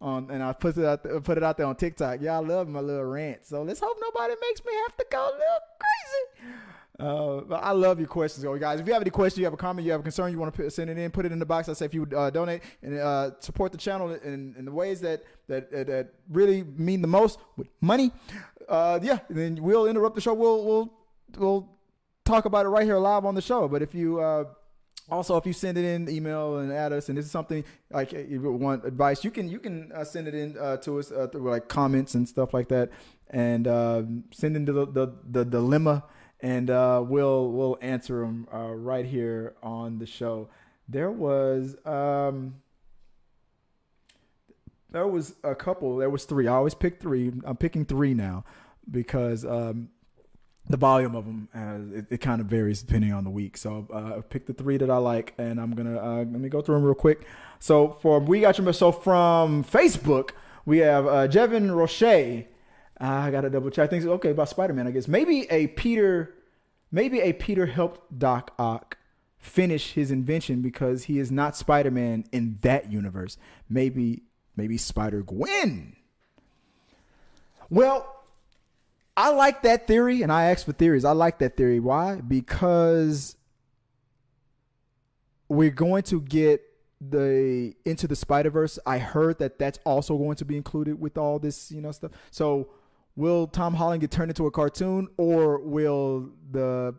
on 0.00 0.30
and 0.30 0.42
I 0.42 0.52
put 0.52 0.76
it 0.76 0.84
out 0.84 1.02
th- 1.02 1.22
put 1.22 1.36
it 1.36 1.42
out 1.42 1.56
there 1.56 1.66
on 1.66 1.76
TikTok. 1.76 2.20
Y'all 2.20 2.44
love 2.44 2.68
my 2.68 2.80
little 2.80 3.04
rant. 3.04 3.46
So 3.46 3.62
let's 3.62 3.80
hope 3.80 3.96
nobody 4.00 4.34
makes 4.40 4.64
me 4.64 4.72
have 4.86 4.96
to 4.96 5.06
go 5.10 5.22
a 5.22 5.32
little 5.32 5.60
crazy. 5.78 6.54
Uh, 6.98 7.42
but 7.42 7.62
I 7.62 7.70
love 7.70 8.00
your 8.00 8.08
questions, 8.08 8.44
guys. 8.58 8.80
If 8.80 8.86
you 8.86 8.92
have 8.92 9.02
any 9.02 9.10
questions, 9.10 9.38
you 9.38 9.44
have 9.44 9.54
a 9.54 9.58
comment, 9.58 9.84
you 9.84 9.92
have 9.92 10.00
a 10.00 10.02
concern, 10.02 10.32
you 10.32 10.38
want 10.38 10.52
to 10.52 10.68
send 10.68 10.90
it 10.90 10.98
in, 10.98 11.12
put 11.12 11.24
it 11.24 11.30
in 11.30 11.38
the 11.38 11.46
box. 11.46 11.68
I 11.68 11.72
say 11.74 11.84
if 11.84 11.94
you 11.94 12.00
would 12.00 12.12
uh, 12.12 12.30
donate 12.30 12.62
and 12.82 12.98
uh, 12.98 13.30
support 13.38 13.70
the 13.70 13.78
channel 13.78 14.12
in, 14.12 14.56
in 14.58 14.64
the 14.64 14.72
ways 14.72 15.00
that 15.02 15.22
that 15.46 15.70
that 15.70 15.86
that 15.86 16.14
really 16.28 16.64
mean 16.64 17.00
the 17.00 17.08
most 17.08 17.38
with 17.56 17.68
money. 17.80 18.10
Uh, 18.68 18.98
yeah, 19.00 19.20
then 19.30 19.62
we'll 19.62 19.86
interrupt 19.86 20.16
the 20.16 20.20
show. 20.20 20.34
We'll 20.34 20.64
we'll 20.64 20.92
we'll 21.36 21.68
talk 22.24 22.46
about 22.46 22.66
it 22.66 22.68
right 22.68 22.84
here 22.84 22.98
live 22.98 23.24
on 23.24 23.36
the 23.36 23.42
show. 23.42 23.68
But 23.68 23.80
if 23.80 23.94
you 23.94 24.20
uh, 24.20 24.44
also 25.10 25.36
if 25.36 25.46
you 25.46 25.52
send 25.52 25.78
it 25.78 25.84
in 25.84 26.08
email 26.08 26.58
and 26.58 26.72
add 26.72 26.92
us, 26.92 27.08
and 27.08 27.16
this 27.16 27.24
is 27.24 27.30
something 27.30 27.64
like 27.90 28.12
you 28.12 28.40
want 28.52 28.84
advice, 28.84 29.24
you 29.24 29.30
can 29.30 29.48
you 29.48 29.58
can 29.58 29.90
uh, 29.92 30.04
send 30.04 30.28
it 30.28 30.34
in 30.34 30.56
uh, 30.58 30.76
to 30.78 30.98
us 30.98 31.10
uh, 31.10 31.26
through 31.26 31.50
like 31.50 31.68
comments 31.68 32.14
and 32.14 32.28
stuff 32.28 32.52
like 32.54 32.68
that, 32.68 32.90
and 33.30 33.66
um 33.68 34.24
send 34.32 34.56
in 34.56 34.64
the, 34.64 34.86
the 34.86 35.12
the 35.28 35.44
dilemma, 35.44 36.04
and 36.40 36.70
uh, 36.70 37.02
we'll 37.06 37.50
we'll 37.50 37.78
answer 37.80 38.20
them 38.20 38.46
uh, 38.52 38.74
right 38.74 39.06
here 39.06 39.54
on 39.62 39.98
the 39.98 40.06
show. 40.06 40.48
There 40.88 41.10
was 41.10 41.76
um, 41.84 42.56
there 44.90 45.06
was 45.06 45.34
a 45.44 45.54
couple. 45.54 45.96
There 45.96 46.10
was 46.10 46.24
three. 46.24 46.46
I 46.46 46.54
always 46.54 46.74
pick 46.74 47.00
three. 47.00 47.32
I'm 47.44 47.56
picking 47.56 47.84
three 47.84 48.14
now 48.14 48.44
because 48.90 49.44
um, 49.44 49.90
the 50.68 50.76
volume 50.76 51.14
of 51.14 51.24
them 51.24 51.48
uh, 51.54 51.98
it, 51.98 52.06
it 52.10 52.18
kind 52.18 52.40
of 52.40 52.46
varies 52.46 52.82
depending 52.82 53.12
on 53.12 53.24
the 53.24 53.30
week. 53.30 53.56
So 53.56 53.86
uh, 53.92 54.18
I 54.18 54.20
picked 54.20 54.46
the 54.46 54.52
three 54.52 54.76
that 54.76 54.90
I 54.90 54.98
like, 54.98 55.34
and 55.38 55.60
I'm 55.60 55.72
gonna 55.74 55.98
uh, 55.98 56.16
let 56.18 56.28
me 56.28 56.48
go 56.48 56.60
through 56.60 56.76
them 56.76 56.84
real 56.84 56.94
quick. 56.94 57.26
So 57.58 57.90
for 57.90 58.20
we 58.20 58.40
got 58.40 58.58
your 58.58 58.72
so 58.72 58.92
from 58.92 59.64
Facebook 59.64 60.30
we 60.64 60.78
have 60.78 61.06
uh, 61.06 61.28
Jevin 61.28 61.74
Roche. 61.74 62.46
I 63.00 63.30
gotta 63.30 63.48
double 63.48 63.70
check 63.70 63.90
things. 63.90 64.04
Okay, 64.04 64.30
about 64.30 64.48
Spider 64.48 64.74
Man, 64.74 64.86
I 64.86 64.90
guess 64.90 65.08
maybe 65.08 65.46
a 65.50 65.68
Peter, 65.68 66.34
maybe 66.92 67.20
a 67.20 67.32
Peter 67.32 67.66
helped 67.66 68.18
Doc 68.18 68.52
Ock 68.58 68.98
finish 69.38 69.92
his 69.92 70.10
invention 70.10 70.60
because 70.60 71.04
he 71.04 71.18
is 71.18 71.30
not 71.30 71.56
Spider 71.56 71.90
Man 71.90 72.24
in 72.32 72.58
that 72.62 72.92
universe. 72.92 73.38
Maybe 73.68 74.24
maybe 74.56 74.76
Spider 74.76 75.22
Gwen. 75.22 75.96
Well, 77.70 78.17
I 79.18 79.30
like 79.30 79.62
that 79.62 79.88
theory, 79.88 80.22
and 80.22 80.30
I 80.30 80.44
ask 80.44 80.64
for 80.64 80.70
theories. 80.70 81.04
I 81.04 81.10
like 81.10 81.40
that 81.40 81.56
theory. 81.56 81.80
Why? 81.80 82.20
Because 82.20 83.36
we're 85.48 85.70
going 85.70 86.04
to 86.04 86.20
get 86.20 86.62
the 87.00 87.74
into 87.84 88.06
the 88.06 88.14
Spider 88.14 88.50
Verse. 88.50 88.78
I 88.86 88.98
heard 88.98 89.40
that 89.40 89.58
that's 89.58 89.80
also 89.84 90.16
going 90.16 90.36
to 90.36 90.44
be 90.44 90.56
included 90.56 91.00
with 91.00 91.18
all 91.18 91.40
this, 91.40 91.72
you 91.72 91.80
know, 91.80 91.90
stuff. 91.90 92.12
So, 92.30 92.68
will 93.16 93.48
Tom 93.48 93.74
Holland 93.74 94.02
get 94.02 94.12
turned 94.12 94.30
into 94.30 94.46
a 94.46 94.52
cartoon, 94.52 95.08
or 95.16 95.58
will 95.58 96.30
the 96.52 96.94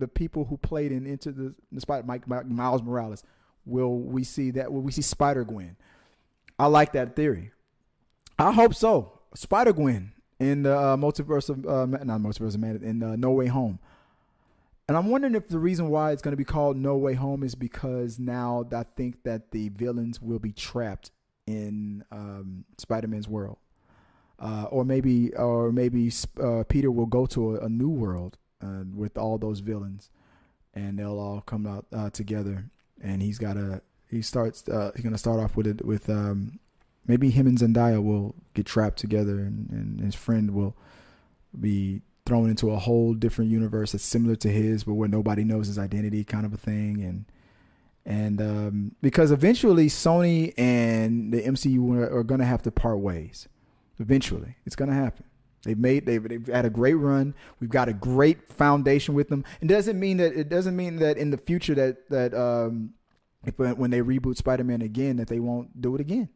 the 0.00 0.08
people 0.08 0.46
who 0.46 0.56
played 0.56 0.90
in 0.90 1.06
Into 1.06 1.30
the, 1.30 1.54
the 1.70 1.80
Spider 1.80 2.04
Mike, 2.04 2.26
Mike 2.26 2.44
Miles 2.48 2.82
Morales, 2.82 3.22
will 3.64 4.00
we 4.00 4.24
see 4.24 4.50
that? 4.50 4.72
Will 4.72 4.82
we 4.82 4.90
see 4.90 5.02
Spider 5.02 5.44
Gwen? 5.44 5.76
I 6.58 6.66
like 6.66 6.92
that 6.94 7.14
theory. 7.14 7.52
I 8.36 8.50
hope 8.50 8.74
so. 8.74 9.20
Spider 9.36 9.72
Gwen 9.72 10.12
in 10.42 10.64
the 10.64 10.76
uh, 10.76 10.96
multiverse 10.96 11.48
of 11.48 11.66
uh, 11.66 11.86
not 11.86 12.20
multiverse 12.20 12.54
of 12.54 12.60
man 12.60 12.80
in 12.82 13.02
uh, 13.02 13.16
No 13.16 13.30
Way 13.30 13.46
Home. 13.46 13.78
And 14.88 14.96
I'm 14.96 15.08
wondering 15.08 15.34
if 15.34 15.48
the 15.48 15.58
reason 15.58 15.88
why 15.88 16.10
it's 16.12 16.22
going 16.22 16.32
to 16.32 16.36
be 16.36 16.44
called 16.44 16.76
No 16.76 16.96
Way 16.96 17.14
Home 17.14 17.42
is 17.42 17.54
because 17.54 18.18
now 18.18 18.66
I 18.72 18.82
think 18.82 19.22
that 19.22 19.52
the 19.52 19.68
villains 19.70 20.20
will 20.20 20.40
be 20.40 20.52
trapped 20.52 21.12
in 21.46 22.04
um, 22.10 22.64
Spider-Man's 22.78 23.28
world, 23.28 23.58
uh, 24.38 24.64
or 24.70 24.84
maybe 24.84 25.34
or 25.34 25.72
maybe 25.72 26.10
uh, 26.42 26.64
Peter 26.68 26.90
will 26.90 27.06
go 27.06 27.26
to 27.26 27.56
a, 27.56 27.66
a 27.66 27.68
new 27.68 27.88
world 27.88 28.38
uh, 28.62 28.82
with 28.94 29.16
all 29.16 29.38
those 29.38 29.60
villains, 29.60 30.10
and 30.74 30.98
they'll 30.98 31.18
all 31.18 31.40
come 31.40 31.66
out 31.66 31.86
uh, 31.92 32.10
together. 32.10 32.66
And 33.00 33.22
he's 33.22 33.38
got 33.38 33.56
a 33.56 33.82
he 34.08 34.20
starts 34.22 34.68
uh, 34.68 34.90
he's 34.94 35.02
going 35.02 35.14
to 35.14 35.18
start 35.18 35.40
off 35.40 35.56
with 35.56 35.66
it 35.66 35.84
with 35.84 36.10
um, 36.10 36.58
maybe 37.06 37.30
him 37.30 37.46
and 37.46 37.58
Zendaya 37.58 38.02
will 38.02 38.34
get 38.54 38.66
trapped 38.66 38.98
together, 38.98 39.38
and, 39.38 39.68
and 39.70 40.00
his 40.00 40.14
friend 40.14 40.52
will 40.52 40.76
be 41.58 42.02
thrown 42.24 42.48
into 42.48 42.70
a 42.70 42.78
whole 42.78 43.14
different 43.14 43.50
universe 43.50 43.92
that's 43.92 44.04
similar 44.04 44.36
to 44.36 44.48
his, 44.48 44.84
but 44.84 44.94
where 44.94 45.08
nobody 45.08 45.44
knows 45.44 45.66
his 45.66 45.78
identity, 45.78 46.24
kind 46.24 46.46
of 46.46 46.52
a 46.52 46.56
thing. 46.56 47.02
And 47.02 47.24
and 48.04 48.40
um, 48.40 48.96
because 49.00 49.30
eventually 49.30 49.86
Sony 49.86 50.52
and 50.56 51.32
the 51.32 51.42
MCU 51.42 51.96
are, 51.96 52.18
are 52.18 52.24
going 52.24 52.40
to 52.40 52.46
have 52.46 52.62
to 52.62 52.70
part 52.70 52.98
ways. 52.98 53.48
Eventually, 53.98 54.56
it's 54.66 54.74
going 54.74 54.88
to 54.88 54.96
happen. 54.96 55.24
They've 55.64 55.78
made 55.78 56.06
they've, 56.06 56.26
they've 56.28 56.46
had 56.46 56.64
a 56.64 56.70
great 56.70 56.94
run. 56.94 57.34
We've 57.60 57.70
got 57.70 57.88
a 57.88 57.92
great 57.92 58.52
foundation 58.52 59.14
with 59.14 59.28
them. 59.28 59.44
It 59.60 59.68
doesn't 59.68 59.98
mean 59.98 60.16
that 60.16 60.32
it 60.34 60.48
doesn't 60.48 60.74
mean 60.74 60.96
that 60.96 61.16
in 61.16 61.30
the 61.30 61.38
future 61.38 61.74
that 61.74 62.08
that 62.10 62.34
um, 62.34 62.94
if 63.44 63.58
when 63.58 63.90
they 63.90 64.00
reboot 64.00 64.36
Spider-Man 64.36 64.82
again 64.82 65.16
that 65.16 65.28
they 65.28 65.38
won't 65.38 65.80
do 65.80 65.94
it 65.94 66.00
again 66.00 66.28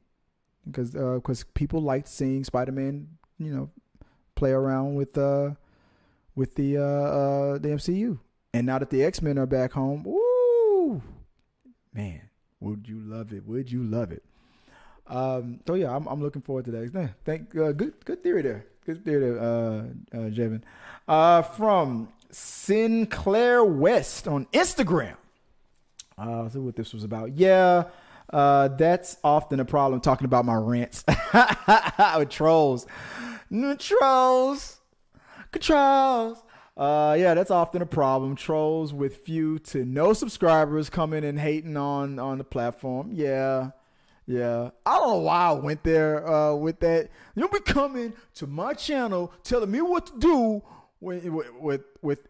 because 0.67 0.91
because 0.91 1.43
uh, 1.43 1.47
people 1.55 1.81
liked 1.81 2.09
seeing 2.09 2.45
Spider-Man 2.45 3.09
you 3.39 3.55
know 3.55 3.71
play 4.35 4.51
around 4.51 4.95
with 4.95 5.17
uh 5.17 5.51
with 6.35 6.55
the 6.55 6.79
uh, 6.79 6.83
uh 6.83 7.59
the 7.59 7.69
MCU. 7.69 8.19
And 8.55 8.67
now 8.67 8.79
that 8.79 8.91
the 8.91 9.05
X 9.05 9.21
Men 9.21 9.39
are 9.39 9.47
back 9.47 9.73
home, 9.73 10.03
woo, 10.05 11.03
man, 11.93 12.23
would 12.61 12.89
you 12.89 13.01
love 13.01 13.33
it? 13.33 13.47
Would 13.47 13.71
you 13.71 13.83
love 13.83 14.13
it? 14.13 14.23
Um, 15.07 15.61
so 15.67 15.75
yeah, 15.75 15.95
I'm, 15.95 16.07
I'm 16.07 16.23
looking 16.23 16.43
forward 16.43 16.65
to 16.67 16.71
that. 16.73 17.15
Thank 17.25 17.55
uh, 17.57 17.73
good 17.73 18.05
good 18.05 18.23
theory 18.23 18.43
there. 18.43 18.67
Good 18.85 19.05
theory 19.05 19.33
there, 19.33 19.41
uh, 19.41 19.79
uh, 20.13 20.31
Jevin. 20.31 20.63
Uh, 21.07 21.43
from 21.43 22.09
Sinclair 22.31 23.65
West 23.65 24.27
on 24.27 24.47
Instagram. 24.47 25.17
Uh, 26.17 26.49
see 26.49 26.59
what 26.59 26.77
this 26.77 26.95
was 26.95 27.05
about. 27.05 27.37
Yeah, 27.37 27.85
uh, 28.31 28.69
that's 28.69 29.16
often 29.23 29.61
a 29.61 29.65
problem 29.65 30.01
talking 30.01 30.24
about 30.24 30.44
my 30.44 30.55
rants 30.55 31.05
with 32.16 32.28
trolls. 32.28 32.86
trolls. 33.78 34.81
Controls. 35.53 36.43
Uh, 36.77 37.16
yeah, 37.19 37.32
that's 37.35 37.51
often 37.51 37.81
a 37.81 37.86
problem. 37.86 38.36
Trolls 38.36 38.93
with 38.93 39.16
few 39.19 39.59
to 39.61 39.85
no 39.85 40.12
subscribers 40.12 40.90
coming 40.90 41.24
and 41.24 41.39
hating 41.39 41.77
on 41.77 42.19
on 42.19 42.39
the 42.39 42.44
platform. 42.44 43.11
Yeah, 43.12 43.70
yeah. 44.27 44.70
I 44.85 44.98
don't 44.98 45.09
know 45.09 45.19
why 45.20 45.47
I 45.47 45.53
went 45.53 45.82
there 45.85 46.28
uh, 46.28 46.55
with 46.55 46.81
that. 46.81 47.09
You'll 47.35 47.48
be 47.48 47.61
coming 47.61 48.12
to 48.35 48.47
my 48.47 48.74
channel 48.74 49.32
telling 49.43 49.70
me 49.70 49.81
what 49.81 50.07
to 50.07 50.19
do 50.19 50.62
with 51.01 51.24
with 51.27 51.85
with 52.03 52.28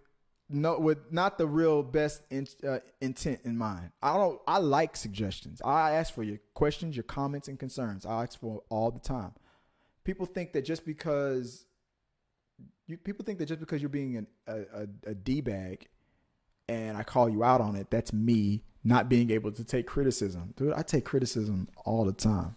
no 0.48 0.78
with 0.78 1.12
not 1.12 1.38
the 1.38 1.46
real 1.46 1.82
best 1.82 2.22
in, 2.30 2.46
uh, 2.66 2.78
intent 3.00 3.40
in 3.44 3.56
mind. 3.56 3.90
I 4.02 4.16
don't. 4.16 4.40
I 4.46 4.58
like 4.58 4.96
suggestions. 4.96 5.60
I 5.62 5.92
ask 5.92 6.14
for 6.14 6.22
your 6.22 6.38
questions, 6.54 6.96
your 6.96 7.04
comments, 7.04 7.48
and 7.48 7.58
concerns. 7.58 8.06
I 8.06 8.22
ask 8.24 8.38
for 8.38 8.62
all 8.68 8.90
the 8.90 9.00
time. 9.00 9.32
People 10.04 10.26
think 10.26 10.52
that 10.52 10.64
just 10.64 10.86
because 10.86 11.66
you 12.86 12.96
people 12.96 13.24
think 13.24 13.38
that 13.38 13.46
just 13.46 13.60
because 13.60 13.82
you're 13.82 13.88
being 13.88 14.16
an, 14.16 14.26
a, 14.46 14.60
a, 14.60 15.10
a 15.10 15.14
d 15.14 15.40
bag, 15.40 15.88
and 16.68 16.96
I 16.96 17.02
call 17.02 17.28
you 17.28 17.42
out 17.42 17.60
on 17.60 17.74
it, 17.76 17.90
that's 17.90 18.12
me 18.12 18.62
not 18.84 19.08
being 19.08 19.30
able 19.30 19.50
to 19.50 19.64
take 19.64 19.86
criticism. 19.86 20.54
Dude, 20.56 20.72
I 20.72 20.82
take 20.82 21.04
criticism 21.04 21.68
all 21.84 22.04
the 22.04 22.12
time. 22.12 22.54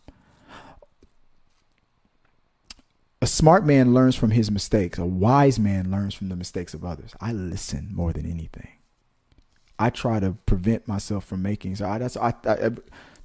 A 3.22 3.28
smart 3.28 3.66
man 3.66 3.94
learns 3.94 4.16
from 4.16 4.32
his 4.32 4.50
mistakes. 4.50 4.98
A 4.98 5.06
wise 5.06 5.60
man 5.60 5.92
learns 5.92 6.14
from 6.14 6.30
the 6.30 6.38
mistakes 6.38 6.74
of 6.74 6.86
others. 6.86 7.14
I 7.20 7.34
listen 7.34 7.90
more 7.92 8.14
than 8.14 8.26
anything. 8.26 8.70
I 9.78 9.90
try 9.90 10.20
to 10.20 10.38
prevent 10.46 10.88
myself 10.88 11.26
from 11.26 11.42
making. 11.42 11.76
So 11.76 11.86
I, 11.86 11.98
that's 11.98 12.16
I, 12.16 12.34
I, 12.46 12.72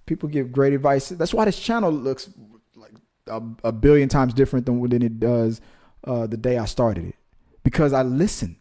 people 0.06 0.28
give 0.28 0.50
great 0.50 0.72
advice. 0.72 1.08
That's 1.10 1.32
why 1.32 1.44
this 1.44 1.58
channel 1.60 1.92
looks 1.92 2.28
like 2.74 2.92
a, 3.28 3.40
a 3.62 3.72
billion 3.72 4.08
times 4.08 4.34
different 4.34 4.66
than 4.66 4.88
than 4.88 5.02
it 5.02 5.20
does 5.20 5.60
uh, 6.04 6.26
the 6.26 6.36
day 6.36 6.58
I 6.58 6.64
started 6.64 7.06
it 7.06 7.16
because 7.62 7.92
I 7.92 8.02
listen. 8.02 8.56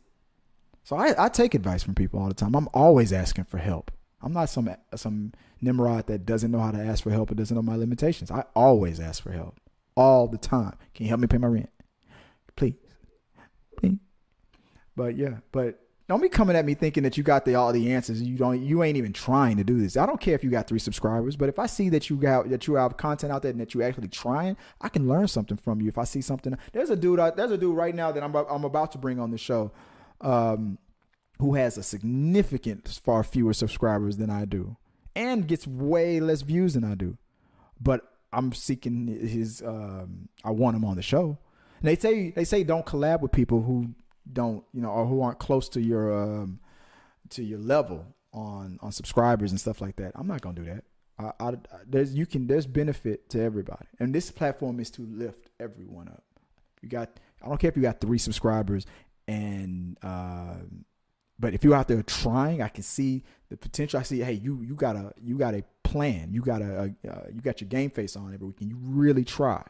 So 0.84 0.96
I, 0.98 1.16
I 1.18 1.30
take 1.30 1.56
advice 1.56 1.82
from 1.82 1.96
people 1.96 2.20
all 2.20 2.28
the 2.28 2.34
time. 2.36 2.56
I'm 2.56 2.70
always 2.74 3.12
asking 3.12 3.46
for 3.46 3.58
help. 3.58 3.92
I'm 4.22 4.34
not 4.34 4.50
some 4.50 4.70
some 4.96 5.34
Nimrod 5.62 6.08
that 6.08 6.26
doesn't 6.28 6.52
know 6.52 6.60
how 6.60 6.72
to 6.72 6.80
ask 6.80 7.04
for 7.04 7.12
help 7.12 7.32
or 7.32 7.36
doesn't 7.36 7.56
know 7.56 7.64
my 7.64 7.76
limitations. 7.76 8.30
I 8.30 8.44
always 8.56 9.00
ask 9.00 9.24
for 9.24 9.32
help 9.32 9.60
all 9.96 10.28
the 10.28 10.38
time. 10.38 10.76
Can 10.94 11.06
you 11.06 11.10
help 11.10 11.22
me 11.22 11.28
pay 11.28 11.38
my 11.38 11.48
rent? 11.48 11.70
Please. 12.56 12.76
Please. 13.78 13.98
But 14.96 15.16
yeah, 15.18 15.38
but 15.52 15.80
don't 16.10 16.22
be 16.22 16.30
coming 16.30 16.56
at 16.56 16.66
me 16.66 16.74
thinking 16.74 17.04
that 17.04 17.18
you 17.18 17.24
got 17.24 17.46
the 17.46 17.56
all 17.56 17.72
the 17.72 17.94
answers. 17.94 18.22
You 18.22 18.38
don't. 18.38 18.62
You 18.62 18.84
ain't 18.84 18.98
even 18.98 19.14
trying 19.14 19.58
to 19.58 19.64
do 19.64 19.80
this. 19.80 19.96
I 19.96 20.06
don't 20.06 20.20
care 20.20 20.36
if 20.36 20.44
you 20.44 20.50
got 20.50 20.68
three 20.68 20.80
subscribers, 20.80 21.38
but 21.38 21.48
if 21.48 21.58
I 21.58 21.66
see 21.66 21.90
that 21.90 22.10
you 22.10 22.18
got 22.18 22.50
that 22.50 22.68
you 22.68 22.76
have 22.76 22.98
content 22.98 23.32
out 23.32 23.42
there 23.42 23.52
and 23.52 23.60
that 23.62 23.74
you 23.74 23.82
actually 23.82 24.10
trying, 24.10 24.58
I 24.82 24.90
can 24.90 25.08
learn 25.08 25.28
something 25.28 25.58
from 25.58 25.82
you. 25.82 25.88
If 25.88 25.98
I 25.98 26.04
see 26.04 26.22
something, 26.22 26.58
there's 26.74 26.90
a 26.90 26.96
dude. 26.96 27.20
There's 27.36 27.52
a 27.52 27.58
dude 27.58 27.76
right 27.76 27.96
now 27.96 28.12
that 28.12 28.22
I'm 28.22 28.36
I'm 28.36 28.66
about 28.66 28.92
to 28.92 28.98
bring 28.98 29.20
on 29.20 29.32
the 29.32 29.38
show, 29.38 29.72
um, 30.20 30.78
who 31.40 31.56
has 31.56 31.78
a 31.78 31.84
significant 31.84 32.88
far 33.04 33.24
fewer 33.24 33.54
subscribers 33.54 34.18
than 34.18 34.30
I 34.30 34.44
do, 34.44 34.76
and 35.16 35.48
gets 35.48 35.66
way 35.66 36.20
less 36.20 36.42
views 36.42 36.74
than 36.74 36.84
I 36.84 36.96
do, 36.96 37.18
but 37.80 38.13
I'm 38.34 38.52
seeking 38.54 39.08
his. 39.08 39.62
Um, 39.62 40.30
I 40.44 40.52
want 40.52 40.76
him 40.76 40.86
on 40.86 40.96
the 40.96 41.02
show. 41.02 41.38
And 41.80 41.90
they 41.90 41.96
say 41.96 42.32
they 42.32 42.46
say 42.46 42.64
don't 42.64 42.86
collab 42.86 43.22
with 43.22 43.32
people 43.32 43.62
who 43.62 43.90
don't 44.32 44.64
you 44.74 44.82
know 44.82 44.90
or 44.90 45.06
who 45.06 45.22
aren't 45.22 45.40
close 45.40 45.70
to 45.70 45.82
your 45.82 46.14
um, 46.14 46.60
to 47.30 47.44
your 47.44 47.60
level 47.60 48.06
on 48.34 48.80
on 48.82 48.92
subscribers 48.92 49.52
and 49.52 49.60
stuff 49.60 49.82
like 49.82 49.98
that. 49.98 50.14
I'm 50.16 50.28
not 50.28 50.42
gonna 50.42 50.56
do 50.56 50.66
that. 50.66 50.84
I, 51.20 51.32
I, 51.40 51.54
there's 51.88 52.14
you 52.16 52.26
can 52.26 52.48
there's 52.48 52.66
benefit 52.66 53.30
to 53.30 53.42
everybody, 53.42 53.86
and 54.00 54.14
this 54.14 54.32
platform 54.32 54.80
is 54.80 54.90
to 54.92 55.04
lift 55.04 55.50
everyone 55.60 56.08
up. 56.08 56.24
You 56.82 56.90
got 56.90 57.20
I 57.42 57.48
don't 57.48 57.60
care 57.60 57.70
if 57.70 57.76
you 57.76 57.84
got 57.84 58.02
three 58.02 58.18
subscribers, 58.18 58.86
and 59.28 59.98
uh, 60.02 60.56
but 61.40 61.54
if 61.54 61.64
you're 61.64 61.76
out 61.76 61.88
there 61.88 62.02
trying, 62.04 62.62
I 62.62 62.70
can 62.70 62.84
see 62.84 63.24
the 63.50 63.58
potential. 63.58 64.00
I 64.00 64.04
see, 64.04 64.20
hey, 64.20 64.34
you 64.34 64.62
you 64.62 64.76
got 64.76 64.96
a 64.96 65.14
you 65.22 65.38
got 65.38 65.54
a 65.54 65.64
plan. 65.94 66.30
You 66.34 66.42
got 66.42 66.64
a, 66.64 66.92
a 67.06 67.12
uh, 67.12 67.26
you 67.32 67.42
got 67.42 67.62
your 67.62 67.68
game 67.68 67.92
face 67.92 68.16
on 68.16 68.34
every 68.34 68.48
week, 68.48 68.62
and 68.62 68.70
you 68.70 68.78
really 68.82 69.24
try. 69.24 69.64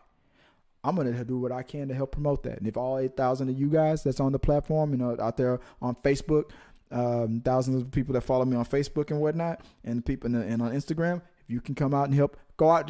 I'm 0.82 0.96
gonna 0.96 1.24
do 1.26 1.38
what 1.38 1.52
I 1.52 1.64
can 1.64 1.90
to 1.90 1.94
help 1.94 2.14
promote 2.14 2.44
that. 2.44 2.60
And 2.60 2.68
if 2.68 2.78
all 2.78 2.98
eight 2.98 3.18
thousand 3.18 3.50
of 3.50 3.60
you 3.60 3.68
guys 3.68 4.04
that's 4.04 4.22
on 4.22 4.32
the 4.32 4.40
platform, 4.40 4.92
you 4.92 4.98
know, 4.98 5.18
out 5.20 5.36
there 5.36 5.60
on 5.82 5.96
Facebook, 5.96 6.52
um, 6.92 7.42
thousands 7.44 7.82
of 7.82 7.92
people 7.92 8.14
that 8.14 8.22
follow 8.22 8.46
me 8.46 8.56
on 8.56 8.64
Facebook 8.64 9.12
and 9.12 9.20
whatnot, 9.20 9.66
and 9.84 10.06
people 10.06 10.34
and 10.34 10.62
on 10.62 10.72
Instagram, 10.72 11.18
if 11.18 11.50
you 11.50 11.60
can 11.60 11.76
come 11.76 11.94
out 11.94 12.06
and 12.06 12.14
help, 12.14 12.38
go 12.56 12.72
out, 12.72 12.90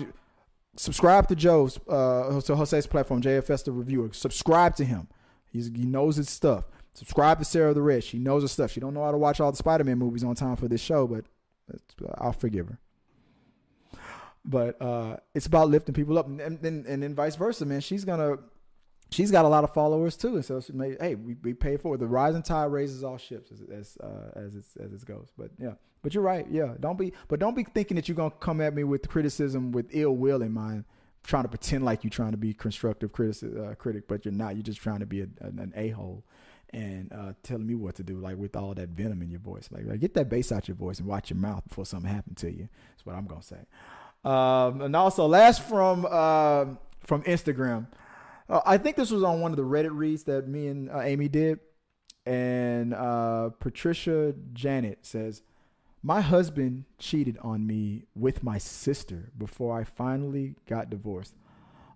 subscribe 0.76 1.28
to 1.30 1.36
Joe's 1.36 1.80
uh, 1.90 2.40
to 2.40 2.56
Jose's 2.56 2.86
platform, 2.86 3.20
JFS 3.20 3.66
the 3.66 3.72
reviewer. 3.72 4.10
Subscribe 4.14 4.76
to 4.76 4.86
him. 4.86 5.08
He's, 5.52 5.72
he 5.76 5.86
knows 5.86 6.18
his 6.18 6.30
stuff. 6.30 6.66
Subscribe 6.94 7.40
to 7.40 7.46
Sarah 7.46 7.74
the 7.74 7.82
Red. 7.82 8.04
She 8.04 8.20
knows 8.20 8.44
her 8.44 8.48
stuff. 8.48 8.72
She 8.72 8.80
don't 8.80 8.94
know 8.94 9.04
how 9.04 9.12
to 9.12 9.18
watch 9.18 9.40
all 9.40 9.50
the 9.50 9.58
Spider-Man 9.58 9.98
movies 9.98 10.24
on 10.24 10.36
time 10.36 10.56
for 10.56 10.68
this 10.68 10.82
show, 10.82 11.08
but 11.08 11.26
I'll 12.20 12.34
forgive 12.34 12.68
her 12.68 12.80
but 14.46 14.82
uh, 14.82 15.18
it's 15.34 15.46
about 15.46 15.70
lifting 15.70 15.94
people 15.94 16.18
up, 16.18 16.28
and, 16.28 16.42
and, 16.42 16.86
and 16.86 17.04
then 17.04 17.16
vice 17.16 17.36
versa, 17.36 17.66
man. 17.66 17.82
She's 17.82 18.04
gonna, 18.04 18.38
she's 19.10 19.32
got 19.32 19.46
a 19.46 19.48
lot 19.48 19.64
of 19.64 19.74
followers 19.74 20.18
too, 20.18 20.36
and 20.36 20.46
so 20.46 20.60
she 20.60 20.74
may, 20.74 20.96
hey, 21.00 21.16
we, 21.16 21.36
we 21.42 21.54
pay 21.54 21.78
for 21.78 21.96
it. 21.96 22.00
The 22.00 22.08
rising 22.08 22.44
tide 22.44 22.72
raises 22.72 23.04
all 23.04 23.18
ships 23.18 23.52
as 23.52 23.62
as 23.62 23.98
uh, 24.04 24.32
as 24.36 24.56
it 24.56 24.66
as 24.80 24.92
it 24.92 25.06
goes. 25.06 25.30
But 25.38 25.52
yeah, 25.58 25.74
but 26.02 26.14
you're 26.14 26.24
right. 26.24 26.46
Yeah, 26.50 26.74
don't 26.80 26.98
be, 26.98 27.14
but 27.28 27.40
don't 27.40 27.56
be 27.56 27.64
thinking 27.64 27.96
that 27.96 28.08
you're 28.08 28.18
gonna 28.18 28.32
come 28.32 28.60
at 28.60 28.74
me 28.74 28.84
with 28.84 29.08
criticism 29.08 29.72
with 29.72 29.88
ill 29.92 30.16
will 30.16 30.42
in 30.42 30.52
mind, 30.52 30.84
trying 31.24 31.44
to 31.44 31.50
pretend 31.50 31.86
like 31.86 32.04
you're 32.04 32.12
trying 32.12 32.32
to 32.32 32.38
be 32.38 32.54
constructive 32.54 33.14
critic, 33.14 33.50
uh, 33.58 33.76
critic, 33.76 34.08
but 34.08 34.26
you're 34.26 34.34
not. 34.34 34.56
You're 34.56 34.64
just 34.64 34.82
trying 34.82 35.00
to 35.00 35.06
be 35.06 35.22
a, 35.22 35.28
an 35.40 35.72
a 35.76 35.90
hole 35.90 36.26
and 36.74 37.14
uh, 37.14 37.34
telling 37.44 37.68
me 37.68 37.76
what 37.76 37.96
to 37.96 38.04
do, 38.04 38.18
like 38.18 38.36
with 38.36 38.56
all 38.56 38.74
that 38.74 38.90
venom 38.90 39.22
in 39.22 39.30
your 39.30 39.40
voice. 39.40 39.70
Like, 39.72 39.86
like, 39.86 40.00
get 40.00 40.16
that 40.16 40.28
bass 40.28 40.52
out 40.52 40.68
your 40.68 40.76
voice 40.76 40.98
and 41.00 41.08
watch 41.08 41.30
your 41.30 41.38
mouth 41.38 41.64
before 41.68 41.86
something 41.86 42.12
happened 42.12 42.38
to 42.38 42.52
you. 42.52 42.68
That's 42.90 43.06
what 43.06 43.16
I'm 43.16 43.28
gonna 43.28 43.44
say. 43.44 43.68
Um, 44.24 44.82
and 44.82 44.96
also, 44.96 45.28
last 45.28 45.64
from 45.64 46.08
uh, 46.10 46.66
from 47.02 47.24
Instagram, 47.24 47.88
uh, 48.50 48.62
I 48.66 48.78
think 48.78 48.96
this 48.96 49.12
was 49.12 49.24
on 49.24 49.42
one 49.42 49.52
of 49.52 49.58
the 49.58 49.64
Reddit 49.64 49.92
reads 49.92 50.24
that 50.24 50.48
me 50.48 50.68
and 50.68 50.90
uh, 50.90 51.02
Amy 51.02 51.28
did. 51.28 51.60
And 52.26 52.94
uh, 52.94 53.50
Patricia 53.60 54.34
Janet 54.54 55.06
says, 55.06 55.42
My 56.02 56.22
husband 56.22 56.86
cheated 56.98 57.38
on 57.42 57.68
me 57.68 58.04
with 58.16 58.44
my 58.44 58.58
sister 58.58 59.32
before 59.38 59.78
I 59.78 59.84
finally 59.84 60.56
got 60.68 60.90
divorced. 60.90 61.36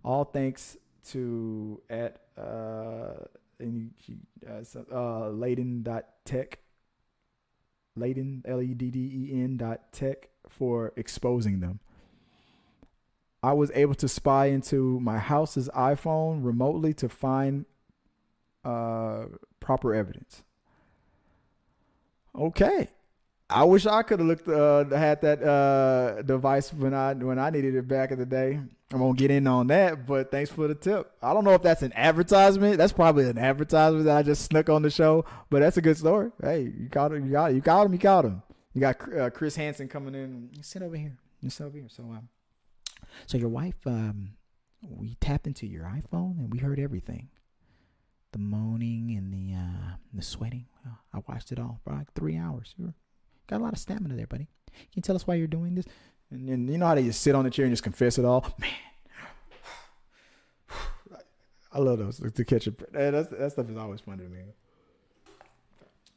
All 0.03 0.25
thanks 0.25 0.75
to 1.11 1.81
at 1.89 2.21
uh, 2.37 3.25
and 3.59 3.91
she, 4.05 4.17
uh, 4.47 4.61
uh, 4.91 5.29
Ledden.tech. 5.31 6.59
Ledden, 7.97 8.43
L 8.45 8.61
E 8.61 8.75
D 8.75 8.91
D 8.91 8.99
E 8.99 9.41
N 9.43 9.57
dot 9.57 9.91
tech 9.91 10.29
for 10.47 10.93
exposing 10.95 11.61
them. 11.61 11.79
I 13.47 13.53
was 13.53 13.71
able 13.73 13.95
to 13.95 14.09
spy 14.09 14.47
into 14.47 14.99
my 14.99 15.17
house's 15.17 15.69
iPhone 15.69 16.43
remotely 16.43 16.93
to 16.95 17.07
find 17.07 17.65
uh, 18.65 19.27
proper 19.61 19.95
evidence. 19.95 20.43
Okay. 22.37 22.89
I 23.49 23.63
wish 23.63 23.85
I 23.85 24.03
could 24.03 24.19
have 24.19 24.27
looked 24.27 24.49
uh, 24.49 24.83
had 24.89 25.21
that 25.21 25.41
uh, 25.41 26.23
device 26.23 26.73
when 26.73 26.93
I 26.93 27.13
when 27.13 27.39
I 27.39 27.49
needed 27.49 27.75
it 27.75 27.87
back 27.87 28.11
in 28.11 28.19
the 28.19 28.25
day. 28.25 28.59
I 28.91 28.97
won't 28.97 29.17
get 29.17 29.31
in 29.31 29.47
on 29.47 29.67
that, 29.67 30.05
but 30.05 30.29
thanks 30.29 30.51
for 30.51 30.67
the 30.67 30.75
tip. 30.75 31.09
I 31.21 31.33
don't 31.33 31.45
know 31.45 31.53
if 31.53 31.61
that's 31.61 31.83
an 31.83 31.93
advertisement. 31.93 32.77
That's 32.77 32.91
probably 32.91 33.29
an 33.29 33.37
advertisement 33.37 34.03
that 34.05 34.17
I 34.17 34.23
just 34.23 34.43
snuck 34.43 34.67
on 34.69 34.81
the 34.81 34.89
show, 34.89 35.23
but 35.49 35.61
that's 35.61 35.77
a 35.77 35.81
good 35.81 35.97
story. 35.97 36.31
Hey, 36.41 36.73
you 36.77 36.89
caught 36.91 37.13
him. 37.13 37.25
You 37.25 37.31
got 37.31 37.53
You 37.53 37.61
caught 37.61 37.85
him. 37.85 37.93
You 37.93 37.99
caught 37.99 38.25
him. 38.25 38.43
You 38.73 38.81
got 38.81 39.13
uh, 39.17 39.29
Chris 39.29 39.55
Hansen 39.55 39.87
coming 39.87 40.15
in. 40.15 40.49
Sit 40.61 40.81
over 40.81 40.97
here. 40.97 41.15
Sit 41.47 41.63
over 41.63 41.77
here. 41.77 41.87
So, 41.87 42.03
um, 42.03 42.27
so 43.25 43.37
your 43.37 43.49
wife, 43.49 43.75
um, 43.85 44.31
we 44.81 45.15
tapped 45.15 45.47
into 45.47 45.65
your 45.65 45.83
iPhone 45.85 46.37
and 46.39 46.51
we 46.51 46.59
heard 46.59 46.79
everything. 46.79 47.29
The 48.31 48.39
moaning 48.39 49.15
and 49.17 49.33
the 49.33 49.55
uh, 49.55 49.95
the 50.13 50.21
sweating. 50.21 50.65
I 51.13 51.19
watched 51.27 51.51
it 51.51 51.59
all 51.59 51.79
for 51.83 51.93
like 51.93 52.13
three 52.13 52.37
hours. 52.37 52.75
You 52.77 52.93
got 53.47 53.61
a 53.61 53.63
lot 53.63 53.73
of 53.73 53.79
stamina 53.79 54.15
there, 54.15 54.27
buddy. 54.27 54.47
Can 54.67 54.87
you 54.93 55.01
tell 55.01 55.15
us 55.15 55.25
why 55.25 55.35
you're 55.35 55.47
doing 55.47 55.75
this? 55.75 55.85
And 56.29 56.47
then 56.47 56.67
you 56.67 56.77
know 56.77 56.87
how 56.87 56.95
they 56.95 57.03
just 57.03 57.21
sit 57.21 57.35
on 57.35 57.45
the 57.45 57.49
chair 57.49 57.65
and 57.65 57.71
just 57.71 57.83
confess 57.83 58.17
it 58.17 58.25
all. 58.25 58.53
Man, 58.59 58.69
I 61.71 61.79
love 61.79 61.99
those 61.99 62.19
to 62.19 62.45
catch. 62.45 62.65
That, 62.65 63.29
that 63.31 63.51
stuff 63.53 63.69
is 63.69 63.77
always 63.77 64.01
fun 64.01 64.17
to 64.17 64.25
me. 64.25 64.39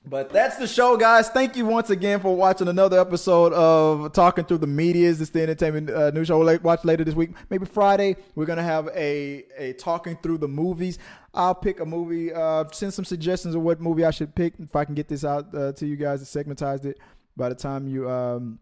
But 0.07 0.31
that's 0.31 0.57
the 0.57 0.67
show, 0.67 0.97
guys. 0.97 1.29
Thank 1.29 1.57
you 1.57 1.67
once 1.67 1.91
again 1.91 2.21
for 2.21 2.35
watching 2.35 2.69
another 2.69 2.99
episode 2.99 3.53
of 3.53 4.13
Talking 4.13 4.45
Through 4.45 4.59
the 4.59 4.67
Medias. 4.67 5.21
It's 5.21 5.31
the 5.31 5.43
entertainment 5.43 5.91
uh, 5.91 6.11
news 6.11 6.29
show. 6.29 6.39
We'll 6.39 6.59
watch 6.61 6.85
later 6.85 7.05
this 7.05 7.15
week. 7.15 7.31
Maybe 7.51 7.67
Friday, 7.67 8.17
we're 8.35 8.47
to 8.47 8.63
have 8.63 8.89
a, 8.89 9.45
a 9.59 9.75
Talking 9.75 10.17
Through 10.23 10.39
the 10.39 10.49
Movies. 10.49 10.99
I'll 11.35 11.55
pick 11.55 11.81
a 11.81 11.87
movie, 11.87 12.33
uh, 12.33 12.65
send 12.73 12.95
some 12.95 13.05
suggestions 13.05 13.55
of 13.55 13.61
what 13.61 13.81
movie 13.81 14.05
I 14.05 14.11
should 14.11 14.35
pick 14.35 14.55
if 14.59 14.75
I 14.75 14.87
can 14.87 14.95
get 14.95 15.07
this 15.07 15.23
out 15.23 15.55
uh, 15.55 15.73
to 15.73 15.87
you 15.87 15.97
guys, 15.97 16.23
segmentized 16.25 16.87
it 16.87 16.99
by 17.37 17.51
the 17.51 17.55
time 17.55 17.87
you. 17.87 18.11
Um, 18.11 18.59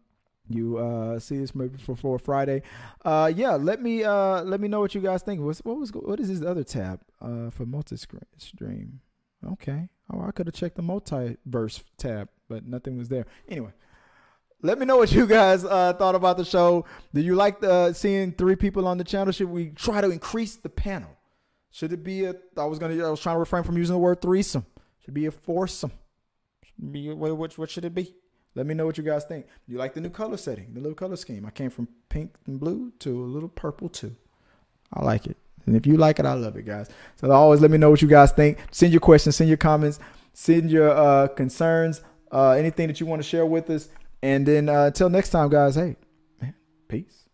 you 0.51 0.79
uh 0.79 1.19
see 1.19 1.37
this 1.37 1.55
maybe 1.55 1.77
for, 1.77 1.95
for 1.95 2.19
Friday. 2.19 2.63
Uh 3.05 3.31
yeah, 3.37 3.51
let 3.51 3.83
me 3.83 4.03
uh 4.03 4.43
let 4.45 4.61
me 4.63 4.67
know 4.67 4.81
what 4.81 4.95
you 4.95 5.01
guys 5.03 5.23
think. 5.23 5.43
What's 5.43 5.59
what 5.59 5.77
was 5.77 5.91
what 5.93 6.19
is 6.21 6.29
this 6.29 6.41
other 6.41 6.65
tab 6.65 7.03
uh 7.21 7.51
for 7.51 7.67
multi 7.67 7.97
stream? 7.97 9.01
Okay. 9.47 9.91
Oh, 10.13 10.23
I 10.23 10.31
could 10.31 10.47
have 10.47 10.55
checked 10.55 10.77
the 10.77 10.83
multiverse 10.83 11.83
tab, 11.97 12.29
but 12.49 12.65
nothing 12.65 12.97
was 12.97 13.09
there. 13.09 13.27
Anyway, 13.49 13.73
let 14.63 14.79
me 14.79 14.87
know 14.87 14.97
what 14.97 15.13
you 15.13 15.27
guys 15.27 15.65
uh, 15.65 15.93
thought 15.93 16.15
about 16.15 16.37
the 16.37 16.45
show. 16.45 16.85
Do 17.13 17.21
you 17.21 17.35
like 17.35 17.63
uh, 17.63 17.93
seeing 17.93 18.33
three 18.33 18.57
people 18.57 18.87
on 18.87 18.99
the 18.99 19.05
channel? 19.05 19.33
Should 19.33 19.51
we 19.51 19.71
try 19.71 20.01
to 20.01 20.11
increase 20.11 20.57
the 20.57 20.71
panel? 20.71 21.11
Should 21.71 21.93
it 21.93 22.03
be 22.03 22.25
a? 22.25 22.35
I 22.57 22.65
was 22.65 22.79
gonna. 22.79 23.07
I 23.07 23.11
was 23.11 23.21
trying 23.21 23.37
to 23.37 23.41
refrain 23.41 23.63
from 23.63 23.77
using 23.77 23.95
the 23.95 24.01
word 24.01 24.23
threesome. 24.23 24.65
Should 25.05 25.15
be 25.15 25.27
a 25.27 25.31
foursome. 25.31 25.93
Should 26.65 26.93
be 26.93 27.13
what, 27.13 27.37
what? 27.37 27.59
What 27.59 27.71
should 27.71 27.85
it 27.85 27.95
be? 27.95 28.15
Let 28.55 28.67
me 28.67 28.75
know 28.75 28.87
what 28.87 28.99
you 28.99 29.05
guys 29.05 29.25
think. 29.25 29.47
Do 29.47 29.73
you 29.73 29.79
like 29.79 29.95
the 29.95 30.01
new 30.01 30.11
color 30.11 30.37
setting, 30.37 30.73
the 30.75 30.81
little 30.81 30.97
color 30.97 31.17
scheme? 31.17 31.45
I 31.45 31.51
came 31.51 31.71
from 31.71 31.89
pink 32.09 32.35
and 32.47 32.59
blue 32.59 32.93
to 33.01 33.11
a 33.11 33.27
little 33.27 33.49
purple 33.49 33.89
too. 33.89 34.17
I 34.93 35.05
like 35.05 35.27
it. 35.27 35.37
And 35.69 35.77
if 35.77 35.87
you 35.87 35.99
like 35.99 36.19
it, 36.19 36.25
I 36.25 36.33
love 36.33 36.57
it, 36.57 36.65
guys. 36.65 36.89
So 37.17 37.31
always 37.31 37.61
let 37.61 37.71
me 37.71 37.77
know 37.77 37.91
what 37.91 38.01
you 38.01 38.09
guys 38.09 38.33
think. 38.33 38.59
Send 38.71 38.91
your 38.91 39.01
questions, 39.01 39.37
send 39.37 39.49
your 39.49 39.59
comments, 39.59 40.01
send 40.33 40.71
your 40.71 40.91
uh, 40.91 41.29
concerns, 41.29 42.01
uh, 42.33 42.53
anything 42.53 42.89
that 42.89 43.01
you 43.01 43.07
want 43.07 43.23
to 43.23 43.29
share 43.29 43.45
with 43.45 43.69
us. 43.69 43.89
And 44.23 44.47
then 44.47 44.71
uh, 44.71 44.85
until 44.85 45.11
next 45.11 45.29
time, 45.29 45.51
guys, 45.51 45.75
hey, 45.75 45.97
man, 46.41 46.55
peace. 46.89 47.27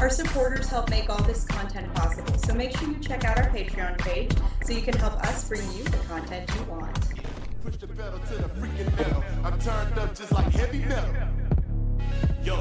Our 0.00 0.08
supporters 0.08 0.68
help 0.68 0.88
make 0.88 1.08
all 1.10 1.22
this 1.22 1.44
content 1.44 1.94
possible, 1.94 2.36
so 2.38 2.54
make 2.54 2.76
sure 2.76 2.88
you 2.88 2.98
check 2.98 3.24
out 3.24 3.38
our 3.38 3.48
Patreon 3.50 3.98
page 3.98 4.32
so 4.64 4.72
you 4.72 4.82
can 4.82 4.96
help 4.96 5.14
us 5.22 5.48
bring 5.48 5.62
you 5.72 5.84
the 5.84 5.98
content 6.08 6.50
you 6.54 6.64
want. 6.64 6.98
Push 7.62 7.76
the 7.76 7.86
pedal 7.86 8.18
to 8.18 8.34
the 8.34 8.48
freaking 8.48 8.96
metal. 8.96 9.22
I'm 9.44 9.58
turned 9.60 9.98
up 9.98 10.14
just 10.14 10.32
like 10.32 10.50
heavy 10.52 10.80
metal. 10.80 11.14
Yo. 12.42 12.58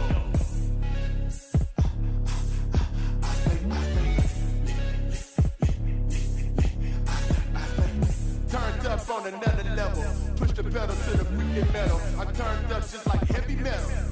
On 9.10 9.28
another 9.28 9.76
level. 9.76 10.04
Push 10.38 10.52
the 10.54 10.64
pedal 10.64 10.88
to 10.88 11.18
the 11.18 11.26
freaking 11.26 11.74
metal. 11.74 12.00
I'm 12.18 12.34
turned 12.34 12.72
up 12.72 12.82
just 12.82 13.06
like 13.06 13.22
heavy 13.28 13.56
metal. 13.58 14.04